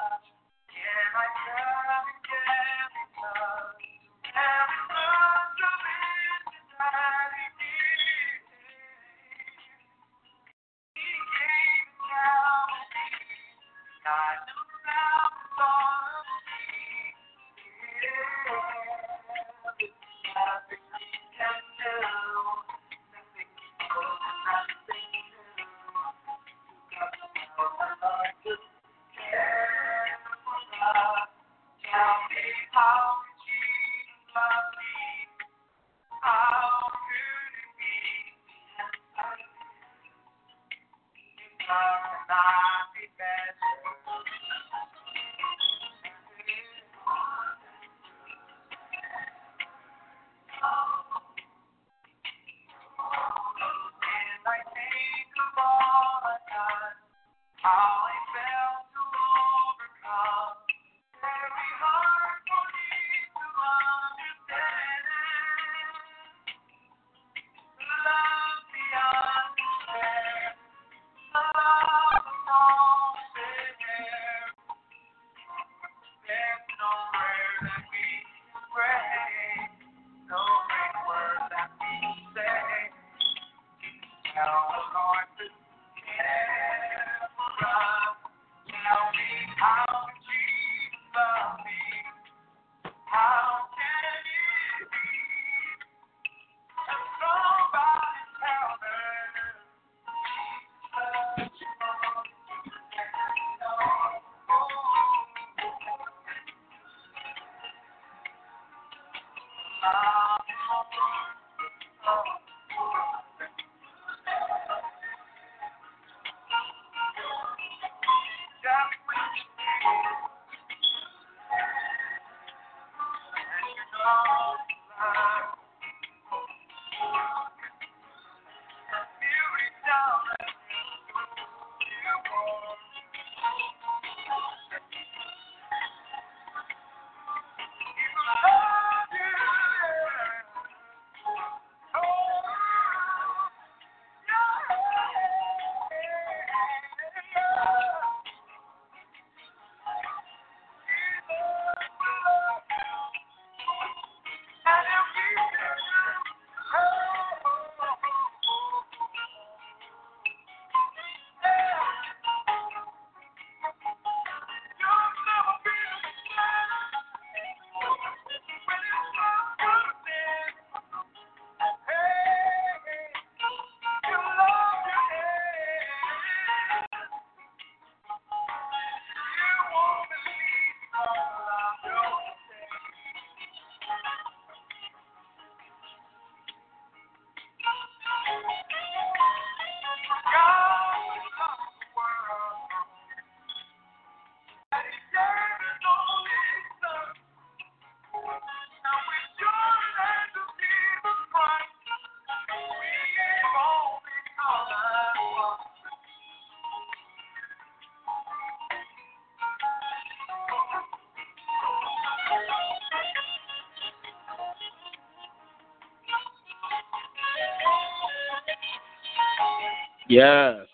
Yes. 220.11 220.67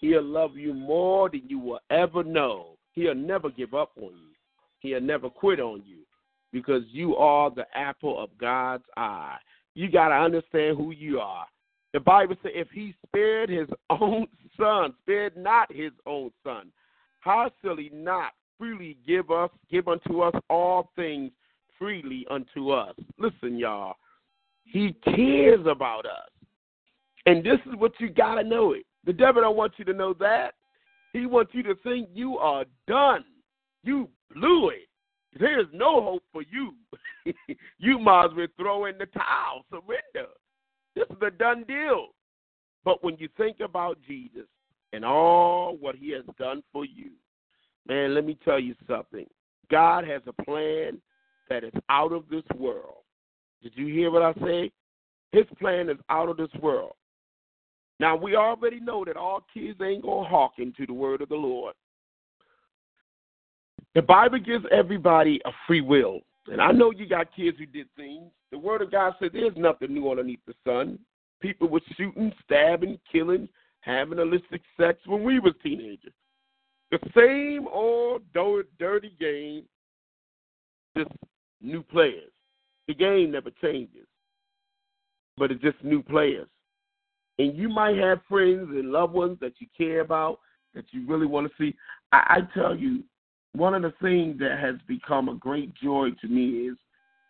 He'll 0.00 0.22
love 0.22 0.56
you 0.56 0.72
more 0.72 1.28
than 1.28 1.42
you 1.48 1.58
will 1.58 1.80
ever 1.90 2.22
know. 2.22 2.76
He'll 2.92 3.14
never 3.14 3.50
give 3.50 3.74
up 3.74 3.90
on 3.96 4.12
you. 4.12 4.34
He'll 4.78 5.00
never 5.00 5.28
quit 5.28 5.58
on 5.58 5.82
you 5.84 5.98
because 6.52 6.82
you 6.90 7.16
are 7.16 7.50
the 7.50 7.66
apple 7.74 8.22
of 8.22 8.30
God's 8.38 8.84
eye. 8.96 9.38
You 9.74 9.90
got 9.90 10.10
to 10.10 10.14
understand 10.14 10.76
who 10.76 10.92
you 10.92 11.18
are. 11.18 11.46
The 11.92 12.00
Bible 12.00 12.36
says 12.42 12.52
if 12.54 12.68
he 12.70 12.94
spared 13.06 13.50
his 13.50 13.68
own 13.90 14.28
son, 14.56 14.94
spared 15.02 15.36
not 15.36 15.72
his 15.72 15.92
own 16.06 16.30
son, 16.44 16.70
how 17.20 17.50
shall 17.62 17.76
he 17.76 17.90
not 17.92 18.32
freely 18.58 18.96
give 19.06 19.30
us, 19.30 19.50
give 19.70 19.88
unto 19.88 20.20
us 20.20 20.34
all 20.48 20.90
things 20.94 21.32
freely 21.78 22.24
unto 22.30 22.70
us? 22.70 22.94
Listen, 23.18 23.58
y'all. 23.58 23.96
He 24.64 24.94
cares 25.04 25.66
about. 25.66 26.05
And 27.26 27.44
this 27.44 27.58
is 27.66 27.76
what 27.76 27.92
you 27.98 28.08
got 28.08 28.36
to 28.36 28.44
know 28.44 28.72
it. 28.72 28.84
The 29.04 29.12
devil 29.12 29.42
don't 29.42 29.56
want 29.56 29.74
you 29.76 29.84
to 29.86 29.92
know 29.92 30.14
that. 30.14 30.54
He 31.12 31.26
wants 31.26 31.52
you 31.54 31.62
to 31.64 31.74
think 31.76 32.08
you 32.12 32.38
are 32.38 32.64
done. 32.86 33.24
You 33.82 34.08
blew 34.34 34.70
it. 34.70 34.88
There's 35.38 35.66
no 35.72 36.02
hope 36.02 36.22
for 36.32 36.42
you. 36.42 36.74
you 37.78 37.98
might 37.98 38.26
as 38.26 38.30
well 38.36 38.46
throw 38.56 38.84
in 38.86 38.98
the 38.98 39.06
towel, 39.06 39.64
surrender. 39.70 40.30
This 40.94 41.06
is 41.10 41.16
a 41.22 41.30
done 41.30 41.64
deal. 41.66 42.08
But 42.84 43.02
when 43.02 43.16
you 43.18 43.28
think 43.36 43.60
about 43.60 43.98
Jesus 44.06 44.46
and 44.92 45.04
all 45.04 45.76
what 45.78 45.96
he 45.96 46.10
has 46.12 46.24
done 46.38 46.62
for 46.72 46.84
you, 46.84 47.10
man, 47.88 48.14
let 48.14 48.24
me 48.24 48.38
tell 48.44 48.60
you 48.60 48.74
something. 48.88 49.26
God 49.70 50.06
has 50.06 50.22
a 50.26 50.42
plan 50.44 51.00
that 51.48 51.64
is 51.64 51.72
out 51.88 52.12
of 52.12 52.28
this 52.30 52.44
world. 52.56 53.02
Did 53.62 53.72
you 53.74 53.86
hear 53.92 54.10
what 54.10 54.22
I 54.22 54.32
say? 54.44 54.70
His 55.32 55.44
plan 55.58 55.90
is 55.90 55.98
out 56.08 56.28
of 56.28 56.36
this 56.36 56.52
world. 56.60 56.92
Now, 57.98 58.14
we 58.14 58.36
already 58.36 58.80
know 58.80 59.04
that 59.04 59.16
all 59.16 59.44
kids 59.52 59.80
ain't 59.82 60.02
going 60.02 60.24
to 60.24 60.30
hearken 60.30 60.72
to 60.76 60.86
the 60.86 60.92
word 60.92 61.22
of 61.22 61.28
the 61.28 61.36
Lord. 61.36 61.74
The 63.94 64.02
Bible 64.02 64.38
gives 64.38 64.66
everybody 64.70 65.40
a 65.46 65.50
free 65.66 65.80
will. 65.80 66.20
And 66.48 66.60
I 66.60 66.70
know 66.72 66.90
you 66.90 67.08
got 67.08 67.34
kids 67.34 67.56
who 67.58 67.66
did 67.66 67.88
things. 67.96 68.30
The 68.52 68.58
word 68.58 68.82
of 68.82 68.92
God 68.92 69.14
said 69.18 69.30
there's 69.32 69.56
nothing 69.56 69.94
new 69.94 70.10
underneath 70.10 70.40
the 70.46 70.54
sun. 70.64 70.98
People 71.40 71.68
were 71.68 71.80
shooting, 71.96 72.32
stabbing, 72.44 72.98
killing, 73.10 73.48
having 73.80 74.18
illicit 74.18 74.60
sex 74.78 74.98
when 75.06 75.24
we 75.24 75.38
was 75.38 75.54
teenagers. 75.62 76.12
The 76.90 76.98
same 77.16 77.66
old 77.68 78.22
dirty 78.32 79.16
game, 79.18 79.64
just 80.96 81.10
new 81.60 81.82
players. 81.82 82.30
The 82.86 82.94
game 82.94 83.32
never 83.32 83.50
changes, 83.60 84.06
but 85.36 85.50
it's 85.50 85.62
just 85.62 85.82
new 85.82 86.02
players 86.02 86.46
and 87.38 87.56
you 87.56 87.68
might 87.68 87.96
have 87.96 88.20
friends 88.28 88.68
and 88.70 88.92
loved 88.92 89.12
ones 89.12 89.38
that 89.40 89.54
you 89.58 89.66
care 89.76 90.00
about 90.00 90.40
that 90.74 90.84
you 90.90 91.06
really 91.06 91.26
want 91.26 91.48
to 91.48 91.52
see. 91.58 91.76
I, 92.12 92.38
I 92.38 92.58
tell 92.58 92.74
you, 92.74 93.02
one 93.54 93.74
of 93.74 93.82
the 93.82 93.94
things 94.02 94.38
that 94.40 94.58
has 94.58 94.76
become 94.86 95.28
a 95.28 95.34
great 95.34 95.74
joy 95.74 96.10
to 96.20 96.28
me 96.28 96.68
is 96.68 96.76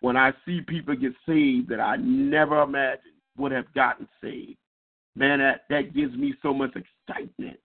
when 0.00 0.16
I 0.16 0.32
see 0.44 0.60
people 0.60 0.94
get 0.96 1.12
saved 1.26 1.68
that 1.68 1.80
I 1.80 1.96
never 1.96 2.62
imagined 2.62 3.14
would 3.38 3.52
have 3.52 3.72
gotten 3.74 4.08
saved. 4.22 4.58
Man, 5.14 5.38
that 5.38 5.62
that 5.70 5.94
gives 5.94 6.14
me 6.14 6.34
so 6.42 6.52
much 6.52 6.74
excitement, 6.76 7.58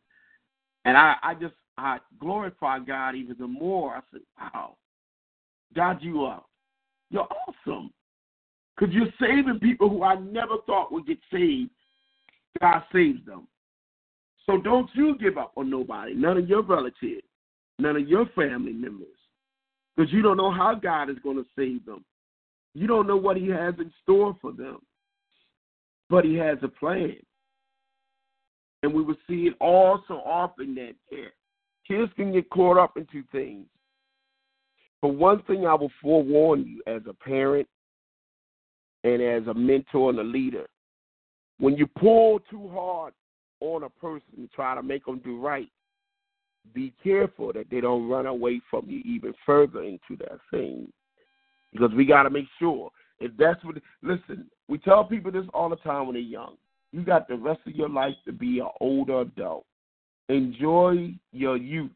and 0.85 0.95
I 0.95 1.15
I 1.22 1.34
just 1.34 1.53
I 1.77 1.97
glorify 2.18 2.80
God 2.80 3.15
even 3.15 3.35
the 3.38 3.47
more. 3.47 3.95
I 3.95 3.99
said, 4.09 4.22
wow, 4.39 4.77
God, 5.76 5.97
you 6.01 6.22
are 6.22 6.41
you're 7.09 7.27
awesome 7.47 7.91
because 8.77 8.93
you're 8.93 9.13
saving 9.19 9.59
people 9.59 9.89
who 9.89 10.03
I 10.03 10.15
never 10.15 10.55
thought 10.65 10.91
would 10.93 11.05
get 11.05 11.19
saved 11.31 11.72
God 12.59 12.83
saves 12.93 13.25
them. 13.25 13.47
So 14.45 14.57
don't 14.57 14.89
you 14.93 15.17
give 15.19 15.37
up 15.37 15.53
on 15.55 15.69
nobody, 15.69 16.13
none 16.13 16.37
of 16.37 16.49
your 16.49 16.63
relatives, 16.63 17.23
none 17.79 17.95
of 17.95 18.07
your 18.07 18.25
family 18.35 18.73
members, 18.73 19.07
because 19.95 20.11
you 20.11 20.21
don't 20.21 20.37
know 20.37 20.51
how 20.51 20.73
God 20.75 21.09
is 21.09 21.17
going 21.23 21.37
to 21.37 21.45
save 21.55 21.85
them. 21.85 22.03
You 22.73 22.87
don't 22.87 23.07
know 23.07 23.17
what 23.17 23.37
He 23.37 23.49
has 23.49 23.75
in 23.79 23.91
store 24.01 24.35
for 24.41 24.51
them, 24.51 24.79
but 26.09 26.25
He 26.25 26.35
has 26.35 26.57
a 26.63 26.67
plan. 26.67 27.15
And 28.83 28.93
we 28.93 29.03
will 29.03 29.15
see 29.27 29.47
it 29.47 29.53
all 29.61 30.03
so 30.07 30.15
often 30.15 30.73
that 30.75 30.95
kids 31.87 32.11
can 32.15 32.33
get 32.33 32.49
caught 32.49 32.77
up 32.77 32.97
into 32.97 33.23
things. 33.31 33.67
But 35.03 35.09
one 35.09 35.43
thing 35.43 35.67
I 35.67 35.75
will 35.75 35.91
forewarn 36.01 36.65
you 36.65 36.81
as 36.87 37.01
a 37.07 37.13
parent 37.13 37.67
and 39.03 39.21
as 39.21 39.47
a 39.47 39.53
mentor 39.53 40.09
and 40.09 40.19
a 40.19 40.23
leader 40.23 40.65
when 41.61 41.77
you 41.77 41.85
pull 41.85 42.39
too 42.49 42.67
hard 42.73 43.13
on 43.59 43.83
a 43.83 43.89
person 43.89 44.49
try 44.53 44.73
to 44.73 44.81
make 44.81 45.05
them 45.05 45.21
do 45.23 45.39
right, 45.39 45.69
be 46.73 46.91
careful 47.03 47.53
that 47.53 47.69
they 47.69 47.79
don't 47.79 48.09
run 48.09 48.25
away 48.25 48.59
from 48.69 48.89
you 48.89 48.99
even 49.05 49.33
further 49.45 49.83
into 49.83 50.17
that 50.19 50.39
thing. 50.49 50.91
Because 51.71 51.91
we 51.95 52.03
got 52.03 52.23
to 52.23 52.31
make 52.31 52.47
sure 52.59 52.89
if 53.19 53.31
that's 53.38 53.63
what. 53.63 53.75
Listen, 54.01 54.49
we 54.67 54.79
tell 54.79 55.03
people 55.03 55.31
this 55.31 55.45
all 55.53 55.69
the 55.69 55.75
time 55.77 56.07
when 56.07 56.15
they're 56.15 56.23
young. 56.23 56.55
You 56.91 57.03
got 57.03 57.27
the 57.27 57.38
rest 57.38 57.61
of 57.67 57.75
your 57.75 57.89
life 57.89 58.15
to 58.25 58.33
be 58.33 58.59
an 58.59 58.67
older 58.81 59.21
adult. 59.21 59.65
Enjoy 60.29 61.13
your 61.31 61.57
youth, 61.57 61.91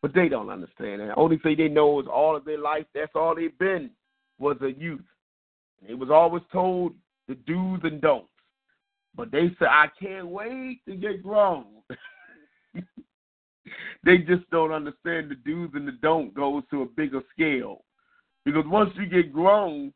but 0.00 0.14
they 0.14 0.28
don't 0.28 0.48
understand 0.48 1.02
that. 1.02 1.14
Only 1.16 1.38
thing 1.38 1.56
they 1.58 1.68
know 1.68 2.00
is 2.00 2.06
all 2.10 2.34
of 2.34 2.46
their 2.46 2.58
life. 2.58 2.86
That's 2.94 3.12
all 3.14 3.34
they've 3.36 3.56
been 3.58 3.90
was 4.38 4.56
a 4.62 4.72
youth. 4.72 5.04
It 5.86 5.94
was 5.94 6.08
always 6.10 6.42
told 6.50 6.94
the 7.28 7.34
do's 7.34 7.80
and 7.84 8.00
don'ts. 8.00 8.28
But 9.16 9.30
they 9.30 9.48
say, 9.58 9.66
I 9.66 9.88
can't 10.00 10.28
wait 10.28 10.80
to 10.88 10.94
get 10.96 11.22
grown. 11.22 11.66
they 14.04 14.18
just 14.18 14.48
don't 14.50 14.72
understand 14.72 15.30
the 15.30 15.36
do's 15.44 15.70
and 15.74 15.86
the 15.86 15.92
don't 16.02 16.34
goes 16.34 16.62
to 16.70 16.82
a 16.82 16.86
bigger 16.86 17.20
scale. 17.32 17.84
Because 18.44 18.64
once 18.66 18.90
you 18.96 19.06
get 19.06 19.32
grown, 19.32 19.92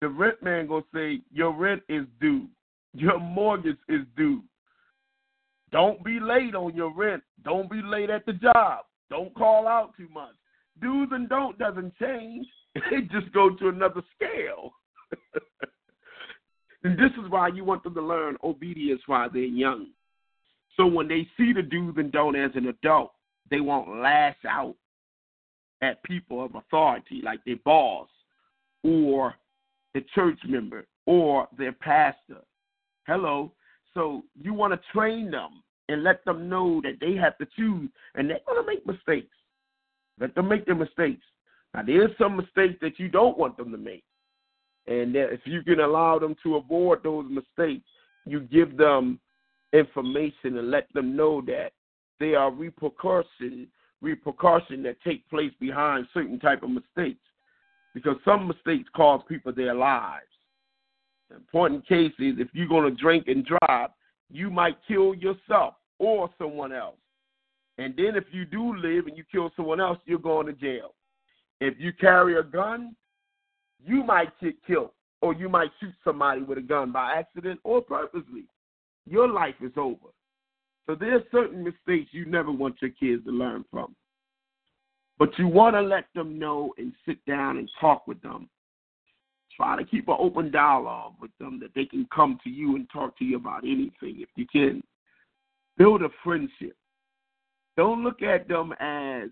the 0.00 0.08
rent 0.08 0.42
man 0.42 0.66
gonna 0.68 0.84
say 0.94 1.20
your 1.32 1.52
rent 1.52 1.82
is 1.88 2.04
due, 2.20 2.46
your 2.94 3.18
mortgage 3.18 3.78
is 3.88 4.02
due. 4.16 4.42
Don't 5.70 6.02
be 6.04 6.20
late 6.20 6.54
on 6.54 6.74
your 6.74 6.94
rent. 6.94 7.22
Don't 7.44 7.70
be 7.70 7.82
late 7.82 8.10
at 8.10 8.24
the 8.24 8.32
job. 8.34 8.84
Don't 9.10 9.34
call 9.34 9.66
out 9.66 9.92
too 9.96 10.08
much. 10.12 10.34
Do's 10.80 11.08
and 11.10 11.28
don't 11.28 11.58
doesn't 11.58 11.96
change. 11.98 12.46
It 12.92 13.10
just 13.10 13.32
go 13.32 13.50
to 13.50 13.68
another 13.68 14.02
scale. 14.14 14.72
and 16.84 16.98
this 16.98 17.10
is 17.22 17.30
why 17.30 17.48
you 17.48 17.64
want 17.64 17.82
them 17.82 17.94
to 17.94 18.02
learn 18.02 18.36
obedience 18.44 19.00
while 19.06 19.28
they're 19.30 19.42
young. 19.42 19.88
So 20.76 20.86
when 20.86 21.08
they 21.08 21.26
see 21.36 21.52
the 21.52 21.62
do's 21.62 21.94
and 21.96 22.12
don't 22.12 22.36
as 22.36 22.52
an 22.54 22.68
adult, 22.68 23.12
they 23.50 23.60
won't 23.60 24.00
lash 24.00 24.36
out 24.48 24.76
at 25.82 26.02
people 26.04 26.44
of 26.44 26.54
authority 26.54 27.20
like 27.24 27.40
their 27.44 27.56
boss 27.64 28.08
or 28.84 29.34
the 29.94 30.04
church 30.14 30.38
member 30.46 30.86
or 31.06 31.48
their 31.56 31.72
pastor. 31.72 32.42
Hello. 33.06 33.52
So 33.94 34.22
you 34.40 34.54
want 34.54 34.72
to 34.72 34.80
train 34.92 35.30
them 35.30 35.62
and 35.88 36.04
let 36.04 36.24
them 36.24 36.48
know 36.48 36.80
that 36.82 36.98
they 37.00 37.14
have 37.14 37.36
to 37.38 37.46
choose 37.56 37.88
and 38.14 38.30
they're 38.30 38.40
going 38.46 38.62
to 38.62 38.66
make 38.66 38.86
mistakes. 38.86 39.34
Let 40.20 40.34
them 40.34 40.48
make 40.48 40.66
their 40.66 40.74
mistakes. 40.74 41.24
Now, 41.74 41.82
there's 41.82 42.10
some 42.18 42.36
mistakes 42.36 42.78
that 42.82 42.98
you 42.98 43.08
don't 43.08 43.38
want 43.38 43.56
them 43.56 43.70
to 43.72 43.78
make. 43.78 44.04
And 44.88 45.14
if 45.14 45.40
you 45.44 45.62
can 45.62 45.80
allow 45.80 46.18
them 46.18 46.34
to 46.42 46.56
avoid 46.56 47.02
those 47.02 47.26
mistakes, 47.28 47.86
you 48.24 48.40
give 48.40 48.76
them 48.76 49.20
information 49.72 50.56
and 50.56 50.70
let 50.70 50.90
them 50.94 51.14
know 51.14 51.42
that 51.42 51.72
there 52.18 52.38
are 52.38 52.50
repercussions 52.50 53.68
repercussions 54.00 54.84
that 54.84 54.96
take 55.02 55.28
place 55.28 55.52
behind 55.60 56.06
certain 56.14 56.38
type 56.38 56.62
of 56.62 56.70
mistakes. 56.70 57.20
Because 57.94 58.16
some 58.24 58.46
mistakes 58.46 58.88
cost 58.94 59.26
people 59.26 59.52
their 59.52 59.74
lives. 59.74 60.26
The 61.30 61.36
important 61.36 61.86
case 61.86 62.12
is 62.18 62.36
if 62.38 62.48
you're 62.52 62.68
going 62.68 62.88
to 62.88 63.02
drink 63.02 63.26
and 63.26 63.44
drive, 63.44 63.90
you 64.30 64.50
might 64.50 64.76
kill 64.86 65.14
yourself 65.14 65.74
or 65.98 66.30
someone 66.38 66.72
else. 66.72 66.96
And 67.78 67.94
then 67.96 68.14
if 68.14 68.24
you 68.30 68.44
do 68.44 68.76
live 68.76 69.06
and 69.06 69.16
you 69.16 69.24
kill 69.30 69.50
someone 69.56 69.80
else, 69.80 69.98
you're 70.04 70.18
going 70.18 70.46
to 70.46 70.52
jail. 70.52 70.94
If 71.60 71.74
you 71.78 71.92
carry 71.92 72.38
a 72.38 72.42
gun, 72.42 72.94
you 73.84 74.04
might 74.04 74.28
get 74.40 74.54
killed 74.66 74.90
or 75.20 75.34
you 75.34 75.48
might 75.48 75.70
shoot 75.80 75.94
somebody 76.04 76.42
with 76.42 76.58
a 76.58 76.62
gun 76.62 76.92
by 76.92 77.12
accident 77.12 77.60
or 77.64 77.80
purposely. 77.80 78.44
Your 79.06 79.28
life 79.28 79.54
is 79.62 79.72
over. 79.76 80.08
So 80.86 80.94
there's 80.94 81.22
certain 81.30 81.62
mistakes 81.62 82.10
you 82.12 82.24
never 82.24 82.50
want 82.50 82.76
your 82.80 82.90
kids 82.90 83.24
to 83.24 83.30
learn 83.30 83.64
from. 83.70 83.94
But 85.18 85.36
you 85.38 85.48
want 85.48 85.74
to 85.74 85.82
let 85.82 86.04
them 86.14 86.38
know 86.38 86.72
and 86.78 86.92
sit 87.04 87.24
down 87.26 87.58
and 87.58 87.68
talk 87.80 88.06
with 88.06 88.20
them. 88.22 88.48
Try 89.56 89.76
to 89.76 89.84
keep 89.84 90.06
an 90.08 90.16
open 90.18 90.52
dialogue 90.52 91.14
with 91.20 91.32
them 91.40 91.58
that 91.60 91.74
they 91.74 91.84
can 91.84 92.06
come 92.14 92.38
to 92.44 92.50
you 92.50 92.76
and 92.76 92.88
talk 92.92 93.18
to 93.18 93.24
you 93.24 93.36
about 93.36 93.64
anything 93.64 94.20
if 94.20 94.28
you 94.36 94.46
can. 94.50 94.82
Build 95.76 96.02
a 96.02 96.08
friendship. 96.22 96.76
Don't 97.76 98.04
look 98.04 98.22
at 98.22 98.48
them 98.48 98.72
as, 98.78 99.30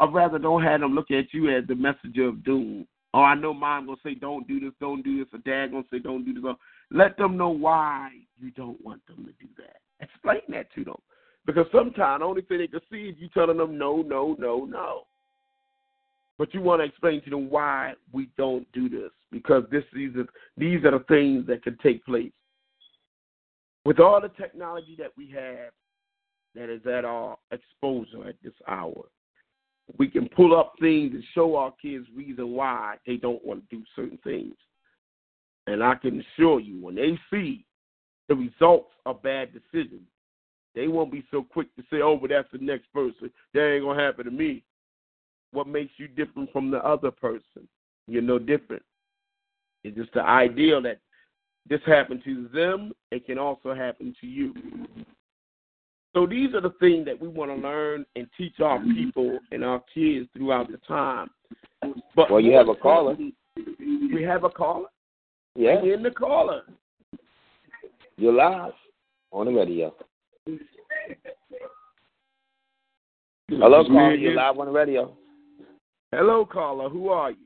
or 0.00 0.10
rather, 0.10 0.38
don't 0.38 0.62
have 0.62 0.80
them 0.80 0.94
look 0.94 1.10
at 1.12 1.32
you 1.32 1.56
as 1.56 1.66
the 1.66 1.74
messenger 1.74 2.26
of 2.28 2.44
doom. 2.44 2.86
Oh, 3.16 3.22
I 3.22 3.34
know 3.34 3.54
mom 3.54 3.86
gonna 3.86 3.96
say 4.04 4.14
don't 4.14 4.46
do 4.46 4.60
this, 4.60 4.74
don't 4.78 5.02
do 5.02 5.24
this, 5.24 5.32
or 5.32 5.38
dad 5.38 5.70
gonna 5.70 5.84
say 5.90 6.00
don't 6.00 6.22
do 6.22 6.34
this. 6.34 6.54
Let 6.90 7.16
them 7.16 7.38
know 7.38 7.48
why 7.48 8.10
you 8.38 8.50
don't 8.50 8.78
want 8.84 9.00
them 9.06 9.24
to 9.24 9.32
do 9.42 9.50
that. 9.56 9.78
Explain 10.00 10.42
that 10.50 10.70
to 10.74 10.84
them. 10.84 10.98
Because 11.46 11.64
sometimes 11.72 12.20
the 12.20 12.26
only 12.26 12.42
thing 12.42 12.58
they 12.58 12.66
can 12.66 12.80
see 12.92 13.08
is 13.08 13.16
you 13.18 13.30
telling 13.32 13.56
them 13.56 13.78
no, 13.78 14.02
no, 14.02 14.36
no, 14.38 14.66
no. 14.66 15.04
But 16.36 16.52
you 16.52 16.60
want 16.60 16.82
to 16.82 16.84
explain 16.84 17.22
to 17.22 17.30
them 17.30 17.48
why 17.48 17.94
we 18.12 18.28
don't 18.36 18.70
do 18.74 18.90
this. 18.90 19.12
Because 19.32 19.64
this 19.70 19.84
are 19.94 20.26
these 20.58 20.84
are 20.84 20.90
the 20.90 21.04
things 21.08 21.46
that 21.46 21.62
can 21.62 21.78
take 21.82 22.04
place. 22.04 22.32
With 23.86 23.98
all 23.98 24.20
the 24.20 24.28
technology 24.28 24.94
that 24.98 25.12
we 25.16 25.30
have 25.30 25.70
that 26.54 26.68
is 26.68 26.84
at 26.86 27.06
our 27.06 27.38
exposure 27.50 28.28
at 28.28 28.36
this 28.42 28.52
hour, 28.68 29.06
we 29.98 30.08
can 30.08 30.28
pull 30.28 30.58
up 30.58 30.74
things 30.80 31.12
and 31.14 31.24
show 31.34 31.56
our 31.56 31.72
kids 31.80 32.06
reason 32.14 32.52
why 32.52 32.96
they 33.06 33.16
don't 33.16 33.44
want 33.44 33.68
to 33.68 33.76
do 33.76 33.82
certain 33.94 34.18
things. 34.24 34.54
And 35.66 35.82
I 35.82 35.94
can 35.94 36.20
assure 36.20 36.60
you, 36.60 36.80
when 36.80 36.94
they 36.94 37.18
see 37.30 37.64
the 38.28 38.34
results 38.34 38.90
of 39.04 39.22
bad 39.22 39.50
decisions, 39.52 40.02
they 40.74 40.88
won't 40.88 41.12
be 41.12 41.24
so 41.30 41.42
quick 41.42 41.74
to 41.76 41.82
say, 41.90 42.02
oh, 42.02 42.16
but 42.16 42.30
that's 42.30 42.50
the 42.52 42.58
next 42.58 42.92
person. 42.92 43.30
That 43.54 43.74
ain't 43.74 43.84
to 43.84 44.02
happen 44.02 44.24
to 44.26 44.30
me. 44.30 44.62
What 45.52 45.66
makes 45.66 45.92
you 45.96 46.06
different 46.08 46.52
from 46.52 46.70
the 46.70 46.78
other 46.78 47.10
person? 47.10 47.66
You're 48.06 48.22
no 48.22 48.38
different. 48.38 48.82
It's 49.84 49.96
just 49.96 50.12
the 50.12 50.22
idea 50.22 50.80
that 50.80 50.98
this 51.68 51.80
happened 51.86 52.22
to 52.24 52.48
them, 52.52 52.92
it 53.10 53.26
can 53.26 53.38
also 53.38 53.74
happen 53.74 54.14
to 54.20 54.26
you. 54.26 54.54
So 56.16 56.24
these 56.24 56.54
are 56.54 56.62
the 56.62 56.72
things 56.80 57.04
that 57.04 57.20
we 57.20 57.28
want 57.28 57.50
to 57.50 57.56
learn 57.56 58.06
and 58.16 58.26
teach 58.38 58.58
our 58.60 58.82
people 58.82 59.38
and 59.52 59.62
our 59.62 59.82
kids 59.92 60.26
throughout 60.34 60.70
the 60.70 60.78
time. 60.88 61.28
But 62.14 62.30
well, 62.30 62.40
you 62.40 62.52
have 62.52 62.70
a 62.70 62.74
caller. 62.74 63.14
We 64.14 64.22
have 64.22 64.44
a 64.44 64.48
caller. 64.48 64.88
Yeah. 65.54 65.82
in 65.82 66.02
the 66.02 66.10
caller. 66.10 66.62
You're 68.16 68.32
live 68.32 68.72
on 69.30 69.44
the 69.44 69.52
radio. 69.52 69.94
Hello, 73.50 73.84
caller. 73.84 74.14
You're 74.14 74.36
live 74.36 74.58
on 74.58 74.66
the 74.66 74.72
radio. 74.72 75.14
Hello, 76.12 76.46
caller. 76.46 76.88
Who 76.88 77.10
are 77.10 77.32
you? 77.32 77.36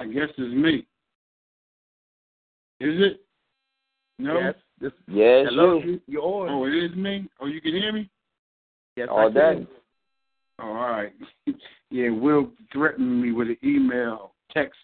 I 0.00 0.04
guess 0.04 0.28
it's 0.36 0.54
me. 0.54 0.86
Is 2.78 3.00
it? 3.00 3.20
No. 4.18 4.38
Yes. 4.38 4.54
This, 4.80 4.92
yes. 5.08 5.46
Hello. 5.48 5.80
You. 5.82 6.00
You're 6.06 6.22
on. 6.22 6.48
Oh, 6.50 6.66
it 6.66 6.74
is 6.74 6.94
me. 6.96 7.28
Oh, 7.40 7.46
you 7.46 7.60
can 7.60 7.72
hear 7.72 7.92
me. 7.92 8.08
Yes. 8.96 9.08
All 9.10 9.28
I 9.28 9.30
day. 9.30 9.54
can. 9.54 9.68
Oh, 10.58 10.68
all 10.68 10.90
right. 10.90 11.12
yeah, 11.90 12.10
Will 12.10 12.50
threatened 12.72 13.22
me 13.22 13.32
with 13.32 13.48
an 13.48 13.58
email, 13.64 14.32
text, 14.52 14.78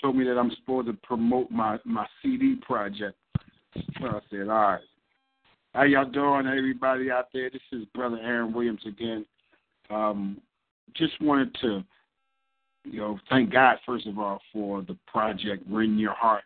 told 0.00 0.16
me 0.16 0.24
that 0.24 0.38
I'm 0.38 0.50
supposed 0.60 0.86
to 0.88 0.94
promote 1.02 1.50
my 1.50 1.78
my 1.84 2.06
CD 2.22 2.56
project. 2.56 3.16
So 4.00 4.06
I 4.06 4.20
said, 4.30 4.42
all 4.42 4.46
right. 4.46 4.80
How 5.74 5.82
y'all 5.84 6.10
doing, 6.10 6.46
everybody 6.46 7.10
out 7.10 7.28
there? 7.32 7.50
This 7.50 7.60
is 7.72 7.84
Brother 7.94 8.18
Aaron 8.22 8.52
Williams 8.52 8.80
again. 8.86 9.24
Um, 9.90 10.40
just 10.94 11.20
wanted 11.20 11.54
to, 11.60 11.84
you 12.84 12.98
know, 12.98 13.18
thank 13.28 13.52
God 13.52 13.76
first 13.86 14.06
of 14.06 14.18
all 14.18 14.40
for 14.52 14.82
the 14.82 14.96
project 15.06 15.62
Rend 15.70 16.00
Your 16.00 16.14
Heart. 16.14 16.42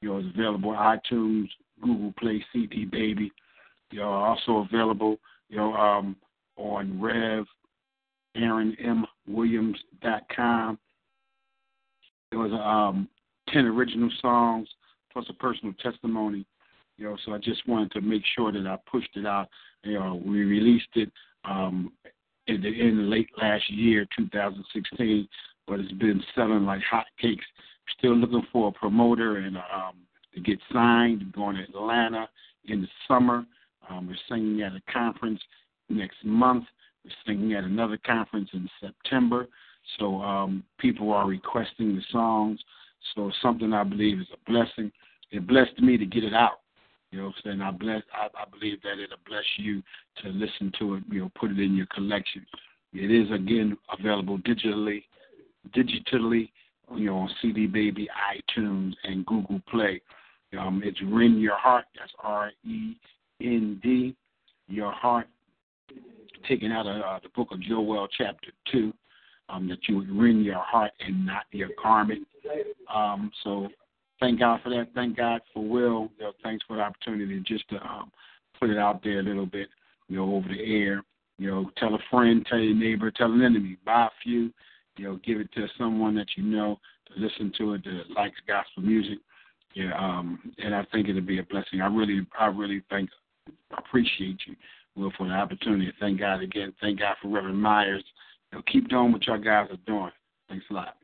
You 0.00 0.10
know, 0.10 0.18
it's 0.18 0.28
available 0.34 0.72
iTunes, 0.72 1.48
Google 1.82 2.12
Play, 2.18 2.44
CD 2.52 2.84
Baby. 2.84 3.32
You 3.90 4.00
know, 4.00 4.10
also 4.10 4.66
available, 4.68 5.18
you 5.48 5.56
know, 5.56 5.72
um, 5.74 6.16
on 6.56 7.00
Rev, 7.00 7.46
AaronMWilliams.com. 8.36 10.78
It 12.32 12.36
was 12.36 12.50
um, 12.52 13.08
ten 13.48 13.66
original 13.66 14.10
songs 14.20 14.68
plus 15.12 15.26
a 15.28 15.34
personal 15.34 15.72
testimony 15.82 16.44
you 16.98 17.04
know, 17.04 17.16
so 17.24 17.32
I 17.32 17.38
just 17.38 17.66
wanted 17.68 17.92
to 17.92 18.00
make 18.00 18.22
sure 18.34 18.52
that 18.52 18.66
I 18.66 18.78
pushed 18.90 19.16
it 19.16 19.26
out. 19.26 19.48
You 19.82 19.94
know, 19.94 20.20
we 20.24 20.44
released 20.44 20.88
it 20.94 21.10
um, 21.44 21.92
in 22.46 22.62
the 22.62 22.68
in 22.68 23.10
late 23.10 23.28
last 23.40 23.68
year, 23.70 24.06
2016, 24.16 25.28
but 25.66 25.80
it's 25.80 25.92
been 25.92 26.22
selling 26.34 26.64
like 26.64 26.80
hotcakes. 26.90 27.44
Still 27.98 28.16
looking 28.16 28.46
for 28.52 28.68
a 28.68 28.72
promoter 28.72 29.38
and 29.38 29.56
um, 29.56 29.94
to 30.34 30.40
get 30.40 30.58
signed. 30.72 31.32
Going 31.32 31.56
to 31.56 31.62
Atlanta 31.62 32.28
in 32.66 32.82
the 32.82 32.88
summer. 33.08 33.46
Um, 33.88 34.08
we're 34.08 34.16
singing 34.28 34.62
at 34.62 34.72
a 34.72 34.92
conference 34.92 35.40
next 35.88 36.24
month. 36.24 36.64
We're 37.04 37.12
singing 37.26 37.54
at 37.54 37.64
another 37.64 37.98
conference 38.04 38.50
in 38.52 38.68
September. 38.80 39.46
So 39.98 40.20
um, 40.20 40.64
people 40.78 41.12
are 41.12 41.26
requesting 41.26 41.94
the 41.94 42.02
songs. 42.10 42.58
So 43.14 43.30
something 43.40 43.72
I 43.72 43.84
believe 43.84 44.20
is 44.20 44.26
a 44.32 44.50
blessing. 44.50 44.90
It 45.30 45.46
blessed 45.46 45.80
me 45.80 45.96
to 45.96 46.06
get 46.06 46.24
it 46.24 46.34
out. 46.34 46.60
You 47.12 47.18
know 47.18 47.26
what 47.26 47.34
I'm 47.36 47.42
saying? 47.44 47.60
I 47.62 47.70
bless 47.70 48.02
I, 48.12 48.26
I 48.26 48.44
believe 48.50 48.82
that 48.82 48.98
it'll 49.02 49.16
bless 49.26 49.44
you 49.58 49.82
to 50.22 50.28
listen 50.30 50.72
to 50.80 50.94
it, 50.96 51.04
you 51.08 51.20
know, 51.20 51.30
put 51.38 51.52
it 51.52 51.60
in 51.60 51.76
your 51.76 51.86
collection. 51.86 52.44
It 52.92 53.10
is 53.12 53.30
again 53.30 53.76
available 53.96 54.38
digitally 54.38 55.04
digitally, 55.74 56.50
you 56.94 57.06
know, 57.06 57.16
on 57.16 57.30
CD 57.42 57.66
Baby, 57.66 58.08
iTunes 58.32 58.92
and 59.04 59.26
Google 59.26 59.60
Play. 59.68 60.00
Um, 60.58 60.82
it's 60.84 60.98
Rend 61.04 61.40
Your 61.40 61.56
Heart, 61.56 61.86
that's 61.98 62.12
R 62.22 62.50
E 62.64 62.94
N 63.42 63.80
D, 63.82 64.14
Your 64.68 64.92
Heart, 64.92 65.26
taken 66.48 66.72
out 66.72 66.86
of 66.86 67.02
uh, 67.02 67.18
the 67.22 67.28
book 67.30 67.48
of 67.50 67.60
Joel, 67.60 68.08
chapter 68.16 68.48
2, 68.72 68.92
um, 69.48 69.68
that 69.68 69.78
you 69.88 69.96
would 69.96 70.10
rend 70.10 70.44
your 70.44 70.58
heart 70.58 70.92
and 71.00 71.26
not 71.26 71.44
your 71.52 71.70
garment. 71.82 72.26
Um, 72.92 73.30
so 73.44 73.68
thank 74.20 74.40
God 74.40 74.60
for 74.62 74.70
that. 74.70 74.88
Thank 74.94 75.16
God 75.16 75.40
for 75.52 75.64
Will. 75.64 76.10
You 76.18 76.24
know, 76.24 76.32
thanks 76.42 76.64
for 76.66 76.76
the 76.76 76.82
opportunity 76.82 77.42
just 77.46 77.68
to 77.70 77.76
um, 77.76 78.10
put 78.58 78.70
it 78.70 78.78
out 78.78 79.02
there 79.02 79.20
a 79.20 79.22
little 79.22 79.46
bit, 79.46 79.68
you 80.08 80.16
know, 80.16 80.34
over 80.34 80.48
the 80.48 80.60
air. 80.60 81.02
You 81.38 81.50
know, 81.50 81.70
tell 81.76 81.94
a 81.94 81.98
friend, 82.10 82.46
tell 82.48 82.58
your 82.58 82.74
neighbor, 82.74 83.10
tell 83.10 83.30
an 83.30 83.42
enemy, 83.42 83.76
buy 83.84 84.06
a 84.06 84.10
few, 84.22 84.50
you 84.96 85.04
know, 85.04 85.20
give 85.24 85.40
it 85.40 85.52
to 85.52 85.66
someone 85.78 86.14
that 86.16 86.28
you 86.36 86.42
know 86.42 86.78
to 87.08 87.20
listen 87.20 87.52
to 87.58 87.74
it, 87.74 87.84
to 87.84 88.02
like 88.14 88.32
gospel 88.46 88.82
music. 88.82 89.18
Yeah, 89.74 89.92
um, 89.98 90.52
and 90.58 90.74
I 90.74 90.84
think 90.90 91.08
it'll 91.08 91.20
be 91.20 91.38
a 91.38 91.42
blessing. 91.44 91.82
I 91.82 91.86
really, 91.86 92.26
I 92.38 92.46
really 92.46 92.82
thank, 92.88 93.10
appreciate 93.76 94.38
you, 94.46 94.56
Will, 94.94 95.12
for 95.18 95.26
the 95.26 95.34
opportunity. 95.34 95.92
Thank 96.00 96.20
God 96.20 96.42
again. 96.42 96.72
Thank 96.80 97.00
God 97.00 97.16
for 97.20 97.28
Reverend 97.28 97.60
Myers. 97.60 98.04
You 98.52 98.58
know, 98.58 98.64
keep 98.70 98.88
doing 98.88 99.12
what 99.12 99.26
y'all 99.26 99.38
guys 99.38 99.68
are 99.70 99.76
doing. 99.86 100.10
Thanks 100.48 100.64
a 100.70 100.74
lot. 100.74 100.96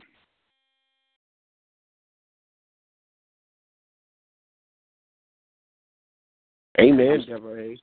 Amen, 6.81 7.25
Deborah. 7.29 7.75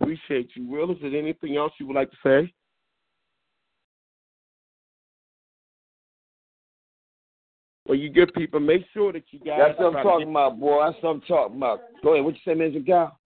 Appreciate 0.00 0.50
you. 0.54 0.66
Will, 0.68 0.92
is 0.92 0.98
there 1.00 1.14
anything 1.16 1.56
else 1.56 1.72
you 1.80 1.86
would 1.86 1.96
like 1.96 2.10
to 2.10 2.16
say? 2.22 2.52
Well, 7.86 7.96
you 7.96 8.10
good 8.10 8.34
people, 8.34 8.58
make 8.58 8.82
sure 8.92 9.12
that 9.12 9.22
you 9.30 9.38
guys. 9.38 9.58
That's 9.58 9.78
what 9.78 9.96
I'm 9.96 10.02
talking 10.02 10.30
about, 10.30 10.58
boy. 10.58 10.84
That's 10.84 11.02
what 11.02 11.10
I'm 11.10 11.20
talking 11.22 11.56
about. 11.56 11.80
Go 12.02 12.14
ahead. 12.14 12.24
What 12.24 12.34
you 12.34 12.40
say, 12.44 12.58
Mr. 12.58 12.84
Gal? 12.84 13.16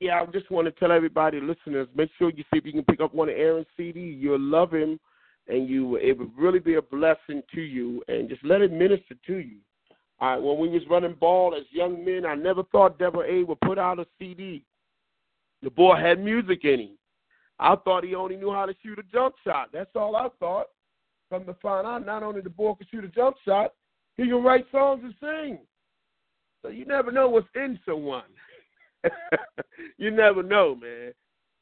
Yeah, 0.00 0.22
I 0.22 0.26
just 0.26 0.50
want 0.50 0.66
to 0.66 0.72
tell 0.72 0.90
everybody, 0.90 1.40
listeners, 1.40 1.88
make 1.94 2.10
sure 2.18 2.30
you 2.30 2.44
see 2.44 2.58
if 2.58 2.66
you 2.66 2.72
can 2.72 2.84
pick 2.84 3.00
up 3.00 3.14
one 3.14 3.28
of 3.28 3.36
Aaron's 3.36 3.66
CDs. 3.78 4.20
You'll 4.20 4.40
love 4.40 4.72
him, 4.72 4.98
and 5.48 5.68
you 5.68 5.96
it 5.96 6.18
would 6.18 6.30
really 6.36 6.58
be 6.58 6.74
a 6.74 6.82
blessing 6.82 7.42
to 7.54 7.60
you, 7.60 8.02
and 8.08 8.28
just 8.28 8.44
let 8.44 8.62
it 8.62 8.72
minister 8.72 9.14
to 9.26 9.36
you. 9.36 9.58
All 10.20 10.30
right, 10.30 10.42
when 10.42 10.58
we 10.58 10.68
was 10.68 10.82
running 10.88 11.14
ball 11.14 11.54
as 11.54 11.64
young 11.70 12.04
men, 12.04 12.24
I 12.24 12.34
never 12.34 12.62
thought 12.64 12.98
Deborah 12.98 13.30
A 13.30 13.44
would 13.44 13.60
put 13.60 13.78
out 13.78 13.98
a 13.98 14.06
CD. 14.18 14.64
The 15.62 15.70
boy 15.70 15.96
had 15.96 16.22
music 16.22 16.64
in 16.64 16.80
him. 16.80 16.90
I 17.58 17.76
thought 17.76 18.04
he 18.04 18.14
only 18.14 18.36
knew 18.36 18.52
how 18.52 18.66
to 18.66 18.74
shoot 18.82 18.98
a 18.98 19.02
jump 19.12 19.34
shot. 19.44 19.70
That's 19.72 19.90
all 19.94 20.16
I 20.16 20.28
thought. 20.40 20.66
Come 21.34 21.46
to 21.46 21.54
find 21.54 21.84
out, 21.84 22.06
not 22.06 22.22
only 22.22 22.42
the 22.42 22.50
boy 22.50 22.74
can 22.74 22.86
shoot 22.88 23.04
a 23.04 23.08
jump 23.08 23.34
shot, 23.44 23.72
he 24.16 24.22
can 24.22 24.44
write 24.44 24.66
songs 24.70 25.00
and 25.02 25.14
sing. 25.20 25.58
So 26.62 26.68
you 26.68 26.84
never 26.84 27.10
know 27.10 27.28
what's 27.28 27.48
in 27.56 27.76
someone. 27.84 28.22
you 29.98 30.12
never 30.12 30.44
know, 30.44 30.76
man. 30.76 31.12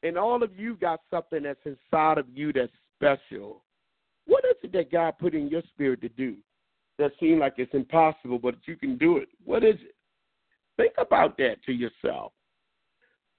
And 0.03 0.15
all 0.15 0.43
of 0.43 0.51
you 0.55 0.75
got 0.75 0.99
something 1.09 1.41
that's 1.41 1.59
inside 1.65 2.19
of 2.19 2.27
you 2.35 2.53
that's 2.53 2.71
special. 2.99 3.63
What 4.27 4.45
is 4.45 4.57
it 4.61 4.73
that 4.73 4.91
God 4.91 5.15
put 5.19 5.33
in 5.33 5.47
your 5.47 5.63
spirit 5.73 6.01
to 6.01 6.09
do 6.09 6.35
that 6.99 7.11
seems 7.19 7.39
like 7.39 7.55
it's 7.57 7.73
impossible, 7.73 8.37
but 8.37 8.53
you 8.65 8.77
can 8.77 8.95
do 8.95 9.17
it? 9.17 9.29
What 9.43 9.63
is 9.63 9.75
it? 9.81 9.95
Think 10.77 10.93
about 10.99 11.35
that 11.37 11.55
to 11.65 11.71
yourself. 11.71 12.31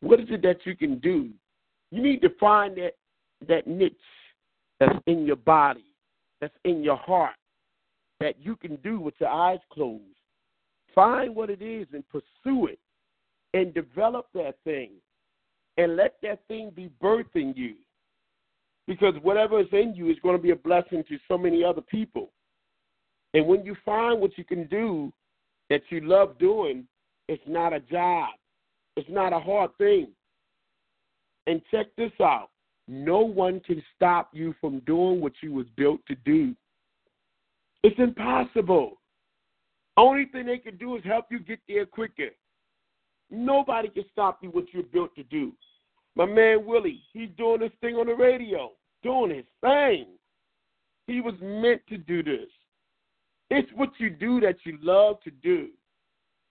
What 0.01 0.19
is 0.19 0.27
it 0.31 0.43
that 0.43 0.59
you 0.65 0.77
can 0.77 0.99
do? 0.99 1.31
You 1.93 2.03
need 2.03 2.23
to 2.23 2.31
find 2.41 2.77
that 2.77 2.95
that 3.47 3.69
niche 3.69 3.95
that's 4.81 4.99
in 5.07 5.27
your 5.27 5.37
body, 5.37 5.85
that's 6.45 6.55
in 6.67 6.85
your 6.85 6.99
heart, 6.99 7.37
that 8.21 8.35
you 8.39 8.55
can 8.55 8.77
do 8.85 9.01
with 9.01 9.15
your 9.19 9.31
eyes 9.31 9.61
closed. 9.73 10.03
Find 10.95 11.35
what 11.35 11.49
it 11.49 11.63
is 11.63 11.87
and 11.95 12.05
pursue 12.11 12.67
it 12.67 12.79
and 13.55 13.73
develop 13.73 14.27
that 14.35 14.57
thing 14.63 14.91
and 15.79 15.97
let 15.97 16.17
that 16.23 16.41
thing 16.47 16.71
be 16.77 16.91
birthing 17.03 17.57
you. 17.57 17.77
Because 18.87 19.15
whatever 19.23 19.59
is 19.59 19.69
in 19.73 19.95
you 19.97 20.11
is 20.11 20.19
going 20.23 20.37
to 20.37 20.43
be 20.43 20.51
a 20.51 20.57
blessing 20.57 21.03
to 21.09 21.17
so 21.29 21.39
many 21.39 21.65
other 21.65 21.81
people. 21.81 22.31
And 23.33 23.47
when 23.47 23.65
you 23.65 23.75
find 23.83 24.21
what 24.21 24.37
you 24.37 24.45
can 24.45 24.67
do 24.67 25.11
that 25.71 25.81
you 25.89 26.03
love 26.03 26.39
doing, 26.39 26.87
it's 27.27 27.43
not 27.49 27.73
a 27.73 27.81
job. 27.81 28.29
It's 28.97 29.09
not 29.09 29.33
a 29.33 29.41
hard 29.41 29.71
thing. 29.79 30.09
And 31.47 31.63
check 31.71 31.87
this 31.97 32.13
out. 32.21 32.51
No 32.87 33.21
one 33.21 33.61
can 33.61 33.83
stop 33.97 34.31
you 34.33 34.55
from 34.61 34.81
doing 34.81 35.21
what 35.21 35.33
you 35.43 35.53
was 35.53 35.67
built 35.77 36.01
to 36.07 36.15
do. 36.25 36.55
It's 37.83 37.99
impossible. 37.99 39.01
Only 39.97 40.27
thing 40.27 40.47
they 40.47 40.59
can 40.59 40.77
do 40.77 40.97
is 40.97 41.05
help 41.05 41.27
you 41.31 41.39
get 41.39 41.61
there 41.69 41.87
quicker. 41.87 42.31
Nobody 43.31 43.89
can 43.89 44.05
stop 44.13 44.39
you 44.43 44.51
what 44.51 44.67
you're 44.73 44.83
built 44.83 45.15
to 45.17 45.23
do. 45.25 45.53
My 46.17 46.27
man 46.27 46.65
Willie, 46.65 47.03
he's 47.13 47.31
doing 47.37 47.61
this 47.61 47.73
thing 47.81 47.97
on 47.97 48.07
the 48.07 48.15
radio, 48.15 48.73
doing 49.03 49.35
his 49.35 49.45
thing. 49.61 50.07
He 51.07 51.21
was 51.21 51.35
meant 51.41 51.83
to 51.89 51.99
do 51.99 52.23
this. 52.23 52.49
It's 53.51 53.71
what 53.75 53.91
you 53.99 54.11
do 54.11 54.41
that 54.41 54.57
you 54.65 54.79
love 54.83 55.21
to 55.23 55.31
do 55.31 55.69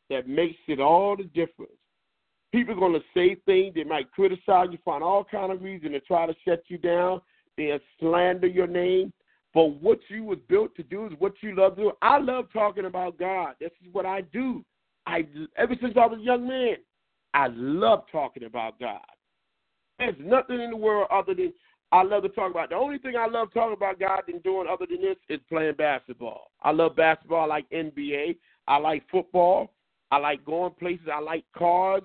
that 0.10 0.28
makes 0.28 0.60
it 0.68 0.80
all 0.80 1.16
the 1.16 1.24
difference. 1.24 1.72
People 2.54 2.76
are 2.76 2.80
going 2.80 2.94
to 2.94 3.02
say 3.16 3.36
things. 3.48 3.74
They 3.74 3.84
might 3.84 4.12
criticize 4.12 4.68
you, 4.72 4.78
find 4.86 5.04
all 5.04 5.24
kind 5.24 5.52
of 5.52 5.64
reason 5.64 5.92
to 5.94 6.00
try 6.02 6.28
to 6.28 6.36
shut 6.48 6.64
you 6.68 6.78
down. 6.78 7.20
They'll 7.58 7.80
slander 8.00 8.46
your 8.46 8.68
name. 8.68 9.12
But 9.56 9.82
what 9.82 10.00
you 10.08 10.24
was 10.24 10.38
built 10.48 10.76
to 10.76 10.84
do 10.84 11.08
is 11.08 11.14
what 11.18 11.34
you 11.42 11.56
love 11.56 11.76
to 11.78 11.82
do. 11.82 11.92
I 12.04 12.20
love 12.20 12.46
talking 12.54 12.86
about 12.86 13.18
God. 13.18 13.56
This 13.60 13.72
is 13.82 13.92
what 13.92 14.06
I 14.06 14.22
do. 14.22 14.64
I 15.08 15.26
ever 15.58 15.76
since 15.82 15.96
I 16.00 16.06
was 16.06 16.20
a 16.20 16.24
young 16.24 16.48
man, 16.48 16.76
I 17.34 17.48
love 17.48 18.04
talking 18.12 18.44
about 18.44 18.80
God. 18.80 19.02
There's 19.98 20.16
nothing 20.20 20.62
in 20.62 20.70
the 20.70 20.78
world 20.78 21.08
other 21.12 21.34
than 21.34 21.54
I 21.92 22.04
love 22.04 22.22
to 22.24 22.30
talk 22.30 22.52
about. 22.52 22.70
The 22.70 22.76
only 22.76 23.00
thing 23.00 23.16
I 23.16 23.28
love 23.28 23.52
talking 23.52 23.74
about 23.74 24.00
God 24.00 24.22
than 24.28 24.40
doing 24.40 24.68
other 24.72 24.86
than 24.88 25.02
this 25.02 25.18
is 25.28 25.40
playing 25.50 25.76
basketball. 25.76 26.52
I 26.62 26.72
love 26.72 26.96
basketball. 26.96 27.44
I 27.44 27.56
like 27.56 27.70
NBA. 27.72 28.38
I 28.68 28.78
like 28.78 29.04
football. 29.12 29.74
I 30.12 30.18
like 30.18 30.46
going 30.46 30.74
places. 30.80 31.08
I 31.12 31.20
like 31.20 31.46
cars. 31.58 32.04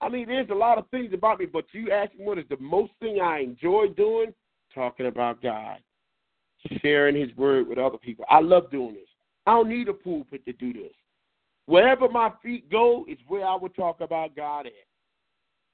I 0.00 0.08
mean, 0.08 0.26
there's 0.26 0.50
a 0.50 0.54
lot 0.54 0.78
of 0.78 0.88
things 0.90 1.12
about 1.12 1.40
me, 1.40 1.46
but 1.46 1.64
you 1.72 1.90
ask 1.90 2.12
me 2.14 2.24
what 2.24 2.38
is 2.38 2.44
the 2.48 2.56
most 2.58 2.92
thing 3.00 3.20
I 3.20 3.40
enjoy 3.40 3.88
doing? 3.96 4.32
Talking 4.74 5.06
about 5.06 5.42
God, 5.42 5.78
sharing 6.80 7.16
His 7.16 7.36
word 7.36 7.68
with 7.68 7.78
other 7.78 7.98
people. 7.98 8.24
I 8.30 8.40
love 8.40 8.70
doing 8.70 8.94
this. 8.94 9.08
I 9.46 9.52
don't 9.52 9.68
need 9.68 9.88
a 9.88 9.92
pulpit 9.92 10.44
to 10.46 10.52
do 10.52 10.72
this. 10.72 10.92
Wherever 11.66 12.08
my 12.08 12.32
feet 12.42 12.70
go 12.70 13.04
is 13.08 13.18
where 13.28 13.46
I 13.46 13.56
would 13.56 13.74
talk 13.74 14.00
about 14.00 14.36
God 14.36 14.66
at. 14.66 14.72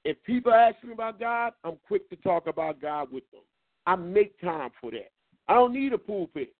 If 0.03 0.21
people 0.23 0.53
ask 0.53 0.81
me 0.83 0.93
about 0.93 1.19
God, 1.19 1.53
I'm 1.63 1.77
quick 1.87 2.09
to 2.09 2.15
talk 2.17 2.47
about 2.47 2.81
God 2.81 3.11
with 3.11 3.29
them. 3.31 3.41
I 3.85 3.95
make 3.95 4.39
time 4.39 4.69
for 4.79 4.91
that. 4.91 5.11
I 5.47 5.53
don't 5.53 5.73
need 5.73 5.93
a 5.93 5.97
pulpit. 5.97 6.53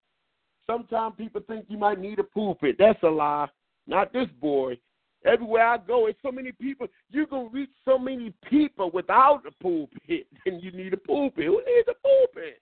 Sometimes 0.66 1.16
people 1.18 1.42
think 1.48 1.66
you 1.70 1.78
might 1.78 2.00
need 2.00 2.20
a 2.20 2.24
pulpit. 2.24 2.76
That's 2.78 3.02
a 3.04 3.08
lie. 3.08 3.48
Not 3.86 4.12
this 4.12 4.28
boy. 4.42 4.78
Everywhere 5.26 5.68
I 5.68 5.78
go, 5.78 6.08
it's 6.08 6.20
so 6.22 6.32
many 6.32 6.52
people. 6.52 6.88
You 7.10 7.26
can 7.28 7.50
reach 7.52 7.72
so 7.84 7.98
many 7.98 8.34
people 8.50 8.92
without 8.92 9.42
a 9.48 9.64
pulpit, 9.64 10.28
and 10.46 10.62
you 10.62 10.72
need 10.72 10.94
a 10.94 10.98
pulpit. 10.98 11.46
Who 11.46 11.58
needs 11.66 11.88
a 11.90 11.96
pulpit? 12.02 12.62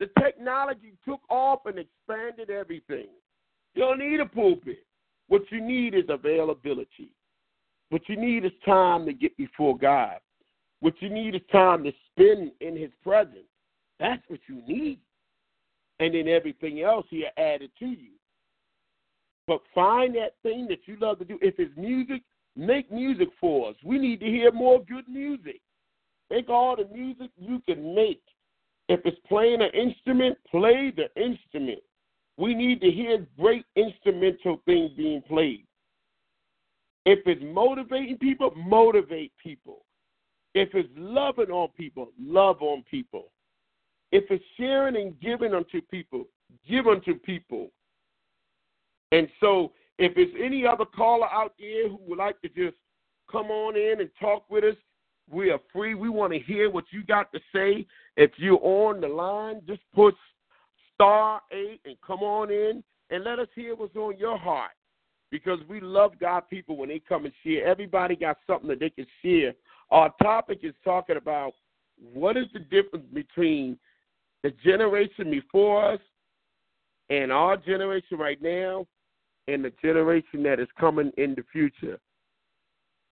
The 0.00 0.08
technology 0.20 0.94
took 1.04 1.20
off 1.28 1.66
and 1.66 1.78
expanded 1.78 2.50
everything. 2.50 3.08
You 3.74 3.82
don't 3.82 3.98
need 3.98 4.20
a 4.20 4.26
pulpit. 4.26 4.84
What 5.28 5.42
you 5.50 5.60
need 5.60 5.94
is 5.94 6.04
availability. 6.08 7.12
What 7.90 8.02
you 8.08 8.16
need 8.16 8.44
is 8.44 8.52
time 8.64 9.06
to 9.06 9.12
get 9.12 9.36
before 9.36 9.76
God. 9.76 10.18
What 10.80 10.94
you 11.00 11.08
need 11.08 11.34
is 11.34 11.40
time 11.50 11.84
to 11.84 11.92
spend 12.10 12.52
in 12.60 12.76
His 12.76 12.90
presence. 13.02 13.48
That's 13.98 14.22
what 14.28 14.40
you 14.48 14.62
need. 14.66 14.98
And 16.00 16.14
then 16.14 16.28
everything 16.28 16.82
else 16.82 17.06
He 17.08 17.24
added 17.36 17.70
to 17.78 17.86
you. 17.86 18.10
But 19.46 19.60
find 19.74 20.14
that 20.16 20.34
thing 20.42 20.66
that 20.68 20.86
you 20.86 20.96
love 21.00 21.18
to 21.18 21.24
do. 21.24 21.38
If 21.42 21.54
it's 21.58 21.76
music, 21.76 22.22
make 22.56 22.90
music 22.90 23.28
for 23.40 23.70
us. 23.70 23.76
We 23.84 23.98
need 23.98 24.20
to 24.20 24.26
hear 24.26 24.50
more 24.52 24.82
good 24.84 25.08
music. 25.08 25.60
Make 26.30 26.48
all 26.48 26.76
the 26.76 26.86
music 26.94 27.30
you 27.36 27.60
can 27.66 27.94
make. 27.94 28.22
If 28.88 29.00
it's 29.04 29.18
playing 29.28 29.62
an 29.62 29.70
instrument, 29.74 30.38
play 30.50 30.92
the 30.94 31.08
instrument. 31.20 31.80
We 32.36 32.54
need 32.54 32.80
to 32.80 32.90
hear 32.90 33.26
great 33.38 33.64
instrumental 33.76 34.60
things 34.64 34.90
being 34.96 35.22
played. 35.22 35.66
If 37.06 37.20
it's 37.26 37.42
motivating 37.44 38.18
people, 38.18 38.52
motivate 38.56 39.32
people. 39.42 39.84
If 40.54 40.70
it's 40.74 40.88
loving 40.96 41.50
on 41.50 41.68
people, 41.76 42.08
love 42.18 42.62
on 42.62 42.82
people. 42.90 43.30
If 44.12 44.24
it's 44.30 44.44
sharing 44.56 44.96
and 44.96 45.18
giving 45.20 45.54
unto 45.54 45.80
people, 45.90 46.24
give 46.68 46.86
unto 46.86 47.18
people. 47.18 47.70
And 49.14 49.28
so, 49.38 49.70
if 49.96 50.12
there's 50.16 50.34
any 50.42 50.66
other 50.66 50.84
caller 50.84 51.28
out 51.30 51.52
there 51.56 51.88
who 51.88 52.00
would 52.08 52.18
like 52.18 52.40
to 52.42 52.48
just 52.48 52.76
come 53.30 53.46
on 53.46 53.76
in 53.76 54.00
and 54.00 54.10
talk 54.20 54.50
with 54.50 54.64
us, 54.64 54.74
we 55.30 55.50
are 55.50 55.60
free. 55.72 55.94
We 55.94 56.08
want 56.08 56.32
to 56.32 56.40
hear 56.40 56.68
what 56.68 56.86
you 56.90 57.04
got 57.04 57.32
to 57.32 57.38
say. 57.54 57.86
If 58.16 58.32
you're 58.38 58.58
on 58.60 59.00
the 59.00 59.06
line, 59.06 59.62
just 59.68 59.82
push 59.94 60.14
star 60.92 61.40
eight 61.52 61.80
and 61.84 61.96
come 62.04 62.24
on 62.24 62.50
in 62.50 62.82
and 63.10 63.22
let 63.22 63.38
us 63.38 63.46
hear 63.54 63.76
what's 63.76 63.94
on 63.94 64.18
your 64.18 64.36
heart. 64.36 64.72
Because 65.30 65.60
we 65.68 65.80
love 65.80 66.18
God 66.20 66.42
people 66.50 66.76
when 66.76 66.88
they 66.88 66.98
come 66.98 67.24
and 67.24 67.34
share. 67.44 67.64
Everybody 67.68 68.16
got 68.16 68.38
something 68.48 68.68
that 68.68 68.80
they 68.80 68.90
can 68.90 69.06
share. 69.22 69.54
Our 69.92 70.12
topic 70.20 70.60
is 70.64 70.74
talking 70.82 71.18
about 71.18 71.52
what 72.12 72.36
is 72.36 72.46
the 72.52 72.58
difference 72.58 73.06
between 73.12 73.78
the 74.42 74.50
generation 74.64 75.30
before 75.30 75.92
us 75.92 76.00
and 77.10 77.30
our 77.30 77.56
generation 77.56 78.18
right 78.18 78.42
now 78.42 78.86
and 79.48 79.64
the 79.64 79.72
generation 79.82 80.42
that 80.44 80.60
is 80.60 80.68
coming 80.78 81.12
in 81.16 81.34
the 81.34 81.44
future. 81.52 81.98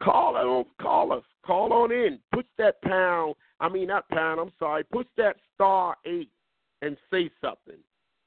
Call 0.03 0.37
on, 0.37 0.65
call 0.81 1.13
us, 1.13 1.23
call 1.47 1.73
on 1.73 1.93
in. 1.93 2.19
Push 2.33 2.47
that 2.59 2.83
pound. 2.83 3.35
I 3.61 3.69
mean, 3.69 3.89
not 3.89 4.09
pound. 4.09 4.41
I'm 4.41 4.53
sorry. 4.59 4.85
Push 4.85 5.07
that 5.17 5.37
star 5.55 5.97
eight 6.05 6.31
and 6.81 6.97
say 7.11 7.31
something. 7.41 7.79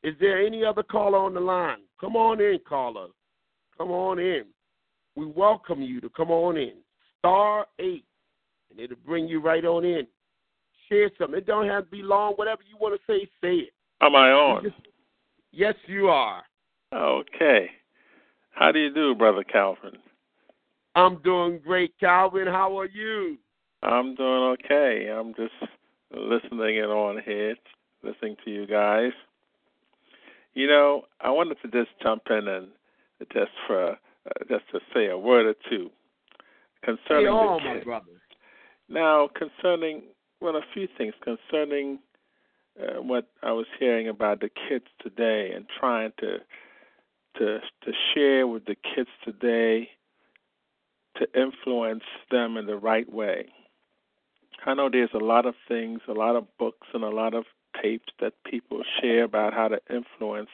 Is 0.04 0.14
there 0.20 0.46
any 0.46 0.64
other 0.64 0.84
caller 0.84 1.18
on 1.18 1.34
the 1.34 1.40
line? 1.40 1.80
Come 2.00 2.16
on 2.16 2.40
in, 2.40 2.60
caller. 2.68 3.08
Come 3.78 3.92
on 3.92 4.20
in. 4.20 4.46
We 5.16 5.26
welcome 5.26 5.82
you 5.82 6.00
to 6.02 6.10
come 6.10 6.30
on 6.30 6.58
in. 6.58 6.74
Star 7.20 7.66
8, 7.80 8.04
and 8.72 8.80
it'll 8.80 8.98
bring 9.06 9.28
you 9.28 9.42
right 9.42 9.66
on 9.66 9.84
in. 9.84 10.06
Share 10.88 11.10
something. 11.18 11.38
It 11.38 11.48
don't 11.48 11.68
have 11.68 11.86
to 11.86 11.90
be 11.90 12.04
long. 12.04 12.34
Whatever 12.34 12.62
you 12.70 12.78
want 12.80 13.00
to 13.00 13.12
say, 13.12 13.28
say 13.42 13.56
it. 13.56 13.74
Am 14.02 14.16
I 14.16 14.30
on? 14.30 14.64
Just, 14.64 14.76
yes, 15.52 15.74
you 15.88 16.08
are. 16.10 16.44
Okay. 16.94 17.72
How 18.56 18.72
do 18.72 18.80
you 18.80 18.94
do, 18.94 19.14
Brother 19.14 19.44
Calvin? 19.44 19.98
I'm 20.96 21.22
doing 21.22 21.60
great, 21.64 21.94
Calvin. 22.00 22.48
How 22.48 22.80
are 22.80 22.88
you? 22.88 23.38
I'm 23.84 24.16
doing 24.16 24.58
okay. 24.64 25.10
I'm 25.14 25.34
just 25.36 25.54
listening 26.12 26.78
in 26.78 26.86
on 26.86 27.22
here, 27.24 27.56
listening 28.02 28.38
to 28.46 28.52
you 28.52 28.66
guys. 28.66 29.12
You 30.54 30.68
know, 30.68 31.04
I 31.20 31.32
wanted 31.32 31.58
to 31.64 31.68
just 31.68 31.92
jump 32.02 32.24
in 32.30 32.48
and 32.48 32.68
just 33.34 33.52
for 33.68 33.92
uh, 33.92 33.96
just 34.48 34.64
to 34.72 34.80
say 34.94 35.08
a 35.08 35.18
word 35.18 35.46
or 35.46 35.56
two 35.70 35.90
concerning 36.82 37.26
hey, 37.26 37.32
oh, 37.32 37.60
the 37.62 37.70
my 37.76 37.84
brother. 37.84 38.06
Now, 38.88 39.28
concerning 39.36 40.04
well, 40.40 40.56
a 40.56 40.62
few 40.74 40.88
things 40.98 41.14
concerning 41.22 42.00
uh, 42.82 43.02
what 43.02 43.28
I 43.44 43.52
was 43.52 43.66
hearing 43.80 44.08
about 44.08 44.40
the 44.40 44.50
kids 44.70 44.86
today 45.02 45.52
and 45.54 45.66
trying 45.78 46.14
to 46.20 46.38
to 47.38 47.60
to 47.84 47.92
share 48.14 48.48
with 48.48 48.66
the 48.66 48.76
kids 48.76 49.10
today 49.24 49.90
to 51.18 51.28
influence 51.40 52.04
them 52.30 52.58
in 52.58 52.66
the 52.66 52.76
right 52.76 53.12
way. 53.12 53.48
I 54.66 54.74
know 54.74 54.90
there's 54.90 55.14
a 55.14 55.24
lot 55.24 55.46
of 55.46 55.56
things, 55.68 56.02
a 56.08 56.14
lot 56.14 56.36
of 56.36 56.46
books, 56.58 56.88
and 56.94 57.04
a 57.04 57.10
lot 57.10 57.34
of 57.34 57.46
tapes 57.82 58.12
that 58.20 58.34
people 58.46 58.82
share 59.02 59.24
about 59.24 59.54
how 59.54 59.68
to 59.68 59.80
influence 59.90 60.50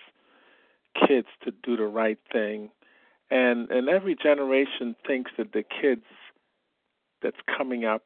kids 1.08 1.28
to 1.44 1.52
do 1.64 1.78
the 1.78 1.86
right 1.86 2.20
thing. 2.32 2.70
And 3.30 3.70
and 3.72 3.90
every 3.90 4.16
generation 4.16 4.96
thinks 5.08 5.32
that 5.38 5.54
the 5.54 5.64
kids 5.64 6.06
that's 7.22 7.38
coming 7.58 7.86
up 7.86 8.04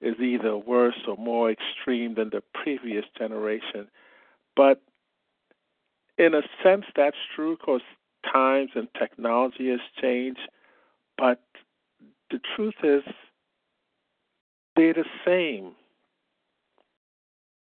is 0.00 0.18
either 0.20 0.56
worse 0.56 0.98
or 1.06 1.16
more 1.16 1.50
extreme 1.50 2.14
than 2.14 2.30
the 2.30 2.42
previous 2.54 3.04
generation. 3.16 3.88
But 4.56 4.82
in 6.18 6.34
a 6.34 6.42
sense, 6.62 6.84
that's 6.94 7.16
true 7.34 7.56
because 7.56 7.80
times 8.30 8.70
and 8.74 8.88
technology 8.98 9.68
has 9.70 9.80
changed. 10.00 10.40
But 11.18 11.40
the 12.30 12.40
truth 12.56 12.74
is, 12.82 13.02
they're 14.76 14.94
the 14.94 15.04
same. 15.24 15.72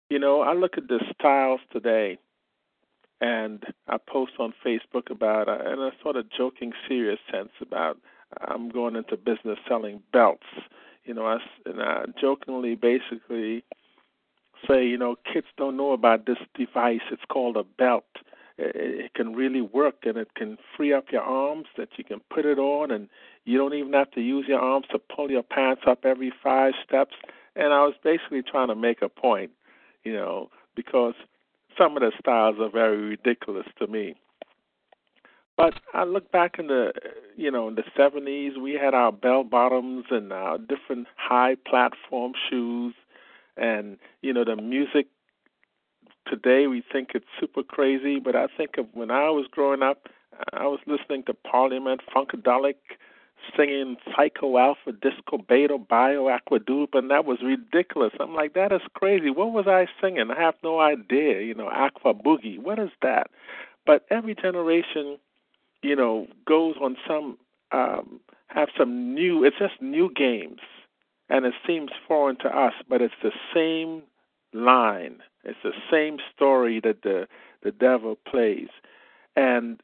You 0.10 0.20
know, 0.20 0.42
I 0.42 0.54
look 0.54 0.78
at 0.78 0.88
the 0.88 1.00
styles 1.14 1.62
today, 1.72 2.18
and 3.20 3.64
I 3.88 3.98
post 3.98 4.34
on 4.40 4.54
Facebook 4.66 5.10
about, 5.10 5.50
uh, 5.50 5.72
in 5.72 5.80
a 5.80 5.92
sort 6.02 6.16
of 6.16 6.30
joking, 6.30 6.74
serious 6.88 7.20
sense 7.32 7.52
about 7.62 7.98
I'm 8.42 8.70
going 8.70 8.96
into 8.96 9.18
business 9.18 9.58
selling 9.68 10.02
belts. 10.12 10.48
You 11.06 11.14
know, 11.14 11.26
I, 11.26 11.38
and 11.66 11.82
I 11.82 12.06
jokingly 12.20 12.76
basically 12.76 13.64
say, 14.68 14.86
you 14.86 14.98
know, 14.98 15.16
kids 15.32 15.48
don't 15.58 15.78
know 15.78 15.92
about 15.94 16.26
this 16.26 16.38
device. 16.56 17.02
It's 17.12 17.24
called 17.30 17.58
a 17.58 17.64
belt. 17.64 18.06
It 18.58 19.14
can 19.14 19.36
really 19.36 19.62
work, 19.62 19.98
and 20.04 20.18
it 20.18 20.30
can 20.36 20.58
free 20.76 20.92
up 20.92 21.12
your 21.12 21.22
arms 21.22 21.68
that 21.78 21.90
you 21.98 22.04
can 22.04 22.22
put 22.32 22.46
it 22.46 22.58
on, 22.58 22.92
and 22.92 23.08
you 23.46 23.58
don't 23.58 23.74
even 23.74 23.94
have 23.94 24.12
to 24.12 24.22
use 24.22 24.46
your 24.48 24.60
arms 24.60 24.88
to 24.92 25.00
pull 25.00 25.30
your 25.30 25.44
pants 25.44 25.84
up 25.86 26.06
every 26.06 26.34
five 26.44 26.74
steps. 26.84 27.16
And 27.56 27.74
I 27.74 27.84
was 27.86 27.94
basically 28.04 28.42
trying 28.42 28.70
to 28.70 28.76
make 28.76 29.02
a 29.02 29.10
point 29.10 29.52
you 30.08 30.14
know, 30.14 30.50
because 30.74 31.16
some 31.78 31.98
of 31.98 32.02
the 32.02 32.14
styles 32.18 32.56
are 32.60 32.70
very 32.70 32.98
ridiculous 32.98 33.68
to 33.78 33.88
me. 33.88 34.16
But 35.58 35.74
I 35.94 36.06
look 36.06 36.32
back 36.32 36.60
in 36.60 36.68
the, 36.68 36.94
you 37.36 37.52
know, 37.52 37.68
in 37.68 37.76
the 37.76 37.84
'70s, 37.98 38.62
we 38.62 38.74
had 38.74 38.94
our 38.94 39.12
bell 39.12 39.44
bottoms 39.44 40.06
and 40.12 40.32
our 40.32 40.58
different 40.58 41.08
high 41.18 41.56
platform 41.56 42.34
shoes, 42.50 42.94
and 43.58 43.98
you 44.22 44.32
know, 44.34 44.46
the 44.46 44.56
music. 44.56 45.08
Today 46.30 46.68
we 46.68 46.84
think 46.92 47.10
it's 47.16 47.26
super 47.40 47.64
crazy, 47.64 48.20
but 48.20 48.36
I 48.36 48.48
think 48.58 48.78
of 48.78 48.88
when 48.94 49.12
I 49.12 49.30
was 49.30 49.46
growing 49.50 49.82
up, 49.82 50.08
I 50.54 50.68
was 50.68 50.80
listening 50.86 51.24
to 51.24 51.34
Parliament, 51.34 52.02
Funkadelic, 52.14 52.76
singing 53.56 53.96
Psycho 54.16 54.58
Alpha, 54.58 54.92
Disco 54.92 55.38
Beta, 55.48 55.78
Bio, 55.78 56.28
Aquadupe, 56.28 56.96
and 56.98 57.10
that 57.12 57.26
was 57.26 57.40
ridiculous. 57.44 58.12
I'm 58.20 58.36
like, 58.36 58.54
that 58.54 58.72
is 58.72 58.82
crazy. 58.94 59.30
What 59.30 59.52
was 59.54 59.68
I 59.68 59.88
singing? 60.02 60.30
I 60.32 60.40
have 60.42 60.56
no 60.64 60.80
idea. 60.80 61.42
You 61.42 61.56
know, 61.56 61.70
Aqua 61.70 62.14
Boogie. 62.14 62.60
What 62.60 62.80
is 62.80 62.90
that? 63.02 63.28
But 63.86 64.06
every 64.10 64.36
generation, 64.36 65.18
you 65.82 65.96
know, 65.96 66.28
goes 66.46 66.76
on 66.82 66.98
some 67.08 67.38
um 67.72 68.20
have 68.48 68.70
some 68.78 69.14
new. 69.14 69.44
It's 69.44 69.58
just 69.60 69.82
new 69.82 70.12
games, 70.14 70.62
and 71.30 71.46
it 71.46 71.54
seems 71.66 71.92
foreign 72.08 72.38
to 72.38 72.50
us, 72.50 72.74
but 72.90 73.02
it's 73.02 73.14
the 73.24 73.32
same 73.54 74.04
line. 74.54 75.20
It's 75.48 75.58
the 75.64 75.72
same 75.90 76.18
story 76.36 76.80
that 76.82 77.02
the 77.04 77.28
the 77.64 77.72
devil 77.72 78.18
plays, 78.30 78.70
and 79.36 79.82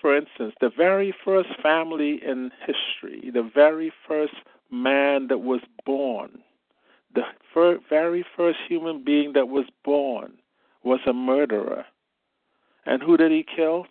for 0.00 0.16
instance, 0.16 0.54
the 0.60 0.70
very 0.70 1.14
first 1.24 1.50
family 1.62 2.20
in 2.24 2.50
history, 2.66 3.30
the 3.30 3.48
very 3.54 3.92
first 4.06 4.34
man 4.70 5.28
that 5.28 5.38
was 5.38 5.60
born, 5.84 6.42
the 7.14 7.22
fir- 7.52 7.80
very 7.88 8.24
first 8.36 8.58
human 8.68 9.02
being 9.02 9.32
that 9.34 9.48
was 9.48 9.66
born 9.84 10.38
was 10.82 11.00
a 11.06 11.12
murderer. 11.12 11.84
And 12.86 13.02
who 13.02 13.16
did 13.16 13.32
he 13.32 13.44
kill? 13.44 13.86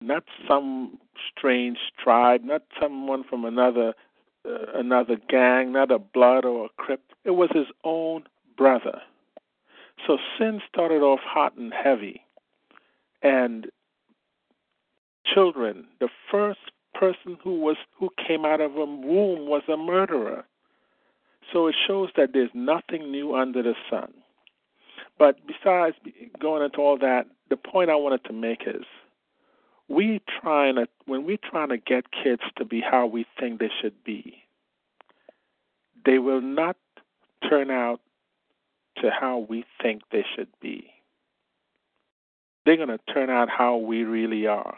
Not 0.00 0.24
some 0.48 0.98
strange 1.30 1.78
tribe, 2.02 2.42
not 2.44 2.62
someone 2.80 3.24
from 3.24 3.44
another 3.44 3.94
uh, 4.46 4.72
another 4.74 5.16
gang, 5.28 5.72
not 5.72 5.90
a 5.90 5.98
blood 5.98 6.46
or 6.46 6.66
a 6.66 6.82
crip. 6.82 7.02
It 7.24 7.32
was 7.32 7.50
his 7.52 7.66
own 7.84 8.24
brother. 8.56 9.02
So 10.06 10.18
sin 10.38 10.60
started 10.72 11.02
off 11.02 11.20
hot 11.20 11.56
and 11.56 11.72
heavy. 11.72 12.24
And 13.22 13.70
children. 15.32 15.86
The 16.00 16.08
first 16.30 16.60
person 16.94 17.38
who 17.42 17.60
was 17.60 17.76
who 17.98 18.10
came 18.26 18.44
out 18.44 18.60
of 18.60 18.76
a 18.76 18.84
womb 18.84 19.48
was 19.48 19.62
a 19.68 19.76
murderer. 19.76 20.44
So 21.52 21.66
it 21.66 21.74
shows 21.86 22.10
that 22.16 22.32
there's 22.32 22.50
nothing 22.54 23.10
new 23.10 23.34
under 23.34 23.62
the 23.62 23.74
sun. 23.88 24.12
But 25.18 25.36
besides 25.46 25.96
going 26.38 26.62
into 26.64 26.78
all 26.78 26.98
that, 26.98 27.26
the 27.48 27.56
point 27.56 27.90
I 27.90 27.96
wanted 27.96 28.24
to 28.24 28.32
make 28.32 28.62
is 28.66 28.84
we 29.88 30.20
trying 30.40 30.76
to 30.76 30.86
when 31.06 31.24
we 31.24 31.36
trying 31.36 31.68
to 31.70 31.78
get 31.78 32.04
kids 32.10 32.42
to 32.56 32.64
be 32.64 32.80
how 32.80 33.06
we 33.06 33.26
think 33.38 33.58
they 33.58 33.70
should 33.80 34.04
be, 34.04 34.42
they 36.04 36.18
will 36.18 36.40
not 36.40 36.76
turn 37.48 37.70
out 37.70 38.00
to 38.96 39.10
how 39.10 39.46
we 39.48 39.64
think 39.82 40.02
they 40.10 40.24
should 40.34 40.48
be. 40.60 40.90
They're 42.64 42.76
going 42.76 42.88
to 42.88 43.00
turn 43.12 43.30
out 43.30 43.48
how 43.48 43.76
we 43.76 44.04
really 44.04 44.46
are. 44.46 44.76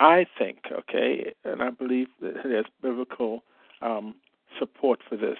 I 0.00 0.26
think, 0.38 0.64
okay, 0.70 1.32
and 1.44 1.62
I 1.62 1.70
believe 1.70 2.08
there's 2.20 2.66
biblical 2.82 3.42
um, 3.82 4.14
support 4.58 5.00
for 5.08 5.16
this. 5.16 5.38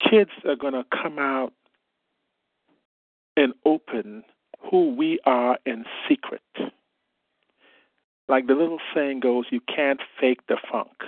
Kids 0.00 0.30
are 0.44 0.56
going 0.56 0.74
to 0.74 0.84
come 0.90 1.18
out 1.18 1.52
and 3.36 3.54
open 3.64 4.24
who 4.60 4.94
we 4.94 5.18
are 5.24 5.58
in 5.64 5.84
secret. 6.08 6.42
Like 8.28 8.46
the 8.46 8.54
little 8.54 8.80
saying 8.94 9.20
goes, 9.20 9.46
you 9.50 9.60
can't 9.60 10.00
fake 10.20 10.46
the 10.48 10.56
funk. 10.70 11.04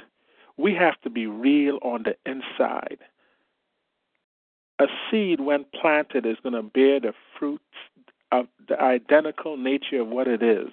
We 0.56 0.74
have 0.74 1.00
to 1.02 1.10
be 1.10 1.26
real 1.26 1.78
on 1.82 2.04
the 2.04 2.16
inside. 2.30 2.98
A 4.80 4.86
seed, 5.10 5.40
when 5.40 5.64
planted, 5.80 6.26
is 6.26 6.36
going 6.42 6.54
to 6.54 6.62
bear 6.62 7.00
the 7.00 7.14
fruits 7.38 7.62
of 8.32 8.46
the 8.68 8.80
identical 8.80 9.56
nature 9.56 10.00
of 10.00 10.08
what 10.08 10.26
it 10.26 10.42
is 10.42 10.68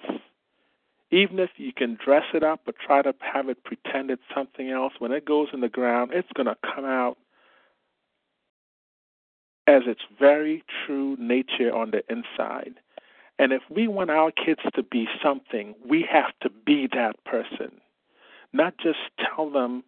even 1.12 1.38
if 1.38 1.50
you 1.58 1.72
can 1.72 1.96
dress 2.02 2.24
it 2.32 2.42
up 2.42 2.62
or 2.66 2.72
try 2.72 3.02
to 3.02 3.14
have 3.20 3.48
it 3.50 3.62
pretend 3.62 4.10
it's 4.10 4.22
something 4.34 4.70
else, 4.70 4.94
when 4.98 5.12
it 5.12 5.26
goes 5.26 5.48
in 5.52 5.60
the 5.60 5.68
ground, 5.68 6.10
it's 6.14 6.32
going 6.34 6.46
to 6.46 6.56
come 6.62 6.86
out 6.86 7.18
as 9.66 9.82
its 9.86 10.00
very 10.18 10.64
true 10.84 11.16
nature 11.20 11.72
on 11.72 11.90
the 11.90 12.02
inside. 12.10 12.74
And 13.38 13.52
if 13.52 13.62
we 13.70 13.86
want 13.88 14.10
our 14.10 14.32
kids 14.32 14.60
to 14.74 14.82
be 14.82 15.06
something, 15.22 15.74
we 15.86 16.02
have 16.10 16.32
to 16.40 16.50
be 16.50 16.88
that 16.94 17.22
person. 17.24 17.70
Not 18.54 18.74
just 18.78 18.98
tell 19.18 19.50
them 19.50 19.84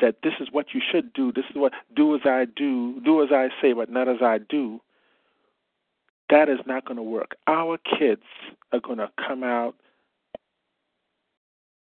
that 0.00 0.16
this 0.22 0.34
is 0.40 0.48
what 0.50 0.74
you 0.74 0.80
should 0.80 1.12
do, 1.12 1.32
this 1.32 1.44
is 1.50 1.56
what 1.56 1.72
do 1.94 2.14
as 2.14 2.22
I 2.24 2.44
do, 2.44 3.00
do 3.00 3.22
as 3.22 3.30
I 3.32 3.48
say, 3.60 3.72
but 3.72 3.90
not 3.90 4.08
as 4.08 4.22
I 4.22 4.38
do. 4.38 4.80
That 6.30 6.48
is 6.48 6.58
not 6.66 6.84
going 6.84 6.96
to 6.96 7.02
work. 7.02 7.36
Our 7.46 7.78
kids 7.78 8.22
are 8.72 8.80
going 8.80 8.98
to 8.98 9.10
come 9.16 9.44
out 9.44 9.74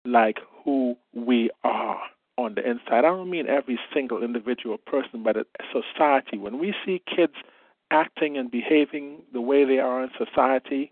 like 0.04 0.40
who 0.64 0.98
we 1.14 1.52
are 1.64 2.02
on 2.38 2.56
the 2.56 2.68
inside. 2.68 3.00
I 3.00 3.02
don't 3.02 3.30
mean 3.30 3.48
every 3.48 3.80
single 3.94 4.24
individual 4.24 4.78
person, 4.78 5.24
but 5.24 5.38
society. 5.72 6.38
When 6.38 6.60
we 6.60 6.74
see 6.86 7.02
kids 7.06 7.34
acting 7.92 8.38
and 8.38 8.50
behaving 8.50 9.22
the 9.32 9.42
way 9.42 9.64
they 9.64 9.80
are 9.80 10.04
in 10.04 10.10
society, 10.18 10.92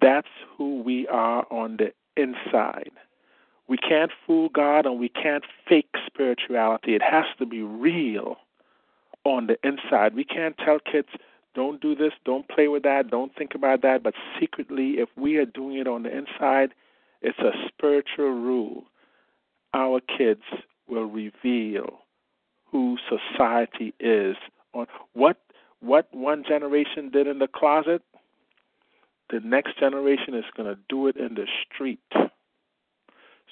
that's 0.00 0.28
who 0.56 0.82
we 0.82 1.06
are 1.08 1.46
on 1.50 1.76
the 1.76 1.92
inside. 2.16 2.90
We 3.66 3.78
can't 3.78 4.10
fool 4.26 4.50
God 4.50 4.86
and 4.86 4.98
we 4.98 5.08
can't 5.08 5.44
fake 5.68 5.94
spirituality. 6.06 6.94
It 6.94 7.02
has 7.02 7.24
to 7.38 7.46
be 7.46 7.62
real 7.62 8.36
on 9.24 9.46
the 9.46 9.56
inside. 9.66 10.14
We 10.14 10.24
can't 10.24 10.56
tell 10.58 10.78
kids, 10.78 11.08
don't 11.54 11.80
do 11.80 11.94
this, 11.94 12.12
don't 12.24 12.46
play 12.48 12.68
with 12.68 12.82
that, 12.82 13.10
don't 13.10 13.34
think 13.34 13.54
about 13.54 13.82
that, 13.82 14.02
but 14.02 14.14
secretly, 14.38 14.98
if 14.98 15.08
we 15.16 15.36
are 15.36 15.46
doing 15.46 15.78
it 15.78 15.86
on 15.86 16.02
the 16.02 16.16
inside, 16.16 16.74
it's 17.22 17.38
a 17.38 17.52
spiritual 17.68 18.30
rule. 18.30 18.84
Our 19.72 20.00
kids 20.00 20.42
will 20.88 21.06
reveal 21.06 22.00
who 22.70 22.98
society 23.08 23.94
is 23.98 24.36
on 24.74 24.86
what 25.12 25.38
what 25.80 26.08
one 26.12 26.44
generation 26.46 27.10
did 27.10 27.26
in 27.26 27.38
the 27.38 27.46
closet 27.46 28.02
the 29.30 29.40
next 29.40 29.78
generation 29.78 30.34
is 30.34 30.44
going 30.56 30.68
to 30.68 30.78
do 30.88 31.06
it 31.06 31.16
in 31.16 31.34
the 31.34 31.46
street 31.64 32.00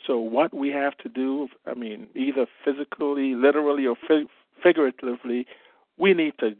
so 0.06 0.18
what 0.18 0.52
we 0.54 0.68
have 0.68 0.96
to 0.98 1.08
do 1.08 1.48
i 1.66 1.74
mean 1.74 2.06
either 2.14 2.46
physically 2.64 3.34
literally 3.34 3.86
or 3.86 3.96
figuratively 4.62 5.46
we 5.98 6.14
need 6.14 6.34
to 6.38 6.54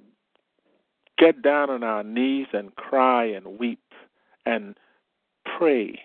get 1.18 1.42
down 1.42 1.70
on 1.70 1.82
our 1.82 2.02
knees 2.02 2.48
and 2.52 2.74
cry 2.76 3.24
and 3.24 3.58
weep 3.58 3.80
and 4.46 4.76
pray 5.58 6.00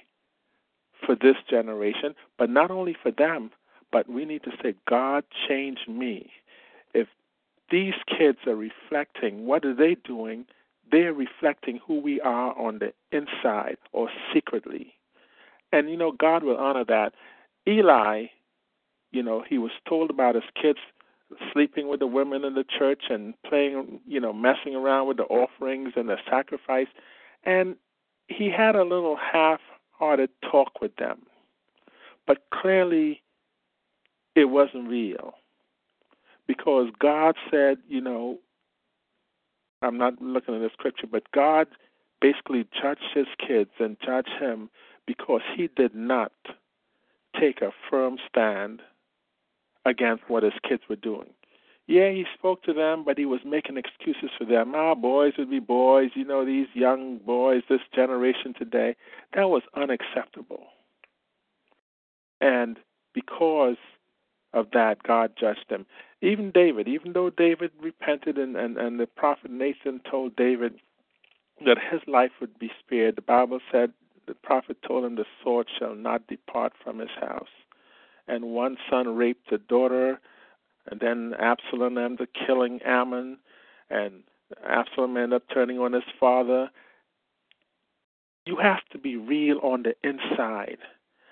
for 1.06 1.16
this 1.16 1.38
generation 1.50 2.14
but 2.38 2.50
not 2.50 2.72
only 2.72 2.96
for 3.02 3.12
them 3.12 3.52
but 3.92 4.10
we 4.10 4.26
need 4.26 4.44
to 4.44 4.52
say 4.62 4.74
god 4.88 5.24
change 5.48 5.80
me 5.88 6.30
if 6.94 7.08
these 7.70 7.94
kids 8.08 8.40
are 8.48 8.56
reflecting, 8.56 9.46
what 9.46 9.66
are 9.66 9.76
they 9.76 9.96
doing? 9.96 10.46
They're 10.90 11.14
reflecting 11.14 11.80
who 11.86 12.00
we 12.00 12.22
are 12.22 12.58
on 12.58 12.80
the 12.80 12.94
inside 13.12 13.78
or 13.92 14.10
secretly. 14.34 14.94
And, 15.72 15.90
you 15.90 15.98
know, 15.98 16.12
God 16.12 16.44
will 16.44 16.58
honor 16.58 16.86
that. 16.86 17.14
Eli, 17.68 18.26
you 19.12 19.24
know, 19.24 19.44
he 19.48 19.58
was 19.58 19.72
told 19.88 20.10
about 20.10 20.36
his 20.36 20.44
kids 20.60 20.80
sleeping 21.52 21.90
with 21.90 22.00
the 22.00 22.08
women 22.08 22.44
in 22.46 22.54
the 22.54 22.64
church 22.64 23.04
and 23.10 23.34
playing, 23.44 24.00
you 24.08 24.20
know, 24.20 24.32
messing 24.32 24.76
around 24.76 25.08
with 25.08 25.18
the 25.18 25.24
offerings 25.24 25.94
and 25.96 26.10
the 26.10 26.18
sacrifice. 26.30 26.88
And 27.44 27.76
he 28.28 28.50
had 28.50 28.76
a 28.76 28.84
little 28.84 29.18
half 29.18 29.60
hearted 29.92 30.30
talk 30.50 30.80
with 30.82 30.96
them. 30.96 31.24
But 32.26 32.44
clearly, 32.52 33.22
it 34.36 34.46
wasn't 34.46 34.90
real 34.90 35.34
because 36.46 36.90
God 37.00 37.36
said, 37.50 37.78
you 37.88 38.02
know, 38.02 38.40
I'm 39.82 39.98
not 39.98 40.22
looking 40.22 40.56
at 40.56 40.62
the 40.62 40.70
scripture, 40.74 41.08
but 41.08 41.32
God 41.32 41.68
basically 42.22 42.68
judged 42.82 43.04
his 43.14 43.28
kids 43.46 43.72
and 43.80 43.98
judged 44.04 44.32
him 44.40 44.70
because 45.08 45.42
he 45.56 45.70
did 45.76 45.96
not 45.96 46.32
take 47.40 47.62
a 47.62 47.72
firm 47.90 48.18
stand 48.30 48.82
against 49.86 50.24
what 50.28 50.44
his 50.44 50.54
kids 50.68 50.84
were 50.90 50.96
doing. 50.98 51.30
Yeah, 51.88 52.10
he 52.10 52.26
spoke 52.38 52.64
to 52.64 52.74
them, 52.74 53.06
but 53.06 53.18
he 53.18 53.26
was 53.26 53.40
making 53.46 53.78
excuses 53.78 54.30
for 54.38 54.44
them. 54.44 54.74
Ah, 54.76 54.94
boys 54.94 55.34
would 55.38 55.50
be 55.50 55.60
boys, 55.60 56.12
you 56.16 56.26
know, 56.26 56.46
these 56.46 56.68
young 56.74 57.18
boys, 57.20 57.64
this 57.70 57.80
generation 57.96 58.54
today. 58.54 58.96
That 59.34 59.50
was 59.50 59.62
unacceptable. 59.74 60.68
And 62.42 62.78
because 63.14 63.78
of 64.54 64.68
that, 64.74 65.02
God 65.04 65.32
judged 65.40 65.66
them. 65.70 65.86
Even 66.22 66.52
David, 66.52 66.90
even 66.90 67.14
though 67.14 67.30
David 67.30 67.72
repented 67.82 68.38
and, 68.38 68.58
and, 68.58 68.78
and 68.78 69.00
the 69.00 69.08
prophet 69.08 69.50
Nathan 69.50 70.02
told 70.10 70.36
David 70.36 70.74
that 71.66 71.78
his 71.90 72.02
life 72.06 72.32
would 72.42 72.60
be 72.60 72.72
spared, 72.80 73.16
the 73.16 73.22
Bible 73.22 73.60
said 73.72 73.94
the 74.28 74.36
prophet 74.36 74.78
told 74.86 75.06
him 75.06 75.16
the 75.16 75.26
sword 75.44 75.68
shall 75.80 75.96
not 75.96 76.28
depart 76.28 76.74
from 76.84 77.00
his 77.00 77.10
house. 77.20 77.48
And 78.28 78.46
one 78.46 78.78
son 78.90 79.16
raped 79.16 79.52
a 79.52 79.58
daughter, 79.58 80.20
and 80.90 81.00
then 81.00 81.34
Absalom 81.40 81.98
ended 81.98 82.22
up 82.22 82.30
killing 82.46 82.82
Ammon, 82.86 83.38
and 83.90 84.24
Absalom 84.68 85.16
ended 85.18 85.34
up 85.38 85.44
turning 85.54 85.80
on 85.80 85.94
his 85.94 86.04
father. 86.20 86.70
You 88.46 88.58
have 88.58 88.86
to 88.92 88.98
be 88.98 89.16
real 89.16 89.60
on 89.64 89.84
the 89.84 89.96
inside. 90.04 90.78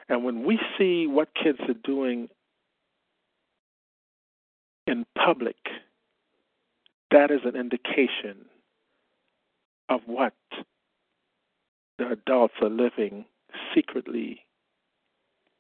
And 0.07 0.23
when 0.23 0.43
we 0.43 0.59
see 0.77 1.07
what 1.07 1.29
kids 1.35 1.59
are 1.67 1.73
doing 1.73 2.29
in 4.87 5.05
public, 5.17 5.57
that 7.11 7.31
is 7.31 7.41
an 7.43 7.55
indication 7.55 8.45
of 9.89 10.01
what 10.05 10.33
the 11.97 12.09
adults 12.09 12.55
are 12.61 12.69
living 12.69 13.25
secretly 13.73 14.41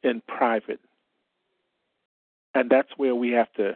in 0.03 0.21
private. 0.27 0.79
And 2.53 2.69
that's 2.69 2.89
where 2.97 3.15
we 3.15 3.31
have 3.31 3.51
to 3.53 3.75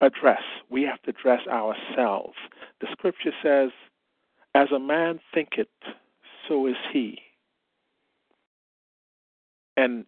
address. 0.00 0.42
We 0.70 0.82
have 0.82 1.00
to 1.02 1.10
address 1.10 1.46
ourselves. 1.46 2.36
The 2.80 2.88
scripture 2.92 3.32
says, 3.42 3.70
As 4.54 4.68
a 4.74 4.78
man 4.78 5.20
thinketh, 5.34 5.68
so 6.48 6.66
is 6.66 6.76
he. 6.92 7.18
And 9.76 10.06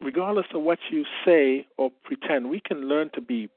regardless 0.00 0.46
of 0.54 0.62
what 0.62 0.78
you 0.90 1.04
say 1.24 1.66
or 1.78 1.90
pretend, 2.04 2.50
we 2.50 2.60
can 2.60 2.88
learn 2.88 3.10
to 3.14 3.20
be 3.20 3.48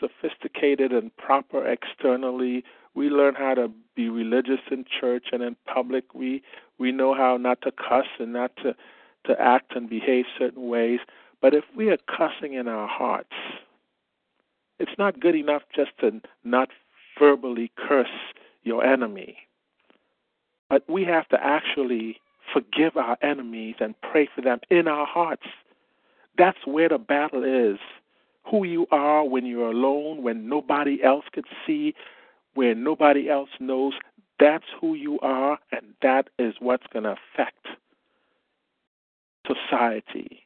sophisticated 0.00 0.92
and 0.92 1.14
proper 1.16 1.66
externally. 1.66 2.64
We 2.94 3.10
learn 3.10 3.34
how 3.34 3.54
to 3.54 3.70
be 3.94 4.08
religious 4.08 4.60
in 4.70 4.84
church 5.00 5.26
and 5.32 5.42
in 5.42 5.56
public. 5.66 6.14
We 6.14 6.42
we 6.78 6.92
know 6.92 7.14
how 7.14 7.36
not 7.36 7.60
to 7.62 7.72
cuss 7.72 8.06
and 8.18 8.32
not 8.32 8.56
to 8.62 8.74
to 9.26 9.40
act 9.40 9.76
and 9.76 9.88
behave 9.88 10.24
certain 10.38 10.68
ways. 10.68 11.00
But 11.40 11.54
if 11.54 11.64
we 11.76 11.90
are 11.90 11.98
cussing 11.98 12.54
in 12.54 12.66
our 12.66 12.88
hearts, 12.88 13.34
it's 14.78 14.98
not 14.98 15.20
good 15.20 15.34
enough 15.34 15.62
just 15.74 15.90
to 16.00 16.20
not 16.44 16.70
verbally 17.18 17.70
curse 17.76 18.08
your 18.62 18.84
enemy. 18.84 19.36
But 20.68 20.88
we 20.88 21.04
have 21.04 21.28
to 21.28 21.42
actually 21.42 22.20
forgive 22.52 22.96
our 22.96 23.16
enemies 23.22 23.76
and 23.80 23.94
pray 24.00 24.28
for 24.34 24.40
them 24.40 24.60
in 24.70 24.88
our 24.88 25.06
hearts. 25.06 25.46
That's 26.36 26.58
where 26.64 26.88
the 26.88 26.98
battle 26.98 27.44
is. 27.44 27.78
Who 28.50 28.64
you 28.64 28.86
are 28.90 29.24
when 29.24 29.44
you're 29.44 29.70
alone, 29.70 30.22
when 30.22 30.48
nobody 30.48 31.02
else 31.02 31.24
could 31.32 31.44
see, 31.66 31.94
where 32.58 32.74
nobody 32.74 33.30
else 33.30 33.50
knows. 33.60 33.92
That's 34.40 34.64
who 34.80 34.94
you 34.94 35.20
are, 35.20 35.60
and 35.70 35.94
that 36.02 36.28
is 36.40 36.54
what's 36.58 36.88
going 36.92 37.04
to 37.04 37.14
affect 37.14 37.68
society. 39.46 40.42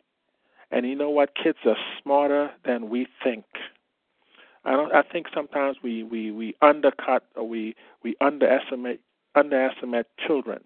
And 0.71 0.87
you 0.87 0.95
know 0.95 1.09
what? 1.09 1.31
Kids 1.35 1.57
are 1.65 1.79
smarter 2.03 2.51
than 2.67 2.91
we 2.91 3.07
think. 3.25 3.47
I 4.63 4.73
don't. 4.73 4.93
I 4.95 5.01
think 5.01 5.29
sometimes 5.35 5.79
we 5.83 6.03
we 6.03 6.31
we 6.31 6.55
undercut 6.61 7.25
or 7.35 7.49
we 7.49 7.75
we 8.05 8.15
underestimate 8.21 9.01
underestimate 9.35 10.07
children. 10.27 10.61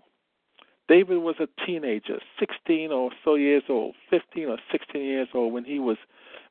David 0.88 1.18
was 1.18 1.36
a 1.38 1.48
teenager, 1.64 2.18
16 2.40 2.90
or 2.90 3.10
so 3.24 3.36
years 3.36 3.62
old, 3.68 3.94
15 4.10 4.48
or 4.48 4.58
16 4.72 5.00
years 5.00 5.28
old 5.32 5.52
when 5.52 5.64
he 5.64 5.78
was 5.78 5.98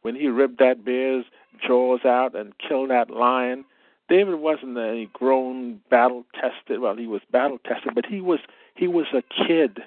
when 0.04 0.16
he 0.16 0.30
ripped 0.30 0.60
that 0.60 0.86
bear's 0.86 1.26
jaws 1.68 2.06
out 2.06 2.34
and 2.34 2.54
killed 2.58 2.92
that 2.92 3.10
lion. 3.10 3.66
David 4.07 4.36
wasn't 4.36 4.77
a 4.77 5.07
grown 5.14 5.82
battle 5.90 6.26
tested. 6.34 6.80
Well, 6.80 6.95
he 6.95 7.07
was 7.07 7.22
battle 7.32 7.57
tested, 7.65 7.95
but 7.95 8.06
he 8.06 8.22
was 8.22 8.40
he 8.76 8.88
was 8.88 9.07
a 9.14 9.23
kid. 9.48 9.80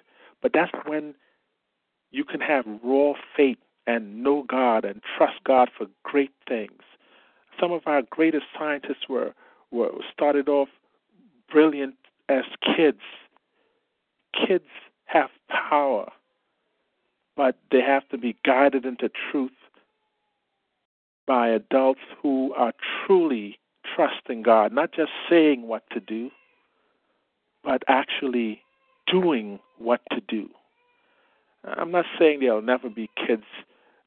But 0.43 0.53
that's 0.53 0.73
when 0.87 1.15
you 2.11 2.25
can 2.25 2.41
have 2.41 2.65
raw 2.83 3.13
faith 3.37 3.59
and 3.87 4.23
know 4.23 4.43
God 4.43 4.85
and 4.85 5.03
trust 5.17 5.43
God 5.45 5.71
for 5.77 5.87
great 6.03 6.33
things. 6.49 6.83
Some 7.61 7.73
of 7.73 7.83
our 7.87 8.03
greatest 8.03 8.47
scientists 8.59 9.09
were 9.09 9.35
were 9.71 9.93
started 10.13 10.49
off 10.49 10.69
brilliant 11.51 11.95
as 12.29 12.45
kids 12.77 13.01
kids 14.47 14.65
have 15.07 15.31
power, 15.49 16.11
but 17.37 17.57
they 17.71 17.81
have 17.81 18.09
to 18.11 18.19
be 18.19 18.37
guided 18.45 18.85
into 18.85 19.11
truth 19.31 19.51
by 21.27 21.49
adults 21.49 22.01
who 22.23 22.53
are 22.55 22.73
truly 23.07 23.59
trusting 23.99 24.43
God, 24.43 24.73
not 24.73 24.93
just 24.93 25.11
saying 25.29 25.67
what 25.67 25.83
to 25.91 25.99
do, 25.99 26.31
but 27.65 27.83
actually 27.89 28.63
doing 29.11 29.59
what 29.79 30.01
to 30.13 30.21
do. 30.29 30.49
I'm 31.65 31.91
not 31.91 32.05
saying 32.19 32.41
there'll 32.41 32.63
never 32.63 32.89
be 32.89 33.11
kids 33.27 33.43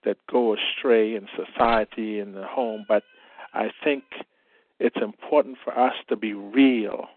that 0.05 0.15
go 0.31 0.55
astray 0.55 1.15
in 1.15 1.27
society 1.35 2.19
in 2.19 2.31
the 2.34 2.45
home, 2.45 2.85
but 2.88 3.03
I 3.53 3.72
think 3.84 4.03
it's 4.80 4.95
important 5.01 5.57
for 5.61 5.77
us 5.77 5.93
to 6.07 6.15
be 6.15 6.34
real 6.34 7.07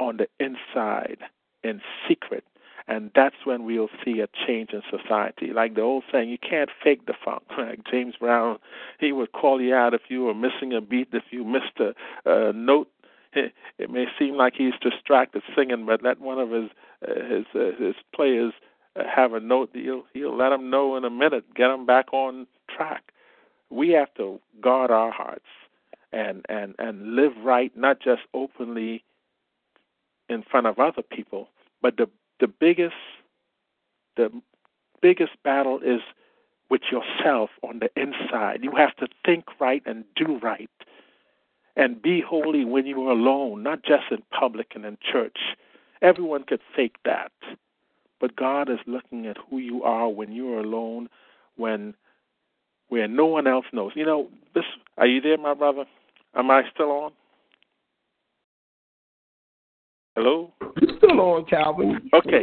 on 0.00 0.18
the 0.18 0.26
inside 0.40 1.18
in 1.62 1.80
secret 2.08 2.44
And 2.88 3.10
that's 3.14 3.36
when 3.44 3.64
we'll 3.64 3.88
see 4.04 4.20
a 4.20 4.28
change 4.46 4.70
in 4.70 4.82
society. 4.90 5.52
Like 5.52 5.74
the 5.74 5.80
old 5.80 6.04
saying, 6.10 6.28
you 6.28 6.38
can't 6.38 6.70
fake 6.82 7.06
the 7.06 7.14
funk. 7.24 7.42
Like 7.58 7.80
James 7.90 8.14
Brown, 8.20 8.58
he 9.00 9.12
would 9.12 9.32
call 9.32 9.60
you 9.60 9.74
out 9.74 9.94
if 9.94 10.02
you 10.08 10.22
were 10.24 10.34
missing 10.34 10.72
a 10.72 10.80
beat, 10.80 11.08
if 11.12 11.24
you 11.30 11.44
missed 11.44 11.80
a, 11.80 11.94
a 12.24 12.52
note. 12.52 12.90
It 13.78 13.90
may 13.90 14.06
seem 14.18 14.36
like 14.36 14.54
he's 14.56 14.72
distracted 14.80 15.42
singing, 15.54 15.84
but 15.84 16.02
let 16.02 16.20
one 16.20 16.38
of 16.38 16.50
his 16.50 16.70
uh, 17.06 17.22
his 17.28 17.44
uh, 17.54 17.72
his 17.78 17.94
players 18.14 18.54
uh, 18.94 19.02
have 19.14 19.34
a 19.34 19.40
note. 19.40 19.70
He'll 19.74 20.04
he'll 20.14 20.34
let 20.34 20.52
him 20.52 20.70
know 20.70 20.96
in 20.96 21.04
a 21.04 21.10
minute, 21.10 21.44
get 21.54 21.70
him 21.70 21.84
back 21.84 22.12
on 22.14 22.46
track. 22.74 23.12
We 23.68 23.90
have 23.90 24.14
to 24.14 24.40
guard 24.62 24.90
our 24.90 25.10
hearts 25.10 25.44
and 26.12 26.46
and 26.48 26.74
and 26.78 27.14
live 27.14 27.32
right, 27.44 27.76
not 27.76 28.00
just 28.00 28.22
openly 28.32 29.04
in 30.28 30.42
front 30.42 30.66
of 30.66 30.78
other 30.78 31.02
people, 31.02 31.48
but 31.82 31.96
the 31.98 32.08
the 32.40 32.48
biggest 32.48 32.94
the 34.16 34.30
biggest 35.02 35.32
battle 35.44 35.80
is 35.80 36.00
with 36.70 36.82
yourself 36.90 37.50
on 37.62 37.80
the 37.80 37.90
inside. 38.00 38.60
You 38.62 38.72
have 38.76 38.96
to 38.96 39.08
think 39.24 39.44
right 39.60 39.82
and 39.86 40.04
do 40.16 40.38
right 40.42 40.70
and 41.76 42.00
be 42.00 42.22
holy 42.22 42.64
when 42.64 42.86
you 42.86 43.06
are 43.06 43.12
alone, 43.12 43.62
not 43.62 43.82
just 43.82 44.04
in 44.10 44.22
public 44.30 44.72
and 44.74 44.84
in 44.84 44.96
church. 45.00 45.38
Everyone 46.00 46.44
could 46.44 46.60
fake 46.74 46.96
that. 47.04 47.32
But 48.18 48.34
God 48.34 48.70
is 48.70 48.78
looking 48.86 49.26
at 49.26 49.36
who 49.50 49.58
you 49.58 49.82
are 49.82 50.08
when 50.08 50.32
you 50.32 50.54
are 50.54 50.60
alone, 50.60 51.08
when 51.56 51.94
where 52.88 53.08
no 53.08 53.26
one 53.26 53.46
else 53.46 53.66
knows. 53.72 53.92
You 53.94 54.06
know, 54.06 54.28
this 54.54 54.64
are 54.96 55.06
you 55.06 55.20
there, 55.20 55.36
my 55.36 55.54
brother? 55.54 55.84
Am 56.34 56.50
I 56.50 56.62
still 56.72 56.90
on? 56.90 57.12
Hello? 60.16 60.50
You're 60.80 60.96
still 60.96 61.20
on, 61.20 61.44
Calvin. 61.44 62.08
Okay. 62.14 62.42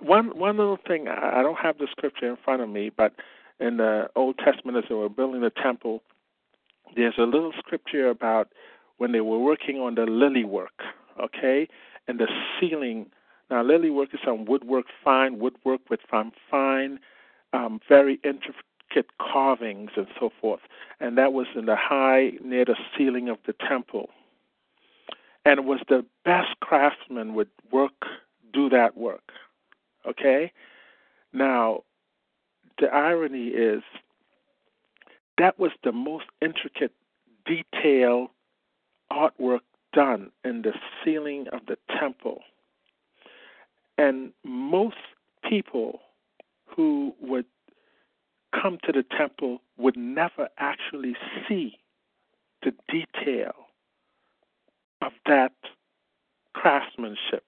One 0.00 0.36
one 0.36 0.56
little 0.56 0.78
thing. 0.88 1.06
I 1.06 1.40
don't 1.40 1.58
have 1.58 1.78
the 1.78 1.86
scripture 1.88 2.28
in 2.28 2.36
front 2.44 2.62
of 2.62 2.68
me, 2.68 2.90
but 2.90 3.12
in 3.60 3.76
the 3.76 4.08
Old 4.16 4.38
Testament, 4.38 4.76
as 4.76 4.84
they 4.88 4.96
were 4.96 5.08
building 5.08 5.40
the 5.40 5.52
temple, 5.62 6.02
there's 6.96 7.14
a 7.16 7.22
little 7.22 7.52
scripture 7.56 8.08
about 8.08 8.48
when 8.98 9.12
they 9.12 9.20
were 9.20 9.38
working 9.38 9.76
on 9.78 9.94
the 9.94 10.02
lily 10.02 10.42
work, 10.42 10.82
okay, 11.22 11.68
and 12.08 12.18
the 12.18 12.26
ceiling. 12.58 13.06
Now, 13.52 13.62
lily 13.62 13.90
work 13.90 14.08
is 14.12 14.18
some 14.24 14.44
woodwork, 14.44 14.86
fine 15.04 15.38
woodwork 15.38 15.82
with 15.90 16.00
fine, 16.10 16.32
fine, 16.50 16.98
um, 17.52 17.78
very 17.88 18.18
intricate 18.24 19.12
carvings 19.20 19.90
and 19.96 20.08
so 20.18 20.30
forth, 20.40 20.62
and 20.98 21.16
that 21.18 21.32
was 21.32 21.46
in 21.54 21.66
the 21.66 21.76
high 21.76 22.32
near 22.42 22.64
the 22.64 22.74
ceiling 22.98 23.28
of 23.28 23.38
the 23.46 23.54
temple 23.68 24.10
and 25.44 25.58
it 25.58 25.64
was 25.64 25.80
the 25.88 26.04
best 26.24 26.58
craftsmen 26.60 27.34
would 27.34 27.50
work 27.70 28.06
do 28.52 28.68
that 28.70 28.96
work. 28.96 29.32
Okay? 30.06 30.52
Now, 31.32 31.82
the 32.78 32.86
irony 32.86 33.48
is 33.48 33.82
that 35.38 35.58
was 35.58 35.72
the 35.82 35.92
most 35.92 36.26
intricate 36.40 36.92
detail 37.44 38.28
artwork 39.12 39.60
done 39.92 40.30
in 40.44 40.62
the 40.62 40.72
ceiling 41.04 41.46
of 41.52 41.60
the 41.66 41.76
temple. 41.98 42.42
And 43.98 44.32
most 44.44 44.96
people 45.48 46.00
who 46.66 47.14
would 47.20 47.46
come 48.52 48.78
to 48.84 48.92
the 48.92 49.04
temple 49.16 49.60
would 49.76 49.96
never 49.96 50.48
actually 50.58 51.16
see 51.48 51.78
the 52.62 52.72
detail 52.88 53.52
of 55.04 55.12
that 55.26 55.52
craftsmanship. 56.54 57.44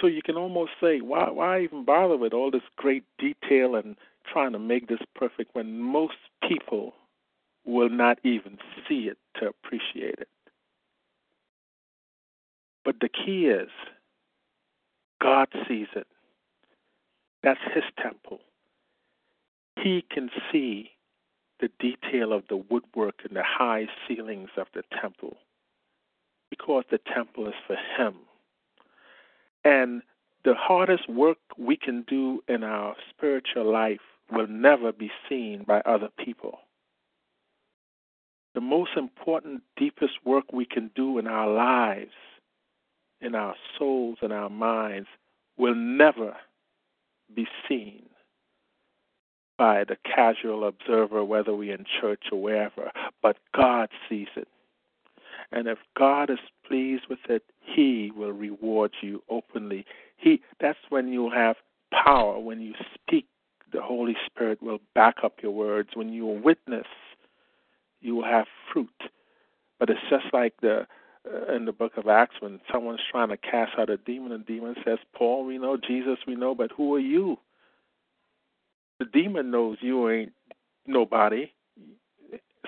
So 0.00 0.08
you 0.08 0.22
can 0.22 0.36
almost 0.36 0.72
say, 0.80 1.00
why, 1.00 1.30
why 1.30 1.62
even 1.62 1.84
bother 1.84 2.16
with 2.16 2.32
all 2.32 2.50
this 2.50 2.62
great 2.76 3.04
detail 3.18 3.76
and 3.76 3.96
trying 4.30 4.52
to 4.52 4.58
make 4.58 4.88
this 4.88 5.00
perfect 5.14 5.54
when 5.54 5.80
most 5.80 6.16
people 6.46 6.94
will 7.64 7.88
not 7.88 8.18
even 8.24 8.58
see 8.88 9.08
it 9.08 9.18
to 9.36 9.48
appreciate 9.48 10.18
it? 10.18 10.28
But 12.84 12.96
the 13.00 13.08
key 13.08 13.46
is, 13.46 13.70
God 15.22 15.48
sees 15.68 15.86
it. 15.94 16.06
That's 17.42 17.60
His 17.72 17.84
temple. 18.02 18.40
He 19.76 20.04
can 20.10 20.30
see 20.52 20.90
the 21.60 21.70
detail 21.78 22.32
of 22.32 22.44
the 22.48 22.56
woodwork 22.56 23.20
and 23.26 23.36
the 23.36 23.42
high 23.44 23.86
ceilings 24.06 24.50
of 24.56 24.66
the 24.74 24.82
temple 25.00 25.36
because 26.50 26.84
the 26.90 27.00
temple 27.12 27.48
is 27.48 27.54
for 27.66 27.76
Him. 27.96 28.14
And 29.64 30.02
the 30.44 30.54
hardest 30.54 31.08
work 31.08 31.38
we 31.56 31.76
can 31.76 32.04
do 32.06 32.42
in 32.48 32.62
our 32.62 32.94
spiritual 33.10 33.70
life 33.70 34.00
will 34.30 34.46
never 34.46 34.92
be 34.92 35.10
seen 35.28 35.64
by 35.66 35.80
other 35.80 36.08
people. 36.22 36.58
The 38.54 38.60
most 38.60 38.90
important, 38.96 39.62
deepest 39.76 40.24
work 40.24 40.52
we 40.52 40.64
can 40.64 40.90
do 40.94 41.18
in 41.18 41.26
our 41.26 41.50
lives, 41.50 42.12
in 43.20 43.34
our 43.34 43.54
souls 43.78 44.18
in 44.22 44.30
our 44.30 44.50
minds, 44.50 45.08
will 45.56 45.74
never 45.74 46.36
be 47.34 47.46
seen 47.68 48.04
by 49.56 49.84
the 49.84 49.96
casual 50.04 50.66
observer, 50.66 51.24
whether 51.24 51.54
we're 51.54 51.74
in 51.74 51.84
church 52.00 52.24
or 52.32 52.40
wherever, 52.40 52.90
but 53.22 53.36
God 53.54 53.88
sees 54.08 54.28
it. 54.36 54.48
And 55.52 55.68
if 55.68 55.78
God 55.96 56.30
is 56.30 56.38
pleased 56.66 57.04
with 57.08 57.20
it, 57.28 57.44
He 57.60 58.10
will 58.16 58.32
reward 58.32 58.92
you 59.00 59.22
openly. 59.28 59.84
He 60.16 60.42
that's 60.60 60.78
when 60.88 61.08
you'll 61.08 61.30
have 61.30 61.56
power. 61.92 62.38
When 62.38 62.60
you 62.60 62.74
speak, 62.94 63.26
the 63.72 63.82
Holy 63.82 64.16
Spirit 64.26 64.62
will 64.62 64.80
back 64.94 65.16
up 65.22 65.34
your 65.42 65.52
words. 65.52 65.90
When 65.94 66.08
you 66.08 66.26
witness, 66.26 66.86
you 68.00 68.16
will 68.16 68.24
have 68.24 68.46
fruit. 68.72 68.88
But 69.78 69.90
it's 69.90 70.00
just 70.10 70.26
like 70.32 70.54
the 70.60 70.86
uh, 71.26 71.54
in 71.54 71.64
the 71.64 71.72
book 71.72 71.96
of 71.96 72.06
Acts 72.06 72.36
when 72.40 72.60
someone's 72.72 73.00
trying 73.10 73.28
to 73.28 73.36
cast 73.36 73.78
out 73.78 73.90
a 73.90 73.96
demon, 73.96 74.32
and 74.32 74.44
the 74.44 74.54
demon 74.54 74.74
says, 74.84 74.98
"Paul, 75.14 75.44
we 75.44 75.58
know 75.58 75.76
Jesus, 75.76 76.18
we 76.26 76.34
know, 76.34 76.54
but 76.54 76.70
who 76.72 76.94
are 76.94 77.00
you?" 77.00 77.38
The 79.04 79.22
demon 79.22 79.50
knows 79.50 79.78
you 79.80 80.08
ain't 80.08 80.32
nobody. 80.86 81.50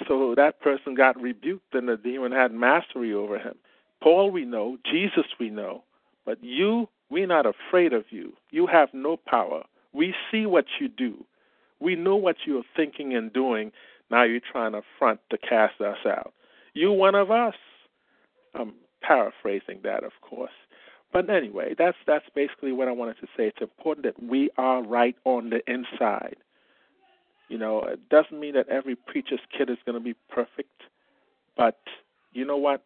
So 0.07 0.35
that 0.37 0.61
person 0.61 0.95
got 0.95 1.21
rebuked 1.21 1.75
and 1.75 1.89
the 1.89 1.97
demon 1.97 2.33
had 2.33 2.53
mastery 2.53 3.15
over 3.15 3.39
him. 3.39 3.55
Paul 4.03 4.31
we 4.31 4.45
know, 4.45 4.77
Jesus 4.85 5.25
we 5.41 5.49
know, 5.49 5.85
but 6.27 6.43
you, 6.43 6.89
we're 7.09 7.27
not 7.27 7.47
afraid 7.47 7.93
of 7.93 8.05
you. 8.11 8.35
You 8.51 8.67
have 8.67 8.91
no 8.93 9.17
power. 9.17 9.63
We 9.93 10.15
see 10.31 10.45
what 10.45 10.67
you 10.79 10.89
do. 10.89 11.25
We 11.81 11.95
know 11.95 12.17
what 12.17 12.37
you're 12.47 12.65
thinking 12.75 13.15
and 13.15 13.33
doing. 13.33 13.73
Now 14.11 14.25
you're 14.25 14.41
trying 14.41 14.73
to 14.73 14.83
front 14.99 15.21
to 15.31 15.39
cast 15.39 15.81
us 15.81 15.99
out. 16.07 16.35
You 16.75 16.93
one 16.93 17.15
of 17.15 17.31
us. 17.31 17.55
I'm 18.55 18.75
paraphrasing 19.03 19.81
that, 19.85 20.05
of 20.05 20.13
course. 20.21 20.51
But 21.16 21.30
anyway, 21.30 21.74
that's 21.78 21.97
that's 22.06 22.26
basically 22.34 22.72
what 22.72 22.88
I 22.88 22.93
wanted 22.93 23.16
to 23.22 23.26
say. 23.38 23.47
It's 23.47 23.62
important 23.62 24.05
that 24.05 24.22
we 24.22 24.51
are 24.59 24.82
right 24.82 25.16
on 25.24 25.48
the 25.48 25.62
inside. 25.66 26.36
You 27.48 27.56
know, 27.56 27.84
it 27.84 28.10
doesn't 28.10 28.38
mean 28.38 28.52
that 28.52 28.68
every 28.68 28.97
preacher's 28.97 29.40
kid 29.56 29.70
is 29.70 29.78
going 29.86 29.94
to 29.94 30.05
be 30.05 30.14
perfect, 30.28 30.82
but 31.56 31.78
you 32.34 32.44
know 32.44 32.59
what? 32.59 32.82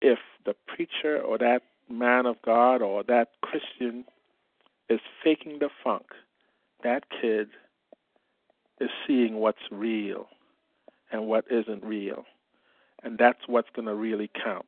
If 0.00 0.18
the 0.46 0.54
preacher 0.66 1.20
or 1.20 1.36
that 1.36 1.60
man 1.90 2.24
of 2.24 2.40
God 2.40 2.80
or 2.80 3.02
that 3.02 3.32
Christian 3.42 4.06
is 4.88 5.00
faking 5.22 5.58
the 5.58 5.68
funk, 5.84 6.06
that 6.84 7.04
kid 7.20 7.48
is 8.80 8.88
seeing 9.06 9.40
what's 9.40 9.70
real 9.70 10.28
and 11.12 11.26
what 11.26 11.44
isn't 11.50 11.84
real. 11.84 12.24
And 13.02 13.18
that's 13.18 13.40
what's 13.46 13.68
going 13.74 13.88
to 13.88 13.94
really 13.94 14.30
count 14.42 14.64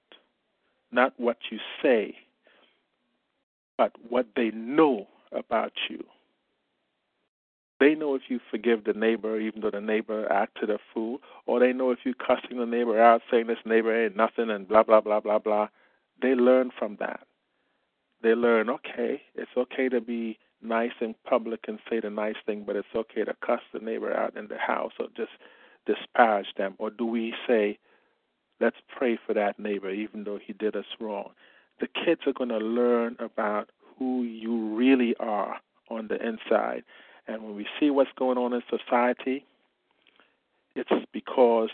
not 0.93 1.15
what 1.19 1.39
you 1.51 1.59
say, 1.83 2.17
but 3.79 3.93
what 4.09 4.27
they 4.37 4.51
know 4.51 5.07
about 5.33 5.73
you. 5.89 6.05
They 7.79 7.95
know 7.95 8.15
if 8.15 8.23
you 8.29 8.41
forgive 8.51 8.85
the 8.85 8.93
neighbor, 8.93 9.41
even 9.41 9.63
though 9.63 9.71
the 9.71 9.81
neighbor 9.81 10.31
acted 10.31 10.69
a 10.69 10.79
fool, 10.93 11.21
or 11.47 11.61
they 11.61 11.73
know 11.73 11.91
if 11.91 12.01
you're 12.05 12.15
cussing 12.15 12.59
the 12.59 12.67
neighbor 12.67 13.01
out, 13.01 13.23
saying 13.31 13.47
this 13.47 13.57
neighbor 13.65 14.05
ain't 14.05 14.17
nothing, 14.17 14.51
and 14.51 14.69
blah, 14.69 14.83
blah, 14.83 15.01
blah, 15.01 15.21
blah, 15.21 15.39
blah. 15.39 15.69
They 16.21 16.35
learn 16.35 16.71
from 16.79 16.97
that. 17.01 17.21
They 18.23 18.35
learn, 18.35 18.69
okay, 18.69 19.23
it's 19.35 19.51
okay 19.57 19.89
to 19.89 20.01
be 20.03 20.39
nice 20.63 20.93
in 21.01 21.15
public 21.27 21.61
and 21.69 21.79
say 21.89 22.01
the 22.01 22.11
nice 22.11 22.37
thing, 22.45 22.65
but 22.67 22.77
it's 22.77 22.87
okay 22.95 23.25
to 23.25 23.35
cuss 23.45 23.61
the 23.73 23.79
neighbor 23.79 24.15
out 24.15 24.37
in 24.37 24.49
the 24.49 24.59
house 24.59 24.93
or 25.01 25.07
just 25.17 25.33
disparage 25.87 26.53
them. 26.59 26.75
Or 26.79 26.91
do 26.91 27.07
we 27.07 27.33
say, 27.47 27.79
Let's 28.61 28.77
pray 28.97 29.19
for 29.27 29.33
that 29.35 29.59
neighbor, 29.59 29.91
even 29.91 30.25
though 30.25 30.39
he 30.45 30.53
did 30.53 30.77
us 30.77 30.85
wrong. 31.01 31.31
The 31.81 31.89
kids 31.89 32.23
are 32.27 32.33
going 32.33 32.51
to 32.51 32.59
learn 32.59 33.17
about 33.19 33.71
who 33.99 34.23
you 34.23 34.77
really 34.77 35.15
are 35.19 35.57
on 35.89 36.09
the 36.09 36.17
inside. 36.17 36.85
And 37.27 37.43
when 37.43 37.57
we 37.57 37.67
see 37.79 37.91
what's 37.91 38.11
going 38.19 38.39
on 38.39 38.53
in 38.53 38.63
society, 38.69 39.45
it's 40.77 40.91
because 41.13 41.71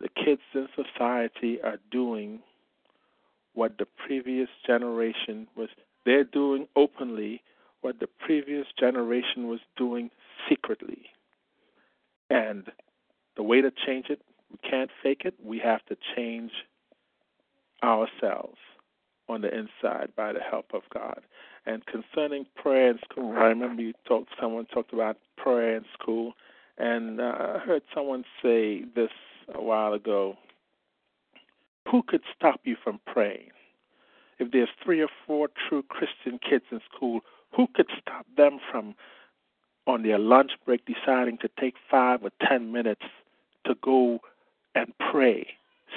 the 0.00 0.08
kids 0.08 0.42
in 0.54 0.68
society 0.74 1.60
are 1.62 1.78
doing 1.90 2.40
what 3.54 3.78
the 3.78 3.86
previous 3.86 4.48
generation 4.66 5.46
was. 5.56 5.68
They're 6.04 6.24
doing 6.24 6.66
openly 6.76 7.42
what 7.82 8.00
the 8.00 8.06
previous 8.06 8.66
generation 8.78 9.48
was 9.48 9.60
doing 9.76 10.10
secretly. 10.48 11.02
And 12.28 12.64
the 13.36 13.42
way 13.42 13.60
to 13.60 13.70
change 13.86 14.06
it, 14.08 14.20
we 14.50 14.58
can't 14.68 14.90
fake 15.02 15.22
it. 15.24 15.34
We 15.42 15.58
have 15.60 15.84
to 15.86 15.96
change 16.16 16.52
ourselves 17.82 18.58
on 19.28 19.42
the 19.42 19.48
inside 19.48 20.10
by 20.16 20.32
the 20.32 20.40
help 20.40 20.66
of 20.74 20.82
God. 20.92 21.20
And 21.66 21.84
concerning 21.86 22.46
prayer 22.56 22.90
in 22.90 22.98
school, 23.08 23.32
I 23.36 23.44
remember 23.44 23.82
you 23.82 23.92
talked. 24.06 24.30
Someone 24.40 24.66
talked 24.66 24.92
about 24.92 25.18
prayer 25.36 25.76
in 25.76 25.84
school, 25.98 26.32
and 26.78 27.20
uh, 27.20 27.36
I 27.54 27.58
heard 27.58 27.82
someone 27.94 28.24
say 28.42 28.84
this 28.96 29.10
a 29.54 29.62
while 29.62 29.92
ago. 29.92 30.36
Who 31.90 32.02
could 32.02 32.22
stop 32.36 32.60
you 32.64 32.76
from 32.82 33.00
praying? 33.06 33.50
If 34.38 34.52
there's 34.52 34.68
three 34.82 35.02
or 35.02 35.08
four 35.26 35.48
true 35.68 35.82
Christian 35.82 36.38
kids 36.38 36.64
in 36.72 36.80
school, 36.94 37.20
who 37.54 37.66
could 37.74 37.88
stop 38.00 38.26
them 38.36 38.58
from, 38.70 38.94
on 39.86 40.02
their 40.02 40.18
lunch 40.18 40.52
break, 40.64 40.82
deciding 40.86 41.38
to 41.38 41.50
take 41.60 41.74
five 41.90 42.22
or 42.22 42.30
ten 42.48 42.72
minutes 42.72 43.04
to 43.66 43.74
go 43.82 44.20
and 44.74 44.92
pray 45.10 45.46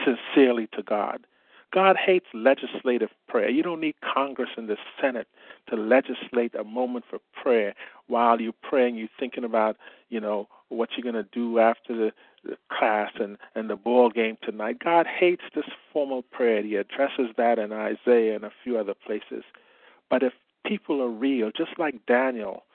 sincerely 0.06 0.68
to 0.74 0.84
God? 0.84 1.26
God 1.74 1.98
hates 1.98 2.28
legislative 2.36 3.10
prayer. 3.28 3.50
You 3.50 3.64
don't 3.64 3.82
need 3.82 3.96
Congress 4.02 4.50
and 4.58 4.70
the 4.70 4.78
Senate 5.02 5.28
to 5.70 5.76
legislate 5.76 6.54
a 6.54 6.64
moment 6.64 7.06
for 7.10 7.18
prayer 7.42 7.74
while 8.08 8.40
you're 8.40 8.54
praying. 8.62 8.96
You're 8.96 9.08
thinking 9.20 9.44
about, 9.44 9.76
you 10.10 10.20
know, 10.20 10.48
what 10.70 10.90
you're 10.96 11.12
going 11.12 11.24
to 11.24 11.30
do 11.32 11.58
after 11.58 11.96
the, 11.96 12.12
the 12.44 12.58
class 12.72 13.12
and, 13.20 13.38
and 13.56 13.72
the 13.72 13.76
ball 13.76 14.12
game 14.12 14.38
tonight. 14.44 14.78
God 14.84 15.08
hates 15.08 15.42
this 15.56 15.66
formal 15.92 16.22
prayer. 16.22 16.62
He 16.62 16.76
addresses 16.76 17.30
that 17.38 17.58
in 17.58 17.72
Isaiah 17.72 18.36
and 18.36 18.44
a 18.44 18.52
few 18.64 18.78
other 18.78 18.94
places. 18.94 19.44
But 20.12 20.22
if 20.22 20.34
people 20.64 21.02
are 21.02 21.10
real, 21.10 21.50
just 21.56 21.80
like 21.80 22.06
Daniel 22.06 22.66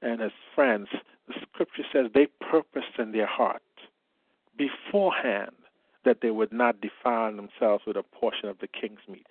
and 0.00 0.20
his 0.20 0.32
friends, 0.54 0.88
the 1.28 1.34
scripture 1.42 1.84
says 1.92 2.06
they 2.14 2.28
purposed 2.40 2.98
in 2.98 3.12
their 3.12 3.26
heart 3.26 3.62
beforehand 4.56 5.52
that 6.04 6.18
they 6.22 6.30
would 6.30 6.52
not 6.52 6.80
defile 6.80 7.34
themselves 7.34 7.84
with 7.86 7.96
a 7.96 8.02
portion 8.02 8.48
of 8.48 8.58
the 8.60 8.68
king's 8.68 9.00
meat. 9.08 9.26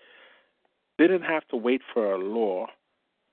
They 0.98 1.08
didn't 1.08 1.24
have 1.24 1.48
to 1.50 1.58
wait 1.58 1.82
for 1.94 2.14
a 2.14 2.18
law 2.18 2.68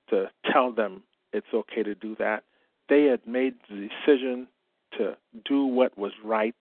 to 0.09 0.29
tell 0.51 0.71
them 0.71 1.03
it's 1.31 1.47
okay 1.53 1.83
to 1.83 1.95
do 1.95 2.15
that. 2.19 2.43
They 2.89 3.05
had 3.05 3.25
made 3.25 3.55
the 3.69 3.89
decision 3.89 4.47
to 4.97 5.17
do 5.45 5.65
what 5.65 5.97
was 5.97 6.11
right 6.23 6.55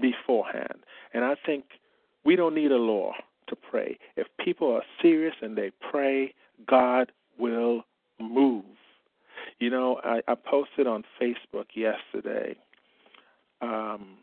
beforehand. 0.00 0.80
And 1.12 1.24
I 1.24 1.34
think 1.44 1.64
we 2.24 2.36
don't 2.36 2.54
need 2.54 2.72
a 2.72 2.76
law 2.76 3.12
to 3.48 3.56
pray. 3.56 3.98
If 4.16 4.26
people 4.38 4.72
are 4.72 4.82
serious 5.02 5.34
and 5.42 5.56
they 5.56 5.72
pray, 5.90 6.34
God 6.66 7.12
will 7.38 7.84
move. 8.20 8.64
You 9.58 9.70
know, 9.70 10.00
I, 10.04 10.20
I 10.28 10.34
posted 10.34 10.86
on 10.86 11.04
Facebook 11.20 11.66
yesterday 11.74 12.56
um, 13.60 14.18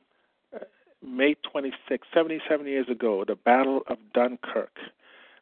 May 1.03 1.35
26, 1.51 2.07
77 2.13 2.67
years 2.67 2.89
ago, 2.89 3.23
the 3.25 3.35
Battle 3.35 3.81
of 3.87 3.97
Dunkirk. 4.13 4.77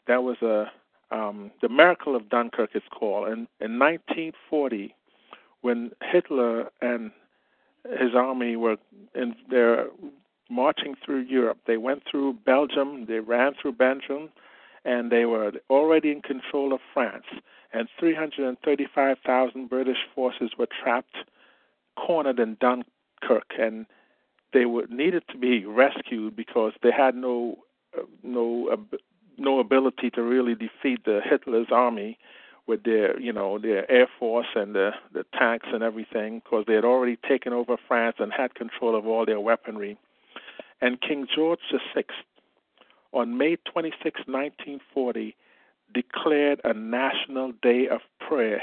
That 0.07 0.23
was 0.23 0.41
a 0.41 0.71
um, 1.11 1.51
the 1.61 1.69
miracle 1.69 2.15
of 2.15 2.29
Dunkirk 2.29 2.71
is 2.75 2.81
called. 2.91 3.27
And 3.27 3.47
in 3.59 3.77
1940, 3.77 4.95
when 5.61 5.91
Hitler 6.01 6.71
and 6.81 7.11
his 7.99 8.15
army 8.15 8.55
were 8.55 8.77
in 9.13 9.35
they're 9.49 9.87
marching 10.49 10.95
through 11.05 11.21
Europe, 11.21 11.59
they 11.67 11.77
went 11.77 12.03
through 12.09 12.33
Belgium, 12.45 13.05
they 13.07 13.19
ran 13.19 13.53
through 13.61 13.73
Belgium, 13.73 14.29
and 14.85 15.11
they 15.11 15.25
were 15.25 15.51
already 15.69 16.11
in 16.11 16.21
control 16.21 16.73
of 16.73 16.79
France. 16.93 17.25
And 17.73 17.87
335,000 17.99 19.69
British 19.69 19.97
forces 20.13 20.51
were 20.57 20.67
trapped, 20.83 21.15
cornered 21.95 22.39
in 22.39 22.57
Dunkirk, 22.59 23.51
and 23.57 23.85
they 24.53 24.65
were 24.65 24.85
needed 24.89 25.23
to 25.31 25.37
be 25.37 25.65
rescued 25.65 26.35
because 26.35 26.73
they 26.81 26.91
had 26.91 27.15
no 27.15 27.57
no 28.23 28.77
no 29.37 29.59
ability 29.59 30.09
to 30.11 30.21
really 30.21 30.55
defeat 30.55 31.03
the 31.05 31.19
Hitler's 31.23 31.67
army 31.71 32.17
with 32.67 32.83
their 32.83 33.19
you 33.19 33.33
know 33.33 33.59
their 33.59 33.89
air 33.91 34.07
force 34.19 34.47
and 34.55 34.75
the 34.75 34.91
the 35.13 35.25
tanks 35.37 35.67
and 35.73 35.83
everything 35.83 36.41
because 36.43 36.65
they 36.67 36.75
had 36.75 36.85
already 36.85 37.17
taken 37.27 37.53
over 37.53 37.75
France 37.87 38.17
and 38.19 38.31
had 38.31 38.55
control 38.55 38.95
of 38.95 39.05
all 39.05 39.25
their 39.25 39.39
weaponry. 39.39 39.97
And 40.81 40.99
King 40.99 41.27
George 41.33 41.59
VI, 41.95 42.03
on 43.13 43.37
May 43.37 43.55
26, 43.71 44.03
1940, 44.27 45.35
declared 45.93 46.59
a 46.65 46.73
national 46.73 47.53
day 47.61 47.87
of 47.87 48.01
prayer 48.19 48.61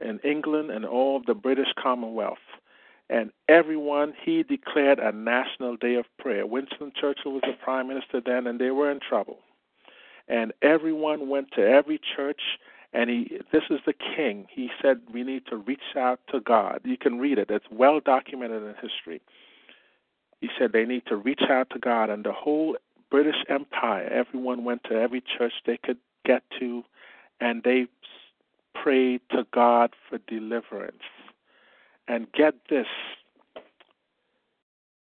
in 0.00 0.18
England 0.20 0.70
and 0.70 0.84
all 0.84 1.16
of 1.16 1.26
the 1.26 1.34
British 1.34 1.72
Commonwealth 1.82 2.38
and 3.10 3.30
everyone 3.48 4.12
he 4.22 4.42
declared 4.42 4.98
a 4.98 5.12
national 5.12 5.76
day 5.76 5.94
of 5.94 6.04
prayer. 6.18 6.46
Winston 6.46 6.92
Churchill 6.98 7.32
was 7.32 7.42
the 7.46 7.54
prime 7.62 7.88
minister 7.88 8.20
then, 8.24 8.46
and 8.46 8.60
they 8.60 8.70
were 8.70 8.90
in 8.90 9.00
trouble. 9.00 9.38
And 10.28 10.52
everyone 10.60 11.28
went 11.28 11.52
to 11.52 11.66
every 11.66 11.98
church, 12.16 12.40
and 12.92 13.08
he 13.08 13.38
this 13.50 13.64
is 13.70 13.80
the 13.86 13.94
king. 13.94 14.46
He 14.50 14.70
said 14.82 15.00
we 15.12 15.22
need 15.22 15.46
to 15.46 15.56
reach 15.56 15.96
out 15.96 16.20
to 16.32 16.40
God. 16.40 16.80
You 16.84 16.98
can 16.98 17.18
read 17.18 17.38
it; 17.38 17.50
it's 17.50 17.66
well 17.70 18.00
documented 18.00 18.62
in 18.62 18.74
history. 18.74 19.22
He 20.40 20.48
said 20.58 20.72
they 20.72 20.84
need 20.84 21.06
to 21.06 21.16
reach 21.16 21.42
out 21.48 21.70
to 21.70 21.78
God, 21.78 22.10
and 22.10 22.24
the 22.24 22.32
whole 22.32 22.76
British 23.10 23.42
Empire, 23.48 24.06
everyone 24.12 24.64
went 24.64 24.84
to 24.84 24.94
every 24.94 25.22
church 25.38 25.54
they 25.64 25.78
could 25.78 25.96
get 26.26 26.42
to, 26.60 26.84
and 27.40 27.62
they 27.62 27.86
prayed 28.74 29.22
to 29.30 29.46
God 29.52 29.94
for 30.08 30.18
deliverance 30.28 31.02
and 32.08 32.30
get 32.32 32.54
this 32.68 32.86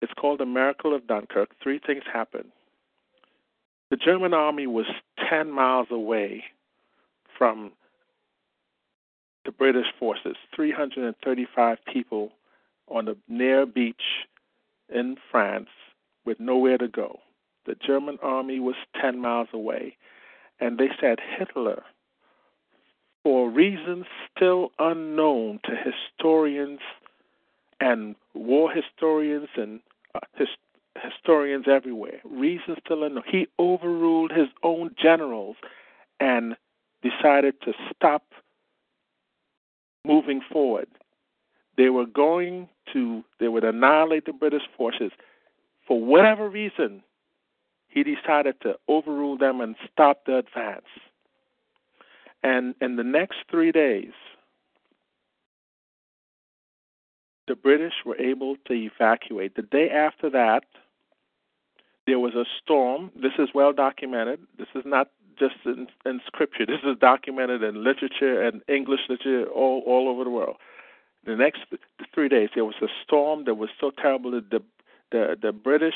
it's 0.01 0.13
called 0.13 0.39
the 0.39 0.45
Miracle 0.45 0.95
of 0.95 1.05
Dunkirk. 1.05 1.49
Three 1.61 1.79
things 1.79 2.03
happened. 2.11 2.51
The 3.91 3.97
German 3.97 4.33
army 4.33 4.65
was 4.65 4.87
10 5.29 5.51
miles 5.51 5.87
away 5.91 6.43
from 7.37 7.71
the 9.45 9.51
British 9.51 9.87
forces, 9.99 10.35
335 10.55 11.77
people 11.91 12.31
on 12.87 13.05
the 13.05 13.17
near 13.27 13.65
beach 13.65 14.25
in 14.89 15.17
France 15.29 15.69
with 16.25 16.39
nowhere 16.39 16.77
to 16.77 16.87
go. 16.87 17.19
The 17.65 17.75
German 17.75 18.17
army 18.23 18.59
was 18.59 18.75
10 18.99 19.19
miles 19.19 19.49
away. 19.53 19.97
And 20.59 20.77
they 20.77 20.89
said 20.99 21.19
Hitler 21.37 21.83
for 23.23 23.49
reasons 23.49 24.05
still 24.35 24.71
unknown 24.79 25.59
to 25.65 25.71
historians 25.75 26.79
and 27.79 28.15
war 28.33 28.71
historians 28.71 29.49
and 29.55 29.79
uh, 30.15 30.19
his, 30.35 30.47
historians 31.01 31.65
everywhere. 31.67 32.19
Reasons 32.23 32.77
still 32.85 33.03
unknown. 33.03 33.23
He 33.27 33.47
overruled 33.59 34.31
his 34.31 34.47
own 34.63 34.95
generals 35.01 35.55
and 36.19 36.55
decided 37.01 37.59
to 37.61 37.73
stop 37.95 38.23
moving 40.05 40.41
forward. 40.51 40.87
They 41.77 41.89
were 41.89 42.05
going 42.05 42.69
to, 42.93 43.23
they 43.39 43.47
would 43.47 43.63
annihilate 43.63 44.25
the 44.25 44.33
British 44.33 44.63
forces. 44.77 45.11
For 45.87 45.99
whatever 45.99 46.49
reason, 46.49 47.03
he 47.87 48.03
decided 48.03 48.55
to 48.61 48.75
overrule 48.87 49.37
them 49.37 49.61
and 49.61 49.75
stop 49.91 50.25
the 50.25 50.37
advance. 50.37 50.85
And 52.43 52.75
in 52.81 52.95
the 52.95 53.03
next 53.03 53.37
three 53.49 53.71
days, 53.71 54.13
the 57.47 57.55
British 57.55 57.93
were 58.05 58.17
able 58.17 58.55
to 58.67 58.73
evacuate. 58.73 59.55
The 59.55 59.61
day 59.61 59.89
after 59.89 60.29
that, 60.29 60.63
there 62.07 62.19
was 62.19 62.33
a 62.33 62.45
storm. 62.61 63.11
This 63.15 63.33
is 63.37 63.49
well 63.53 63.73
documented. 63.73 64.39
This 64.57 64.67
is 64.73 64.83
not 64.85 65.09
just 65.37 65.55
in, 65.65 65.87
in 66.05 66.21
scripture. 66.25 66.65
This 66.65 66.81
is 66.83 66.97
documented 66.99 67.63
in 67.63 67.83
literature 67.83 68.41
and 68.41 68.61
English 68.67 69.01
literature 69.09 69.49
all, 69.49 69.83
all 69.85 70.09
over 70.09 70.23
the 70.23 70.29
world. 70.29 70.57
The 71.25 71.35
next 71.35 71.61
three 72.13 72.29
days, 72.29 72.49
there 72.55 72.65
was 72.65 72.75
a 72.81 72.87
storm 73.03 73.45
that 73.45 73.55
was 73.55 73.69
so 73.79 73.91
terrible 73.91 74.31
that 74.31 74.49
the 74.49 74.61
the, 75.11 75.37
the 75.41 75.51
British 75.51 75.93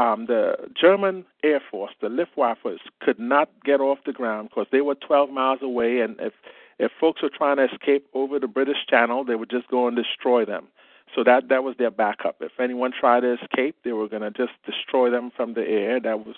um, 0.00 0.26
the 0.26 0.56
German 0.80 1.26
Air 1.44 1.60
Force, 1.70 1.92
the 2.00 2.08
Luftwaffe, 2.08 2.78
could 3.00 3.18
not 3.18 3.50
get 3.64 3.80
off 3.80 3.98
the 4.06 4.12
ground 4.12 4.48
because 4.48 4.66
they 4.72 4.80
were 4.80 4.94
12 4.94 5.30
miles 5.30 5.60
away, 5.62 6.00
and 6.00 6.16
if 6.20 6.32
if 6.78 6.90
folks 6.98 7.22
were 7.22 7.28
trying 7.28 7.58
to 7.58 7.66
escape 7.70 8.06
over 8.14 8.38
the 8.38 8.48
British 8.48 8.86
Channel, 8.88 9.24
they 9.24 9.34
would 9.34 9.50
just 9.50 9.68
go 9.68 9.86
and 9.86 9.94
destroy 9.94 10.46
them. 10.46 10.68
So 11.14 11.22
that 11.24 11.48
that 11.50 11.62
was 11.62 11.76
their 11.78 11.90
backup. 11.90 12.36
If 12.40 12.52
anyone 12.58 12.92
tried 12.98 13.20
to 13.20 13.34
escape, 13.34 13.76
they 13.84 13.92
were 13.92 14.08
going 14.08 14.22
to 14.22 14.30
just 14.30 14.54
destroy 14.64 15.10
them 15.10 15.30
from 15.36 15.52
the 15.52 15.68
air. 15.68 16.00
That 16.00 16.24
was 16.24 16.36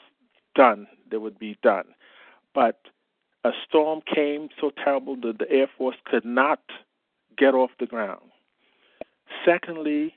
done. 0.57 0.89
They 1.11 1.19
would 1.19 1.39
be 1.39 1.57
done. 1.63 1.85
But 2.55 2.81
a 3.45 3.51
storm 3.69 4.01
came 4.13 4.49
so 4.61 4.73
terrible 4.85 5.17
that 5.23 5.39
the 5.39 5.51
Air 5.51 5.69
Force 5.79 5.97
could 6.05 6.25
not 6.25 6.61
get 7.39 7.55
off 7.55 7.71
the 7.79 7.87
ground. 7.87 8.23
Secondly, 9.45 10.15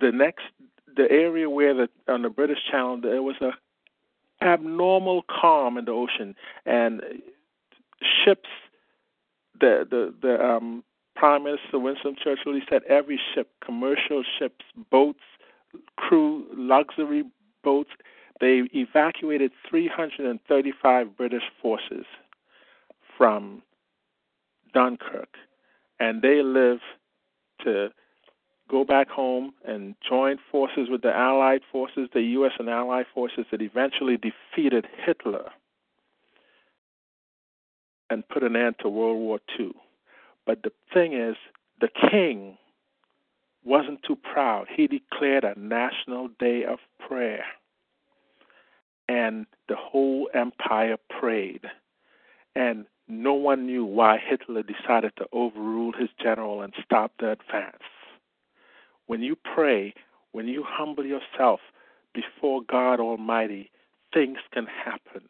the 0.00 0.10
next 0.10 0.44
the 0.96 1.10
area 1.10 1.48
where 1.48 1.74
the 1.74 1.88
on 2.08 2.22
the 2.22 2.30
British 2.30 2.58
Channel 2.70 3.00
there 3.00 3.22
was 3.22 3.36
a 3.40 3.52
abnormal 4.42 5.22
calm 5.28 5.76
in 5.76 5.84
the 5.84 5.92
ocean, 5.92 6.34
and 6.66 7.02
ships. 8.24 8.48
The 9.60 9.86
the 9.88 10.14
the 10.22 10.42
um, 10.42 10.84
Prime 11.16 11.44
Minister 11.44 11.78
Winston 11.78 12.16
Churchill 12.22 12.54
he 12.54 12.62
said 12.68 12.82
every 12.84 13.20
ship, 13.34 13.50
commercial 13.64 14.22
ships, 14.38 14.64
boats, 14.90 15.20
crew, 15.96 16.46
luxury 16.56 17.24
boats, 17.62 17.90
they 18.40 18.62
evacuated 18.74 19.52
335 19.68 21.16
British 21.16 21.42
forces 21.60 22.06
from 23.18 23.62
Dunkirk, 24.72 25.34
and 25.98 26.22
they 26.22 26.42
live 26.42 26.78
to 27.64 27.90
go 28.70 28.84
back 28.84 29.08
home 29.08 29.52
and 29.66 29.94
join 30.08 30.38
forces 30.50 30.88
with 30.88 31.02
the 31.02 31.14
Allied 31.14 31.62
forces, 31.72 32.08
the 32.12 32.22
U.S. 32.22 32.52
and 32.58 32.68
Allied 32.68 33.06
forces 33.12 33.46
that 33.50 33.60
eventually 33.60 34.16
defeated 34.16 34.86
Hitler 35.04 35.50
and 38.08 38.28
put 38.28 38.42
an 38.42 38.56
end 38.56 38.76
to 38.80 38.88
World 38.88 39.18
War 39.18 39.40
II. 39.58 39.72
But 40.46 40.62
the 40.62 40.72
thing 40.92 41.12
is, 41.12 41.36
the 41.80 41.88
king 42.10 42.58
wasn't 43.64 44.02
too 44.02 44.16
proud. 44.16 44.66
He 44.74 44.86
declared 44.86 45.44
a 45.44 45.58
national 45.58 46.28
day 46.38 46.64
of 46.64 46.78
prayer. 46.98 47.44
And 49.08 49.46
the 49.68 49.76
whole 49.76 50.28
empire 50.34 50.96
prayed. 51.08 51.62
And 52.54 52.86
no 53.08 53.34
one 53.34 53.66
knew 53.66 53.84
why 53.84 54.18
Hitler 54.18 54.62
decided 54.62 55.12
to 55.16 55.26
overrule 55.32 55.92
his 55.92 56.08
general 56.22 56.62
and 56.62 56.72
stop 56.84 57.12
the 57.18 57.32
advance. 57.32 57.82
When 59.10 59.22
you 59.22 59.34
pray, 59.34 59.92
when 60.30 60.46
you 60.46 60.62
humble 60.64 61.04
yourself 61.04 61.58
before 62.14 62.62
God 62.62 63.00
Almighty, 63.00 63.68
things 64.14 64.38
can 64.52 64.66
happen. 64.66 65.22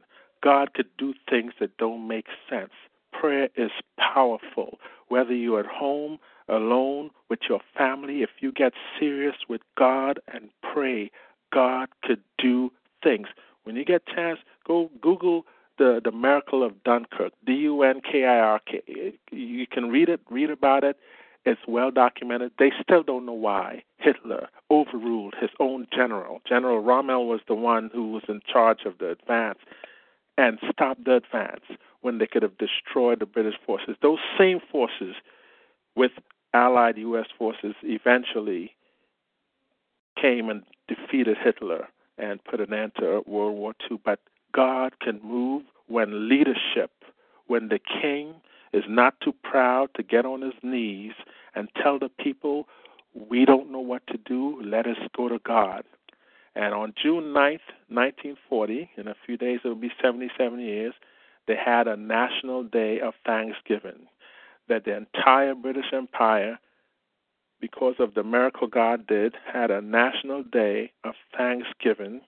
God 0.43 0.75
could 0.75 0.91
do 0.99 1.15
things 1.31 1.55
that 1.61 1.79
don't 1.79 2.07
make 2.07 2.27
sense. 2.47 2.73
Prayer 3.19 3.49
is 3.57 3.71
powerful. 3.99 4.79
Whether 5.09 5.35
you're 5.35 5.61
at 5.61 5.67
home, 5.67 6.19
alone, 6.47 7.09
with 7.31 7.39
your 7.49 7.61
family, 7.75 8.21
if 8.21 8.29
you 8.41 8.53
get 8.53 8.75
serious 8.99 9.37
with 9.49 9.63
God 9.79 10.21
and 10.31 10.51
pray, 10.63 11.11
God 11.51 11.89
could 12.05 12.21
do 12.37 12.71
things. 13.03 13.29
When 13.65 13.77
you 13.77 13.87
get 13.87 14.07
chance, 14.07 14.41
go 14.67 14.91
Google 15.01 15.47
the 15.79 16.03
the 16.05 16.13
miracle 16.13 16.63
of 16.63 16.85
Dunkirk, 16.85 17.33
D 17.47 17.55
U 17.55 17.83
N 17.83 18.03
K 18.03 18.27
I 18.27 18.41
R 18.41 18.61
K. 18.71 19.15
You 19.33 19.67
can 19.67 19.89
read 19.89 20.11
it, 20.11 20.21
read 20.29 20.51
about 20.51 20.85
it. 20.85 20.99
It's 21.47 21.61
well 21.67 21.91
documented. 21.91 22.53
They 22.59 22.71
still 22.83 23.03
don't 23.03 23.25
know 23.25 23.33
why 23.33 23.83
Hitler 23.99 24.49
overruled 24.71 25.35
his 25.41 25.51
own 25.59 25.87
general. 25.95 26.41
General 26.47 26.81
Rommel 26.81 27.27
was 27.27 27.41
the 27.49 27.55
one 27.55 27.91
who 27.95 28.13
was 28.13 28.23
in 28.29 28.41
charge 28.51 28.81
of 28.85 28.99
the 28.99 29.11
advance 29.11 29.59
and 30.37 30.59
stopped 30.71 31.05
the 31.05 31.17
advance 31.17 31.65
when 32.03 32.19
they 32.19 32.27
could 32.27 32.43
have 32.43 32.59
destroyed 32.59 33.21
the 33.21 33.27
British 33.27 33.55
forces. 33.67 33.97
Those 34.03 34.19
same 34.39 34.61
forces, 34.71 35.15
with 35.97 36.13
Allied 36.53 36.99
U.S. 36.99 37.27
forces, 37.39 37.75
eventually 37.83 38.75
came 40.21 40.49
and 40.49 40.63
defeated 40.89 41.37
Hitler 41.43 41.89
and 42.19 42.43
put 42.45 42.61
an 42.61 42.75
end 42.75 42.93
to 42.99 43.23
World 43.27 43.57
War 43.57 43.75
II. 43.91 43.99
But 44.05 44.21
God 44.53 44.99
can 45.01 45.21
move 45.23 45.63
when 45.89 46.29
leadership, 46.29 46.91
when 47.47 47.69
the 47.69 47.79
king 47.79 48.35
is 48.73 48.85
not 48.89 49.21
too 49.21 49.35
proud 49.43 49.91
to 49.95 50.03
get 50.03 50.25
on 50.25 50.43
his 50.43 50.55
knees 50.63 51.13
and 51.55 51.69
tell 51.83 51.99
the 51.99 52.09
people, 52.09 52.69
we 53.15 53.45
don't 53.45 53.71
know 53.71 53.81
what 53.81 54.07
to 54.07 54.19
do, 54.19 54.61
let 54.63 54.87
us 54.87 54.97
go 55.17 55.29
to 55.29 55.39
God. 55.41 55.85
And 56.55 56.75
on 56.75 56.95
June 57.01 57.33
9th, 57.33 57.67
1940, 57.89 58.91
in 58.97 59.09
a 59.09 59.17
few 59.27 59.37
days 59.37 59.61
it 59.65 59.69
will 59.69 59.75
be 59.75 59.93
77 60.03 60.61
years, 60.61 60.95
they 61.47 61.57
had 61.57 61.89
a 61.89 61.97
national 61.97 62.65
day 62.65 63.01
of 63.01 63.15
thanksgiving. 63.25 64.07
That 64.69 64.85
the 64.85 64.97
entire 64.97 65.55
British 65.55 65.93
Empire, 65.93 66.59
because 67.61 67.97
of 67.99 68.15
the 68.15 68.23
miracle 68.23 68.69
God 68.69 69.07
did, 69.07 69.35
had 69.53 69.71
a 69.71 69.81
national 69.81 70.45
day 70.45 70.93
of 71.03 71.15
thanksgiving, 71.37 72.21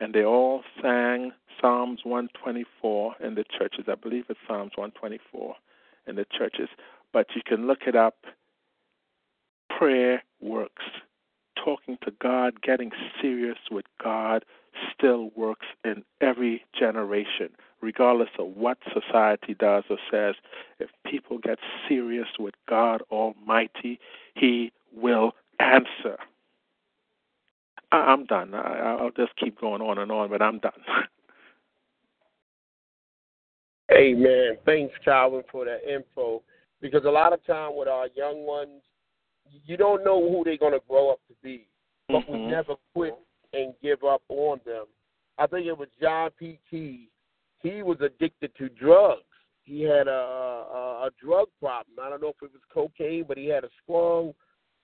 and 0.00 0.14
they 0.14 0.24
all 0.24 0.62
sang 0.80 1.32
Psalms 1.60 2.00
124 2.04 3.16
in 3.20 3.34
the 3.34 3.44
churches. 3.44 3.84
I 3.88 3.94
believe 3.94 4.24
it's 4.28 4.40
Psalms 4.48 4.72
124 4.74 5.54
in 6.06 6.16
the 6.16 6.26
churches, 6.36 6.68
but 7.12 7.26
you 7.34 7.42
can 7.44 7.66
look 7.66 7.82
it 7.86 7.96
up. 7.96 8.16
Prayer 9.68 10.22
works. 10.40 10.84
Talking 11.62 11.98
to 12.04 12.12
God, 12.20 12.62
getting 12.62 12.90
serious 13.20 13.58
with 13.70 13.86
God 14.02 14.44
still 14.92 15.30
works 15.36 15.66
in 15.84 16.02
every 16.20 16.64
generation, 16.78 17.50
regardless 17.80 18.30
of 18.38 18.48
what 18.56 18.78
society 18.92 19.54
does 19.54 19.84
or 19.90 19.98
says. 20.10 20.34
If 20.78 20.90
people 21.06 21.38
get 21.38 21.58
serious 21.88 22.28
with 22.38 22.54
God 22.68 23.02
Almighty, 23.10 24.00
He 24.34 24.72
will 24.94 25.32
answer. 25.60 26.18
I'm 27.92 28.24
done. 28.24 28.54
I'll 28.54 29.10
just 29.16 29.36
keep 29.36 29.60
going 29.60 29.82
on 29.82 29.98
and 29.98 30.10
on, 30.10 30.30
but 30.30 30.42
I'm 30.42 30.58
done. 30.58 30.72
Amen. 33.96 34.58
Thanks, 34.64 34.94
Calvin, 35.04 35.42
for 35.50 35.64
that 35.64 35.80
info. 35.88 36.42
Because 36.80 37.04
a 37.04 37.10
lot 37.10 37.32
of 37.32 37.44
time 37.46 37.76
with 37.76 37.88
our 37.88 38.08
young 38.14 38.44
ones, 38.44 38.82
you 39.64 39.76
don't 39.76 40.04
know 40.04 40.20
who 40.20 40.42
they're 40.44 40.56
going 40.56 40.72
to 40.72 40.80
grow 40.88 41.10
up 41.10 41.20
to 41.28 41.34
be. 41.42 41.66
But 42.08 42.22
mm-hmm. 42.22 42.32
we 42.32 42.46
never 42.46 42.74
quit 42.94 43.14
and 43.52 43.74
give 43.82 44.02
up 44.04 44.22
on 44.28 44.60
them. 44.64 44.86
I 45.38 45.46
think 45.46 45.66
it 45.66 45.76
was 45.76 45.88
John 46.00 46.30
P. 46.38 46.58
Kee. 46.70 47.08
He 47.60 47.82
was 47.82 47.98
addicted 48.00 48.54
to 48.58 48.68
drugs. 48.68 49.22
He 49.64 49.82
had 49.82 50.08
a, 50.08 50.10
a, 50.10 51.06
a 51.06 51.10
drug 51.24 51.46
problem. 51.60 51.96
I 52.02 52.10
don't 52.10 52.20
know 52.20 52.30
if 52.30 52.42
it 52.42 52.50
was 52.52 52.62
cocaine, 52.72 53.24
but 53.28 53.38
he 53.38 53.46
had 53.46 53.64
a 53.64 53.68
strong 53.82 54.32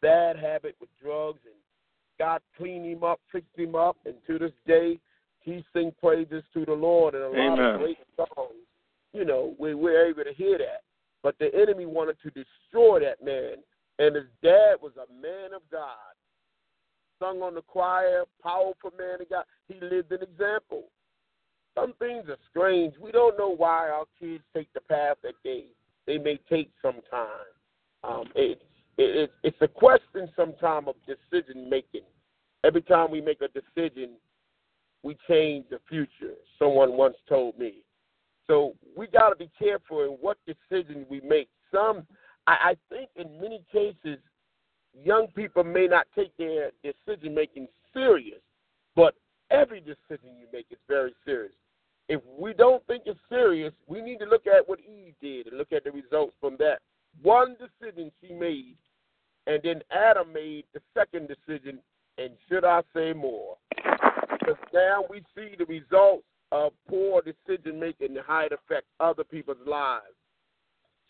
bad 0.01 0.37
habit 0.37 0.77
with 0.81 0.89
drugs, 1.03 1.41
and 1.45 1.55
God 2.19 2.41
cleaned 2.57 2.87
him 2.87 3.03
up, 3.03 3.21
fixed 3.33 3.57
him 3.57 3.75
up, 3.75 3.97
and 4.07 4.15
to 4.29 4.39
this 4.39 4.53
day, 4.67 5.01
he 5.41 5.65
sings 5.73 5.95
praises 6.01 6.45
to 6.55 6.65
the 6.65 6.73
Lord 6.73 7.15
and 7.15 7.25
a 7.25 7.27
Amen. 7.29 7.51
lot 7.51 7.75
of 7.75 7.81
great 7.81 7.99
songs 8.17 8.68
you 9.13 9.25
know, 9.25 9.55
we 9.59 9.75
we're 9.75 10.07
able 10.07 10.25
to 10.25 10.33
hear 10.33 10.59
that. 10.59 10.83
But 11.23 11.37
the 11.39 11.51
enemy 11.55 11.87
wanted 11.87 12.17
to 12.23 12.31
destroy 12.31 13.01
that 13.01 13.25
man. 13.25 13.57
And 13.99 14.15
his 14.15 14.27
dad 14.43 14.77
was 14.81 14.93
a 14.97 15.13
man 15.13 15.53
of 15.55 15.63
God. 15.71 16.15
Sung 17.19 17.43
on 17.43 17.55
the 17.55 17.63
choir, 17.63 18.25
powerful 18.43 18.93
man 18.97 19.21
of 19.21 19.29
God. 19.29 19.45
He 19.67 19.75
lived 19.81 20.13
an 20.13 20.23
example. 20.23 20.85
Some 21.77 21.95
things 21.99 22.29
are 22.29 22.39
strange. 22.51 22.95
We 23.01 23.11
don't 23.11 23.37
know 23.37 23.55
why 23.55 23.89
our 23.89 24.05
kids 24.21 24.45
take 24.55 24.73
the 24.73 24.81
path 24.81 25.17
that 25.23 25.35
they 25.45 25.65
they 26.07 26.19
may 26.19 26.41
take 26.49 26.71
sometime. 26.81 27.47
Um, 28.03 28.25
it, 28.35 28.63
it, 28.97 29.31
it's 29.43 29.57
a 29.61 29.69
question 29.69 30.29
sometimes 30.35 30.89
of 30.89 30.95
decision 31.07 31.69
making. 31.69 32.03
Every 32.65 32.83
time 32.83 33.11
we 33.11 33.21
make 33.21 33.43
a 33.43 33.49
decision, 33.49 34.13
we 35.03 35.17
change 35.29 35.67
the 35.71 35.79
future. 35.89 36.35
Someone 36.59 36.97
once 36.97 37.17
told 37.29 37.59
me. 37.59 37.83
So 38.49 38.75
we 38.97 39.07
got 39.07 39.29
to 39.29 39.37
be 39.37 39.51
careful 39.59 40.03
in 40.03 40.11
what 40.21 40.39
decisions 40.47 41.07
we 41.09 41.21
make. 41.21 41.49
Some, 41.73 42.07
I, 42.47 42.71
I 42.71 42.77
think, 42.89 43.11
in 43.15 43.41
many 43.41 43.63
cases, 43.71 44.19
young 45.05 45.29
people 45.37 45.63
may 45.63 45.87
not 45.87 46.07
take 46.17 46.37
their 46.39 46.73
decision 46.83 47.35
making 47.35 47.69
serious, 47.93 48.41
but 48.97 49.15
every 49.51 49.81
decision 49.81 50.31
you 50.41 50.47
make 50.53 50.67
is 50.71 50.79
very 50.89 51.15
serious. 51.25 51.53
If 52.09 52.23
we 52.39 52.55
don't 52.55 52.85
think 52.87 53.03
it's 53.05 53.21
serious, 53.29 53.75
we 53.87 54.01
need 54.01 54.19
to 54.21 54.25
look 54.25 54.47
at 54.47 54.67
what 54.67 54.81
Eve 54.81 55.15
did 55.21 55.49
and 55.49 55.59
look 55.59 55.73
at 55.73 55.85
the 55.85 55.93
results 55.93 56.33
from 56.41 56.57
that. 56.59 56.79
One 57.23 57.55
decision 57.55 58.11
she 58.23 58.33
made, 58.33 58.77
and 59.47 59.61
then 59.63 59.83
Adam 59.91 60.33
made 60.33 60.65
the 60.73 60.81
second 60.97 61.29
decision, 61.29 61.81
and 62.17 62.31
should 62.49 62.65
I 62.65 62.81
say 62.95 63.13
more? 63.13 63.57
Because 63.75 64.57
now 64.73 65.05
we 65.11 65.23
see 65.37 65.55
the 65.59 65.67
results 65.67 66.25
of 66.53 66.73
poor 66.89 67.23
decision 67.23 67.79
making 67.79 68.17
and 68.17 68.25
how 68.27 68.41
it 68.41 68.53
affects 68.53 68.89
other 69.01 69.25
people's 69.25 69.67
lives. 69.67 70.05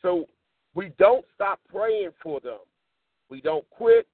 So 0.03 0.27
we 0.75 0.93
don't 0.99 1.25
stop 1.35 1.61
praying 1.71 2.11
for 2.23 2.41
them. 2.41 2.59
We 3.31 3.41
don't 3.41 3.69
quit. 3.71 4.07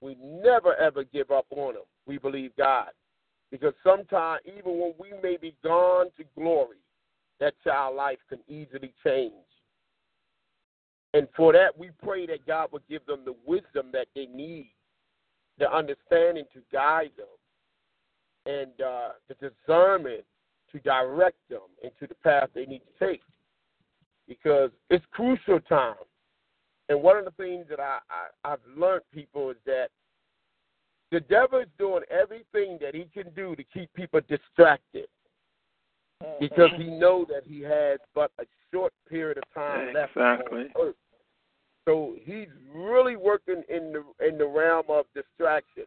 We 0.00 0.16
never 0.20 0.74
ever 0.76 1.04
give 1.04 1.30
up 1.30 1.46
on 1.50 1.74
them. 1.74 1.84
We 2.06 2.18
believe 2.18 2.52
God. 2.56 2.88
Because 3.50 3.74
sometimes, 3.84 4.40
even 4.46 4.78
when 4.78 4.94
we 4.98 5.12
may 5.22 5.36
be 5.36 5.54
gone 5.62 6.06
to 6.16 6.24
glory, 6.36 6.78
that 7.38 7.54
child 7.62 7.96
life 7.96 8.18
can 8.28 8.38
easily 8.48 8.92
change. 9.04 9.32
And 11.14 11.28
for 11.36 11.52
that, 11.52 11.76
we 11.78 11.90
pray 12.02 12.26
that 12.26 12.46
God 12.46 12.72
will 12.72 12.80
give 12.88 13.04
them 13.04 13.20
the 13.24 13.34
wisdom 13.46 13.88
that 13.92 14.06
they 14.14 14.26
need, 14.26 14.72
the 15.58 15.70
understanding 15.70 16.44
to 16.54 16.60
guide 16.72 17.10
them, 17.16 17.26
and 18.46 18.80
uh, 18.80 19.08
the 19.28 19.34
discernment 19.34 20.24
to 20.72 20.80
direct 20.80 21.36
them 21.48 21.60
into 21.82 22.06
the 22.08 22.14
path 22.22 22.48
they 22.54 22.66
need 22.66 22.80
to 22.80 23.06
take 23.06 23.22
because 24.28 24.70
it's 24.90 25.04
crucial 25.12 25.60
time. 25.60 25.94
And 26.88 27.02
one 27.02 27.16
of 27.16 27.24
the 27.24 27.30
things 27.32 27.66
that 27.70 27.80
I, 27.80 27.98
I, 28.10 28.52
I've 28.52 28.58
learned, 28.76 29.02
people, 29.12 29.50
is 29.50 29.56
that 29.66 29.88
the 31.10 31.20
devil 31.20 31.60
is 31.60 31.68
doing 31.78 32.02
everything 32.10 32.78
that 32.80 32.94
he 32.94 33.06
can 33.12 33.32
do 33.34 33.54
to 33.56 33.64
keep 33.64 33.92
people 33.94 34.20
distracted. 34.28 35.06
Mm-hmm. 36.22 36.44
because 36.44 36.70
he 36.76 36.84
knows 36.84 37.26
that 37.28 37.42
he 37.44 37.62
has 37.62 37.98
but 38.14 38.30
a 38.38 38.44
short 38.70 38.92
period 39.08 39.38
of 39.38 39.44
time 39.54 39.88
exactly. 39.88 40.64
left 40.64 40.76
on 40.76 40.88
earth. 40.88 40.94
So 41.84 42.14
he's 42.22 42.48
really 42.72 43.16
working 43.16 43.62
in 43.68 43.92
the 43.92 44.26
in 44.26 44.38
the 44.38 44.46
realm 44.46 44.84
of 44.88 45.06
distraction. 45.14 45.84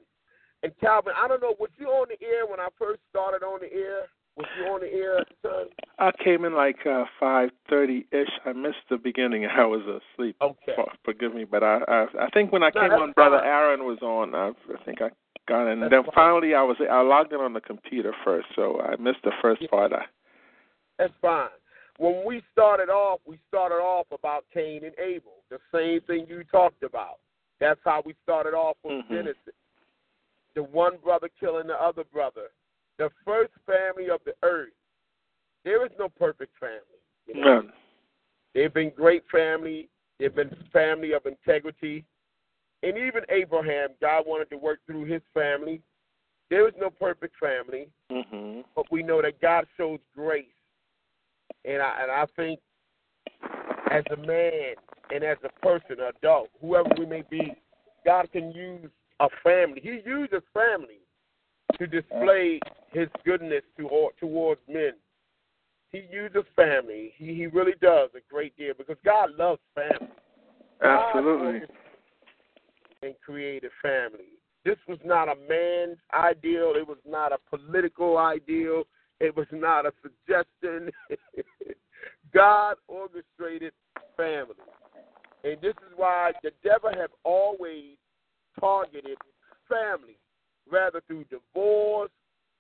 And 0.64 0.74
Calvin, 0.82 1.14
I 1.16 1.28
don't 1.28 1.42
know, 1.42 1.56
was 1.60 1.70
you 1.78 1.88
on 1.88 2.08
the 2.10 2.26
air 2.26 2.46
when 2.48 2.60
I 2.60 2.68
first 2.78 3.00
started 3.10 3.46
on 3.46 3.60
the 3.62 3.72
air? 3.72 4.08
Was 4.38 4.48
you 4.60 4.66
on 4.66 4.82
the 4.82 4.92
air, 4.92 5.24
son? 5.42 5.68
I 5.98 6.12
came 6.22 6.44
in 6.44 6.54
like 6.56 6.86
uh, 6.86 7.06
five 7.20 7.52
thirty 7.70 8.06
ish. 8.12 8.28
I 8.46 8.52
missed 8.52 8.84
the 8.90 8.98
beginning. 8.98 9.46
I 9.46 9.66
was 9.66 9.82
asleep. 9.82 10.36
Okay. 10.42 10.74
For, 10.76 10.92
forgive 11.06 11.34
me, 11.34 11.46
but 11.46 11.64
I, 11.64 11.80
I 11.88 12.06
I 12.26 12.30
think 12.34 12.52
when 12.52 12.62
I 12.64 12.72
No, 12.76 12.82
came 12.82 12.92
on, 12.92 13.12
Brother. 13.14 13.42
Aaron 13.44 13.86
was 13.86 14.00
on. 14.02 14.36
I, 14.36 14.50
I 14.50 14.84
think 14.84 15.02
I 15.02 15.10
got 15.48 15.72
in. 15.72 15.80
That's 15.80 15.92
then 15.92 16.04
fine. 16.04 16.14
finally, 16.14 16.54
I 16.54 16.64
was 16.64 16.76
I 16.82 17.02
logged 17.02 17.32
in 17.32 17.40
on 17.40 17.54
the 17.54 17.62
computer 17.62 18.14
first, 18.26 18.48
so 18.56 18.82
I 18.82 18.98
missed 18.98 19.24
the 19.24 19.32
first 19.42 19.62
Yeah. 19.62 19.68
part. 19.70 19.94
I, 19.94 20.06
That's 21.00 21.14
fine. 21.22 21.48
When 21.98 22.24
we 22.26 22.42
started 22.52 22.90
off, 22.90 23.22
we 23.26 23.40
started 23.48 23.76
off 23.76 24.08
about 24.12 24.44
Cain 24.54 24.84
and 24.84 24.94
Abel, 25.00 25.32
the 25.50 25.60
same 25.74 26.02
thing 26.02 26.26
you 26.28 26.44
talked 26.52 26.84
about. 26.84 27.20
That's 27.62 27.80
how 27.86 28.04
we 28.06 28.16
started 28.24 28.54
off 28.54 28.76
with 28.84 29.06
Mhm. 29.06 29.08
Genesis. 29.10 29.54
The 30.56 30.64
one 30.64 30.98
brother 30.98 31.30
killing 31.40 31.68
the 31.68 31.82
other 31.82 32.04
brother. 32.04 32.50
The 32.98 33.10
first 33.26 33.52
family 33.66 34.10
of 34.10 34.22
the 34.26 34.34
earth. 34.44 34.70
There 35.64 35.86
is 35.86 35.92
no 35.98 36.10
perfect 36.10 36.54
family. 36.60 36.80
You 37.28 37.42
know? 37.42 37.56
none. 37.56 37.74
They've 38.54 38.74
been 38.74 38.92
great 38.96 39.24
family. 39.32 39.90
They've 40.20 40.34
been 40.34 40.56
family 40.72 41.12
of 41.14 41.26
integrity. 41.26 42.06
And 42.84 42.98
even 42.98 43.24
Abraham, 43.30 43.90
God 44.00 44.24
wanted 44.26 44.50
to 44.52 44.58
work 44.58 44.80
through 44.86 45.06
his 45.06 45.22
family. 45.34 45.82
There 46.50 46.68
is 46.68 46.74
no 46.80 46.90
perfect 46.90 47.36
family, 47.40 47.90
hmm 48.12 48.62
but 48.76 48.86
we 48.92 49.02
know 49.02 49.22
that 49.22 49.42
God 49.42 49.66
shows 49.78 50.00
grace. 50.16 50.46
And 51.64 51.82
I 51.82 52.02
and 52.04 52.12
I 52.12 52.26
think 52.36 52.60
as 53.92 54.04
a 54.12 54.18
man 54.18 54.76
and 55.12 55.24
as 55.24 55.38
a 55.44 55.66
person, 55.66 55.98
adult, 56.08 56.50
whoever 56.62 56.90
we 56.98 57.06
may 57.06 57.24
be, 57.30 57.54
God 58.06 58.32
can 58.32 58.52
use 58.52 58.92
a 59.20 59.28
family. 59.44 59.80
He 59.82 60.02
uses 60.06 60.42
family 60.54 61.00
to 61.80 61.88
display 61.88 62.60
his 62.96 63.10
goodness 63.26 63.64
to, 63.78 64.10
towards 64.20 64.62
men. 64.68 64.94
He 65.92 66.04
uses 66.12 66.44
family. 66.56 67.14
He 67.18 67.36
he 67.36 67.48
really 67.48 67.76
does 67.82 68.10
a 68.16 68.34
great 68.34 68.56
deal 68.58 68.74
because 68.78 68.98
God 69.04 69.30
loves 69.38 69.62
family. 69.74 70.14
Absolutely. 70.84 71.68
And 73.02 73.14
created 73.24 73.72
family. 73.82 74.40
This 74.64 74.78
was 74.88 74.98
not 75.06 75.30
a 75.30 75.36
man's 75.48 75.98
ideal. 76.14 76.74
It 76.76 76.88
was 76.88 76.98
not 77.08 77.32
a 77.32 77.38
political 77.50 78.18
ideal. 78.18 78.84
It 79.20 79.36
was 79.36 79.46
not 79.52 79.86
a 79.86 79.92
suggestion. 80.02 80.92
God 82.34 82.76
orchestrated 82.88 83.74
family. 84.18 84.56
And 85.44 85.62
this 85.62 85.76
is 85.88 85.94
why 85.96 86.32
the 86.44 86.52
devil 86.64 86.90
have 87.00 87.12
always 87.24 87.96
targeted 88.60 89.18
family, 89.70 90.18
rather 90.70 91.02
through 91.08 91.26
divorce 91.26 92.10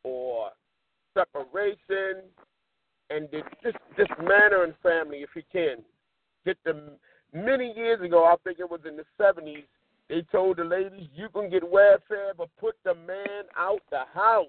or 0.06 0.49
separation, 1.14 2.22
and 3.10 3.27
this 3.32 3.44
just 3.64 3.77
dismantling 3.98 4.76
family 4.84 5.18
if 5.18 5.30
he 5.34 5.44
can. 5.52 5.77
Get 6.45 6.57
them 6.64 6.91
many 7.34 7.73
years 7.76 8.02
ago, 8.02 8.23
I 8.23 8.36
think 8.44 8.60
it 8.60 8.69
was 8.69 8.82
in 8.88 8.95
the 8.95 9.03
seventies, 9.18 9.65
they 10.10 10.22
told 10.32 10.57
the 10.57 10.64
ladies 10.64 11.07
you 11.15 11.30
can 11.30 11.49
get 11.49 11.64
welfare, 11.64 12.34
but 12.38 12.49
put 12.60 12.76
the 12.84 12.94
man 12.94 13.45
out 13.57 13.82
the 13.90 14.03
house. 14.14 14.48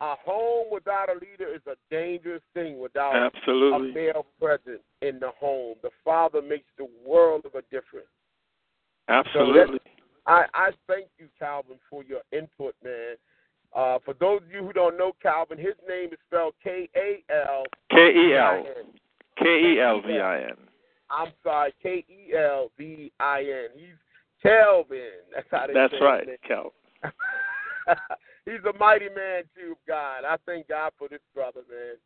A 0.00 0.14
home 0.24 0.66
without 0.70 1.08
a 1.08 1.14
leader 1.14 1.52
is 1.52 1.62
a 1.66 1.74
dangerous 1.90 2.42
thing 2.54 2.78
without 2.78 3.16
Absolutely. 3.16 3.90
a 3.90 3.94
male 3.94 4.26
present 4.38 4.80
in 5.02 5.18
the 5.18 5.30
home. 5.40 5.74
The 5.82 5.90
father 6.04 6.40
makes 6.40 6.68
the 6.76 6.86
world 7.04 7.46
of 7.46 7.54
a 7.54 7.62
difference. 7.62 8.06
Absolutely. 9.08 9.80
I, 10.26 10.44
I 10.54 10.70
thank 10.86 11.08
you, 11.18 11.28
Calvin, 11.38 11.78
for 11.90 12.04
your 12.04 12.20
input, 12.32 12.74
man. 12.84 13.16
Uh, 13.74 13.98
for 14.04 14.14
those 14.14 14.40
of 14.42 14.50
you 14.52 14.64
who 14.64 14.72
don't 14.72 14.96
know 14.96 15.12
Calvin, 15.22 15.58
his 15.58 15.74
name 15.88 16.10
is 16.12 16.18
spelled 16.26 16.54
K 16.62 16.88
A 16.96 17.22
L 17.32 17.64
K 17.90 17.96
E 17.96 18.34
L 18.34 18.64
K 19.36 19.44
E 19.44 19.80
L 19.80 20.00
V 20.00 20.18
I 20.18 20.42
N. 20.42 20.56
I'm 21.10 21.32
sorry, 21.42 21.74
K 21.82 22.04
E 22.08 22.34
L 22.36 22.70
V 22.78 23.12
I 23.20 23.40
N. 23.40 23.68
He's 23.74 23.96
Calvin. 24.42 25.00
That's 25.34 25.46
how 25.50 25.66
they 25.66 25.74
That's 25.74 25.92
say 25.92 25.98
right, 26.00 26.26
name. 26.26 26.36
He's 28.44 28.64
a 28.68 28.76
mighty 28.78 29.08
man 29.14 29.44
too, 29.54 29.76
God. 29.86 30.24
I 30.24 30.36
thank 30.46 30.68
God 30.68 30.92
for 30.98 31.08
this 31.08 31.20
brother, 31.34 31.60
man. 31.70 31.96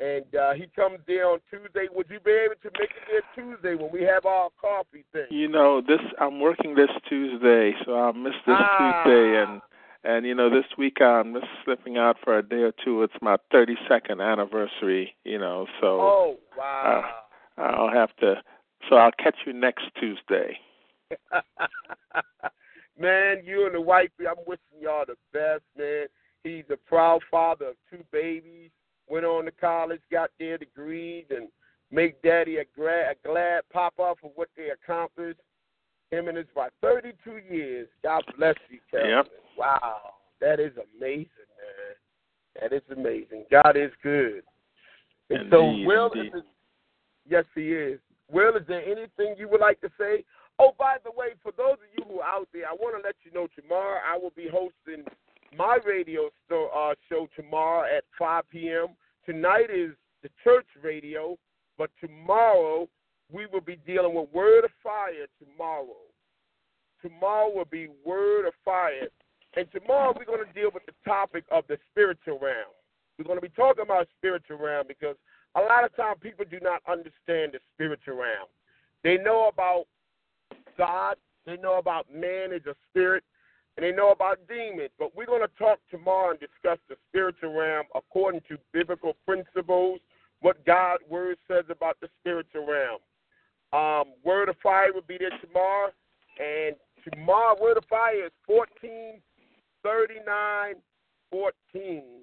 And 0.00 0.34
uh, 0.34 0.52
he 0.54 0.66
comes 0.76 0.98
there 1.08 1.28
on 1.28 1.40
Tuesday. 1.50 1.86
Would 1.92 2.06
you 2.08 2.20
be 2.20 2.30
able 2.30 2.54
to 2.62 2.70
make 2.78 2.90
it 2.90 3.02
there 3.10 3.22
Tuesday 3.34 3.74
when 3.74 3.90
we 3.92 4.02
have 4.02 4.26
our 4.26 4.48
coffee 4.60 5.04
thing? 5.12 5.26
You 5.30 5.48
know, 5.48 5.80
this 5.80 5.98
I'm 6.20 6.38
working 6.40 6.74
this 6.74 6.90
Tuesday, 7.08 7.72
so 7.84 7.94
I'll 7.94 8.12
miss 8.12 8.34
this 8.46 8.56
Ah. 8.58 9.02
Tuesday 9.04 9.42
and 9.42 9.60
and 10.04 10.26
you 10.26 10.34
know, 10.34 10.50
this 10.50 10.66
week 10.76 11.00
I'm 11.00 11.34
just 11.34 11.46
slipping 11.64 11.96
out 11.96 12.16
for 12.22 12.38
a 12.38 12.42
day 12.42 12.62
or 12.62 12.72
two. 12.84 13.02
It's 13.02 13.14
my 13.20 13.36
32nd 13.52 14.20
anniversary, 14.20 15.16
you 15.24 15.38
know, 15.38 15.66
so 15.80 16.00
Oh 16.00 16.36
wow. 16.56 17.04
Uh, 17.56 17.60
I'll 17.60 17.92
have 17.92 18.14
to 18.16 18.36
so 18.88 18.96
I'll 18.96 19.12
catch 19.12 19.36
you 19.46 19.52
next 19.52 19.84
Tuesday. 19.98 20.58
man, 22.98 23.42
you 23.44 23.66
and 23.66 23.74
the 23.74 23.80
wifey, 23.80 24.26
I'm 24.28 24.36
wishing 24.46 24.80
y'all 24.80 25.04
the 25.06 25.16
best, 25.32 25.62
man. 25.76 26.06
He's 26.44 26.64
a 26.70 26.76
proud 26.76 27.22
father 27.30 27.68
of 27.68 27.76
two 27.90 28.04
babies. 28.12 28.70
Went 29.08 29.24
on 29.24 29.46
to 29.46 29.50
college, 29.50 30.00
got 30.10 30.30
their 30.38 30.58
degrees, 30.58 31.24
and 31.30 31.48
make 31.90 32.20
daddy 32.22 32.58
a, 32.58 32.64
gra- 32.76 33.12
a 33.12 33.26
glad 33.26 33.62
papa 33.72 34.14
for 34.20 34.30
what 34.34 34.48
they 34.56 34.68
accomplished. 34.70 35.40
Him 36.10 36.28
and 36.28 36.36
his 36.36 36.46
wife, 36.56 36.70
32 36.80 37.40
years. 37.50 37.88
God 38.02 38.22
bless 38.36 38.54
you, 38.70 38.78
Kevin. 38.90 39.10
Yep. 39.10 39.26
Wow, 39.58 40.14
that 40.40 40.60
is 40.60 40.72
amazing, 40.96 41.28
man. 41.58 41.96
That 42.60 42.72
is 42.72 42.82
amazing. 42.90 43.44
God 43.50 43.76
is 43.76 43.90
good. 44.02 44.42
And 45.30 45.50
so, 45.50 45.64
Will, 45.84 46.10
indeed. 46.14 46.32
is 46.34 46.42
yes, 47.28 47.44
he 47.54 47.72
is. 47.72 48.00
Will, 48.30 48.56
is 48.56 48.62
there 48.66 48.82
anything 48.82 49.34
you 49.38 49.48
would 49.48 49.60
like 49.60 49.80
to 49.82 49.90
say? 49.98 50.24
Oh, 50.58 50.74
by 50.78 50.96
the 51.04 51.10
way, 51.10 51.28
for 51.42 51.52
those 51.56 51.74
of 51.74 51.88
you 51.96 52.04
who 52.10 52.20
are 52.20 52.28
out 52.28 52.48
there, 52.52 52.66
I 52.68 52.72
want 52.72 52.96
to 52.96 53.06
let 53.06 53.14
you 53.24 53.30
know 53.32 53.46
tomorrow 53.54 54.00
I 54.04 54.16
will 54.16 54.32
be 54.34 54.48
hosting 54.50 55.04
my 55.56 55.78
radio 55.86 56.30
uh, 56.50 56.94
show 57.08 57.28
tomorrow 57.36 57.84
at 57.84 58.04
5 58.18 58.44
p.m. 58.50 58.88
Tonight 59.24 59.70
is 59.72 59.92
the 60.22 60.30
church 60.42 60.66
radio, 60.82 61.38
but 61.76 61.90
tomorrow 62.00 62.88
we 63.32 63.46
will 63.46 63.60
be 63.60 63.76
dealing 63.86 64.14
with 64.14 64.32
Word 64.32 64.64
of 64.64 64.70
Fire 64.82 65.26
tomorrow. 65.38 65.96
Tomorrow 67.02 67.52
will 67.54 67.66
be 67.66 67.88
Word 68.04 68.46
of 68.46 68.54
Fire. 68.64 69.08
And 69.56 69.66
tomorrow 69.72 70.14
we're 70.16 70.24
going 70.24 70.46
to 70.46 70.52
deal 70.52 70.70
with 70.72 70.84
the 70.86 70.94
topic 71.04 71.44
of 71.50 71.64
the 71.68 71.78
spiritual 71.90 72.38
realm. 72.38 72.72
We're 73.18 73.24
going 73.24 73.38
to 73.38 73.42
be 73.42 73.54
talking 73.54 73.82
about 73.82 74.08
spiritual 74.18 74.58
realm 74.58 74.86
because 74.86 75.16
a 75.56 75.60
lot 75.60 75.84
of 75.84 75.94
times 75.96 76.18
people 76.22 76.44
do 76.48 76.60
not 76.60 76.82
understand 76.88 77.52
the 77.52 77.58
spiritual 77.74 78.16
realm. 78.16 78.46
They 79.02 79.16
know 79.16 79.48
about 79.52 79.86
God, 80.76 81.16
they 81.46 81.56
know 81.56 81.78
about 81.78 82.06
man 82.12 82.52
as 82.52 82.62
a 82.66 82.74
spirit, 82.88 83.24
and 83.76 83.84
they 83.84 83.92
know 83.92 84.10
about 84.10 84.38
demons. 84.48 84.90
But 84.98 85.16
we're 85.16 85.26
going 85.26 85.42
to 85.42 85.58
talk 85.58 85.78
tomorrow 85.90 86.30
and 86.30 86.40
discuss 86.40 86.78
the 86.88 86.96
spiritual 87.08 87.54
realm 87.54 87.86
according 87.94 88.42
to 88.48 88.58
biblical 88.72 89.16
principles, 89.26 90.00
what 90.40 90.64
God's 90.64 91.02
word 91.08 91.38
says 91.48 91.64
about 91.70 91.96
the 92.00 92.08
spiritual 92.20 92.66
realm. 92.66 92.98
Um, 93.72 94.04
Word 94.24 94.48
of 94.48 94.56
Fire 94.62 94.92
will 94.92 95.02
be 95.02 95.18
there 95.18 95.30
tomorrow, 95.44 95.90
and 96.38 96.76
tomorrow 97.10 97.56
Word 97.60 97.76
of 97.76 97.84
Fire 97.84 98.26
is 98.26 98.32
fourteen 98.46 99.20
thirty 99.82 100.16
nine 100.26 100.76
fourteen, 101.30 102.22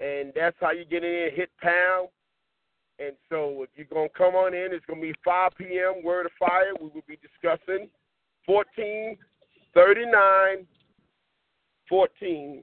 and 0.00 0.32
that's 0.34 0.56
how 0.60 0.72
you 0.72 0.84
get 0.84 1.04
in 1.04 1.10
there. 1.10 1.30
Hit 1.30 1.50
pound. 1.60 2.08
And 3.00 3.14
so 3.28 3.62
if 3.62 3.68
you're 3.76 3.86
going 3.86 4.08
to 4.08 4.14
come 4.14 4.34
on 4.34 4.54
in, 4.54 4.72
it's 4.72 4.84
going 4.86 5.00
to 5.00 5.06
be 5.06 5.14
5 5.24 5.52
p.m. 5.56 6.02
Word 6.02 6.26
of 6.26 6.32
Fire. 6.36 6.72
We 6.80 6.88
will 6.88 7.04
be 7.06 7.16
discussing 7.22 7.88
1439 8.46 10.66
14, 11.88 12.62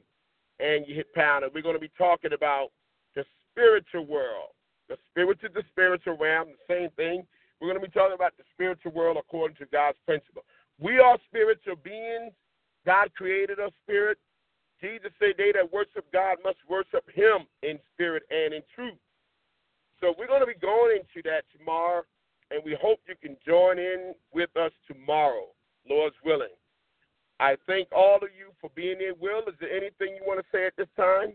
and 0.60 0.86
you 0.88 0.96
hit 0.96 1.14
pound. 1.14 1.44
And 1.44 1.54
we're 1.54 1.62
going 1.62 1.76
to 1.76 1.80
be 1.80 1.92
talking 1.98 2.34
about 2.34 2.70
the 3.16 3.24
spiritual 3.52 4.06
world. 4.06 4.50
The 4.90 4.98
spiritual, 5.10 5.50
the 5.54 5.64
spiritual 5.72 6.18
realm, 6.18 6.50
the 6.50 6.74
same 6.74 6.90
thing. 6.92 7.26
We're 7.60 7.70
going 7.70 7.82
to 7.82 7.88
be 7.88 7.94
talking 7.94 8.16
about 8.16 8.36
the 8.38 8.44
spiritual 8.54 8.92
world 8.92 9.18
according 9.18 9.58
to 9.58 9.66
God's 9.72 9.98
principle. 10.06 10.44
We 10.80 11.00
are 11.00 11.18
spiritual 11.28 11.76
beings. 11.84 12.34
God 12.86 13.10
created 13.16 13.60
us 13.60 13.72
spirit. 13.84 14.18
Jesus 14.82 15.12
said, 15.20 15.34
They 15.38 15.52
that 15.54 15.72
worship 15.72 16.06
God 16.12 16.38
must 16.44 16.58
worship 16.70 17.06
Him 17.14 17.48
in 17.64 17.80
spirit 17.94 18.24
and 18.30 18.54
in 18.54 18.62
truth. 18.76 19.00
So 20.02 20.14
we're 20.18 20.28
going 20.28 20.42
to 20.42 20.48
be 20.48 20.60
going 20.60 21.00
into 21.00 21.28
that 21.30 21.44
tomorrow, 21.58 22.04
and 22.52 22.62
we 22.64 22.78
hope 22.80 23.00
you 23.08 23.16
can 23.22 23.38
join 23.48 23.80
in 23.80 24.14
with 24.34 24.50
us 24.58 24.72
tomorrow, 24.88 25.48
Lord's 25.90 26.16
willing. 26.24 26.54
I 27.40 27.56
thank 27.68 27.88
all 27.92 28.18
of 28.18 28.30
you 28.38 28.52
for 28.62 28.70
being 28.76 29.00
here. 29.00 29.14
Will, 29.20 29.40
is 29.48 29.56
there 29.60 29.72
anything 29.72 30.16
you 30.16 30.24
want 30.26 30.40
to 30.40 30.46
say 30.52 30.66
at 30.66 30.76
this 30.78 30.88
time? 30.96 31.34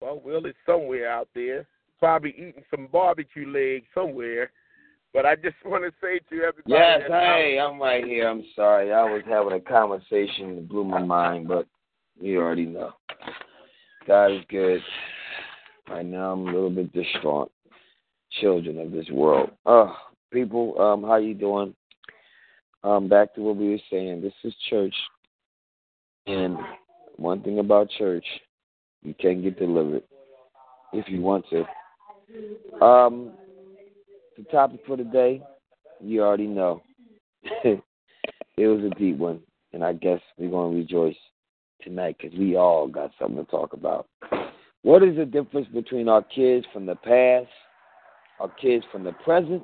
Well, 0.00 0.20
Will 0.22 0.44
is 0.46 0.54
somewhere 0.66 1.10
out 1.10 1.28
there, 1.34 1.66
probably 1.98 2.30
eating 2.30 2.62
some 2.70 2.88
barbecue 2.92 3.48
legs 3.48 3.86
somewhere. 3.94 4.50
But 5.12 5.26
I 5.26 5.34
just 5.36 5.56
want 5.64 5.84
to 5.84 5.90
say 6.00 6.18
to 6.30 6.42
everybody. 6.42 6.64
Yes, 6.66 7.02
hey, 7.08 7.58
I'm 7.58 7.80
right 7.80 8.04
here. 8.04 8.28
I'm 8.28 8.44
sorry. 8.54 8.92
I 8.92 9.02
was 9.02 9.22
having 9.28 9.52
a 9.52 9.60
conversation 9.60 10.56
that 10.56 10.68
blew 10.68 10.84
my 10.84 11.02
mind, 11.02 11.48
but 11.48 11.66
you 12.20 12.40
already 12.40 12.66
know. 12.66 12.92
God 14.06 14.32
is 14.32 14.42
good. 14.48 14.80
Right 15.88 16.06
now, 16.06 16.32
I'm 16.32 16.42
a 16.42 16.44
little 16.44 16.70
bit 16.70 16.92
distraught. 16.92 17.50
Children 18.40 18.78
of 18.80 18.90
this 18.92 19.08
world. 19.10 19.50
Oh, 19.64 19.94
people, 20.32 20.80
um, 20.80 21.02
how 21.02 21.16
you 21.16 21.32
doing? 21.32 21.74
Um, 22.84 23.08
back 23.08 23.34
to 23.34 23.40
what 23.40 23.56
we 23.56 23.70
were 23.70 23.78
saying. 23.90 24.20
This 24.20 24.34
is 24.44 24.54
church, 24.68 24.94
and 26.26 26.58
one 27.16 27.42
thing 27.42 27.58
about 27.58 27.88
church, 27.98 28.24
you 29.02 29.14
can't 29.14 29.42
get 29.42 29.58
delivered 29.58 30.02
if 30.92 31.08
you 31.08 31.20
want 31.20 31.44
to. 31.50 31.64
Um, 32.80 33.32
the 34.36 34.44
topic 34.50 34.80
for 34.86 34.96
today, 34.96 35.42
you 36.00 36.22
already 36.22 36.46
know. 36.46 36.82
it 37.64 37.82
was 38.56 38.84
a 38.84 38.94
deep 38.98 39.18
one, 39.18 39.40
and 39.72 39.84
I 39.84 39.92
guess 39.92 40.20
we're 40.36 40.50
going 40.50 40.72
to 40.72 40.78
rejoice 40.78 41.16
tonight 41.82 42.16
because 42.20 42.36
we 42.38 42.56
all 42.56 42.88
got 42.88 43.12
something 43.18 43.44
to 43.44 43.50
talk 43.50 43.72
about. 43.72 44.08
What 44.82 45.02
is 45.02 45.16
the 45.16 45.24
difference 45.24 45.68
between 45.68 46.08
our 46.08 46.22
kids 46.22 46.66
from 46.72 46.86
the 46.86 46.96
past, 46.96 47.50
our 48.40 48.48
kids 48.60 48.84
from 48.92 49.04
the 49.04 49.12
present, 49.12 49.62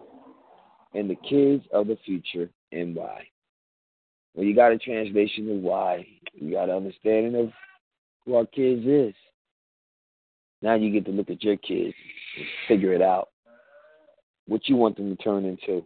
and 0.94 1.09
the 1.09 1.16
kids 1.28 1.64
of 1.72 1.86
the 1.86 1.98
future, 2.05 2.48
and 2.70 2.94
why? 2.94 3.26
Well, 4.34 4.47
you 4.47 4.55
got 4.55 4.72
a 4.72 4.78
translation 4.78 5.51
of 5.51 5.59
why. 5.59 6.06
You 6.34 6.52
got 6.52 6.70
an 6.70 6.76
understanding 6.76 7.34
of 7.36 7.52
who 8.24 8.36
our 8.36 8.47
kids 8.47 8.86
is. 8.86 9.14
Now 10.62 10.74
you 10.74 10.90
get 10.90 11.05
to 11.06 11.10
look 11.10 11.28
at 11.28 11.43
your 11.43 11.56
kids 11.56 11.94
and 12.36 12.47
figure 12.68 12.93
it 12.93 13.02
out. 13.02 13.28
What 14.47 14.68
you 14.68 14.76
want 14.76 14.97
them 14.97 15.14
to 15.14 15.22
turn 15.22 15.44
into. 15.44 15.84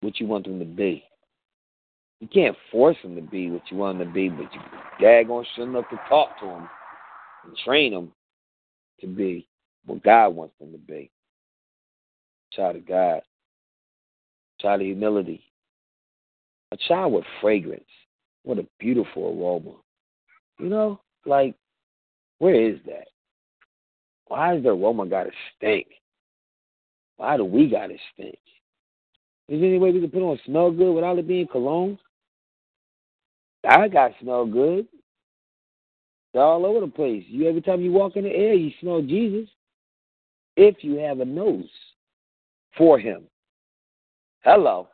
What 0.00 0.18
you 0.18 0.26
want 0.26 0.46
them 0.46 0.58
to 0.58 0.64
be. 0.64 1.04
You 2.20 2.28
can't 2.28 2.56
force 2.70 2.96
them 3.02 3.14
to 3.16 3.22
be 3.22 3.50
what 3.50 3.62
you 3.70 3.76
want 3.76 3.98
them 3.98 4.08
to 4.08 4.14
be, 4.14 4.28
but 4.28 4.52
you 4.52 4.60
daggone 5.00 5.44
sure 5.54 5.68
enough 5.68 5.88
to 5.90 6.00
talk 6.08 6.38
to 6.40 6.46
them 6.46 6.68
and 7.44 7.56
train 7.64 7.92
them 7.92 8.12
to 9.00 9.06
be 9.06 9.48
what 9.86 10.02
God 10.02 10.28
wants 10.28 10.54
them 10.60 10.72
to 10.72 10.78
be. 10.78 11.10
Child 12.52 12.76
of 12.76 12.86
God. 12.86 13.22
Child 14.60 14.80
of 14.80 14.86
humility. 14.86 15.42
A 16.70 16.76
child 16.88 17.12
with 17.12 17.24
fragrance. 17.40 17.84
What 18.44 18.58
a 18.58 18.66
beautiful 18.78 19.24
aroma. 19.24 19.76
You 20.58 20.68
know, 20.68 21.00
like, 21.26 21.54
where 22.42 22.56
is 22.56 22.80
that? 22.86 23.06
Why 24.26 24.56
is 24.56 24.64
the 24.64 24.70
aroma 24.70 25.06
got 25.06 25.22
to 25.22 25.30
stink? 25.54 25.86
Why 27.16 27.36
do 27.36 27.44
we 27.44 27.68
got 27.68 27.86
to 27.86 27.96
stink? 28.12 28.36
Is 29.48 29.60
there 29.60 29.68
any 29.68 29.78
way 29.78 29.92
we 29.92 30.00
can 30.00 30.10
put 30.10 30.28
on 30.28 30.40
smell 30.44 30.72
good 30.72 30.92
without 30.92 31.20
it 31.20 31.28
being 31.28 31.46
cologne? 31.46 32.00
I 33.64 33.86
got 33.86 34.10
smell 34.20 34.44
good. 34.44 34.88
They're 36.34 36.42
all 36.42 36.66
over 36.66 36.80
the 36.80 36.90
place. 36.90 37.22
You 37.28 37.48
every 37.48 37.62
time 37.62 37.80
you 37.80 37.92
walk 37.92 38.16
in 38.16 38.24
the 38.24 38.30
air, 38.30 38.54
you 38.54 38.72
smell 38.80 39.02
Jesus. 39.02 39.48
If 40.56 40.82
you 40.82 40.96
have 40.96 41.20
a 41.20 41.24
nose 41.24 41.70
for 42.76 42.98
him. 42.98 43.22
Hello. 44.40 44.88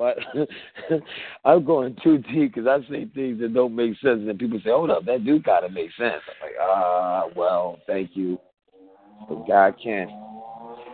But 0.00 0.18
I'm 1.44 1.64
going 1.64 1.96
too 2.02 2.18
deep 2.18 2.54
because 2.54 2.66
I 2.66 2.80
say 2.90 3.06
things 3.14 3.38
that 3.40 3.52
don't 3.52 3.76
make 3.76 3.92
sense, 4.00 4.20
and 4.26 4.38
people 4.38 4.58
say, 4.64 4.70
"Hold 4.70 4.90
up, 4.90 5.04
that 5.04 5.26
do 5.26 5.42
kind 5.42 5.64
of 5.64 5.72
make 5.72 5.90
sense." 5.98 6.22
"Ah, 6.60 7.28
well, 7.34 7.78
thank 7.86 8.10
you, 8.14 8.38
but 9.28 9.46
God 9.46 9.74
can." 9.82 10.08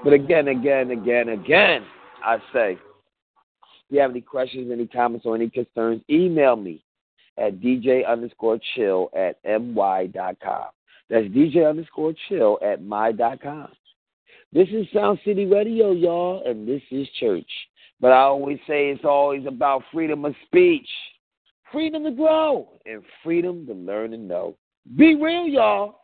But 0.04 0.12
again, 0.12 0.48
again, 0.48 0.90
again, 0.90 1.30
again, 1.30 1.84
I 2.24 2.38
say, 2.52 2.72
if 2.72 2.78
you 3.90 4.00
have 4.00 4.10
any 4.10 4.20
questions, 4.20 4.70
any 4.70 4.86
comments, 4.86 5.26
or 5.26 5.34
any 5.34 5.50
concerns, 5.50 6.02
email 6.08 6.56
me 6.56 6.82
at 7.38 7.60
dj 7.60 8.06
underscore 8.06 8.58
chill 8.74 9.10
at 9.14 9.36
my 9.60 10.06
dot 10.06 10.36
com. 10.42 10.66
That's 11.08 11.26
dj 11.26 11.68
underscore 11.68 12.14
chill 12.28 12.58
at 12.62 12.82
my 12.82 13.12
dot 13.12 13.40
com. 13.42 13.68
This 14.52 14.68
is 14.68 14.86
Sound 14.94 15.18
City 15.24 15.44
Radio, 15.44 15.92
y'all, 15.92 16.42
and 16.46 16.66
this 16.66 16.82
is 16.90 17.08
church. 17.20 17.50
But 18.00 18.12
I 18.12 18.20
always 18.20 18.58
say 18.66 18.90
it's 18.90 19.04
always 19.04 19.46
about 19.46 19.82
freedom 19.92 20.24
of 20.24 20.34
speech, 20.46 20.88
freedom 21.72 22.04
to 22.04 22.10
grow, 22.10 22.68
and 22.86 23.02
freedom 23.24 23.66
to 23.66 23.72
learn 23.72 24.12
and 24.12 24.28
know. 24.28 24.56
Be 24.94 25.14
real, 25.14 25.46
y'all. 25.46 26.00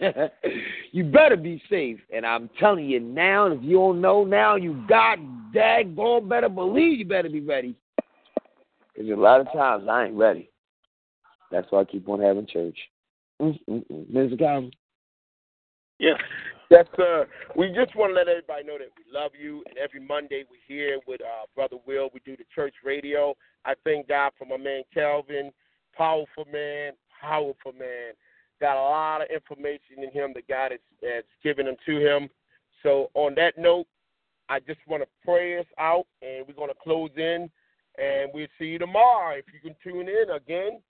you 0.92 1.04
better 1.04 1.36
be 1.36 1.62
safe. 1.70 1.98
And 2.12 2.26
I'm 2.26 2.50
telling 2.58 2.86
you 2.86 3.00
now, 3.00 3.46
if 3.46 3.62
you 3.62 3.76
don't 3.76 4.00
know 4.00 4.24
now, 4.24 4.56
you 4.56 4.84
got 4.88 5.18
daggone 5.54 6.28
better 6.28 6.48
believe 6.48 6.98
you 6.98 7.04
better 7.04 7.28
be 7.28 7.40
ready. 7.40 7.76
Because 8.94 9.10
a 9.10 9.14
lot 9.14 9.40
of 9.40 9.52
times 9.52 9.86
I 9.88 10.06
ain't 10.06 10.16
ready. 10.16 10.50
That's 11.50 11.66
why 11.70 11.80
I 11.80 11.84
keep 11.84 12.08
on 12.08 12.20
having 12.20 12.46
church. 12.46 12.78
Mm-mm-mm. 13.40 14.10
Mr. 14.12 14.38
Calvin. 14.38 14.70
Yes. 15.98 16.20
Yes, 16.70 16.86
sir. 16.96 17.28
We 17.56 17.68
just 17.68 17.94
want 17.94 18.10
to 18.10 18.14
let 18.14 18.26
everybody 18.26 18.64
know 18.64 18.78
that 18.78 18.88
we 18.96 19.04
love 19.12 19.32
you. 19.40 19.62
And 19.68 19.78
every 19.78 20.00
Monday 20.00 20.44
we're 20.50 20.58
here 20.66 20.98
with 21.06 21.20
uh, 21.20 21.46
Brother 21.54 21.76
Will. 21.86 22.08
We 22.12 22.20
do 22.24 22.36
the 22.36 22.44
church 22.54 22.74
radio. 22.84 23.34
I 23.64 23.74
thank 23.84 24.08
God 24.08 24.32
for 24.38 24.44
my 24.46 24.56
man 24.56 24.82
Calvin. 24.92 25.52
Powerful 25.96 26.46
man, 26.52 26.94
powerful 27.24 27.72
man. 27.72 28.12
Got 28.60 28.76
a 28.76 28.80
lot 28.80 29.22
of 29.22 29.28
information 29.30 30.02
in 30.02 30.10
him 30.10 30.32
that 30.34 30.46
God 30.48 30.70
has, 30.70 30.80
has 31.02 31.24
given 31.42 31.66
him 31.66 31.76
to 31.86 31.98
him. 31.98 32.28
So 32.82 33.10
on 33.14 33.34
that 33.36 33.56
note, 33.58 33.86
I 34.48 34.60
just 34.60 34.78
want 34.86 35.02
to 35.02 35.08
pray 35.24 35.58
us 35.58 35.66
out, 35.78 36.06
and 36.22 36.46
we're 36.46 36.54
going 36.54 36.68
to 36.68 36.76
close 36.82 37.10
in, 37.16 37.50
and 37.98 38.30
we'll 38.32 38.46
see 38.58 38.66
you 38.66 38.78
tomorrow. 38.78 39.36
If 39.36 39.46
you 39.52 39.58
can 39.60 39.74
tune 39.82 40.08
in 40.08 40.30
again, 40.30 40.80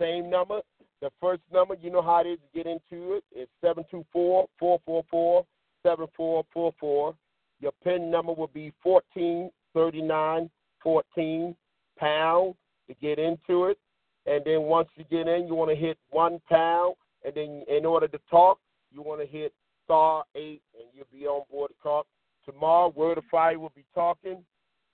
same 0.00 0.28
number. 0.30 0.62
The 1.00 1.10
first 1.20 1.42
number, 1.52 1.76
you 1.80 1.90
know 1.90 2.02
how 2.02 2.20
it 2.20 2.26
is 2.28 2.38
to 2.38 2.46
get 2.54 2.66
into 2.66 3.14
it. 3.14 3.24
It's 3.32 3.50
724 3.60 4.48
444 4.58 5.44
7444. 5.82 7.14
Your 7.60 7.72
PIN 7.84 8.10
number 8.10 8.32
will 8.32 8.48
be 8.48 8.72
143914 8.82 11.56
pound 11.98 12.54
to 12.88 12.94
get 12.94 13.18
into 13.18 13.66
it. 13.66 13.78
And 14.26 14.44
then 14.44 14.62
once 14.62 14.88
you 14.96 15.04
get 15.10 15.28
in, 15.28 15.46
you 15.46 15.54
want 15.54 15.70
to 15.70 15.76
hit 15.76 15.98
one 16.10 16.40
pound. 16.48 16.94
And 17.24 17.34
then 17.34 17.64
in 17.68 17.84
order 17.84 18.08
to 18.08 18.18
talk, 18.30 18.58
you 18.92 19.02
want 19.02 19.20
to 19.20 19.26
hit 19.26 19.52
star 19.84 20.24
eight, 20.34 20.62
and 20.74 20.88
you'll 20.94 21.06
be 21.12 21.26
on 21.26 21.44
board 21.50 21.70
to 21.70 21.82
talk. 21.82 22.06
Tomorrow, 22.44 22.92
Word 22.94 23.18
of 23.18 23.24
Fire 23.30 23.58
will 23.58 23.72
be 23.74 23.84
talking, 23.94 24.44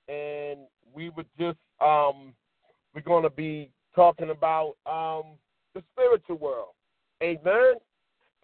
and 0.09 0.59
we 0.95 1.09
would 1.11 1.27
just 1.39 1.59
um, 1.81 2.35
we're 2.95 3.01
going 3.03 3.23
to 3.23 3.31
be 3.31 3.71
talking 3.95 4.31
about 4.31 4.75
um, 4.87 5.37
the 5.75 5.83
spiritual 5.93 6.37
world. 6.37 6.75
Amen. 7.23 7.75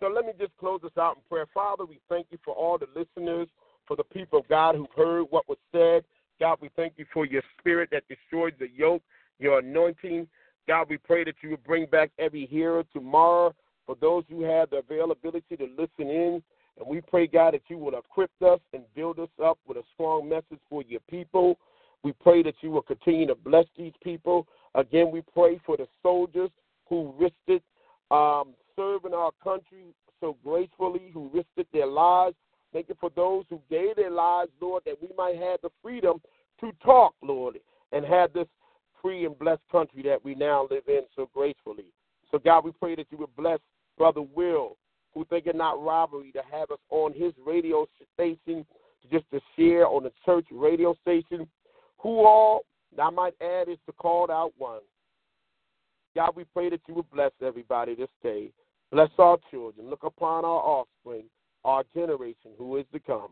So 0.01 0.09
let 0.09 0.27
me 0.27 0.33
just 0.39 0.57
close 0.59 0.81
this 0.83 0.97
out 0.99 1.17
in 1.17 1.23
prayer. 1.29 1.47
Father, 1.53 1.85
we 1.85 2.01
thank 2.09 2.27
you 2.31 2.39
for 2.45 2.55
all 2.55 2.79
the 2.79 2.89
listeners, 2.95 3.49
for 3.87 3.97
the 3.97 4.05
people 4.05 4.41
of 4.41 4.49
God 4.49 4.75
who've 4.75 4.87
heard 4.97 5.25
what 5.31 5.49
was 5.49 5.59
said. 5.73 6.05
God, 6.41 6.59
we 6.61 6.71
thank 6.77 6.95
you 6.97 7.07
for 7.13 7.25
your 7.25 7.43
spirit 7.59 7.91
that 7.93 8.03
destroys 8.09 8.53
the 8.59 8.69
yoke, 8.75 9.03
your 9.39 9.61
anointing. 9.61 10.27
God, 10.67 10.89
we 10.89 10.99
pray 10.99 11.25
that 11.25 11.35
you 11.43 11.51
would 11.51 11.65
bring 11.65 11.87
back 11.87 12.11
every 12.19 12.47
hearer 12.47 12.85
tomorrow 12.93 13.55
for 13.87 13.97
those 14.01 14.25
who 14.31 14.43
have 14.43 14.71
the 14.71 14.77
availability 14.79 15.57
to 15.57 15.65
listen 15.79 16.11
in. 16.11 16.43
And 16.79 16.89
we 16.89 17.01
pray, 17.01 17.27
God, 17.27 17.55
that 17.55 17.63
you 17.69 17.79
will 17.79 17.97
equip 17.97 18.31
us 18.43 18.61
and 18.73 18.83
build 18.95 19.19
us 19.19 19.29
up 19.43 19.59
with 19.67 19.77
a 19.77 19.83
strong 19.95 20.29
message 20.29 20.61
for 20.69 20.83
your 20.83 21.01
people. 21.09 21.59
We 22.03 22.13
pray 22.13 22.43
that 22.43 22.55
you 22.61 22.71
will 22.71 22.83
continue 22.83 23.27
to 23.27 23.35
bless 23.35 23.67
these 23.77 23.93
people. 24.03 24.47
Again, 24.75 25.11
we 25.13 25.23
pray 25.33 25.61
for 25.65 25.77
the 25.77 25.87
soldiers 26.03 26.51
who 26.89 27.15
risked 27.19 27.65
um, 28.11 28.55
serving 28.77 29.15
our 29.15 29.31
country 29.43 29.95
so 30.21 30.37
gracefully, 30.43 31.11
who 31.13 31.31
risked 31.33 31.73
their 31.73 31.87
lives. 31.87 32.37
Thank 32.73 32.89
you 32.89 32.97
for 33.01 33.11
those 33.15 33.45
who 33.51 33.61
gave 33.71 33.97
their 33.97 34.11
lives, 34.11 34.51
Lord, 34.61 34.83
that 34.87 35.01
we 35.01 35.09
might 35.17 35.37
have 35.37 35.61
the 35.63 35.71
freedom 35.83 36.21
to 36.61 36.73
talk, 36.85 37.15
Lord, 37.23 37.59
and 37.93 38.05
have 38.05 38.33
this 38.33 38.49
free 39.05 39.27
and 39.27 39.39
blessed 39.39 39.61
country 39.71 40.03
that 40.03 40.25
we 40.25 40.35
now 40.35 40.67
live 40.71 40.85
in 40.89 41.03
so 41.15 41.29
gracefully. 41.35 41.85
So, 42.31 42.39
God, 42.39 42.65
we 42.65 42.73
pray 42.73 42.97
that 42.97 43.07
you 43.11 43.19
would 43.19 43.37
bless 43.37 43.61
Brother 43.99 44.23
Will, 44.23 44.79
who 45.13 45.27
think 45.27 45.47
it 45.47 45.55
not 45.55 45.83
robbery 45.83 46.33
to 46.33 46.41
have 46.51 46.71
us 46.71 46.79
on 46.89 47.13
his 47.13 47.35
radio 47.47 47.87
station, 48.15 48.65
just 49.13 49.27
to 49.31 49.41
share 49.57 49.87
on 49.87 50.05
the 50.05 50.13
church 50.25 50.47
radio 50.51 50.97
station. 51.03 51.47
Who 51.99 52.25
all, 52.25 52.63
I 53.01 53.11
might 53.11 53.35
add, 53.43 53.69
is 53.69 53.77
the 53.87 53.93
called 53.93 54.31
out 54.31 54.53
one. 54.57 54.81
God, 56.17 56.31
we 56.35 56.45
pray 56.45 56.71
that 56.71 56.81
you 56.89 56.95
would 56.95 57.11
bless 57.11 57.33
everybody 57.43 57.95
this 57.95 58.09
day. 58.23 58.53
Bless 58.91 59.11
our 59.19 59.37
children. 59.51 59.91
Look 59.91 60.05
upon 60.05 60.45
our 60.45 60.61
offspring, 60.61 61.25
our 61.65 61.85
generation 61.95 62.53
who 62.57 62.79
is 62.79 62.87
to 62.93 63.01
come. 63.01 63.31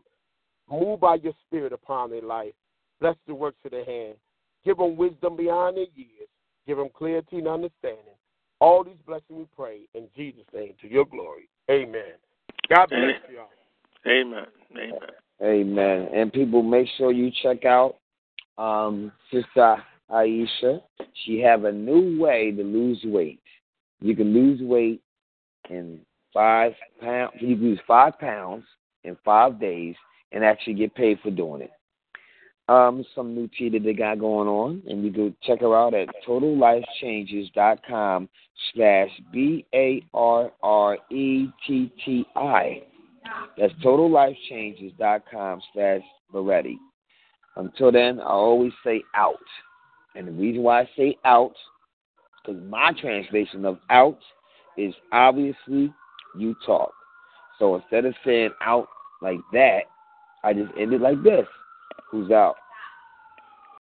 Move 0.69 0.99
by 0.99 1.15
your 1.15 1.33
spirit 1.47 1.73
upon 1.73 2.11
their 2.11 2.21
life. 2.21 2.53
Bless 2.99 3.15
the 3.27 3.33
works 3.33 3.57
of 3.65 3.71
their 3.71 3.85
hand. 3.85 4.15
Give 4.65 4.77
them 4.77 4.95
wisdom 4.95 5.35
beyond 5.35 5.77
their 5.77 5.85
years. 5.95 6.29
Give 6.65 6.77
them 6.77 6.89
clarity 6.93 7.37
and 7.37 7.47
understanding. 7.47 8.15
All 8.59 8.83
these 8.83 8.97
blessings 9.05 9.29
we 9.29 9.45
pray 9.55 9.81
in 9.93 10.07
Jesus' 10.15 10.45
name 10.53 10.73
to 10.81 10.89
your 10.89 11.05
glory. 11.05 11.49
Amen. 11.69 12.13
God 12.69 12.89
bless 12.89 13.15
y'all. 13.33 13.49
Amen. 14.07 14.45
Amen. 14.71 14.99
Amen. 15.41 16.07
And 16.13 16.31
people, 16.31 16.63
make 16.63 16.87
sure 16.97 17.11
you 17.11 17.31
check 17.41 17.65
out 17.65 17.95
um, 18.57 19.11
Sister 19.31 19.83
Aisha. 20.09 20.81
She 21.25 21.39
have 21.39 21.65
a 21.65 21.71
new 21.71 22.19
way 22.21 22.51
to 22.51 22.63
lose 22.63 22.99
weight. 23.03 23.41
You 24.01 24.15
can 24.15 24.33
lose 24.33 24.61
weight 24.61 25.01
in 25.69 25.99
five 26.33 26.73
pounds. 27.01 27.33
You 27.39 27.55
can 27.55 27.65
lose 27.65 27.79
five 27.87 28.17
pounds 28.19 28.63
in 29.03 29.17
five 29.25 29.59
days 29.59 29.95
and 30.31 30.43
actually 30.43 30.73
get 30.73 30.95
paid 30.95 31.19
for 31.21 31.31
doing 31.31 31.61
it. 31.61 31.71
Um, 32.69 33.03
some 33.13 33.35
new 33.35 33.49
tea 33.57 33.67
that 33.69 33.83
they 33.83 33.91
got 33.91 34.19
going 34.19 34.47
on, 34.47 34.83
and 34.87 35.03
you 35.03 35.11
can 35.11 35.35
check 35.43 35.59
her 35.59 35.75
out 35.75 35.93
at 35.93 36.07
totallifechanges.com 36.25 38.29
slash 38.73 39.09
B 39.33 39.65
A 39.75 40.01
R 40.13 40.49
R 40.63 40.97
E 41.11 41.47
T 41.67 41.91
T 42.05 42.25
I. 42.37 42.83
That's 43.57 43.73
totallifechanges.com 43.83 45.61
slash 45.73 46.01
Barretti. 46.33 46.77
Until 47.55 47.91
then, 47.91 48.19
I 48.19 48.29
always 48.29 48.73
say 48.85 49.03
out. 49.15 49.35
And 50.15 50.27
the 50.27 50.31
reason 50.31 50.63
why 50.63 50.81
I 50.81 50.89
say 50.97 51.17
out, 51.25 51.53
because 52.45 52.61
my 52.63 52.93
translation 52.93 53.65
of 53.65 53.79
out 53.89 54.19
is 54.77 54.93
obviously 55.11 55.93
you 56.37 56.55
talk. 56.65 56.93
So 57.59 57.75
instead 57.75 58.05
of 58.05 58.13
saying 58.25 58.51
out 58.61 58.87
like 59.21 59.39
that, 59.51 59.81
I 60.43 60.53
just 60.53 60.71
end 60.79 60.93
it 60.93 61.01
like 61.01 61.21
this. 61.23 61.45
Who's 62.13 62.29
out? 62.29 62.57